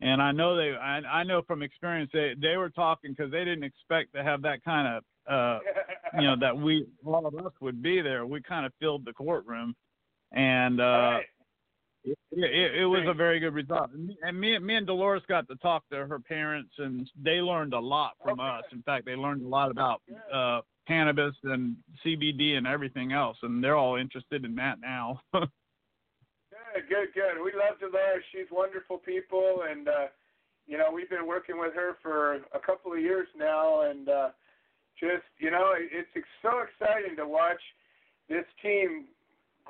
And 0.00 0.22
I 0.22 0.32
know 0.32 0.56
they, 0.56 0.74
I, 0.74 1.00
I 1.00 1.24
know 1.24 1.42
from 1.42 1.62
experience 1.62 2.10
they 2.12 2.32
they 2.40 2.56
were 2.56 2.70
talking 2.70 3.12
because 3.12 3.30
they 3.30 3.44
didn't 3.44 3.64
expect 3.64 4.14
to 4.14 4.24
have 4.24 4.40
that 4.42 4.64
kind 4.64 4.88
of, 4.96 5.04
uh, 5.30 5.58
you 6.18 6.26
know, 6.26 6.36
that 6.40 6.56
we 6.56 6.86
all 7.04 7.26
of 7.26 7.34
us 7.34 7.52
would 7.60 7.82
be 7.82 8.00
there. 8.00 8.24
We 8.24 8.40
kind 8.40 8.64
of 8.64 8.72
filled 8.80 9.04
the 9.04 9.12
courtroom, 9.12 9.76
and 10.32 10.80
uh, 10.80 10.84
Right. 10.84 11.24
It, 12.04 12.18
it, 12.32 12.74
it 12.82 12.86
was 12.86 13.02
a 13.08 13.14
very 13.14 13.40
good 13.40 13.54
result. 13.54 13.90
And 13.92 14.06
me, 14.08 14.16
and 14.22 14.40
me, 14.40 14.58
me 14.58 14.76
and 14.76 14.86
Dolores 14.86 15.22
got 15.28 15.48
to 15.48 15.56
talk 15.56 15.88
to 15.90 16.06
her 16.06 16.18
parents, 16.18 16.72
and 16.78 17.08
they 17.22 17.40
learned 17.40 17.74
a 17.74 17.78
lot 17.80 18.12
from 18.22 18.40
us. 18.40 18.64
In 18.72 18.82
fact, 18.82 19.04
they 19.04 19.16
learned 19.16 19.42
a 19.44 19.48
lot 19.48 19.70
about 19.70 20.00
uh, 20.32 20.60
cannabis 20.86 21.34
and 21.44 21.76
CBD 22.04 22.56
and 22.56 22.66
everything 22.66 23.12
else, 23.12 23.36
and 23.42 23.62
they're 23.62 23.76
all 23.76 23.96
interested 23.96 24.44
in 24.44 24.54
that 24.56 24.80
now. 24.80 25.20
Good, 26.74 26.88
good, 26.88 27.08
good. 27.14 27.42
We 27.44 27.50
love 27.52 27.80
Dolores. 27.80 28.22
She's 28.32 28.46
wonderful 28.50 28.98
people, 28.98 29.62
and 29.68 29.88
uh, 29.88 30.06
you 30.68 30.78
know 30.78 30.90
we've 30.92 31.10
been 31.10 31.26
working 31.26 31.58
with 31.58 31.74
her 31.74 31.96
for 32.02 32.36
a 32.54 32.60
couple 32.64 32.92
of 32.92 33.00
years 33.00 33.26
now, 33.36 33.90
and 33.90 34.08
uh, 34.08 34.28
just 34.98 35.24
you 35.38 35.50
know 35.50 35.72
it- 35.76 36.06
it's 36.14 36.26
so 36.42 36.60
exciting 36.62 37.16
to 37.16 37.26
watch 37.26 37.60
this 38.28 38.44
team 38.62 39.06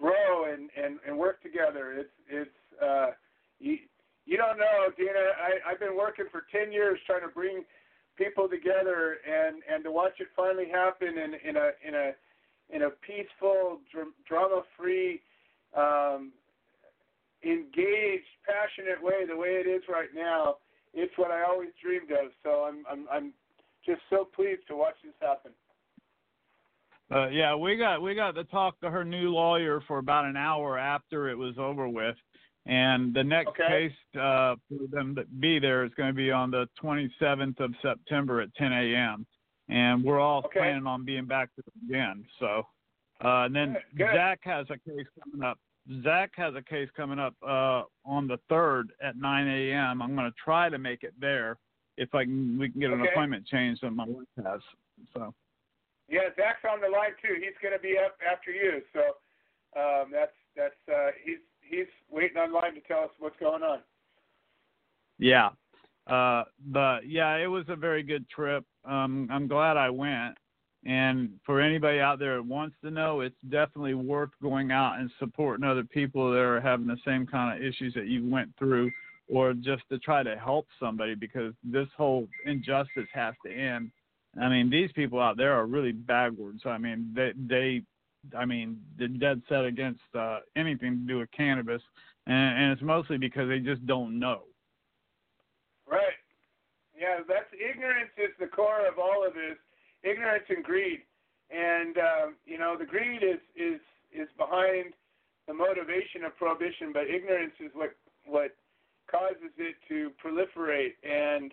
grow 0.01 0.53
and 0.53 0.71
and 0.77 0.99
and 1.07 1.17
work 1.19 1.43
together. 1.43 1.95
It's 1.99 2.17
it's 2.29 2.83
uh, 2.83 3.11
you 3.59 3.79
you 4.25 4.37
don't 4.37 4.59
know, 4.59 4.89
Dina. 4.97 5.11
I 5.37 5.71
I've 5.71 5.81
been 5.81 5.97
working 5.97 6.27
for 6.31 6.45
ten 6.51 6.73
years 6.73 6.99
trying 7.07 7.23
to 7.23 7.35
bring 7.35 7.65
people 8.17 8.49
together, 8.49 9.19
and 9.27 9.63
and 9.73 9.85
to 9.85 9.91
watch 9.93 10.15
it 10.19 10.29
finally 10.35 10.69
happen 10.71 11.19
in 11.19 11.35
in 11.49 11.57
a 11.57 11.71
in 11.87 11.95
a 11.95 12.13
in 12.71 12.83
a 12.83 12.91
peaceful, 12.91 13.81
dr- 13.93 14.15
drama-free. 14.29 15.21
Um, 15.77 16.33
engaged, 17.43 18.29
passionate 18.45 19.03
way, 19.03 19.25
the 19.27 19.37
way 19.37 19.61
it 19.65 19.67
is 19.67 19.83
right 19.89 20.13
now, 20.15 20.57
it's 20.93 21.13
what 21.17 21.31
I 21.31 21.43
always 21.43 21.71
dreamed 21.83 22.11
of. 22.11 22.33
So 22.43 22.69
I'm 22.69 22.85
I'm 22.91 23.07
I'm 23.11 23.33
just 23.87 24.03
so 24.11 24.25
pleased 24.25 24.63
to 24.69 24.77
watch 24.77 24.97
this 25.05 25.15
happen. 25.21 25.53
Uh, 27.13 27.29
yeah, 27.29 27.57
we 27.57 27.77
got 27.77 28.01
we 28.01 28.15
got 28.15 28.33
to 28.37 28.45
talk 28.45 28.79
to 28.81 28.89
her 28.89 29.05
new 29.05 29.31
lawyer 29.31 29.83
for 29.89 29.99
about 29.99 30.25
an 30.25 30.37
hour 30.37 30.79
after 30.79 31.29
it 31.29 31.37
was 31.37 31.59
over 31.59 31.89
with, 31.89 32.15
and 32.67 33.13
the 33.13 33.25
next 33.25 33.49
Okay. 33.49 33.91
case 33.91 34.21
uh, 34.21 34.55
for 34.69 34.87
them 34.91 35.17
to 35.17 35.25
be 35.41 35.59
there 35.59 35.85
is 35.85 35.93
going 35.97 36.11
to 36.11 36.15
be 36.15 36.31
on 36.31 36.53
the 36.53 36.69
27th 36.81 37.59
of 37.59 37.75
September 37.83 38.41
at 38.41 38.55
10 38.55 38.73
a.m. 38.73 39.27
And 39.69 40.05
we're 40.05 40.21
all 40.21 40.43
Okay. 40.45 40.61
planning 40.61 40.87
on 40.87 41.05
being 41.05 41.27
back 41.27 41.49
again. 41.89 42.25
So, 42.39 42.67
uh, 43.25 43.45
and 43.47 43.55
then 43.55 43.77
Good. 43.97 44.15
Zach 44.15 44.41
has 44.43 44.67
a 44.71 44.79
case 44.79 45.07
coming 45.23 45.45
up. 45.45 45.59
Zach 46.05 46.31
has 46.37 46.55
a 46.55 46.63
case 46.63 46.89
coming 46.97 47.19
up 47.19 47.35
uh, 47.43 47.83
on 48.05 48.29
the 48.29 48.39
third 48.49 48.93
at 49.03 49.17
9 49.17 49.49
a.m. 49.49 50.01
I'm 50.01 50.15
going 50.15 50.31
to 50.31 50.37
try 50.45 50.69
to 50.69 50.79
make 50.79 51.03
it 51.03 51.15
there 51.21 51.57
if 51.97 52.15
I 52.15 52.25
can. 52.25 52.57
We 52.59 52.71
can 52.71 52.81
get 52.81 52.91
an 52.91 53.01
Okay. 53.01 53.11
appointment 53.11 53.47
changed 53.47 53.83
on 53.83 53.97
my 53.97 54.05
wife 54.07 54.27
has. 54.45 54.61
So. 55.15 55.35
Yeah, 56.11 56.35
Zach's 56.35 56.67
on 56.71 56.81
the 56.81 56.89
line 56.89 57.15
too. 57.23 57.39
He's 57.39 57.55
going 57.63 57.73
to 57.73 57.81
be 57.81 57.97
up 57.97 58.19
after 58.21 58.51
you, 58.51 58.83
so 58.93 59.01
um, 59.79 60.11
that's 60.13 60.35
that's 60.57 60.75
uh, 60.93 61.11
he's 61.25 61.39
he's 61.63 61.87
waiting 62.11 62.37
online 62.37 62.75
to 62.75 62.81
tell 62.81 63.05
us 63.05 63.11
what's 63.19 63.39
going 63.39 63.63
on. 63.63 63.79
Yeah. 65.19 65.51
Uh, 66.07 66.45
but 66.67 67.09
yeah, 67.09 67.37
it 67.37 67.47
was 67.47 67.65
a 67.69 67.77
very 67.77 68.03
good 68.03 68.29
trip. 68.29 68.65
Um, 68.85 69.29
I'm 69.31 69.47
glad 69.47 69.77
I 69.77 69.91
went. 69.91 70.37
And 70.85 71.31
for 71.45 71.61
anybody 71.61 72.01
out 72.01 72.19
there 72.19 72.37
that 72.37 72.43
wants 72.43 72.75
to 72.83 72.91
know, 72.91 73.21
it's 73.21 73.37
definitely 73.51 73.95
worth 73.95 74.31
going 74.43 74.73
out 74.73 74.99
and 74.99 75.11
supporting 75.19 75.65
other 75.65 75.85
people 75.85 76.31
that 76.31 76.39
are 76.39 76.61
having 76.61 76.87
the 76.87 76.97
same 77.05 77.27
kind 77.27 77.57
of 77.57 77.63
issues 77.63 77.93
that 77.95 78.07
you 78.07 78.29
went 78.29 78.51
through, 78.59 78.91
or 79.29 79.53
just 79.53 79.83
to 79.91 79.99
try 79.99 80.23
to 80.23 80.37
help 80.37 80.67
somebody 80.81 81.15
because 81.15 81.53
this 81.63 81.87
whole 81.97 82.27
injustice 82.47 83.09
has 83.13 83.35
to 83.45 83.53
end. 83.53 83.91
I 84.39 84.49
mean, 84.49 84.71
these 84.71 84.93
people 84.93 85.21
out 85.21 85.37
there 85.37 85.53
are 85.53 85.67
really 85.67 85.93
backwards. 85.93 86.63
I 86.65 86.79
mean, 86.79 87.13
they 87.15 87.33
they, 87.37 87.83
I 88.37 88.45
mean, 88.45 88.81
they're 88.99 89.09
dead 89.09 89.43
set 89.49 89.65
against 89.65 90.01
uh, 90.17 90.39
anything 90.57 91.01
to 91.01 91.13
do 91.13 91.19
with 91.19 91.31
cannabis, 91.33 91.83
and, 92.27 92.59
and 92.63 92.73
it's 92.73 92.83
mostly 92.83 93.19
because 93.19 93.49
they 93.49 93.59
just 93.59 93.85
don't 93.87 94.19
know. 94.19 94.43
Right. 95.89 96.15
Yeah, 96.97 97.19
that's 97.27 97.51
ignorance 97.55 98.13
is 98.17 98.31
the 98.39 98.47
core 98.47 98.87
of 98.87 98.99
all 98.99 99.27
of 99.27 99.35
this. 99.35 99.57
Ignorance 100.03 100.45
and 100.49 100.65
greed, 100.65 101.01
and 101.51 101.99
um, 101.99 102.35
you 102.47 102.59
know 102.59 102.77
the 102.79 102.87
greed 102.87 103.23
is 103.23 103.41
is 103.57 103.81
is 104.13 104.29
behind 104.39 104.95
the 105.49 105.55
motivation 105.55 106.25
of 106.25 106.37
prohibition, 106.37 106.93
but 106.93 107.09
ignorance 107.09 107.53
is 107.59 107.71
what 107.75 107.97
what 108.27 108.55
causes 109.11 109.51
it 109.59 109.75
to 109.89 110.13
proliferate. 110.23 110.95
And 111.03 111.53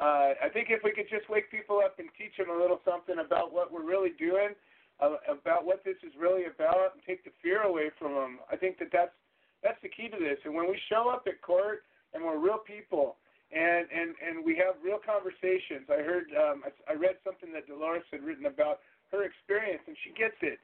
uh, 0.00 0.32
I 0.42 0.48
think 0.52 0.68
if 0.70 0.80
we 0.82 0.92
could 0.92 1.08
just 1.10 1.28
wake 1.28 1.50
people 1.50 1.80
up 1.84 1.98
and 1.98 2.08
teach 2.16 2.32
them 2.38 2.48
a 2.48 2.56
little 2.56 2.80
something 2.84 3.20
about 3.20 3.52
what 3.52 3.70
we're 3.70 3.84
really 3.84 4.16
doing, 4.18 4.56
uh, 4.98 5.20
about 5.28 5.64
what 5.64 5.84
this 5.84 5.96
is 6.02 6.12
really 6.18 6.48
about, 6.48 6.96
and 6.96 7.02
take 7.06 7.24
the 7.24 7.30
fear 7.42 7.62
away 7.62 7.90
from 7.98 8.14
them, 8.14 8.38
I 8.50 8.56
think 8.56 8.78
that 8.78 8.88
that's 8.92 9.14
that's 9.62 9.80
the 9.82 9.92
key 9.92 10.08
to 10.08 10.16
this. 10.16 10.40
And 10.44 10.54
when 10.54 10.68
we 10.68 10.80
show 10.88 11.12
up 11.12 11.28
at 11.28 11.42
court 11.42 11.84
and 12.14 12.24
we're 12.24 12.40
real 12.40 12.58
people 12.58 13.16
and 13.52 13.86
and 13.90 14.14
and 14.22 14.44
we 14.46 14.54
have 14.56 14.78
real 14.82 15.02
conversations. 15.02 15.90
I 15.90 16.02
heard 16.06 16.30
um, 16.38 16.62
I, 16.62 16.70
I 16.92 16.94
read 16.94 17.18
something 17.26 17.52
that 17.52 17.66
Dolores 17.66 18.06
had 18.10 18.22
written 18.22 18.46
about 18.46 18.78
her 19.10 19.26
experience, 19.26 19.82
and 19.86 19.96
she 20.06 20.14
gets 20.14 20.38
it. 20.42 20.58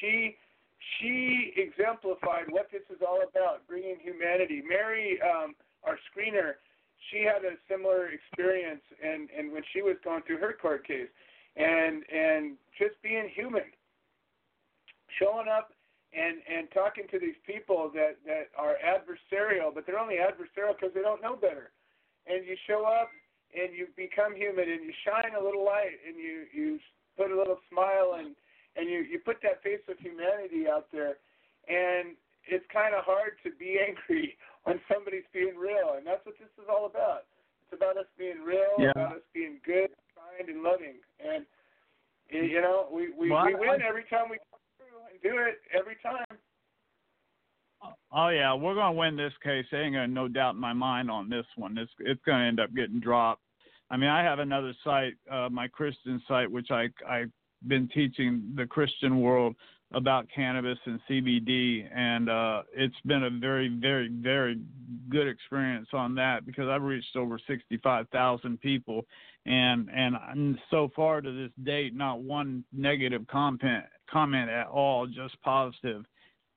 She 0.00 0.36
she 0.98 1.54
exemplified 1.54 2.50
what 2.50 2.66
this 2.74 2.82
is 2.90 2.98
all 3.06 3.22
about, 3.22 3.62
bringing 3.70 4.02
humanity. 4.02 4.62
Mary, 4.66 5.22
um, 5.22 5.54
our 5.86 5.94
screener, 6.10 6.58
she 7.10 7.24
had 7.24 7.44
a 7.44 7.56
similar 7.68 8.08
experience, 8.08 8.82
and 9.02 9.28
and 9.36 9.52
when 9.52 9.62
she 9.72 9.82
was 9.82 9.96
going 10.04 10.22
through 10.22 10.38
her 10.38 10.54
court 10.60 10.86
case, 10.86 11.08
and 11.56 12.04
and 12.12 12.56
just 12.78 13.00
being 13.02 13.28
human, 13.34 13.66
showing 15.18 15.48
up 15.48 15.72
and 16.12 16.38
and 16.44 16.68
talking 16.72 17.04
to 17.10 17.18
these 17.18 17.38
people 17.46 17.90
that 17.94 18.16
that 18.26 18.52
are 18.56 18.76
adversarial, 18.84 19.74
but 19.74 19.86
they're 19.86 19.98
only 19.98 20.16
adversarial 20.16 20.76
because 20.78 20.94
they 20.94 21.02
don't 21.02 21.22
know 21.22 21.36
better. 21.36 21.72
And 22.26 22.46
you 22.46 22.56
show 22.66 22.84
up 22.84 23.10
and 23.52 23.74
you 23.74 23.88
become 23.96 24.36
human 24.36 24.70
and 24.70 24.84
you 24.84 24.92
shine 25.04 25.34
a 25.34 25.42
little 25.42 25.64
light 25.64 25.98
and 26.06 26.16
you 26.16 26.44
you 26.52 26.78
put 27.16 27.30
a 27.30 27.36
little 27.36 27.58
smile 27.70 28.16
and 28.18 28.36
and 28.76 28.88
you 28.88 29.00
you 29.00 29.18
put 29.18 29.40
that 29.42 29.62
face 29.62 29.82
of 29.88 29.98
humanity 29.98 30.68
out 30.68 30.86
there. 30.92 31.16
And 31.68 32.16
it's 32.46 32.64
kind 32.72 32.94
of 32.94 33.04
hard 33.04 33.38
to 33.44 33.50
be 33.58 33.78
angry 33.86 34.36
when 34.64 34.80
somebody's 34.92 35.26
being 35.32 35.56
real 35.56 35.94
and 35.96 36.06
that's 36.06 36.24
what 36.26 36.34
this 36.38 36.50
is 36.58 36.68
all 36.68 36.86
about 36.86 37.24
it's 37.64 37.74
about 37.76 37.96
us 37.96 38.06
being 38.18 38.42
real 38.44 38.76
Yeah. 38.78 38.90
about 38.92 39.16
us 39.16 39.26
being 39.34 39.60
good 39.64 39.90
kind 40.14 40.48
and 40.48 40.62
loving 40.62 40.98
and 41.20 41.46
you 42.30 42.60
know 42.60 42.88
we 42.90 43.10
we, 43.12 43.30
Well, 43.30 43.46
we 43.46 43.54
I- 43.54 43.58
win 43.58 43.82
every 43.82 44.04
time 44.04 44.30
we 44.30 44.38
come 44.50 44.60
through 44.78 44.98
and 45.10 45.20
do 45.22 45.38
it 45.46 45.60
every 45.76 45.96
time 46.02 46.38
Oh 48.12 48.28
yeah, 48.28 48.54
we're 48.54 48.74
gonna 48.74 48.92
win 48.96 49.16
this 49.16 49.32
case. 49.42 49.64
There 49.70 49.82
ain't 49.82 49.94
gonna 49.94 50.06
no 50.06 50.28
doubt 50.28 50.54
in 50.54 50.60
my 50.60 50.72
mind 50.72 51.10
on 51.10 51.28
this 51.28 51.46
one. 51.56 51.76
It's 51.78 51.90
it's 51.98 52.20
gonna 52.24 52.44
end 52.44 52.60
up 52.60 52.72
getting 52.74 53.00
dropped. 53.00 53.42
I 53.90 53.96
mean, 53.96 54.08
I 54.10 54.22
have 54.22 54.38
another 54.38 54.72
site, 54.84 55.14
uh, 55.30 55.48
my 55.50 55.66
Christian 55.66 56.22
site, 56.28 56.50
which 56.50 56.70
I 56.70 56.88
I've 57.08 57.30
been 57.66 57.88
teaching 57.88 58.52
the 58.54 58.66
Christian 58.66 59.20
world 59.20 59.56
about 59.94 60.26
cannabis 60.34 60.78
and 60.86 61.00
CBD, 61.08 61.88
and 61.94 62.28
uh, 62.28 62.62
it's 62.74 62.94
been 63.04 63.24
a 63.24 63.30
very 63.30 63.68
very 63.68 64.08
very 64.08 64.60
good 65.08 65.28
experience 65.28 65.88
on 65.92 66.14
that 66.14 66.46
because 66.46 66.68
I've 66.68 66.82
reached 66.82 67.16
over 67.16 67.38
sixty 67.46 67.78
five 67.78 68.08
thousand 68.08 68.60
people, 68.60 69.04
and 69.46 69.88
and 69.92 70.58
so 70.70 70.90
far 70.94 71.20
to 71.20 71.30
this 71.30 71.52
date, 71.64 71.94
not 71.94 72.20
one 72.20 72.64
negative 72.72 73.26
comment 73.30 73.84
comment 74.10 74.50
at 74.50 74.68
all, 74.68 75.06
just 75.06 75.40
positive. 75.42 76.04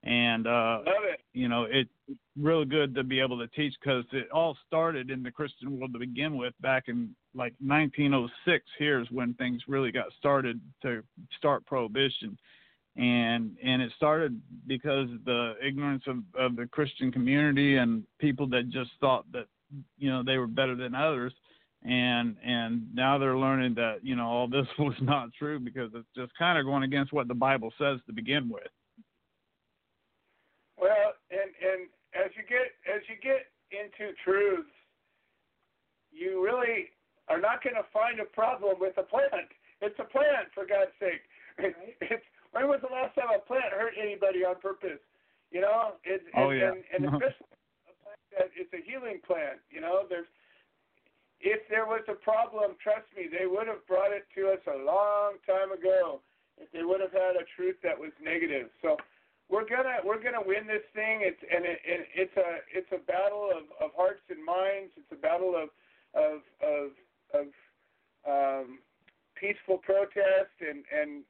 And 0.03 0.45
uh 0.45 0.79
you 1.33 1.49
know 1.49 1.67
it's 1.69 1.89
really 2.39 2.65
good 2.65 2.95
to 2.95 3.03
be 3.03 3.19
able 3.19 3.37
to 3.39 3.47
teach 3.49 3.73
because 3.81 4.05
it 4.13 4.29
all 4.31 4.57
started 4.65 5.11
in 5.11 5.21
the 5.21 5.29
christian 5.29 5.77
world 5.77 5.93
to 5.93 5.99
begin 5.99 6.37
with 6.37 6.53
back 6.61 6.85
in 6.87 7.13
like 7.35 7.53
1906 7.59 8.65
here's 8.79 9.09
when 9.11 9.33
things 9.35 9.61
really 9.67 9.91
got 9.91 10.05
started 10.17 10.59
to 10.81 11.03
start 11.37 11.65
prohibition 11.65 12.37
and 12.97 13.57
and 13.63 13.81
it 13.81 13.91
started 13.95 14.39
because 14.67 15.07
the 15.25 15.53
ignorance 15.65 16.03
of 16.07 16.17
of 16.37 16.55
the 16.55 16.65
christian 16.67 17.11
community 17.11 17.75
and 17.77 18.03
people 18.19 18.47
that 18.47 18.69
just 18.69 18.91
thought 19.01 19.25
that 19.33 19.47
you 19.97 20.09
know 20.09 20.23
they 20.23 20.37
were 20.37 20.47
better 20.47 20.75
than 20.75 20.95
others 20.95 21.33
and 21.83 22.37
and 22.43 22.83
now 22.93 23.17
they're 23.17 23.37
learning 23.37 23.73
that 23.75 23.97
you 24.01 24.15
know 24.15 24.25
all 24.25 24.47
this 24.47 24.67
was 24.79 24.95
not 25.01 25.29
true 25.37 25.59
because 25.59 25.91
it's 25.93 26.07
just 26.15 26.31
kind 26.37 26.57
of 26.57 26.65
going 26.65 26.83
against 26.83 27.11
what 27.11 27.27
the 27.27 27.33
bible 27.33 27.73
says 27.77 27.99
to 28.07 28.13
begin 28.13 28.47
with 28.49 28.67
Well, 30.77 31.13
and 31.31 31.51
and 31.61 31.89
as 32.15 32.31
you 32.35 32.43
get 32.47 32.75
as 32.87 33.01
you 33.07 33.15
get 33.21 33.51
into 33.71 34.13
truths, 34.23 34.71
you 36.11 36.43
really 36.43 36.91
are 37.27 37.39
not 37.39 37.63
going 37.63 37.75
to 37.75 37.87
find 37.91 38.19
a 38.19 38.29
problem 38.31 38.77
with 38.79 38.97
a 38.97 39.03
plant. 39.03 39.49
It's 39.81 39.97
a 39.99 40.05
plant, 40.05 40.47
for 40.53 40.65
God's 40.65 40.95
sake. 40.99 41.23
It's 42.01 42.29
when 42.55 42.71
was 42.71 42.79
the 42.79 42.87
last 42.87 43.11
time 43.19 43.27
a 43.35 43.43
plant 43.43 43.75
hurt 43.75 43.99
anybody 43.99 44.47
on 44.47 44.55
purpose? 44.63 45.03
You 45.51 45.59
know, 45.59 45.99
it, 46.07 46.23
Oh, 46.39 46.49
and, 46.49 46.59
yeah. 46.59 46.71
and, 46.71 46.79
and 46.95 47.03
especially 47.19 47.51
a 47.91 47.95
plant 47.99 48.23
that 48.31 48.47
it's 48.55 48.71
a 48.71 48.79
healing 48.79 49.19
plant. 49.27 49.59
You 49.67 49.83
know, 49.83 50.07
there's 50.07 50.27
if 51.43 51.67
there 51.67 51.85
was 51.85 52.01
a 52.07 52.15
problem, 52.15 52.79
trust 52.79 53.11
me, 53.11 53.27
they 53.27 53.45
would 53.45 53.67
have 53.67 53.83
brought 53.91 54.15
it 54.15 54.23
to 54.39 54.55
us 54.55 54.63
a 54.71 54.79
long 54.79 55.35
time 55.43 55.75
ago. 55.75 56.23
If 56.57 56.71
they 56.71 56.87
would 56.87 57.03
have 57.03 57.11
had 57.11 57.35
a 57.35 57.43
truth 57.59 57.75
that 57.83 57.99
was 57.99 58.15
negative, 58.23 58.71
so 58.81 58.95
we're 59.51 59.67
gonna 59.67 59.99
we're 60.07 60.23
gonna 60.23 60.39
win 60.39 60.65
this 60.65 60.87
thing. 60.95 61.19
It's 61.27 61.43
and 61.43 61.67
it, 61.67 61.79
it, 61.83 62.07
it's 62.15 62.37
a 62.39 62.63
it's 62.71 62.91
a 62.95 63.03
battle 63.03 63.51
of, 63.51 63.67
of 63.83 63.91
hearts 63.99 64.23
and 64.31 64.39
minds. 64.39 64.95
It's 64.95 65.11
a 65.11 65.19
battle 65.19 65.59
of 65.59 65.67
of 66.15 66.39
of 66.63 66.95
of 67.35 67.47
um, 68.23 68.79
peaceful 69.35 69.77
protest 69.77 70.55
and 70.63 70.87
and 70.87 71.27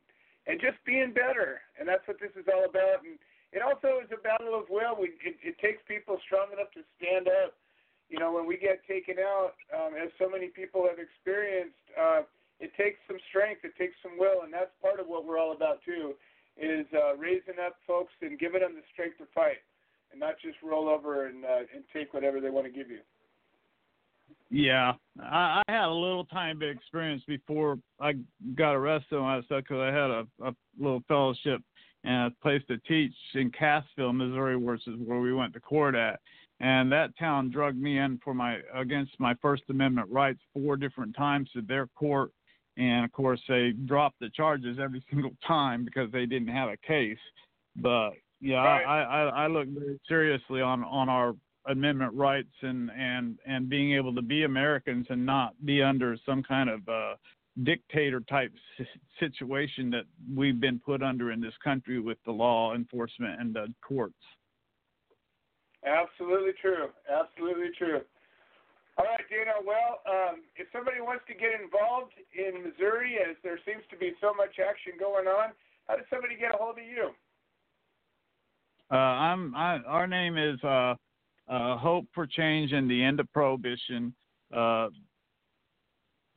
and 0.48 0.62
just 0.62 0.78
being 0.86 1.14
better. 1.14 1.62
And 1.80 1.88
that's 1.88 2.06
what 2.08 2.18
this 2.22 2.34
is 2.38 2.46
all 2.50 2.66
about. 2.66 3.06
And 3.06 3.18
it 3.52 3.62
also 3.62 4.02
is 4.02 4.10
a 4.14 4.22
battle 4.22 4.54
of 4.54 4.70
will. 4.70 4.98
We 5.00 5.18
it, 5.24 5.38
it 5.42 5.56
takes 5.60 5.82
people 5.88 6.18
strong 6.26 6.54
enough 6.54 6.72
to 6.78 6.84
stand 6.98 7.28
up. 7.28 7.54
You 8.10 8.22
know, 8.22 8.30
when 8.32 8.46
we 8.46 8.58
get 8.58 8.86
taken 8.86 9.18
out, 9.18 9.58
um, 9.74 9.98
as 9.98 10.14
so 10.22 10.30
many 10.30 10.54
people 10.54 10.86
have 10.86 11.02
experienced, 11.02 11.82
uh, 11.98 12.22
it 12.62 12.70
takes 12.78 13.02
some 13.10 13.18
strength. 13.34 13.66
It 13.66 13.74
takes 13.82 13.98
some 14.06 14.22
will, 14.22 14.46
and 14.46 14.54
that's 14.54 14.70
part 14.78 15.02
of 15.02 15.10
what 15.10 15.26
we're 15.26 15.42
all 15.42 15.58
about 15.58 15.82
too 15.82 16.14
is 16.56 16.86
uh, 16.96 17.16
raising 17.18 17.60
up 17.60 17.76
folks 17.86 18.14
and 18.22 18.40
giving 18.40 18.62
them 18.62 18.76
the 18.76 18.86
strength 18.94 19.18
to 19.18 19.26
fight, 19.36 19.60
and 20.12 20.20
not 20.20 20.36
just 20.40 20.56
roll 20.64 20.88
over 20.88 21.28
and 21.28 21.44
uh, 21.44 21.68
and 21.74 21.84
take 21.92 22.14
whatever 22.14 22.40
they 22.40 22.50
want 22.50 22.66
to 22.66 22.72
give 22.72 22.90
you. 22.90 23.00
Yeah, 24.50 24.94
I, 25.20 25.62
I 25.68 25.72
had 25.72 25.86
a 25.86 25.92
little 25.94 26.26
tiny 26.26 26.58
bit 26.58 26.70
experience 26.70 27.24
before 27.28 27.80
I 28.00 28.14
got 28.56 28.74
arrested 28.74 29.16
and 29.16 29.26
all 29.26 29.38
that 29.38 29.46
stuff 29.46 29.64
because 29.68 29.82
I 29.82 29.88
had 29.88 30.12
a, 30.12 30.26
a 30.44 30.56
little 30.80 31.02
fellowship 31.08 31.62
and 32.04 32.32
a 32.32 32.36
place 32.42 32.62
to 32.68 32.78
teach 32.80 33.14
in 33.34 33.52
Cassville, 33.52 34.14
Missouri, 34.14 34.56
which 34.56 34.88
is 34.88 34.96
where 35.04 35.20
we 35.20 35.34
went 35.34 35.54
to 35.54 35.60
court 35.60 35.96
at. 35.96 36.20
And 36.60 36.92
that 36.92 37.18
town 37.18 37.50
drugged 37.50 37.82
me 37.82 37.98
in 37.98 38.20
for 38.24 38.34
my 38.34 38.60
against 38.74 39.20
my 39.20 39.34
First 39.42 39.64
Amendment 39.70 40.10
rights 40.10 40.40
four 40.54 40.78
different 40.78 41.16
times 41.16 41.50
to 41.54 41.62
their 41.62 41.88
court, 41.88 42.32
and 42.78 43.04
of 43.04 43.12
course 43.12 43.42
they 43.48 43.72
dropped 43.86 44.20
the 44.22 44.30
charges 44.30 44.78
every 44.82 45.04
single 45.12 45.32
time 45.46 45.84
because 45.84 46.12
they 46.12 46.26
didn't 46.26 46.48
have 46.48 46.70
a 46.70 46.78
case. 46.78 47.18
But 47.76 48.12
yeah, 48.40 48.64
Right. 48.64 48.86
I, 48.86 49.02
I 49.02 49.44
I 49.44 49.48
look 49.48 49.68
very 49.68 50.00
seriously 50.08 50.62
on 50.62 50.84
on 50.86 51.10
our 51.10 51.36
amendment 51.68 52.14
rights 52.14 52.54
and 52.62 52.92
and 52.98 53.38
and 53.46 53.70
being 53.70 53.94
able 53.94 54.14
to 54.14 54.22
be 54.22 54.44
Americans 54.44 55.06
and 55.10 55.26
not 55.26 55.54
be 55.66 55.82
under 55.82 56.18
some 56.26 56.44
kind 56.44 56.70
of 56.70 56.88
uh, 56.88 57.16
dictator 57.64 58.20
type 58.22 58.52
si- 58.78 58.86
situation 59.20 59.90
that 59.90 60.04
we've 60.36 60.60
been 60.60 60.80
put 60.80 61.02
under 61.02 61.32
in 61.32 61.42
this 61.42 61.54
country 61.64 62.00
with 62.00 62.18
the 62.26 62.32
law 62.32 62.76
enforcement 62.76 63.40
and 63.40 63.54
the 63.54 63.74
courts. 63.82 64.14
Absolutely 65.86 66.54
true. 66.62 66.90
Absolutely 67.10 67.70
true. 67.78 68.02
All 68.98 69.06
right, 69.06 69.26
Dana. 69.30 69.60
Well, 69.66 70.00
um, 70.08 70.42
if 70.56 70.68
somebody 70.72 71.02
wants 71.02 71.24
to 71.28 71.34
get 71.34 71.52
involved 71.62 72.14
in 72.34 72.64
Missouri, 72.64 73.18
as 73.20 73.36
there 73.44 73.60
seems 73.66 73.84
to 73.92 73.98
be 73.98 74.14
so 74.22 74.34
much 74.34 74.56
action 74.58 74.94
going 74.98 75.28
on, 75.28 75.52
how 75.88 75.96
does 75.96 76.06
somebody 76.10 76.36
get 76.36 76.56
a 76.56 76.58
hold 76.58 76.80
of 76.80 76.86
you? 76.86 77.12
Uh, 78.92 78.96
I'm 78.96 79.56
I, 79.56 79.80
our 79.88 80.08
name 80.08 80.38
is 80.38 80.64
uh, 80.64 80.96
uh, 81.48 81.78
Hope 81.78 82.06
for 82.14 82.26
Change 82.26 82.72
and 82.72 82.90
the 82.90 83.04
End 83.04 83.20
of 83.20 83.32
Prohibition. 83.34 84.14
Uh, 84.56 84.90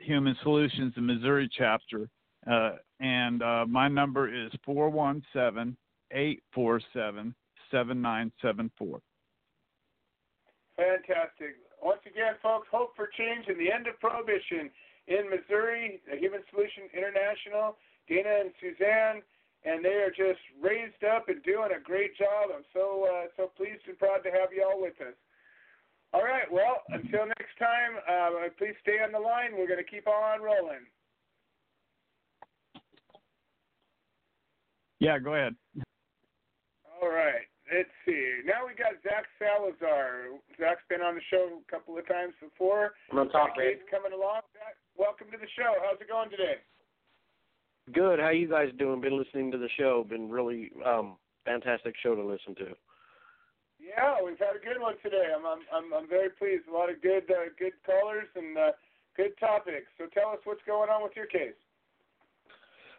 Human 0.00 0.36
Solutions, 0.42 0.92
the 0.94 1.00
Missouri 1.00 1.50
chapter, 1.56 2.08
uh, 2.50 2.76
and 3.00 3.42
uh, 3.42 3.66
my 3.68 3.88
number 3.88 4.32
is 4.32 4.50
four 4.64 4.88
one 4.90 5.22
seven 5.32 5.76
eight 6.12 6.42
four 6.54 6.80
seven 6.94 7.34
seven 7.70 8.00
nine 8.00 8.32
seven 8.40 8.70
four. 8.78 9.00
Fantastic. 10.76 11.56
Once 11.82 12.00
again, 12.06 12.34
folks, 12.42 12.68
Hope 12.70 12.94
for 12.94 13.08
Change 13.18 13.46
and 13.48 13.58
the 13.58 13.72
End 13.72 13.86
of 13.86 13.98
Prohibition 14.00 14.70
in 15.08 15.28
Missouri, 15.28 16.00
the 16.10 16.16
Human 16.16 16.40
Solution 16.50 16.84
International, 16.94 17.76
Dana 18.08 18.46
and 18.46 18.50
Suzanne, 18.60 19.22
and 19.64 19.84
they 19.84 20.02
are 20.02 20.10
just 20.10 20.40
raised 20.60 21.02
up 21.04 21.28
and 21.28 21.42
doing 21.42 21.70
a 21.76 21.80
great 21.82 22.16
job. 22.16 22.50
I'm 22.54 22.64
so 22.72 23.06
uh, 23.06 23.26
so 23.36 23.50
pleased 23.56 23.82
and 23.86 23.98
proud 23.98 24.22
to 24.24 24.30
have 24.30 24.52
you 24.54 24.66
all 24.66 24.80
with 24.80 25.00
us. 25.00 25.16
All 26.14 26.24
right, 26.24 26.50
well, 26.50 26.80
until 26.88 27.26
next 27.26 27.58
time, 27.58 28.00
uh, 28.08 28.48
please 28.56 28.74
stay 28.80 28.96
on 29.04 29.12
the 29.12 29.18
line. 29.18 29.52
We're 29.52 29.68
going 29.68 29.82
to 29.82 29.90
keep 29.90 30.08
on 30.08 30.40
rolling. 30.40 30.88
Yeah, 35.00 35.18
go 35.18 35.34
ahead. 35.34 35.54
All 37.00 37.10
right. 37.10 37.46
Let's 37.68 37.92
see. 38.08 38.40
Now 38.48 38.64
we 38.64 38.72
got 38.72 38.96
Zach 39.04 39.28
Salazar. 39.36 40.32
Zach's 40.56 40.82
been 40.88 41.04
on 41.04 41.14
the 41.14 41.26
show 41.28 41.60
a 41.60 41.70
couple 41.70 42.00
of 42.00 42.08
times 42.08 42.32
before. 42.40 42.96
I'm 43.12 43.20
on 43.20 43.28
top, 43.28 43.52
Zach 43.54 43.60
man. 43.60 43.84
Coming 43.92 44.16
along. 44.16 44.48
Zach, 44.56 44.80
welcome 44.96 45.28
to 45.30 45.36
the 45.36 45.46
show. 45.52 45.76
How's 45.84 46.00
it 46.00 46.08
going 46.08 46.32
today? 46.32 46.64
Good. 47.92 48.18
How 48.18 48.30
you 48.30 48.48
guys 48.48 48.68
doing? 48.78 49.00
Been 49.00 49.18
listening 49.18 49.50
to 49.52 49.58
the 49.58 49.68
show. 49.78 50.04
Been 50.08 50.30
really 50.30 50.70
um 50.84 51.16
fantastic 51.44 51.94
show 52.02 52.14
to 52.14 52.22
listen 52.22 52.54
to. 52.56 52.74
Yeah, 53.80 54.16
we've 54.24 54.38
had 54.38 54.56
a 54.56 54.64
good 54.64 54.80
one 54.80 54.94
today. 55.02 55.32
I'm 55.34 55.46
I'm 55.46 55.60
I'm, 55.72 55.94
I'm 55.94 56.08
very 56.08 56.30
pleased. 56.30 56.64
A 56.68 56.72
lot 56.72 56.90
of 56.90 57.00
good 57.02 57.30
uh, 57.30 57.50
good 57.58 57.72
callers 57.84 58.28
and 58.34 58.56
uh, 58.56 58.72
good 59.16 59.38
topics. 59.38 59.86
So 59.96 60.06
tell 60.12 60.30
us 60.30 60.38
what's 60.44 60.62
going 60.66 60.90
on 60.90 61.02
with 61.02 61.12
your 61.16 61.26
case. 61.26 61.56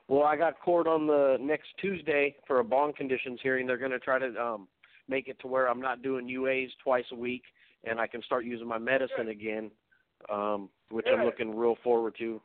Well, 0.08 0.24
I 0.24 0.36
got 0.36 0.60
court 0.60 0.88
on 0.88 1.06
the 1.06 1.38
next 1.40 1.68
Tuesday 1.80 2.36
for 2.48 2.60
a 2.60 2.64
bond 2.64 2.96
conditions 2.96 3.40
hearing. 3.44 3.68
They're 3.68 3.78
going 3.78 3.92
to 3.92 4.00
try 4.00 4.18
to 4.20 4.42
um 4.42 4.68
make 5.08 5.28
it 5.28 5.40
to 5.42 5.48
where 5.48 5.68
I'm 5.68 5.82
not 5.82 6.02
doing 6.02 6.28
UAs 6.28 6.70
twice 6.84 7.06
a 7.12 7.16
week 7.16 7.44
and 7.84 8.00
I 8.00 8.08
can 8.08 8.22
start 8.24 8.46
using 8.46 8.68
my 8.68 8.78
medicine 8.78 9.30
again, 9.30 9.72
um, 10.32 10.70
which 10.90 11.06
I'm 11.12 11.26
looking 11.26 11.56
real 11.56 11.78
forward 11.84 12.16
to. 12.20 12.42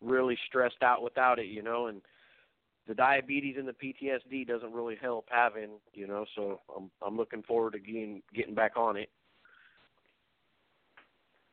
Really 0.00 0.38
stressed 0.46 0.82
out 0.82 1.02
without 1.02 1.38
it, 1.38 1.46
you 1.46 1.62
know, 1.62 1.86
and 1.86 2.00
the 2.88 2.94
diabetes 2.94 3.56
and 3.58 3.68
the 3.68 3.72
PTSD 3.72 4.46
doesn't 4.46 4.72
really 4.72 4.96
help 5.00 5.26
having, 5.30 5.70
you 5.92 6.06
know, 6.06 6.24
so 6.34 6.60
I'm 6.74 6.90
I'm 7.06 7.16
looking 7.16 7.42
forward 7.42 7.74
to 7.74 7.78
getting 7.78 8.22
getting 8.34 8.54
back 8.54 8.72
on 8.76 8.96
it. 8.96 9.10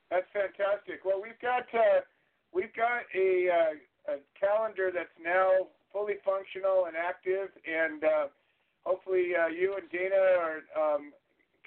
That's 0.09 0.27
fantastic. 0.31 1.03
Well, 1.03 1.21
we've 1.21 1.39
got 1.41 1.67
uh, 1.73 2.01
we've 2.53 2.73
got 2.75 3.03
a, 3.13 3.49
uh, 3.51 4.13
a 4.13 4.17
calendar 4.39 4.91
that's 4.93 5.13
now 5.21 5.67
fully 5.91 6.15
functional 6.23 6.85
and 6.87 6.95
active, 6.95 7.49
and 7.67 8.03
uh, 8.03 8.27
hopefully 8.83 9.35
uh, 9.35 9.47
you 9.47 9.75
and 9.75 9.89
Dana 9.91 10.15
are, 10.39 10.63
um, 10.79 11.11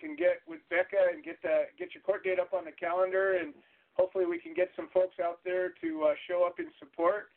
can 0.01 0.17
get 0.17 0.41
with 0.49 0.61
Becca 0.71 1.13
and 1.13 1.23
get 1.23 1.41
the 1.43 1.69
get 1.79 1.95
your 1.95 2.03
court 2.03 2.25
date 2.25 2.41
up 2.41 2.55
on 2.57 2.65
the 2.65 2.73
calendar, 2.73 3.37
and 3.37 3.53
hopefully 4.01 4.25
we 4.25 4.41
can 4.41 4.57
get 4.57 4.73
some 4.73 4.89
folks 4.89 5.21
out 5.21 5.45
there 5.45 5.77
to 5.85 6.09
uh, 6.09 6.15
show 6.25 6.49
up 6.49 6.57
in 6.57 6.73
support. 6.81 7.29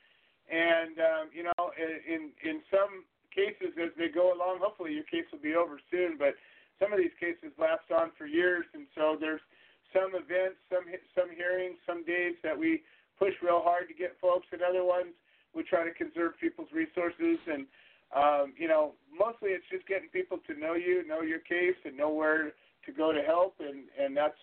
And 0.48 0.95
um, 0.99 1.26
you 1.35 1.44
know, 1.44 1.64
in 1.76 2.31
in 2.40 2.64
some 2.72 3.03
cases 3.35 3.76
as 3.76 3.91
they 3.99 4.07
go 4.07 4.31
along, 4.31 4.64
hopefully 4.64 4.95
your 4.95 5.07
case 5.11 5.27
will 5.31 5.44
be 5.44 5.56
over 5.60 5.80
soon, 5.91 6.15
but 6.15 6.40
some 6.80 6.94
of 6.94 6.99
these 6.99 7.15
cases 7.19 7.52
last 7.60 7.88
on 7.91 8.11
for 8.18 8.26
years, 8.26 8.65
and 8.73 8.88
so 8.95 9.18
there's 9.19 9.44
some 9.91 10.15
events, 10.15 10.60
some 10.72 10.88
some 11.15 11.30
hearings, 11.35 11.77
some 11.85 12.03
days 12.03 12.35
that 12.44 12.56
we 12.57 12.84
push 13.19 13.34
real 13.44 13.61
hard 13.64 13.88
to 13.88 13.95
get 13.95 14.15
folks, 14.19 14.48
and 14.52 14.61
other 14.61 14.84
ones 14.84 15.15
we 15.56 15.64
try 15.64 15.84
to 15.84 15.94
conserve 15.94 16.34
people's 16.40 16.72
resources. 16.73 17.40
And 17.48 17.68
um, 18.15 18.53
you 18.57 18.68
know, 18.68 18.94
mostly 19.11 19.52
it's 19.52 19.68
just 19.72 19.88
getting 19.88 20.10
people 20.10 20.40
to 20.48 20.53
know 20.60 20.76
you, 20.76 21.07
know 21.07 21.22
your 21.22 21.40
case, 21.40 21.77
and 21.85 21.95
know 21.95 22.10
where 22.10 22.52
to 22.85 22.91
go 22.91 23.11
to 23.11 23.22
help. 23.22 23.56
And 23.60 23.88
and 23.95 24.15
that's 24.15 24.40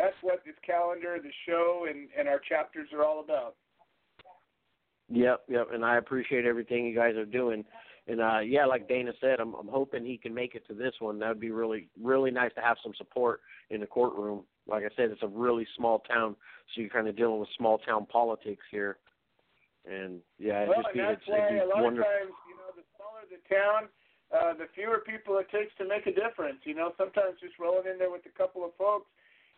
that's 0.00 0.16
what 0.22 0.40
this 0.44 0.54
calendar, 0.64 1.18
the 1.22 1.30
show, 1.46 1.86
and 1.88 2.08
and 2.18 2.28
our 2.28 2.40
chapters 2.40 2.88
are 2.92 3.04
all 3.04 3.20
about. 3.20 3.54
Yep, 5.08 5.42
yep, 5.48 5.68
and 5.72 5.84
I 5.84 5.98
appreciate 5.98 6.44
everything 6.44 6.86
you 6.86 6.94
guys 6.94 7.16
are 7.16 7.26
doing. 7.26 7.64
And 8.06 8.20
uh 8.20 8.38
yeah, 8.40 8.64
like 8.64 8.88
Dana 8.88 9.12
said, 9.20 9.40
I'm 9.40 9.54
I'm 9.54 9.68
hoping 9.68 10.04
he 10.04 10.16
can 10.16 10.34
make 10.34 10.54
it 10.54 10.66
to 10.68 10.74
this 10.74 10.94
one. 11.00 11.18
That 11.18 11.28
would 11.28 11.40
be 11.40 11.50
really 11.50 11.88
really 12.00 12.30
nice 12.30 12.52
to 12.54 12.60
have 12.60 12.78
some 12.82 12.92
support 12.96 13.40
in 13.68 13.80
the 13.80 13.86
courtroom. 13.86 14.44
Like 14.66 14.84
I 14.84 14.94
said, 14.96 15.10
it's 15.10 15.22
a 15.22 15.28
really 15.28 15.66
small 15.76 16.00
town, 16.00 16.36
so 16.74 16.80
you're 16.80 16.90
kind 16.90 17.08
of 17.08 17.16
dealing 17.16 17.40
with 17.40 17.48
small 17.58 17.78
town 17.78 18.06
politics 18.06 18.64
here. 18.70 18.98
And 19.84 20.20
yeah, 20.38 20.62
it 20.62 20.68
well, 20.68 20.82
just 20.82 20.94
and 20.94 20.94
be 20.94 21.00
that's 21.00 21.26
why 21.26 21.58
a 21.58 21.66
lot 21.66 21.82
wonderful. 21.82 22.08
of 22.08 22.20
times, 22.20 22.36
you 22.48 22.56
know, 22.56 22.70
the 22.76 22.84
smaller 22.96 23.24
the 23.28 23.42
town, 23.48 23.80
uh, 24.32 24.52
the 24.54 24.68
fewer 24.74 25.02
people 25.04 25.38
it 25.38 25.50
takes 25.50 25.74
to 25.78 25.84
make 25.88 26.06
a 26.06 26.14
difference. 26.14 26.60
You 26.64 26.74
know, 26.74 26.92
sometimes 26.96 27.40
just 27.40 27.58
rolling 27.58 27.90
in 27.90 27.98
there 27.98 28.10
with 28.10 28.24
a 28.26 28.34
couple 28.38 28.64
of 28.64 28.72
folks 28.78 29.10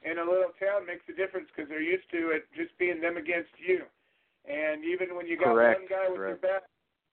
in 0.04 0.18
a 0.18 0.24
little 0.24 0.52
town 0.58 0.86
makes 0.86 1.04
a 1.08 1.14
difference 1.14 1.48
because 1.54 1.68
they're 1.68 1.82
used 1.82 2.08
to 2.10 2.30
it 2.30 2.46
just 2.56 2.76
being 2.78 3.00
them 3.00 3.16
against 3.16 3.54
you. 3.58 3.84
And 4.48 4.84
even 4.84 5.14
when 5.14 5.26
you 5.26 5.38
got 5.38 5.54
Correct, 5.54 5.80
one 5.80 5.88
guy 5.88 6.10
with 6.10 6.18
your 6.18 6.42
back, 6.42 6.66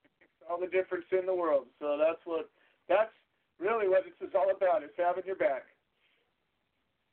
it 0.04 0.12
makes 0.20 0.40
all 0.50 0.60
the 0.60 0.68
difference 0.68 1.06
in 1.12 1.26
the 1.26 1.34
world. 1.34 1.68
So 1.80 1.98
that's 1.98 2.22
what 2.26 2.50
that's 2.88 3.14
really 3.60 3.88
what 3.88 4.04
this 4.06 4.18
is 4.28 4.34
all 4.34 4.50
about. 4.50 4.84
Is 4.84 4.90
having 4.98 5.24
your 5.26 5.36
back. 5.36 5.64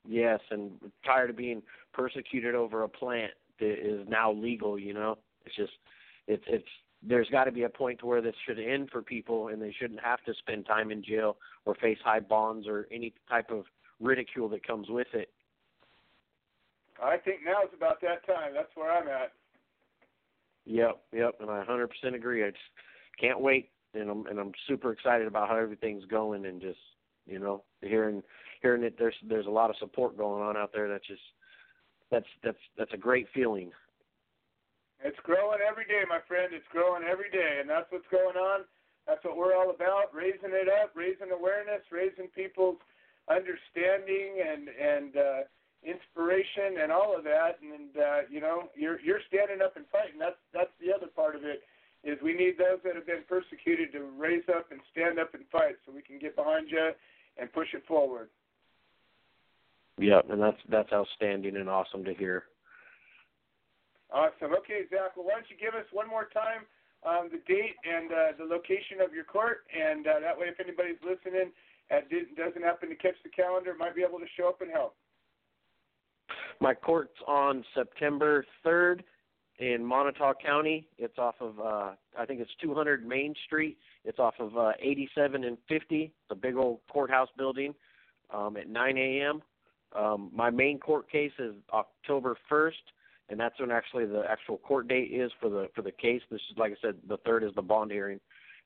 Yes, 0.07 0.39
and 0.49 0.71
tired 1.05 1.29
of 1.29 1.35
being 1.35 1.61
persecuted 1.93 2.55
over 2.55 2.83
a 2.83 2.89
plant 2.89 3.31
that 3.59 3.77
is 3.77 4.07
now 4.07 4.31
legal. 4.31 4.79
You 4.79 4.93
know, 4.93 5.17
it's 5.45 5.55
just 5.55 5.73
it's 6.27 6.43
it's 6.47 6.67
there's 7.03 7.29
got 7.29 7.43
to 7.43 7.51
be 7.51 7.63
a 7.63 7.69
point 7.69 7.99
to 7.99 8.05
where 8.05 8.21
this 8.21 8.35
should 8.45 8.59
end 8.59 8.89
for 8.91 9.01
people, 9.01 9.49
and 9.49 9.61
they 9.61 9.75
shouldn't 9.77 9.99
have 10.03 10.23
to 10.23 10.33
spend 10.39 10.65
time 10.65 10.91
in 10.91 11.03
jail 11.03 11.37
or 11.65 11.75
face 11.75 11.99
high 12.03 12.19
bonds 12.19 12.67
or 12.67 12.87
any 12.91 13.13
type 13.29 13.51
of 13.51 13.65
ridicule 13.99 14.49
that 14.49 14.65
comes 14.65 14.89
with 14.89 15.07
it. 15.13 15.29
I 17.03 17.17
think 17.17 17.39
now 17.45 17.63
is 17.63 17.73
about 17.75 18.01
that 18.01 18.25
time. 18.25 18.53
That's 18.53 18.75
where 18.75 18.91
I'm 18.91 19.07
at. 19.07 19.31
Yep, 20.65 21.01
yep, 21.13 21.35
and 21.39 21.49
I 21.49 21.63
100% 21.63 21.87
agree. 22.13 22.43
I 22.43 22.49
just 22.49 22.59
can't 23.19 23.39
wait, 23.39 23.69
and 23.93 24.09
I'm 24.09 24.25
and 24.27 24.39
I'm 24.39 24.51
super 24.67 24.91
excited 24.91 25.27
about 25.27 25.47
how 25.47 25.55
everything's 25.55 26.05
going, 26.05 26.45
and 26.45 26.61
just 26.61 26.79
you 27.25 27.39
know 27.39 27.63
hearing 27.81 28.21
hearing 28.61 28.81
that 28.81 28.97
there's 28.97 29.15
there's 29.27 29.45
a 29.45 29.51
lot 29.51 29.69
of 29.69 29.77
support 29.77 30.17
going 30.17 30.43
on 30.43 30.57
out 30.57 30.71
there. 30.73 30.89
That's 30.89 31.07
just 31.07 31.21
that's 32.11 32.27
that's 32.43 32.57
that's 32.77 32.93
a 32.93 32.97
great 32.97 33.27
feeling. 33.33 33.71
It's 35.03 35.19
growing 35.23 35.59
every 35.61 35.85
day, 35.85 36.01
my 36.09 36.19
friend. 36.27 36.51
It's 36.51 36.67
growing 36.71 37.03
every 37.03 37.29
day, 37.29 37.59
and 37.61 37.69
that's 37.69 37.85
what's 37.91 38.09
going 38.11 38.35
on. 38.35 38.65
That's 39.07 39.23
what 39.23 39.37
we're 39.37 39.55
all 39.55 39.69
about: 39.69 40.13
raising 40.13 40.51
it 40.51 40.67
up, 40.67 40.91
raising 40.95 41.31
awareness, 41.31 41.81
raising 41.91 42.27
people's 42.35 42.77
understanding 43.29 44.43
and 44.43 44.67
and 44.67 45.15
uh, 45.15 45.41
inspiration, 45.83 46.81
and 46.81 46.91
all 46.91 47.17
of 47.17 47.23
that. 47.23 47.59
And, 47.61 47.73
and 47.73 47.93
uh, 47.97 48.19
you 48.29 48.41
know, 48.41 48.69
you're 48.75 48.99
you're 49.01 49.21
standing 49.27 49.61
up 49.61 49.75
and 49.75 49.85
fighting. 49.91 50.19
That's 50.19 50.39
that's 50.53 50.73
the 50.79 50.93
other 50.93 51.07
part 51.07 51.35
of 51.35 51.43
it. 51.43 51.63
Is 52.03 52.17
we 52.21 52.33
need 52.33 52.57
those 52.57 52.79
that 52.85 52.95
have 52.95 53.07
been 53.07 53.25
persecuted 53.27 53.91
to 53.93 54.05
raise 54.17 54.45
up 54.49 54.71
and 54.71 54.79
stand 54.91 55.19
up 55.19 55.33
and 55.33 55.43
fight, 55.51 55.75
so 55.85 55.91
we 55.91 56.01
can 56.01 56.19
get 56.19 56.35
behind 56.35 56.69
you 56.69 56.91
and 57.37 57.51
push 57.51 57.67
it 57.73 57.83
forward. 57.87 58.29
Yep, 59.97 60.29
and 60.29 60.41
that's 60.41 60.61
that's 60.69 60.93
outstanding 60.93 61.57
and 61.57 61.69
awesome 61.69 62.05
to 62.05 62.13
hear. 62.13 62.43
Awesome. 64.13 64.53
Okay, 64.63 64.87
Zach. 64.89 65.17
Well, 65.17 65.25
why 65.25 65.33
don't 65.33 65.49
you 65.49 65.57
give 65.59 65.73
us 65.73 65.85
one 65.91 66.07
more 66.07 66.29
time 66.31 66.63
um, 67.05 67.29
the 67.29 67.41
date 67.45 67.77
and 67.85 68.09
uh, 68.09 68.31
the 68.37 68.47
location 68.47 69.03
of 69.03 69.13
your 69.13 69.23
court, 69.23 69.67
and 69.69 70.07
uh, 70.07 70.19
that 70.21 70.33
way, 70.33 70.47
if 70.49 70.59
anybody's 70.59 70.97
listening 71.05 71.53
and 71.91 72.01
didn't, 72.09 72.33
doesn't 72.35 72.63
happen 72.63 72.89
to 72.89 72.97
catch 72.97 73.17
the 73.21 73.29
calendar, 73.29 73.75
might 73.77 73.95
be 73.95 74.01
able 74.01 74.17
to 74.19 74.29
show 74.33 74.49
up 74.49 74.61
and 74.61 74.71
help. 74.71 74.95
My 76.59 76.73
court's 76.73 77.17
on 77.27 77.63
September 77.75 78.45
3rd 78.65 79.01
in 79.59 79.83
Moniteau 79.83 80.33
County. 80.43 80.87
It's 80.97 81.17
off 81.17 81.35
of 81.39 81.59
uh 81.59 81.91
I 82.17 82.25
think 82.25 82.39
it's 82.41 82.51
200 82.61 83.05
Main 83.05 83.33
Street. 83.45 83.77
It's 84.05 84.19
off 84.19 84.35
of 84.39 84.57
uh 84.57 84.71
87 84.79 85.43
and 85.43 85.57
50. 85.67 86.03
It's 86.03 86.13
a 86.31 86.35
big 86.35 86.55
old 86.55 86.79
courthouse 86.91 87.29
building 87.37 87.73
um 88.33 88.57
at 88.57 88.69
9 88.69 88.97
a.m. 88.97 89.41
Um 89.95 90.29
my 90.33 90.49
main 90.49 90.79
court 90.79 91.09
case 91.11 91.31
is 91.39 91.55
October 91.73 92.37
1st 92.51 92.71
and 93.29 93.39
that's 93.39 93.59
when 93.59 93.71
actually 93.71 94.05
the 94.05 94.23
actual 94.29 94.57
court 94.57 94.87
date 94.87 95.11
is 95.11 95.31
for 95.39 95.49
the 95.49 95.67
for 95.75 95.81
the 95.81 95.91
case. 95.91 96.21
This 96.29 96.41
is 96.51 96.57
like 96.57 96.71
I 96.71 96.75
said 96.81 96.95
the 97.07 97.17
third 97.17 97.43
is 97.43 97.51
the 97.55 97.61
bond 97.61 97.91
hearing 97.91 98.19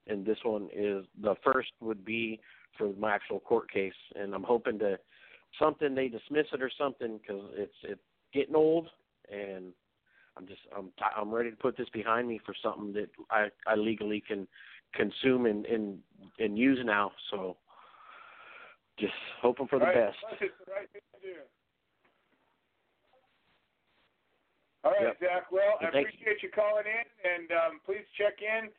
and 0.08 0.26
this 0.26 0.38
one 0.44 0.70
is 0.74 1.06
the 1.22 1.36
first 1.44 1.72
would 1.80 2.04
be 2.04 2.40
for 2.78 2.92
my 2.98 3.14
actual 3.14 3.40
court 3.40 3.72
case 3.72 3.94
and 4.16 4.34
I'm 4.34 4.44
hoping 4.44 4.80
to 4.80 4.98
something 5.60 5.94
they 5.94 6.08
dismiss 6.08 6.48
it 6.54 6.62
or 6.62 6.72
something 6.78 7.20
cuz 7.28 7.42
it's 7.54 7.76
it's 7.84 8.02
getting 8.34 8.56
old 8.56 8.90
and 9.30 9.74
I'm 10.38 10.48
just 10.48 10.62
I'm 10.76 10.88
t- 10.98 11.16
I'm 11.16 11.32
ready 11.32 11.52
to 11.52 11.58
put 11.58 11.78
this 11.78 11.90
behind 11.90 12.28
me 12.28 12.40
for 12.46 12.54
something 12.62 12.94
that 12.94 13.10
I 13.30 13.50
I 13.68 13.76
legally 13.76 14.22
can 14.22 14.48
consume 14.94 15.46
and 15.46 15.66
and 15.66 16.00
and 16.40 16.58
use 16.58 16.80
now. 16.84 17.12
So 17.30 17.58
just 18.98 19.14
hoping 19.42 19.68
for 19.68 19.80
the 19.80 19.86
right. 19.86 19.96
best. 19.96 20.18
Right 20.32 20.90
thing 20.92 21.02
to 21.14 21.20
do. 21.22 21.36
All 24.84 24.92
right, 24.92 25.14
Yep. 25.14 25.20
Zach. 25.20 25.52
Well, 25.52 25.78
I 25.80 25.94
Well, 25.94 26.02
appreciate 26.02 26.42
you 26.42 26.50
calling 26.50 26.86
in, 26.90 27.06
and 27.22 27.52
um, 27.52 27.74
please 27.86 28.06
check 28.18 28.42
in 28.42 28.70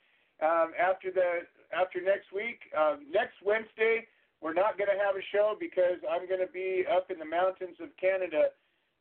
um, 0.43 0.73
after 0.75 1.13
the 1.13 1.47
after 1.71 2.01
next 2.01 2.33
week. 2.33 2.59
Um, 2.75 3.07
next 3.13 3.39
Wednesday, 3.45 4.07
we're 4.43 4.53
not 4.59 4.77
going 4.77 4.91
to 4.91 4.99
have 4.99 5.15
a 5.15 5.25
show 5.31 5.55
because 5.59 6.03
I'm 6.11 6.27
going 6.27 6.43
to 6.43 6.51
be 6.51 6.83
up 6.91 7.11
in 7.11 7.19
the 7.23 7.25
mountains 7.25 7.79
of 7.79 7.95
Canada, 7.97 8.51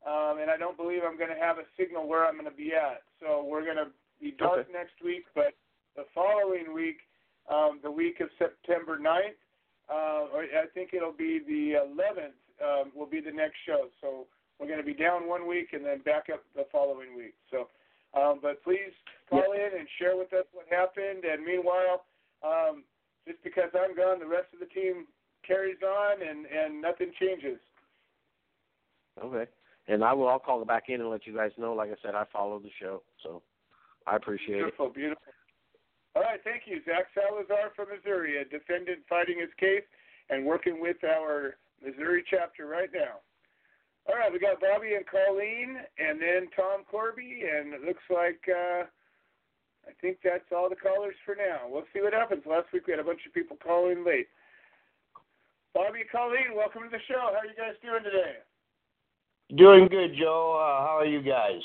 um, 0.05 0.37
and 0.37 0.53
I 0.53 0.55
don't 0.55 0.77
believe 0.77 1.01
I'm 1.01 1.17
going 1.17 1.33
to 1.33 1.41
have 1.41 1.57
a 1.57 1.65
signal 1.73 2.07
where 2.07 2.25
I'm 2.25 2.37
going 2.37 2.49
to 2.49 2.55
be 2.55 2.77
at. 2.77 3.01
So 3.19 3.43
we're 3.43 3.65
going 3.65 3.81
to 3.81 3.89
be 4.21 4.37
dark 4.37 4.69
Okay. 4.69 4.71
next 4.71 5.01
week, 5.03 5.25
but 5.33 5.57
the 5.97 6.05
following 6.13 6.73
week, 6.73 7.01
um, 7.49 7.81
the 7.81 7.89
week 7.89 8.21
of 8.21 8.29
September 8.37 9.01
9th, 9.01 9.41
uh, 9.89 10.29
or 10.29 10.45
I 10.45 10.69
think 10.73 10.93
it'll 10.93 11.11
be 11.11 11.41
the 11.41 11.81
11th, 11.89 12.37
um, 12.61 12.91
will 12.95 13.09
be 13.09 13.19
the 13.19 13.33
next 13.33 13.57
show. 13.65 13.89
So 13.99 14.27
we're 14.59 14.69
going 14.69 14.79
to 14.79 14.85
be 14.85 14.93
down 14.93 15.27
one 15.27 15.47
week 15.49 15.73
and 15.73 15.83
then 15.83 16.05
back 16.05 16.29
up 16.31 16.45
the 16.55 16.69
following 16.71 17.17
week. 17.17 17.33
So, 17.49 17.67
um, 18.13 18.37
but 18.41 18.61
please 18.63 18.93
call 19.27 19.57
in 19.57 19.69
and 19.73 19.89
share 19.97 20.15
with 20.15 20.31
us 20.33 20.45
what 20.53 20.69
happened. 20.69 21.25
And 21.25 21.43
meanwhile, 21.43 22.05
um, 22.45 22.83
just 23.27 23.41
because 23.43 23.73
I'm 23.73 23.97
gone, 23.97 24.19
the 24.19 24.29
rest 24.29 24.53
of 24.53 24.59
the 24.61 24.69
team 24.69 25.09
carries 25.45 25.81
on 25.83 26.21
and 26.21 26.45
and 26.45 26.81
nothing 26.81 27.11
changes. 27.19 27.59
Okay. 29.23 29.49
And 29.87 30.03
I 30.03 30.13
will 30.13 30.27
I'll 30.27 30.39
call 30.39 30.63
back 30.65 30.83
in 30.89 31.01
and 31.01 31.09
let 31.09 31.25
you 31.25 31.35
guys 31.35 31.51
know. 31.57 31.73
Like 31.73 31.91
I 31.91 31.95
said, 32.03 32.15
I 32.15 32.25
follow 32.31 32.59
the 32.59 32.71
show, 32.79 33.01
so 33.23 33.41
I 34.07 34.15
appreciate 34.15 34.57
it. 34.57 34.63
Beautiful, 34.63 34.89
beautiful. 34.89 35.33
All 36.15 36.23
right, 36.23 36.39
thank 36.43 36.63
you, 36.65 36.81
Zach 36.83 37.07
Salazar 37.15 37.71
from 37.75 37.87
Missouri, 37.95 38.41
a 38.41 38.43
defendant 38.43 38.99
fighting 39.07 39.39
his 39.39 39.49
case 39.57 39.87
and 40.29 40.45
working 40.45 40.81
with 40.81 40.97
our 41.03 41.55
Missouri 41.83 42.23
chapter 42.29 42.67
right 42.67 42.89
now. 42.93 43.23
All 44.09 44.15
right, 44.15 44.31
we 44.31 44.39
got 44.39 44.59
Bobby 44.59 44.95
and 44.95 45.05
Colleen, 45.05 45.77
and 45.99 46.19
then 46.19 46.49
Tom 46.55 46.83
Corby, 46.89 47.43
and 47.47 47.73
it 47.73 47.81
looks 47.83 48.03
like 48.09 48.41
uh, 48.49 48.83
I 49.87 49.93
think 50.01 50.17
that's 50.23 50.51
all 50.51 50.69
the 50.69 50.75
callers 50.75 51.15
for 51.25 51.35
now. 51.35 51.69
We'll 51.69 51.87
see 51.93 52.01
what 52.01 52.13
happens. 52.13 52.43
Last 52.45 52.73
week 52.73 52.87
we 52.87 52.93
had 52.93 52.99
a 52.99 53.07
bunch 53.07 53.21
of 53.25 53.33
people 53.33 53.57
calling 53.61 54.05
late. 54.05 54.27
Bobby, 55.73 56.03
Colleen, 56.11 56.53
welcome 56.55 56.83
to 56.83 56.89
the 56.89 56.99
show. 57.07 57.31
How 57.31 57.39
are 57.39 57.45
you 57.45 57.55
guys 57.55 57.79
doing 57.81 58.03
today? 58.03 58.43
Doing 59.55 59.87
good, 59.87 60.17
Joe. 60.19 60.59
Uh, 60.59 60.83
how 60.83 60.97
are 60.99 61.05
you 61.05 61.21
guys? 61.21 61.61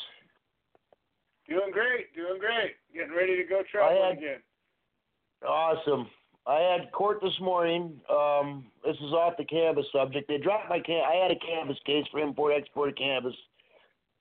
Doing 1.49 1.73
great, 1.73 2.15
doing 2.15 2.39
great. 2.39 2.74
Getting 2.95 3.16
ready 3.16 3.37
to 3.37 3.43
go 3.43 3.62
traveling 3.70 4.19
again. 4.19 4.39
Awesome. 5.47 6.07
I 6.47 6.61
had 6.61 6.93
court 6.93 7.19
this 7.20 7.35
morning. 7.41 8.01
Um, 8.09 8.66
this 8.85 8.95
is 8.97 9.12
off 9.12 9.35
the 9.39 9.45
cannabis 9.45 9.87
subject. 9.93 10.28
They 10.28 10.39
dropped 10.39 10.69
my 10.69 10.78
can. 10.78 11.03
I 11.05 11.16
had 11.16 11.33
a 11.33 11.39
cannabis 11.41 11.78
case 11.85 12.07
for 12.12 12.20
import 12.20 12.55
export 12.57 12.91
of 12.91 12.95
cannabis 12.95 13.35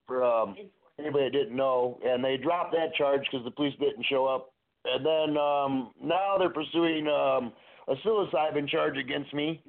for 0.07 0.23
um, 0.23 0.55
anybody 0.97 1.25
that 1.25 1.33
didn't 1.33 1.55
know, 1.55 1.99
and 2.03 2.23
they 2.23 2.37
dropped 2.37 2.73
that 2.73 2.95
charge 2.95 3.21
because 3.29 3.45
the 3.45 3.51
police 3.51 3.75
didn't 3.79 4.05
show 4.09 4.25
up. 4.25 4.51
And 4.85 5.05
then 5.05 5.37
um, 5.37 5.91
now 6.01 6.37
they're 6.39 6.49
pursuing 6.49 7.07
um, 7.07 7.53
a 7.87 7.95
psilocybin 8.03 8.67
charge 8.67 8.97
against 8.97 9.31
me 9.31 9.61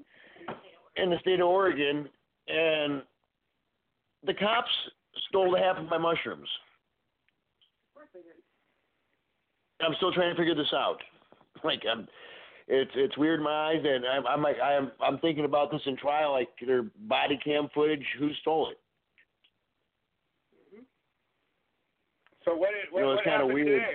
in 0.97 1.11
the 1.11 1.19
state 1.21 1.41
of 1.41 1.47
Oregon, 1.49 2.09
and 2.49 3.03
the 4.25 4.35
cops 4.35 4.71
stole 5.29 5.57
half 5.57 5.77
of 5.79 5.87
my 5.89 5.99
mushrooms. 5.99 6.49
I'm 9.81 9.95
still 9.99 10.13
trying 10.13 10.35
to 10.35 10.41
figure 10.41 10.55
this 10.55 10.73
out. 10.73 10.99
Like 11.65 11.83
I'm, 11.91 12.07
it's 12.69 12.91
it's 12.95 13.17
weird 13.17 13.41
in 13.41 13.45
my 13.45 13.71
eyes, 13.71 13.83
and 13.83 14.05
I'm 14.05 14.27
I'm 14.27 14.43
like 14.43 14.57
I'm 14.63 14.93
I'm 15.01 15.19
thinking 15.21 15.47
about 15.47 15.71
this 15.73 15.81
in 15.87 15.97
trial. 15.97 16.33
Like 16.33 16.49
their 16.65 16.83
body 17.09 17.39
cam 17.43 17.69
footage, 17.75 18.05
who 18.19 18.29
stole 18.43 18.71
it? 18.71 18.79
So 22.45 22.55
what, 22.55 22.69
did- 22.71 22.93
what, 22.93 23.01
You 23.01 23.07
know, 23.07 23.13
it's 23.15 23.25
what 23.27 23.39
kinda 23.39 23.47
weird. 23.47 23.81
today? 23.83 23.95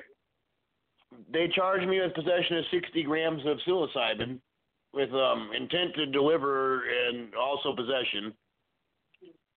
They 1.32 1.54
charged 1.54 1.88
me 1.88 2.02
with 2.02 2.16
possession 2.16 2.58
of 2.58 2.66
60 2.72 3.04
grams 3.04 3.42
of 3.46 3.58
psilocybin, 3.68 4.40
with 4.94 5.12
um 5.14 5.52
intent 5.56 5.96
to 5.96 6.06
deliver 6.08 6.84
and 6.84 7.34
also 7.36 7.76
possession. 7.76 8.34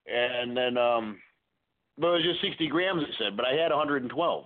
And 0.06 0.56
then 0.56 0.76
um, 0.76 1.18
but 1.98 2.08
it 2.08 2.12
was 2.12 2.22
just 2.22 2.42
60 2.42 2.68
grams. 2.68 3.02
It 3.02 3.14
said, 3.18 3.36
but 3.36 3.46
I 3.46 3.52
had 3.54 3.70
112. 3.70 4.44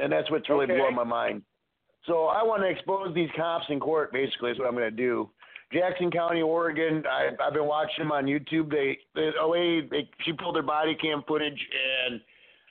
and 0.00 0.12
that's 0.12 0.30
what's 0.30 0.48
really 0.48 0.64
Okay. 0.64 0.76
blowing 0.76 0.94
my 0.94 1.04
mind. 1.04 1.42
So 2.06 2.26
I 2.26 2.42
want 2.42 2.62
to 2.62 2.68
expose 2.68 3.14
these 3.14 3.30
cops 3.36 3.66
in 3.68 3.80
court. 3.80 4.12
Basically, 4.12 4.50
is 4.50 4.58
what 4.58 4.68
I'm 4.68 4.74
going 4.74 4.90
to 4.90 4.96
do. 4.96 5.30
Jackson 5.72 6.10
County, 6.10 6.40
Oregon. 6.40 7.04
I, 7.06 7.30
I've 7.44 7.52
been 7.52 7.66
watching 7.66 8.04
them 8.04 8.12
on 8.12 8.24
YouTube. 8.24 8.70
They, 8.70 8.98
they, 9.14 9.30
a 9.38 9.46
lady, 9.46 9.86
they, 9.90 10.08
she 10.24 10.32
pulled 10.32 10.56
their 10.56 10.62
body 10.62 10.94
cam 10.94 11.22
footage 11.28 11.60
and 12.08 12.20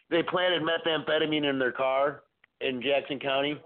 they 0.09 0.23
planted 0.23 0.63
methamphetamine 0.63 1.47
in 1.47 1.59
their 1.59 1.71
car 1.71 2.23
in 2.61 2.81
Jackson 2.81 3.19
County, 3.19 3.59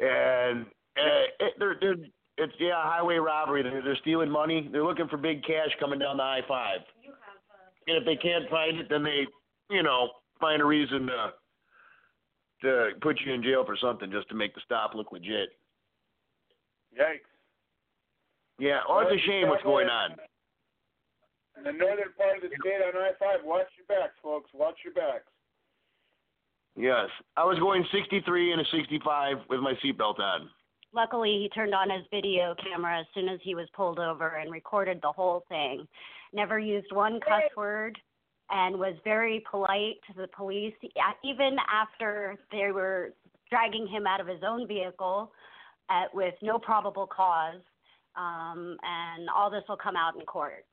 and 0.00 0.66
uh, 0.96 1.24
it, 1.40 1.52
they're, 1.58 1.76
they're, 1.80 1.96
it's 2.38 2.52
yeah, 2.58 2.74
highway 2.76 3.16
robbery. 3.16 3.62
They're, 3.62 3.82
they're 3.82 3.98
stealing 4.00 4.30
money. 4.30 4.68
They're 4.72 4.84
looking 4.84 5.08
for 5.08 5.16
big 5.16 5.42
cash 5.44 5.70
coming 5.78 5.98
down 5.98 6.16
the 6.16 6.22
I 6.22 6.40
five. 6.48 6.80
And 7.86 7.96
if 7.96 8.04
they 8.04 8.16
can't 8.16 8.48
find 8.48 8.78
it, 8.78 8.86
then 8.88 9.02
they, 9.02 9.26
you 9.70 9.82
know, 9.82 10.10
find 10.40 10.62
a 10.62 10.64
reason 10.64 11.06
to 11.06 11.32
to 12.62 12.90
put 13.00 13.18
you 13.24 13.32
in 13.32 13.42
jail 13.42 13.64
for 13.64 13.76
something 13.80 14.10
just 14.10 14.28
to 14.28 14.34
make 14.34 14.54
the 14.54 14.60
stop 14.64 14.94
look 14.94 15.12
legit. 15.12 15.50
Yikes. 16.92 17.24
Yeah, 18.58 18.80
oh, 18.86 19.00
it's 19.00 19.22
a 19.22 19.26
shame 19.26 19.48
what's 19.48 19.62
going 19.62 19.88
on. 19.88 20.12
In 21.56 21.64
the 21.64 21.72
northern 21.72 22.12
part 22.16 22.36
of 22.36 22.42
the 22.42 22.48
state 22.60 22.80
on 22.84 22.94
I-5, 22.94 23.44
watch 23.44 23.66
your 23.76 23.86
backs, 23.88 24.12
folks. 24.22 24.50
Watch 24.52 24.76
your 24.84 24.92
backs. 24.92 25.32
Yes, 26.76 27.08
I 27.36 27.44
was 27.44 27.58
going 27.58 27.84
63 27.92 28.52
and 28.52 28.60
a 28.60 28.64
65 28.72 29.36
with 29.48 29.60
my 29.60 29.74
seatbelt 29.84 30.18
on. 30.18 30.48
Luckily, 30.92 31.38
he 31.42 31.48
turned 31.54 31.74
on 31.74 31.90
his 31.90 32.04
video 32.10 32.54
camera 32.62 33.00
as 33.00 33.06
soon 33.14 33.28
as 33.28 33.38
he 33.42 33.54
was 33.54 33.68
pulled 33.76 33.98
over 33.98 34.36
and 34.36 34.50
recorded 34.50 34.98
the 35.02 35.12
whole 35.12 35.44
thing. 35.48 35.86
Never 36.32 36.58
used 36.58 36.92
one 36.92 37.20
cuss 37.20 37.42
word 37.56 37.98
and 38.50 38.76
was 38.76 38.94
very 39.04 39.44
polite 39.50 39.96
to 40.08 40.16
the 40.16 40.26
police, 40.36 40.74
even 41.22 41.56
after 41.72 42.36
they 42.50 42.72
were 42.72 43.10
dragging 43.48 43.86
him 43.86 44.06
out 44.06 44.20
of 44.20 44.26
his 44.26 44.40
own 44.46 44.66
vehicle 44.66 45.30
at, 45.88 46.12
with 46.14 46.34
no 46.42 46.58
probable 46.58 47.06
cause. 47.06 47.60
Um, 48.16 48.76
and 48.82 49.28
all 49.34 49.50
this 49.50 49.62
will 49.68 49.76
come 49.76 49.94
out 49.96 50.16
in 50.16 50.22
court. 50.22 50.64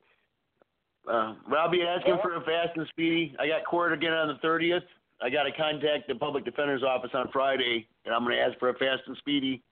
Uh, 1.07 1.35
well, 1.49 1.61
I'll 1.61 1.71
be 1.71 1.83
asking 1.83 2.17
for 2.21 2.35
a 2.35 2.41
fast 2.41 2.75
and 2.75 2.87
speedy. 2.89 3.35
I 3.39 3.47
got 3.47 3.65
court 3.65 3.93
again 3.93 4.13
on 4.13 4.27
the 4.27 4.47
30th. 4.47 4.81
I 5.21 5.29
got 5.29 5.43
to 5.43 5.51
contact 5.51 6.07
the 6.07 6.15
public 6.15 6.45
defender's 6.45 6.83
office 6.83 7.11
on 7.13 7.29
Friday, 7.33 7.87
and 8.05 8.13
I'm 8.13 8.23
going 8.23 8.35
to 8.35 8.41
ask 8.41 8.57
for 8.59 8.69
a 8.69 8.73
fast 8.73 9.01
and 9.07 9.17
speedy 9.17 9.63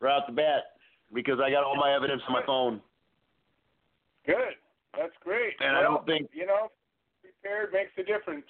right 0.00 0.16
off 0.16 0.26
the 0.26 0.32
bat 0.32 0.76
because 1.14 1.38
I 1.42 1.50
got 1.50 1.64
all 1.64 1.76
my 1.76 1.94
evidence 1.94 2.22
on 2.28 2.32
my 2.34 2.44
phone. 2.44 2.80
Good. 4.26 4.54
That's 4.96 5.12
great. 5.24 5.54
And 5.60 5.76
I 5.76 5.82
don't 5.82 6.04
think- 6.06 6.28
you 6.32 6.46
know, 6.46 6.70
prepared 7.22 7.72
makes 7.72 7.92
a 7.98 8.02
difference. 8.02 8.46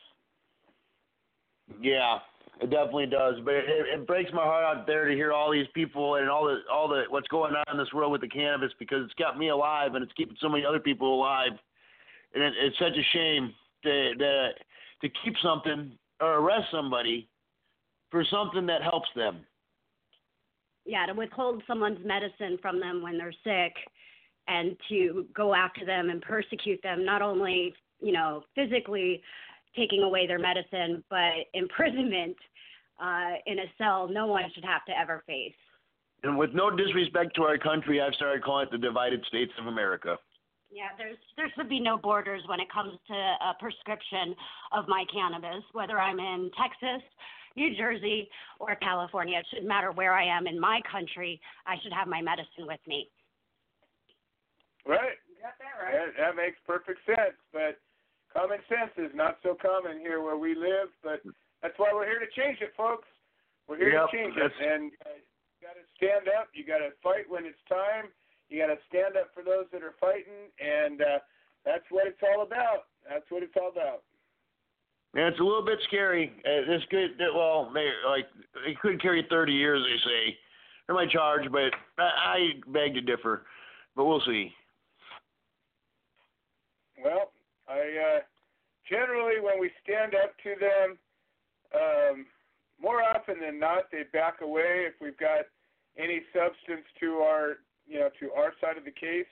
Yeah, 1.80 2.18
it 2.60 2.70
definitely 2.70 3.06
does. 3.06 3.36
But 3.44 3.54
it, 3.54 3.64
it, 3.68 4.00
it 4.00 4.06
breaks 4.06 4.30
my 4.32 4.42
heart 4.42 4.64
out 4.64 4.86
there 4.86 5.06
to 5.08 5.14
hear 5.14 5.32
all 5.32 5.50
these 5.50 5.68
people 5.74 6.16
and 6.16 6.28
all 6.28 6.44
the 6.44 6.58
all 6.70 6.88
the 6.88 7.04
what's 7.08 7.28
going 7.28 7.54
on 7.54 7.64
in 7.72 7.78
this 7.78 7.92
world 7.94 8.12
with 8.12 8.20
the 8.20 8.28
cannabis 8.28 8.72
because 8.78 9.04
it's 9.04 9.14
got 9.14 9.38
me 9.38 9.48
alive 9.48 9.94
and 9.94 10.02
it's 10.02 10.12
keeping 10.14 10.36
so 10.40 10.48
many 10.48 10.64
other 10.66 10.80
people 10.80 11.14
alive. 11.14 11.52
And 12.34 12.42
it, 12.42 12.52
it's 12.60 12.78
such 12.78 12.92
a 12.96 13.16
shame 13.16 13.54
to 13.84 14.14
to 14.16 14.48
to 15.02 15.08
keep 15.24 15.34
something 15.42 15.96
or 16.22 16.38
arrest 16.38 16.68
somebody 16.70 17.28
for 18.10 18.24
something 18.30 18.64
that 18.66 18.82
helps 18.82 19.08
them. 19.16 19.40
Yeah, 20.86 21.06
to 21.06 21.14
withhold 21.14 21.62
someone's 21.66 22.04
medicine 22.04 22.58
from 22.62 22.80
them 22.80 23.02
when 23.02 23.18
they're 23.18 23.34
sick 23.44 23.74
and 24.48 24.76
to 24.88 25.26
go 25.34 25.54
after 25.54 25.84
them 25.84 26.10
and 26.10 26.22
persecute 26.22 26.80
them, 26.82 27.04
not 27.04 27.22
only, 27.22 27.74
you 28.00 28.12
know, 28.12 28.44
physically 28.54 29.22
taking 29.76 30.02
away 30.02 30.26
their 30.26 30.38
medicine, 30.38 31.02
but 31.08 31.32
imprisonment 31.54 32.36
uh, 33.02 33.32
in 33.46 33.58
a 33.60 33.66
cell 33.78 34.08
no 34.08 34.26
one 34.26 34.44
should 34.54 34.64
have 34.64 34.84
to 34.86 34.92
ever 34.98 35.22
face. 35.26 35.54
And 36.24 36.38
with 36.38 36.50
no 36.52 36.70
disrespect 36.70 37.34
to 37.36 37.42
our 37.42 37.58
country, 37.58 38.00
I've 38.00 38.14
started 38.14 38.44
calling 38.44 38.66
it 38.66 38.70
the 38.70 38.78
divided 38.78 39.24
states 39.26 39.52
of 39.58 39.66
America. 39.66 40.18
Yeah, 40.72 40.88
there's 40.96 41.20
there 41.36 41.52
should 41.54 41.68
be 41.68 41.80
no 41.80 41.98
borders 41.98 42.40
when 42.48 42.58
it 42.58 42.72
comes 42.72 42.96
to 43.08 43.14
a 43.14 43.52
prescription 43.60 44.34
of 44.72 44.88
my 44.88 45.04
cannabis, 45.12 45.62
whether 45.72 46.00
I'm 46.00 46.18
in 46.18 46.50
Texas, 46.56 47.04
New 47.56 47.76
Jersey, 47.76 48.28
or 48.58 48.74
California. 48.76 49.38
It 49.38 49.46
shouldn't 49.50 49.68
matter 49.68 49.92
where 49.92 50.14
I 50.14 50.24
am 50.24 50.46
in 50.46 50.58
my 50.58 50.80
country. 50.90 51.38
I 51.66 51.76
should 51.82 51.92
have 51.92 52.08
my 52.08 52.22
medicine 52.22 52.64
with 52.64 52.80
me. 52.88 53.10
Right. 54.88 55.20
You 55.28 55.36
got 55.44 55.60
that 55.60 55.76
right. 55.76 55.92
That, 55.92 56.08
that 56.16 56.34
makes 56.40 56.56
perfect 56.66 57.04
sense, 57.04 57.36
but 57.52 57.76
common 58.32 58.58
sense 58.64 58.96
is 58.96 59.12
not 59.14 59.36
so 59.42 59.54
common 59.60 60.00
here 60.00 60.22
where 60.24 60.40
we 60.40 60.56
live. 60.56 60.88
But 61.04 61.20
that's 61.60 61.76
why 61.76 61.92
we're 61.92 62.08
here 62.08 62.18
to 62.18 62.32
change 62.32 62.58
it, 62.64 62.72
folks. 62.76 63.06
We're 63.68 63.76
here 63.76 63.92
Yep, 63.92 64.08
to 64.08 64.16
change 64.16 64.34
it, 64.40 64.52
and 64.56 64.90
uh, 65.04 65.20
you 65.20 65.60
got 65.60 65.76
to 65.76 65.84
stand 66.00 66.26
up. 66.32 66.48
You 66.56 66.64
got 66.64 66.80
to 66.80 66.96
fight 67.04 67.28
when 67.28 67.44
it's 67.44 67.60
time. 67.68 68.08
You 68.52 68.60
got 68.60 68.68
to 68.68 68.78
stand 68.86 69.16
up 69.16 69.32
for 69.32 69.42
those 69.42 69.64
that 69.72 69.82
are 69.82 69.94
fighting, 69.98 70.52
and 70.60 71.00
uh, 71.00 71.18
that's 71.64 71.88
what 71.88 72.06
it's 72.06 72.20
all 72.20 72.44
about. 72.44 72.92
That's 73.08 73.24
what 73.30 73.42
it's 73.42 73.56
all 73.56 73.70
about. 73.72 74.04
And 75.14 75.24
it's 75.24 75.40
a 75.40 75.42
little 75.42 75.64
bit 75.64 75.78
scary. 75.88 76.30
Uh, 76.44 76.68
this 76.70 76.82
could, 76.90 77.16
well, 77.34 77.70
may, 77.72 77.88
like 78.06 78.26
it 78.66 78.78
could 78.80 79.00
carry 79.00 79.26
30 79.30 79.52
years, 79.52 79.82
they 79.82 80.10
say. 80.10 80.36
They're 80.86 80.94
my 80.94 81.06
charge, 81.06 81.50
but 81.50 81.72
I, 81.96 82.04
I 82.04 82.38
beg 82.68 82.92
to 82.94 83.00
differ. 83.00 83.46
But 83.96 84.04
we'll 84.04 84.22
see. 84.26 84.52
Well, 87.02 87.32
I 87.68 87.80
uh, 87.80 88.20
generally 88.88 89.40
when 89.40 89.58
we 89.58 89.70
stand 89.82 90.14
up 90.14 90.34
to 90.44 90.54
them, 90.60 90.98
um, 91.74 92.26
more 92.80 93.02
often 93.02 93.40
than 93.40 93.58
not, 93.58 93.84
they 93.90 94.02
back 94.12 94.42
away 94.42 94.86
if 94.86 94.94
we've 95.00 95.16
got 95.16 95.46
any 95.96 96.20
substance 96.32 96.84
to 97.00 97.14
our, 97.18 97.56
you 97.92 98.00
know, 98.00 98.08
to 98.20 98.32
our 98.32 98.56
side 98.56 98.80
of 98.80 98.88
the 98.88 98.96
case, 98.96 99.28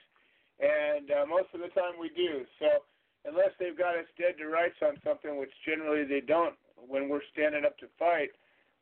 and 0.61 1.09
uh, 1.09 1.25
most 1.25 1.49
of 1.57 1.65
the 1.65 1.73
time 1.73 1.97
we 1.97 2.13
do. 2.13 2.45
So 2.61 2.85
unless 3.25 3.49
they've 3.57 3.77
got 3.77 3.97
us 3.97 4.05
dead 4.21 4.37
to 4.37 4.45
rights 4.45 4.77
on 4.85 5.01
something, 5.03 5.41
which 5.41 5.49
generally 5.65 6.05
they 6.05 6.21
don't 6.21 6.53
when 6.77 7.09
we're 7.09 7.25
standing 7.33 7.65
up 7.65 7.77
to 7.79 7.89
fight, 7.97 8.29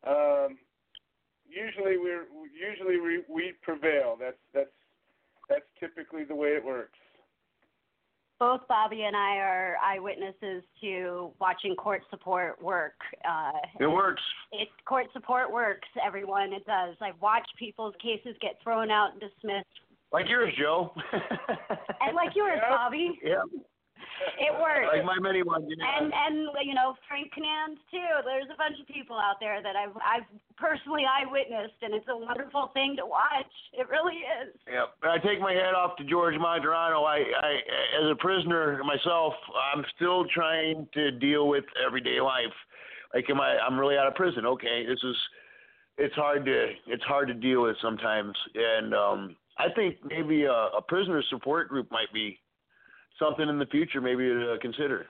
um, 0.04 0.60
usually 1.48 1.96
we're 1.96 2.28
usually 2.52 3.00
we, 3.00 3.24
we 3.32 3.54
prevail. 3.64 4.20
That's 4.20 4.44
that's 4.54 4.76
that's 5.48 5.70
typically 5.80 6.26
the 6.26 6.36
way 6.36 6.50
it 6.50 6.64
works. 6.64 7.00
Both 8.40 8.62
Bobby 8.70 9.04
and 9.04 9.16
I 9.18 9.36
are 9.38 9.76
eyewitnesses 9.84 10.64
to 10.82 11.32
watching 11.42 11.76
court 11.76 12.04
support 12.10 12.62
work. 12.64 12.94
Uh, 13.30 13.52
It 13.80 13.88
works. 13.88 14.22
It 14.54 14.70
court 14.86 15.08
support 15.12 15.52
works, 15.52 15.88
everyone. 16.06 16.54
It 16.54 16.66
does. 16.66 16.96
I've 17.02 17.20
watched 17.22 17.52
people's 17.60 17.94
cases 18.02 18.36
get 18.42 18.58
thrown 18.64 18.90
out 18.92 19.12
and 19.12 19.20
dismissed, 19.20 19.68
Like 20.14 20.30
yours, 20.30 20.54
Joe. 20.58 20.94
and 22.00 22.16
like 22.16 22.34
yours, 22.34 22.60
Bobby, 22.70 23.20
yeah. 23.22 23.42
It 24.40 24.54
works. 24.56 24.88
Like 24.92 25.06
my 25.06 25.20
many 25.20 25.44
ones. 25.44 25.66
Yeah. 25.68 25.84
and 25.84 26.12
and 26.12 26.48
you 26.64 26.74
know 26.74 26.96
Frank 27.08 27.32
Canans 27.34 27.80
too. 27.92 28.12
There's 28.26 28.50
a 28.52 28.58
bunch 28.58 28.80
of 28.80 28.88
people 28.88 29.16
out 29.16 29.38
there 29.40 29.62
that 29.62 29.76
I've 29.76 29.96
I've 30.04 30.28
personally 30.58 31.04
eyewitnessed, 31.08 31.80
and 31.82 31.94
it's 31.94 32.08
a 32.10 32.18
wonderful 32.18 32.72
thing 32.74 32.96
to 32.98 33.06
watch. 33.06 33.52
It 33.74 33.88
really 33.90 34.22
is. 34.44 34.54
Yep. 34.68 34.88
I 35.04 35.18
take 35.20 35.40
my 35.40 35.54
hat 35.54 35.74
off 35.74 35.96
to 35.98 36.04
George 36.04 36.36
Martorano. 36.36 37.08
I, 37.08 37.24
I, 37.24 37.52
as 38.04 38.12
a 38.12 38.16
prisoner 38.16 38.82
myself, 38.84 39.34
I'm 39.74 39.84
still 39.96 40.26
trying 40.34 40.88
to 40.94 41.12
deal 41.12 41.48
with 41.48 41.64
everyday 41.86 42.20
life. 42.20 42.56
Like, 43.14 43.30
am 43.30 43.40
I? 43.40 43.58
I'm 43.58 43.80
really 43.80 43.98
out 43.98 44.08
of 44.08 44.16
prison. 44.16 44.46
Okay, 44.46 44.86
this 44.88 45.00
is. 45.04 45.16
It's 45.98 46.16
hard 46.16 46.46
to. 46.46 46.72
It's 46.88 47.04
hard 47.04 47.28
to 47.28 47.34
deal 47.34 47.64
with 47.64 47.76
sometimes, 47.82 48.36
and 48.56 48.94
um, 48.94 49.36
I 49.58 49.68
think 49.76 49.98
maybe 50.06 50.44
a, 50.44 50.78
a 50.78 50.82
prisoner 50.88 51.22
support 51.30 51.68
group 51.68 51.92
might 51.92 52.12
be 52.14 52.40
something 53.20 53.48
in 53.48 53.60
the 53.60 53.66
future, 53.68 54.02
maybe 54.02 54.24
to 54.28 54.58
consider 54.62 55.06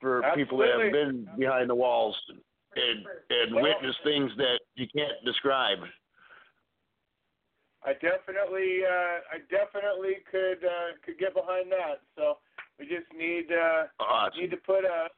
for 0.00 0.22
people 0.34 0.58
that 0.58 0.80
have 0.80 0.92
been 0.92 1.28
behind 1.38 1.68
the 1.70 1.74
walls 1.74 2.16
and 2.74 3.06
and 3.30 3.54
Well- 3.54 3.62
witness 3.62 3.96
things 4.04 4.34
that 4.36 4.60
you 4.74 4.86
can't 4.88 5.22
describe. 5.24 5.78
I 7.84 7.94
definitely, 7.94 8.84
uh, 8.86 9.34
I 9.34 9.38
definitely 9.50 10.18
could 10.30 10.64
uh, 10.64 10.92
could 11.04 11.18
get 11.18 11.34
behind 11.34 11.70
that. 11.72 12.00
So 12.16 12.38
we 12.78 12.86
just 12.86 13.12
need 13.12 13.50
uh, 13.52 13.86
Awesome. 13.98 14.40
need 14.40 14.50
to 14.52 14.56
put 14.58 14.84
a 14.84 15.08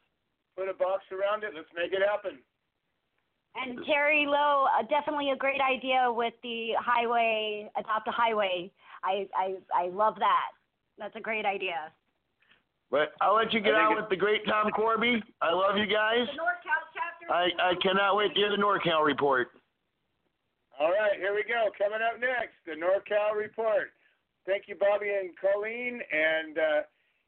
put 0.56 0.68
a 0.68 0.74
box 0.74 1.04
around 1.12 1.44
it. 1.44 1.52
Let's 1.54 1.68
make 1.74 1.92
it 1.92 2.02
happen. 2.06 2.38
And 3.56 3.84
Terry 3.86 4.26
Lowe, 4.26 4.66
uh, 4.76 4.82
definitely 4.82 5.30
a 5.30 5.36
great 5.36 5.60
idea 5.60 6.10
with 6.10 6.34
the 6.42 6.72
highway, 6.80 7.70
adopt 7.76 8.08
a 8.08 8.12
highway. 8.12 8.70
I 9.04 9.28
I 9.36 9.56
I 9.74 9.88
love 9.88 10.16
that. 10.18 10.50
That's 10.98 11.16
a 11.16 11.20
great 11.20 11.44
idea. 11.44 11.90
But 12.90 13.12
I'll 13.20 13.34
let 13.34 13.52
you 13.52 13.60
get 13.60 13.74
I 13.74 13.88
think 13.88 13.98
out 13.98 14.02
with 14.02 14.10
the 14.10 14.16
great 14.16 14.46
Tom 14.46 14.70
Corby. 14.70 15.22
I 15.42 15.52
love 15.52 15.76
you 15.76 15.86
guys. 15.86 16.30
The 16.30 16.38
NorCal 16.38 16.82
chapter. 16.94 17.26
I, 17.32 17.50
I 17.58 17.74
cannot 17.82 18.16
wait 18.16 18.34
to 18.34 18.38
hear 18.38 18.50
the 18.50 18.60
NorCal 18.60 19.04
report. 19.04 19.48
All 20.78 20.90
right, 20.90 21.18
here 21.18 21.34
we 21.34 21.42
go. 21.42 21.70
Coming 21.78 22.02
up 22.02 22.18
next, 22.20 22.58
the 22.66 22.78
NorCal 22.78 23.34
report. 23.34 23.94
Thank 24.46 24.66
you, 24.68 24.74
Bobby 24.74 25.10
and 25.10 25.30
Colleen. 25.38 26.02
And 26.12 26.58
uh, 26.58 26.80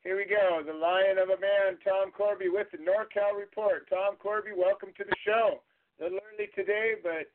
here 0.02 0.16
we 0.16 0.26
go. 0.26 0.62
The 0.62 0.74
lion 0.74 1.18
of 1.18 1.30
a 1.30 1.40
man, 1.40 1.78
Tom 1.82 2.12
Corby, 2.14 2.47
with 2.47 2.70
the 2.70 2.78
NorCal 2.78 3.34
report. 3.34 3.88
Tom 3.88 4.14
Corby, 4.22 4.51
welcome 4.55 4.90
to 4.98 5.05
the 5.05 5.16
show. 5.26 5.62
A 5.98 6.05
little 6.05 6.20
early 6.30 6.51
today, 6.55 7.01
but 7.02 7.26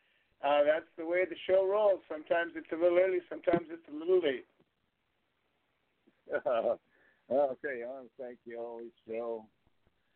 uh, 0.46 0.64
that's 0.64 0.88
the 0.98 1.06
way 1.06 1.26
the 1.26 1.40
show 1.48 1.68
rolls. 1.68 2.00
Sometimes 2.08 2.54
it's 2.56 2.72
a 2.72 2.80
little 2.80 3.00
early, 3.00 3.20
sometimes 3.28 3.68
it's 3.72 3.88
a 3.92 3.96
little 3.96 4.22
late. 4.22 4.46
okay, 6.34 6.78
I 7.32 7.88
want 7.88 8.08
to 8.08 8.24
thank 8.24 8.38
you 8.46 8.60
always, 8.60 8.92
Joe, 9.08 9.46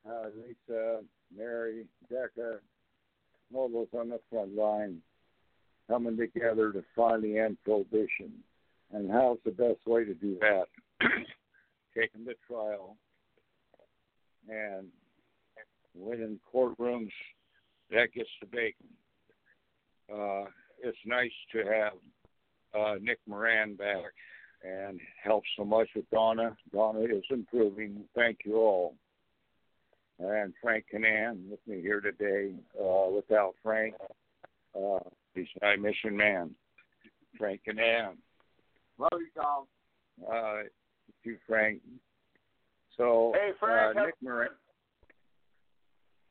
uh, 0.08 0.28
Lisa, 0.36 1.02
Mary, 1.36 1.86
Becca, 2.10 2.60
all 3.54 3.70
those 3.70 3.88
on 3.98 4.10
the 4.10 4.20
front 4.30 4.56
line 4.56 5.02
coming 5.88 6.18
together 6.18 6.72
to 6.72 6.84
finally 6.96 7.40
end 7.40 7.58
prohibition. 7.64 8.32
And 8.94 9.12
how's 9.12 9.38
the 9.46 9.52
best 9.52 9.86
way 9.86 10.04
to 10.06 10.14
do 10.14 10.38
that? 10.42 10.66
Them 11.96 12.26
to 12.26 12.34
trial 12.46 12.98
and 14.50 14.88
when 15.94 16.22
in 16.22 16.40
courtrooms, 16.54 17.12
that 17.92 18.14
gets 18.14 18.30
the 18.42 18.48
bacon. 18.48 18.88
Uh, 20.12 20.46
it's 20.84 20.98
nice 21.06 21.32
to 21.52 21.60
have 21.60 21.94
uh, 22.80 22.96
Nick 23.02 23.20
Moran 23.28 23.76
back 23.76 24.14
and 24.66 25.00
helps 25.24 25.48
so 25.58 25.64
much 25.64 25.88
with 25.96 26.10
Donna. 26.10 26.56
Donna 26.74 27.02
is 27.02 27.24
improving. 27.30 28.04
Thank 28.16 28.40
you 28.46 28.56
all. 28.58 28.96
And 30.20 30.54
Frank 30.62 30.86
Canan 30.92 31.50
with 31.50 31.60
me 31.68 31.82
here 31.82 32.02
today. 32.02 32.54
Uh, 32.80 33.10
without 33.12 33.54
Frank, 33.62 33.96
uh, 34.76 35.00
he's 35.34 35.48
my 35.62 35.76
mission 35.76 36.16
man. 36.16 36.56
Frank 37.38 37.62
Canan. 37.66 38.18
Love 38.98 39.10
you, 39.14 39.28
Tom. 39.36 39.66
Uh, 40.26 40.64
you, 41.24 41.38
Frank. 41.48 41.82
So, 42.96 43.34
Hey, 43.36 43.52
Frank, 43.60 43.98
uh, 43.98 44.00
how- 44.00 44.06
Nick 44.06 44.16
Moran. 44.22 44.50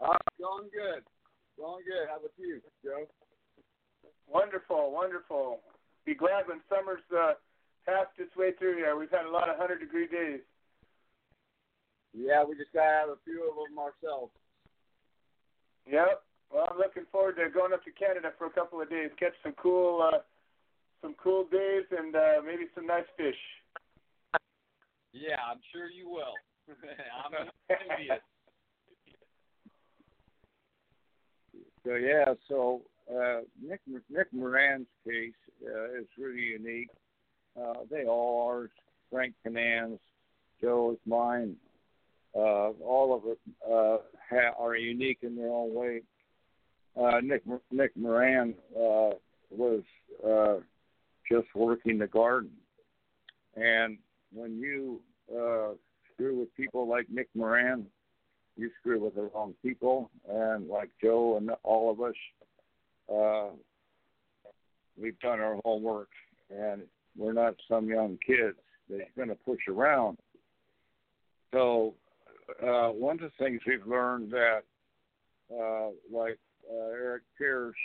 Uh, 0.01 0.16
going 0.40 0.69
good. 0.70 1.05
Going 1.59 1.85
good. 1.85 2.09
How 2.09 2.16
about 2.16 2.32
you, 2.39 2.61
Joe? 2.82 3.06
Wonderful, 4.27 4.90
wonderful. 4.90 5.61
Be 6.06 6.15
glad 6.15 6.48
when 6.48 6.61
summer's 6.69 7.02
uh, 7.15 7.35
passed 7.86 8.16
its 8.19 8.35
way 8.36 8.52
through 8.59 8.77
here. 8.77 8.97
We've 8.97 9.11
had 9.11 9.27
a 9.27 9.31
lot 9.31 9.48
of 9.48 9.59
100 9.59 9.78
degree 9.78 10.06
days. 10.06 10.40
Yeah, 12.12 12.44
we 12.44 12.55
just 12.55 12.73
gotta 12.73 12.90
have 12.90 13.09
a 13.09 13.19
few 13.24 13.43
of 13.48 13.56
them 13.56 13.78
ourselves. 13.78 14.32
Yep. 15.90 16.23
Well, 16.52 16.69
I'm 16.70 16.78
looking 16.78 17.05
forward 17.11 17.36
to 17.36 17.51
going 17.51 17.73
up 17.73 17.85
to 17.85 17.90
Canada 17.90 18.31
for 18.39 18.47
a 18.47 18.51
couple 18.51 18.81
of 18.81 18.89
days, 18.89 19.11
catch 19.19 19.35
some 19.43 19.55
cool, 19.61 20.01
uh, 20.01 20.19
some 21.02 21.15
cool 21.23 21.44
days, 21.51 21.85
and 21.90 22.15
uh, 22.15 22.40
maybe 22.47 22.65
some 22.74 22.86
nice 22.86 23.09
fish. 23.16 23.36
Yeah, 25.12 25.36
I'm 25.51 25.59
sure 25.73 25.90
you 25.90 26.09
will. 26.09 26.35
I'm 26.74 27.48
envious. 27.69 28.20
So 31.85 31.97
yeah, 31.97 32.32
so 32.48 32.81
uh, 33.15 33.40
Nick 33.62 33.81
Nick 34.09 34.32
Moran's 34.32 34.86
case 35.06 35.35
uh, 35.62 36.01
is 36.01 36.06
really 36.16 36.40
unique. 36.40 36.89
Uh, 37.60 37.81
they 37.90 38.05
all 38.05 38.48
are. 38.48 38.70
Frank 39.10 39.35
Canan's, 39.44 40.01
Joe's, 40.60 40.98
mine. 41.06 41.55
Uh, 42.35 42.70
all 42.82 43.14
of 43.14 43.31
it 43.31 43.39
uh, 43.64 43.98
ha- 44.28 44.55
are 44.59 44.74
unique 44.76 45.18
in 45.22 45.36
their 45.36 45.51
own 45.51 45.72
way. 45.72 46.02
Uh, 47.01 47.20
Nick 47.22 47.43
Nick 47.70 47.97
Moran 47.97 48.55
uh, 48.76 49.10
was 49.51 49.82
uh, 50.26 50.56
just 51.31 51.47
working 51.55 51.98
the 51.98 52.06
garden, 52.06 52.51
And 53.56 53.98
when 54.32 54.59
you 54.59 55.01
uh, 55.31 55.74
screw 56.12 56.40
with 56.40 56.55
people 56.56 56.89
like 56.89 57.06
Nick 57.09 57.28
Moran, 57.35 57.86
you 58.56 58.70
screw 58.81 59.01
with 59.01 59.14
the 59.14 59.31
wrong 59.35 59.55
people. 59.62 60.10
And 60.28 60.68
like 60.68 60.90
Joe 61.02 61.36
and 61.36 61.51
all 61.62 61.90
of 61.90 62.01
us, 62.01 62.14
uh, 63.12 63.55
we've 65.01 65.18
done 65.20 65.40
our 65.40 65.60
homework, 65.64 66.10
and 66.51 66.82
we're 67.16 67.32
not 67.32 67.55
some 67.69 67.89
young 67.89 68.19
kids 68.27 68.57
that 68.89 68.99
you're 68.99 69.27
going 69.27 69.28
to 69.28 69.45
push 69.45 69.61
around. 69.69 70.19
So 71.53 71.95
uh, 72.62 72.89
one 72.89 73.16
of 73.16 73.20
the 73.20 73.45
things 73.45 73.61
we've 73.66 73.86
learned 73.86 74.32
that, 74.32 74.62
uh, 75.53 75.91
like 76.12 76.39
uh, 76.70 76.91
Eric 76.91 77.23
Pierce, 77.39 77.77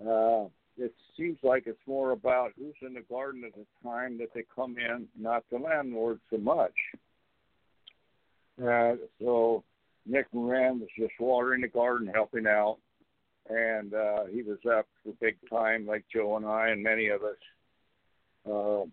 uh, 0.00 0.44
it 0.78 0.94
seems 1.16 1.38
like 1.42 1.64
it's 1.66 1.78
more 1.86 2.10
about 2.10 2.52
who's 2.58 2.74
in 2.82 2.94
the 2.94 3.02
garden 3.08 3.44
at 3.46 3.54
the 3.54 3.64
time 3.82 4.18
that 4.18 4.28
they 4.34 4.44
come 4.54 4.76
in, 4.78 5.08
not 5.18 5.44
the 5.50 5.58
landlord 5.58 6.20
so 6.30 6.36
much. 6.36 6.74
Uh, 8.62 8.94
so 9.20 9.64
Nick 10.04 10.26
Moran 10.32 10.80
was 10.80 10.88
just 10.98 11.12
watering 11.18 11.62
the 11.62 11.68
garden, 11.68 12.10
helping 12.12 12.46
out, 12.46 12.78
and 13.48 13.94
uh, 13.94 14.24
he 14.30 14.42
was 14.42 14.58
up 14.70 14.86
for 15.02 15.12
big 15.20 15.36
time, 15.48 15.86
like 15.86 16.04
Joe 16.12 16.36
and 16.36 16.46
I 16.46 16.68
and 16.68 16.82
many 16.82 17.08
of 17.08 17.22
us. 17.22 17.36
Uh, 18.50 18.84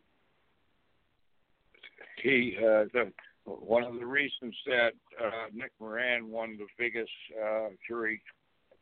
he 2.21 2.55
uh, 2.57 2.85
the 2.93 3.11
one 3.45 3.83
of 3.83 3.95
the 3.95 4.05
reasons 4.05 4.55
that 4.65 4.93
uh, 5.21 5.47
Nick 5.53 5.71
Moran 5.79 6.29
won 6.29 6.57
the 6.57 6.65
biggest 6.77 7.11
uh, 7.43 7.69
jury 7.87 8.21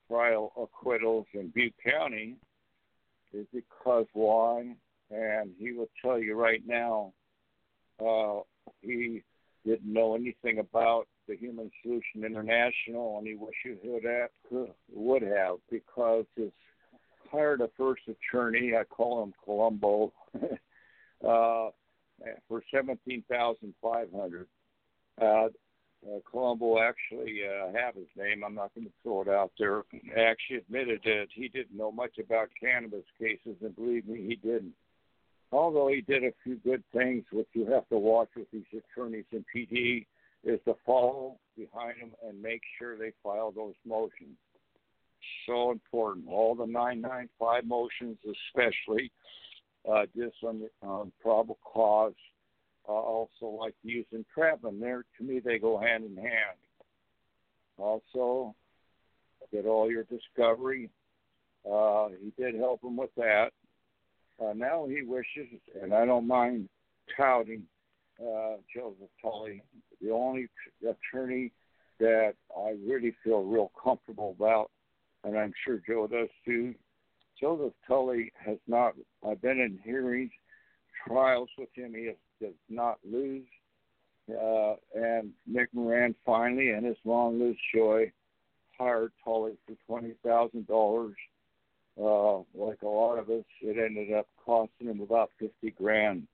trial 0.07 0.51
acquittals 0.61 1.25
in 1.33 1.49
Butte 1.49 1.73
County 1.83 2.35
is 3.33 3.47
because 3.53 4.05
why? 4.13 4.75
And 5.09 5.51
he 5.57 5.71
will 5.71 5.89
tell 6.01 6.19
you 6.19 6.35
right 6.35 6.61
now, 6.65 7.13
uh, 7.99 8.41
he 8.81 9.23
didn't 9.65 9.91
know 9.91 10.15
anything 10.15 10.59
about 10.59 11.07
the 11.27 11.35
Human 11.35 11.71
Solution 11.81 12.23
International, 12.25 13.17
and 13.17 13.27
he 13.27 13.35
wishes 13.35 13.79
he 13.81 13.89
would 13.89 14.03
have, 14.03 14.29
would 14.93 15.21
have 15.21 15.57
because 15.69 16.25
his 16.35 16.51
hired 17.31 17.61
a 17.61 17.69
first 17.77 18.03
attorney. 18.07 18.73
I 18.75 18.83
call 18.83 19.23
him 19.23 19.33
Columbo. 19.43 20.11
uh, 21.27 21.69
for 22.47 22.63
seventeen 22.73 23.23
thousand 23.29 23.73
five 23.81 24.07
hundred. 24.15 24.47
Uh, 25.21 25.47
uh, 26.03 26.19
Columbo 26.29 26.79
actually 26.79 27.41
uh, 27.45 27.71
have 27.73 27.93
his 27.95 28.07
name. 28.17 28.43
I'm 28.43 28.55
not 28.55 28.73
going 28.73 28.87
to 28.87 28.93
throw 29.03 29.21
it 29.21 29.27
out 29.27 29.51
there. 29.59 29.83
Actually 30.17 30.57
admitted 30.57 31.01
that 31.03 31.27
he 31.33 31.47
didn't 31.47 31.77
know 31.77 31.91
much 31.91 32.17
about 32.17 32.49
cannabis 32.59 33.05
cases, 33.19 33.55
and 33.61 33.75
believe 33.75 34.07
me, 34.07 34.25
he 34.27 34.35
didn't. 34.35 34.73
Although 35.51 35.89
he 35.89 36.01
did 36.01 36.23
a 36.23 36.33
few 36.43 36.55
good 36.57 36.83
things, 36.93 37.25
what 37.31 37.45
you 37.53 37.65
have 37.71 37.87
to 37.89 37.97
watch 37.97 38.29
with 38.35 38.49
these 38.51 38.63
attorneys 38.73 39.25
in 39.31 39.45
PD 39.53 40.07
is 40.43 40.59
to 40.65 40.75
follow 40.85 41.37
behind 41.55 42.01
them 42.01 42.11
and 42.27 42.41
make 42.41 42.61
sure 42.79 42.97
they 42.97 43.11
file 43.21 43.51
those 43.51 43.75
motions. 43.85 44.37
So 45.45 45.71
important. 45.71 46.25
All 46.27 46.55
the 46.55 46.65
995 46.65 47.65
motions, 47.65 48.17
especially, 48.25 49.11
uh, 49.89 50.05
just 50.15 50.35
on 50.43 50.69
um, 50.83 51.11
probable 51.21 51.59
cause. 51.63 52.13
Uh, 52.87 52.93
also, 52.93 53.45
like 53.45 53.75
use 53.83 54.05
entrapment. 54.11 54.79
There, 54.79 55.05
to 55.17 55.23
me, 55.23 55.39
they 55.39 55.59
go 55.59 55.79
hand 55.79 56.03
in 56.03 56.15
hand. 56.15 56.57
Also, 57.77 58.55
get 59.51 59.65
all 59.65 59.89
your 59.89 60.03
discovery. 60.03 60.89
Uh, 61.69 62.09
he 62.21 62.31
did 62.41 62.55
help 62.55 62.83
him 62.83 62.97
with 62.97 63.13
that. 63.17 63.49
Uh, 64.43 64.53
now 64.53 64.87
he 64.87 65.03
wishes, 65.03 65.59
and 65.81 65.93
I 65.93 66.05
don't 66.05 66.27
mind 66.27 66.67
touting 67.15 67.63
uh, 68.19 68.55
Joseph 68.73 69.09
Tully, 69.21 69.61
the 70.01 70.11
only 70.11 70.47
attorney 70.81 71.51
that 71.99 72.33
I 72.57 72.75
really 72.85 73.13
feel 73.23 73.43
real 73.43 73.71
comfortable 73.81 74.35
about, 74.37 74.71
and 75.23 75.37
I'm 75.37 75.53
sure 75.65 75.81
Joe 75.87 76.07
does 76.07 76.29
too. 76.45 76.73
Joseph 77.39 77.73
Tully 77.87 78.31
has 78.35 78.57
not. 78.67 78.93
I've 79.27 79.41
been 79.41 79.59
in 79.59 79.79
hearings, 79.83 80.31
trials 81.07 81.49
with 81.57 81.69
him. 81.73 81.93
He 81.95 82.05
has, 82.07 82.15
does 82.39 82.53
not 82.69 82.99
lose. 83.03 83.47
Uh, 84.29 84.75
and 84.95 85.31
Nick 85.47 85.69
Moran 85.73 86.15
finally, 86.25 86.69
and 86.71 86.85
his 86.85 86.97
long 87.03 87.39
loose 87.39 87.57
joy, 87.73 88.11
hired 88.77 89.11
Tully 89.23 89.53
for 89.65 89.75
twenty 89.87 90.13
thousand 90.23 90.67
dollars. 90.67 91.15
Uh, 92.01 92.37
like 92.55 92.81
a 92.83 92.87
lot 92.87 93.17
of 93.17 93.29
us, 93.29 93.43
it 93.61 93.77
ended 93.77 94.13
up 94.13 94.27
costing 94.45 94.87
him 94.87 95.01
about 95.01 95.31
fifty 95.39 95.71
grand. 95.71 96.27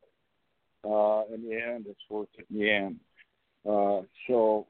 Uh, 0.83 1.23
in 1.33 1.47
the 1.49 1.55
end, 1.55 1.85
it's 1.87 1.99
worth 2.09 2.27
it 2.37 2.45
in 2.51 2.59
the 2.59 2.69
end. 2.69 2.99
Uh, 3.67 4.01
so 4.27 4.67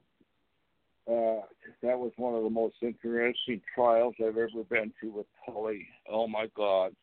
uh, 1.09 1.41
that 1.81 1.97
was 1.97 2.11
one 2.17 2.35
of 2.35 2.43
the 2.43 2.49
most 2.49 2.75
interesting 2.81 3.61
trials 3.73 4.15
I've 4.19 4.37
ever 4.37 4.63
been 4.69 4.91
to 5.01 5.11
with 5.11 5.25
Tully. 5.45 5.87
Oh 6.09 6.27
my 6.27 6.47
God, 6.55 6.93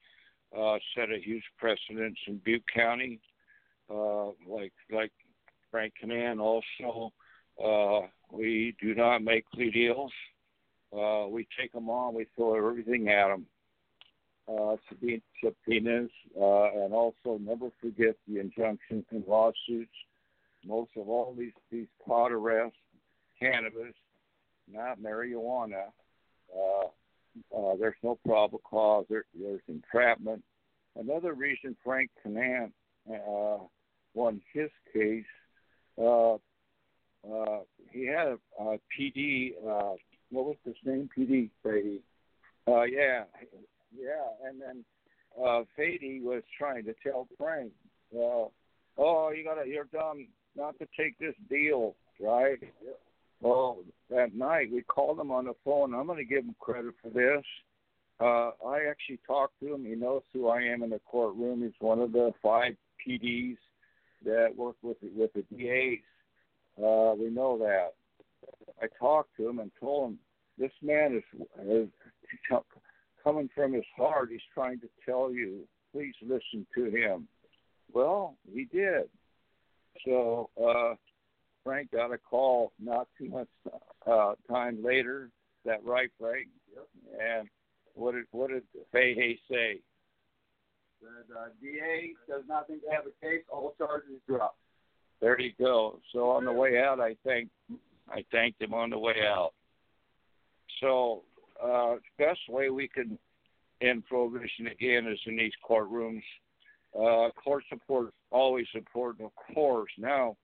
uh, 0.57 0.77
set 0.95 1.11
a 1.11 1.19
huge 1.19 1.45
precedence 1.59 2.19
in 2.27 2.41
Butte 2.45 2.65
County. 2.75 3.21
Uh, 3.91 4.27
like 4.47 4.73
like 4.93 5.13
Frank 5.71 5.95
Canan 6.01 6.39
also, 6.39 7.13
uh, 7.63 8.07
we 8.31 8.77
do 8.81 8.95
not 8.95 9.23
make 9.23 9.51
plea 9.51 9.71
deals. 9.71 10.13
Uh, 10.93 11.27
we 11.29 11.47
take 11.59 11.73
them 11.73 11.89
on, 11.89 12.15
we 12.15 12.27
throw 12.37 12.57
everything 12.57 13.09
at 13.09 13.29
them. 13.29 13.47
Uh, 14.47 14.77
subpoenas, 15.43 16.11
uh, 16.39 16.85
and 16.85 16.93
also 16.93 17.39
never 17.41 17.71
forget 17.81 18.15
the 18.29 18.39
injunctions 18.39 19.05
and 19.11 19.25
lawsuits. 19.27 19.91
Most 20.67 20.91
of 20.97 21.09
all 21.09 21.35
these 21.37 21.53
these 21.71 21.87
pot 22.07 22.31
arrests 22.31 22.77
cannabis, 23.39 23.95
not 24.71 25.01
marijuana. 25.01 25.87
Uh, 26.55 26.87
uh, 27.57 27.77
there's 27.79 27.97
no 28.03 28.19
probable 28.25 28.61
cause. 28.65 29.07
There, 29.09 29.25
there's 29.39 29.61
entrapment. 29.69 30.43
Another 30.97 31.35
reason 31.35 31.77
Frank 31.85 32.11
Canan 32.23 32.73
uh, 33.11 33.59
won 34.15 34.41
his 34.53 34.71
case, 34.93 35.25
uh, 36.01 36.35
uh, 36.35 37.61
he 37.91 38.07
had 38.07 38.29
a, 38.29 38.39
a 38.61 38.79
PD. 38.97 39.55
Uh, 39.59 39.97
what 40.31 40.47
was 40.47 40.57
his 40.65 40.77
name? 40.85 41.09
PD 41.17 41.51
Fady. 41.65 42.01
Uh, 42.67 42.83
yeah, 42.83 43.25
yeah. 43.97 44.49
And 44.49 44.61
then 44.61 44.85
uh, 45.39 45.63
Fady 45.79 46.23
was 46.23 46.43
trying 46.57 46.85
to 46.85 46.95
tell 47.03 47.29
Frank, 47.39 47.73
uh, 48.15 48.47
"Oh, 48.99 49.33
you 49.37 49.45
gotta, 49.45 49.69
you're 49.69 49.89
dumb 49.93 50.29
not 50.57 50.79
to 50.79 50.87
take 50.97 51.19
this 51.19 51.35
deal, 51.49 51.95
right?" 52.21 52.59
Well, 53.45 53.81
that 54.09 54.35
night 54.35 54.73
we 54.73 54.81
called 54.81 55.21
him 55.21 55.31
on 55.31 55.45
the 55.45 55.53
phone. 55.67 55.95
I'm 55.95 56.07
going 56.07 56.17
to 56.17 56.25
give 56.25 56.45
him 56.45 56.57
credit 56.61 56.95
for 57.03 57.11
this. 57.11 57.45
Uh, 58.19 58.53
I 58.67 58.87
actually 58.89 59.21
talked 59.27 59.61
to 59.61 59.75
him. 59.75 59.85
He 59.85 59.95
knows 59.95 60.23
who 60.33 60.49
I 60.49 60.63
am 60.63 60.83
in 60.83 60.89
the 60.89 61.01
courtroom. 61.05 61.63
He's 61.63 61.73
one 61.79 62.01
of 62.01 62.13
the 62.13 62.33
five 62.43 62.75
PDs 63.07 63.59
that 64.25 64.57
work 64.57 64.77
with 64.81 64.97
with 65.15 65.31
the 65.35 65.43
DAs. 65.55 65.99
Uh, 66.83 67.15
we 67.19 67.29
know 67.29 67.59
that. 67.59 67.93
I 68.83 68.87
talked 68.99 69.37
to 69.37 69.47
him 69.47 69.59
and 69.59 69.71
told 69.79 70.13
him 70.13 70.19
this 70.57 70.73
man 70.81 71.15
is, 71.15 71.47
is 71.69 71.89
coming 73.23 73.51
from 73.55 73.75
his 73.75 73.85
heart. 73.95 74.31
He's 74.33 74.41
trying 74.55 74.81
to 74.81 74.89
tell 75.05 75.31
you, 75.31 75.69
please 75.93 76.15
listen 76.23 76.67
to 76.75 76.87
him. 76.87 77.29
Well, 77.93 78.37
he 78.51 78.65
did. 78.65 79.05
So 80.07 80.49
uh, 80.59 80.95
Frank 81.65 81.91
got 81.91 82.13
a 82.13 82.19
call 82.19 82.73
not 82.79 83.09
too 83.19 83.29
much 83.31 83.49
uh, 84.07 84.35
time 84.51 84.85
later. 84.85 85.25
Is 85.25 85.31
that 85.65 85.85
right, 85.85 86.11
Frank? 86.21 86.49
Yep. 86.75 86.89
And 87.21 87.49
what 87.95 88.13
did 88.13 88.25
what 88.31 88.51
did 88.51 88.63
Fahey 88.93 89.39
say? 89.51 89.81
The 91.01 91.35
uh, 91.35 91.47
DA 91.61 92.13
does 92.29 92.43
not 92.49 92.67
think 92.67 92.83
they 92.83 92.95
have 92.95 93.05
a 93.07 93.25
case. 93.25 93.45
All 93.51 93.75
charges 93.79 94.21
dropped. 94.29 94.59
There 95.21 95.41
you 95.41 95.53
go. 95.59 96.01
So 96.13 96.31
on 96.31 96.45
the 96.45 96.53
way 96.53 96.79
out, 96.79 97.01
I 97.01 97.17
thanked 97.25 97.51
I 98.11 98.25
thanked 98.31 98.61
him 98.61 98.75
on 98.75 98.91
the 98.91 98.99
way 98.99 99.17
out. 99.27 99.53
So 100.81 101.23
uh, 101.63 101.97
best 102.19 102.41
way 102.49 102.71
we 102.71 102.89
can 102.89 103.19
end 103.81 104.05
prohibition 104.07 104.67
again 104.67 105.07
is 105.07 105.19
in 105.27 105.37
these 105.37 105.53
courtrooms. 105.69 106.23
Uh, 106.95 107.31
court 107.43 107.65
support 107.69 108.09
is 108.09 108.13
always 108.31 108.67
important, 108.75 109.27
of 109.27 109.55
course. 109.55 109.91
Now, 109.99 110.37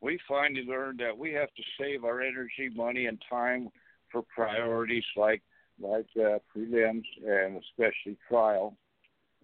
we 0.00 0.18
finally 0.28 0.64
learned 0.66 1.00
that 1.00 1.16
we 1.16 1.32
have 1.32 1.48
to 1.54 1.62
save 1.80 2.04
our 2.04 2.20
energy, 2.20 2.70
money, 2.74 3.06
and 3.06 3.20
time 3.28 3.70
for 4.10 4.22
priorities 4.34 5.04
like 5.16 5.42
like 5.78 6.06
uh, 6.16 6.38
prelims 6.54 7.04
and 7.26 7.60
especially 7.62 8.16
trial. 8.28 8.76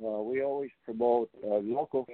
Uh, 0.02 0.22
we 0.22 0.42
always 0.42 0.70
promote 0.84 1.28
uh, 1.44 1.56
local 1.56 2.06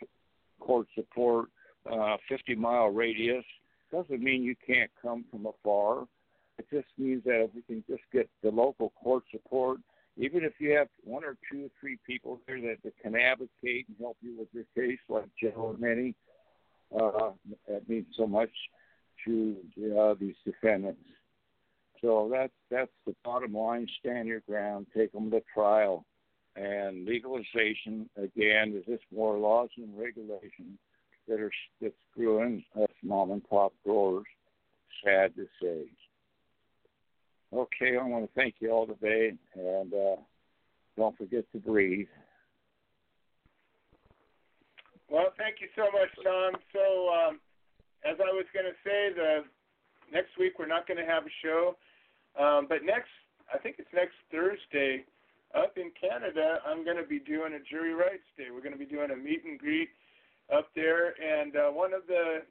court 0.61 0.89
support, 0.95 1.49
uh, 1.91 2.17
50 2.29 2.57
mile 2.57 2.89
radius. 2.89 3.45
Doesn't 3.93 4.21
mean 4.21 4.43
you 4.43 4.57
can't 4.67 4.91
come 5.01 5.25
from 5.31 5.47
afar. 5.47 6.07
It 6.59 6.67
just 6.73 6.89
means 6.99 7.23
that 7.25 7.45
if 7.45 7.51
we 7.55 7.63
can 7.63 7.85
just 7.89 8.03
get 8.13 8.29
the 8.43 8.51
local 8.51 8.93
court 9.03 9.23
support, 9.31 9.79
even 10.17 10.43
if 10.43 10.55
you 10.59 10.73
have 10.73 10.89
one 11.05 11.25
or 11.25 11.37
two 11.51 11.67
or 11.67 11.69
three 11.81 11.97
people 12.05 12.41
there 12.47 12.61
that, 12.61 12.79
that 12.83 12.95
can 13.01 13.15
advocate 13.15 13.87
and 13.87 13.97
help 14.01 14.17
you 14.21 14.37
with 14.37 14.49
your 14.53 14.65
case, 14.75 14.99
like 15.09 15.27
Joe 15.41 15.71
and 15.71 15.81
many, 15.81 16.15
uh, 16.95 17.31
that 17.69 17.89
means 17.89 18.07
so 18.17 18.27
much 18.27 18.51
to 19.25 19.57
uh, 19.99 20.15
these 20.19 20.37
defendants. 20.45 21.03
So 22.01 22.29
that's 22.31 22.53
that's 22.71 22.91
the 23.07 23.15
bottom 23.25 23.55
line. 23.55 23.89
Stand 24.01 24.29
your 24.29 24.41
ground. 24.41 24.87
Take 24.97 25.13
them 25.13 25.31
to 25.31 25.43
trial. 25.53 26.05
And 26.57 27.07
legalization 27.07 28.09
again 28.17 28.75
is 28.77 28.85
just 28.87 29.05
more 29.15 29.39
laws 29.39 29.69
and 29.77 29.97
regulations 29.99 30.79
that 31.29 31.41
are 31.41 31.53
that's 31.81 31.95
screwing 32.11 32.65
us 32.81 32.89
mom 33.03 33.31
and 33.31 33.49
pop 33.49 33.73
growers. 33.85 34.27
Sad 35.05 35.35
to 35.37 35.47
say. 35.61 35.85
Okay, 37.53 37.97
I 37.97 38.03
want 38.05 38.27
to 38.27 38.31
thank 38.35 38.57
you 38.59 38.71
all 38.71 38.87
today, 38.87 39.33
and 39.55 39.93
uh, 39.95 40.17
don't 40.97 41.17
forget 41.17 41.45
to 41.53 41.59
breathe. 41.59 42.09
Well, 45.11 45.33
thank 45.39 45.57
you 45.65 45.69
so 45.75 45.89
much, 45.89 46.13
Tom. 46.21 46.53
So, 46.73 47.09
um, 47.09 47.41
as 48.05 48.21
I 48.21 48.29
was 48.29 48.45
going 48.53 48.69
to 48.69 48.77
say, 48.85 49.09
the 49.17 49.49
next 50.13 50.37
week 50.39 50.59
we're 50.59 50.69
not 50.69 50.87
going 50.87 51.01
to 51.01 51.09
have 51.09 51.25
a 51.25 51.35
show, 51.41 51.77
um, 52.37 52.67
but 52.69 52.85
next, 52.85 53.09
I 53.53 53.57
think 53.57 53.77
it's 53.79 53.89
next 53.95 54.15
Thursday, 54.31 55.05
up 55.57 55.79
in 55.79 55.91
Canada, 55.97 56.61
I'm 56.69 56.85
going 56.85 57.01
to 57.01 57.09
be 57.09 57.19
doing 57.19 57.55
a 57.55 57.63
jury 57.65 57.95
rights 57.95 58.29
day. 58.37 58.53
We're 58.53 58.61
going 58.61 58.77
to 58.77 58.79
be 58.79 58.85
doing 58.85 59.11
a 59.11 59.17
meet 59.17 59.45
and 59.45 59.59
greet 59.59 59.89
up 60.55 60.69
there, 60.77 61.15
and 61.17 61.57
uh, 61.57 61.71
one 61.73 61.95
of 61.95 62.07
the 62.07 62.45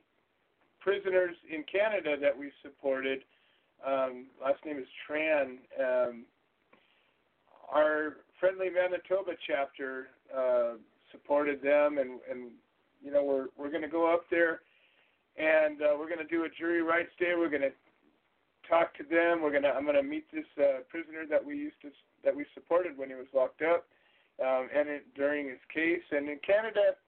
prisoners 0.82 1.36
in 1.54 1.64
Canada 1.72 2.18
that 2.20 2.36
we 2.36 2.52
supported, 2.64 3.22
um, 3.86 4.26
last 4.42 4.66
name 4.66 4.78
is 4.78 4.90
Tran. 5.06 5.62
Um, 5.78 6.26
our 7.72 8.18
friendly 8.40 8.70
Manitoba 8.70 9.38
chapter 9.46 10.08
uh, 10.36 10.82
supported 11.12 11.62
them, 11.62 11.98
and 11.98 12.20
and 12.30 12.52
you 13.02 13.12
know 13.12 13.24
we're 13.24 13.48
we're 13.58 13.72
going 13.72 13.84
to 13.84 13.88
go 13.88 14.12
up 14.12 14.26
there, 14.30 14.62
and 15.38 15.82
uh, 15.82 15.96
we're 15.98 16.10
going 16.10 16.26
to 16.26 16.28
do 16.28 16.46
a 16.46 16.50
jury 16.50 16.82
rights 16.82 17.12
day. 17.20 17.34
We're 17.38 17.50
going 17.50 17.64
to 17.64 17.74
talk 18.68 18.94
to 18.98 19.04
them. 19.04 19.42
We're 19.42 19.52
gonna 19.52 19.70
I'm 19.70 19.84
going 19.84 19.96
to 19.96 20.04
meet 20.04 20.26
this 20.32 20.48
uh, 20.60 20.84
prisoner 20.90 21.26
that 21.30 21.44
we 21.44 21.56
used 21.56 21.80
to 21.82 21.90
that 22.24 22.36
we 22.36 22.46
supported 22.54 22.98
when 22.98 23.10
he 23.10 23.16
was 23.16 23.28
locked 23.34 23.62
up, 23.62 23.86
um, 24.44 24.68
and 24.76 24.90
it, 24.90 25.06
during 25.16 25.48
his 25.48 25.64
case. 25.74 26.04
And 26.12 26.30
in 26.30 26.40
Canada, 26.46 27.00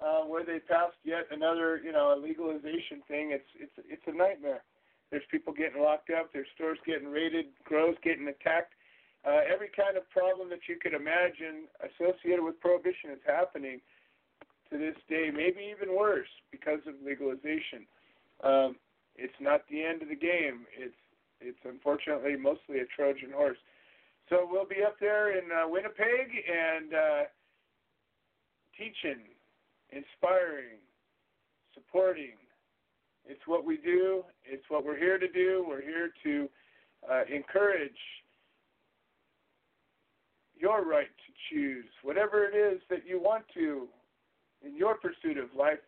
uh, 0.00 0.28
where 0.28 0.44
they 0.44 0.60
passed 0.60 1.00
yet 1.04 1.26
another 1.30 1.80
you 1.82 1.92
know 1.92 2.14
a 2.14 2.18
legalization 2.20 3.02
thing, 3.08 3.32
it's 3.32 3.48
it's 3.58 3.76
it's 3.88 4.06
a 4.06 4.16
nightmare. 4.16 4.62
There's 5.10 5.24
people 5.30 5.52
getting 5.52 5.82
locked 5.82 6.10
up. 6.10 6.32
There's 6.32 6.48
stores 6.54 6.78
getting 6.84 7.08
raided. 7.08 7.46
Grows 7.64 7.94
getting 8.02 8.28
attacked. 8.28 8.74
Uh, 9.26 9.42
every 9.52 9.68
kind 9.74 9.96
of 9.96 10.08
problem 10.10 10.48
that 10.48 10.68
you 10.68 10.78
could 10.80 10.94
imagine 10.94 11.66
associated 11.82 12.44
with 12.44 12.60
prohibition 12.60 13.10
is 13.10 13.18
happening 13.26 13.80
to 14.70 14.78
this 14.78 14.94
day, 15.08 15.30
maybe 15.34 15.66
even 15.66 15.96
worse 15.96 16.30
because 16.52 16.78
of 16.86 16.94
legalization. 17.04 17.82
Um, 18.44 18.76
it's 19.16 19.34
not 19.40 19.62
the 19.68 19.82
end 19.82 20.02
of 20.02 20.08
the 20.08 20.16
game. 20.16 20.66
It's 20.78 20.94
it's 21.40 21.58
unfortunately 21.64 22.36
mostly 22.36 22.78
a 22.80 22.86
Trojan 22.86 23.30
horse. 23.34 23.58
So 24.28 24.48
we'll 24.50 24.66
be 24.66 24.82
up 24.84 24.96
there 25.00 25.36
in 25.36 25.50
uh, 25.52 25.68
Winnipeg 25.68 26.32
and 26.48 26.94
uh, 26.94 27.22
teaching, 28.76 29.22
inspiring, 29.90 30.80
supporting. 31.74 32.38
It's 33.26 33.42
what 33.46 33.64
we 33.64 33.76
do. 33.76 34.24
It's 34.44 34.64
what 34.68 34.84
we're 34.84 34.98
here 34.98 35.18
to 35.18 35.28
do. 35.28 35.64
We're 35.68 35.82
here 35.82 36.10
to 36.24 36.48
uh, 37.10 37.22
encourage 37.32 37.98
your 40.58 40.84
right 40.84 41.08
to 41.08 41.54
choose 41.54 41.84
whatever 42.02 42.44
it 42.44 42.56
is 42.56 42.80
that 42.90 43.06
you 43.06 43.20
want 43.20 43.44
to 43.54 43.86
in 44.64 44.76
your 44.76 44.96
pursuit 44.96 45.38
of 45.38 45.48
life, 45.56 45.84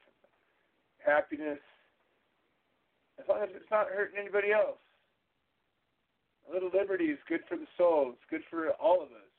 happiness, 1.04 1.58
as 3.18 3.24
long 3.28 3.42
as 3.42 3.48
it's 3.54 3.70
not 3.70 3.86
hurting 3.88 4.18
anybody 4.20 4.52
else. 4.52 4.78
A 6.48 6.52
little 6.52 6.70
liberty 6.72 7.06
is 7.06 7.18
good 7.28 7.40
for 7.48 7.56
the 7.56 7.66
soul. 7.76 8.12
It's 8.12 8.30
good 8.30 8.42
for 8.48 8.70
all 8.80 9.02
of 9.02 9.08
us, 9.08 9.32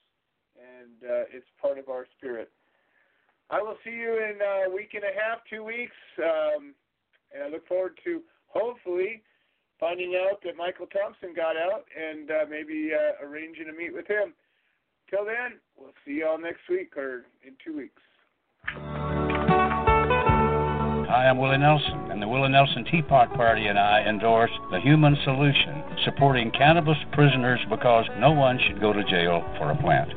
and 0.57 1.10
uh, 1.10 1.23
it's 1.31 1.47
part 1.61 1.77
of 1.77 1.89
our 1.89 2.06
spirit. 2.18 2.51
I 3.49 3.61
will 3.61 3.77
see 3.84 3.91
you 3.91 4.14
in 4.14 4.38
a 4.41 4.69
week 4.69 4.93
and 4.93 5.03
a 5.03 5.14
half, 5.19 5.39
two 5.49 5.64
weeks, 5.64 5.95
um, 6.19 6.76
and 7.34 7.43
I 7.43 7.49
look 7.49 7.68
forward 7.68 7.99
to 8.06 8.22
hopefully 8.47 9.23
finding 9.80 10.19
out 10.22 10.43
that 10.43 10.57
Michael 10.57 10.88
Thompson 10.88 11.34
got 11.34 11.56
out 11.56 11.85
and 11.97 12.30
uh, 12.30 12.45
maybe 12.49 12.91
uh, 12.93 13.26
arranging 13.26 13.69
a 13.69 13.73
meet 13.73 13.93
with 13.93 14.07
him. 14.07 14.34
Till 15.10 15.26
then, 15.26 15.57
we'll 15.76 15.94
see 16.06 16.11
you 16.22 16.27
all 16.27 16.38
next 16.38 16.69
week 16.69 16.95
or 16.95 17.26
in 17.44 17.53
two 17.65 17.76
weeks. 17.76 18.02
Hi, 21.10 21.26
I'm 21.27 21.40
Willie 21.40 21.57
Nelson, 21.57 22.11
and 22.11 22.22
the 22.22 22.27
Willie 22.27 22.49
Nelson 22.49 22.86
Teapot 22.86 23.34
Party 23.34 23.65
and 23.65 23.80
I 23.80 24.06
endorse 24.07 24.52
the 24.69 24.80
Human 24.81 25.18
Solution, 25.23 25.84
supporting 26.06 26.52
cannabis 26.52 26.98
prisoners 27.14 27.60
because 27.72 28.06
no 28.19 28.31
one 28.31 28.60
should 28.68 28.80
go 28.80 28.94
to 28.94 29.03
jail 29.06 29.44
for 29.57 29.72
a 29.72 29.76
plant. 29.81 30.10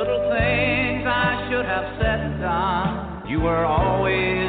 Little 0.00 0.32
things 0.32 1.04
I 1.04 1.46
should 1.50 1.66
have 1.66 2.00
said 2.00 2.20
and 2.20 2.40
done. 2.40 3.28
You 3.28 3.40
were 3.40 3.66
always 3.66 4.39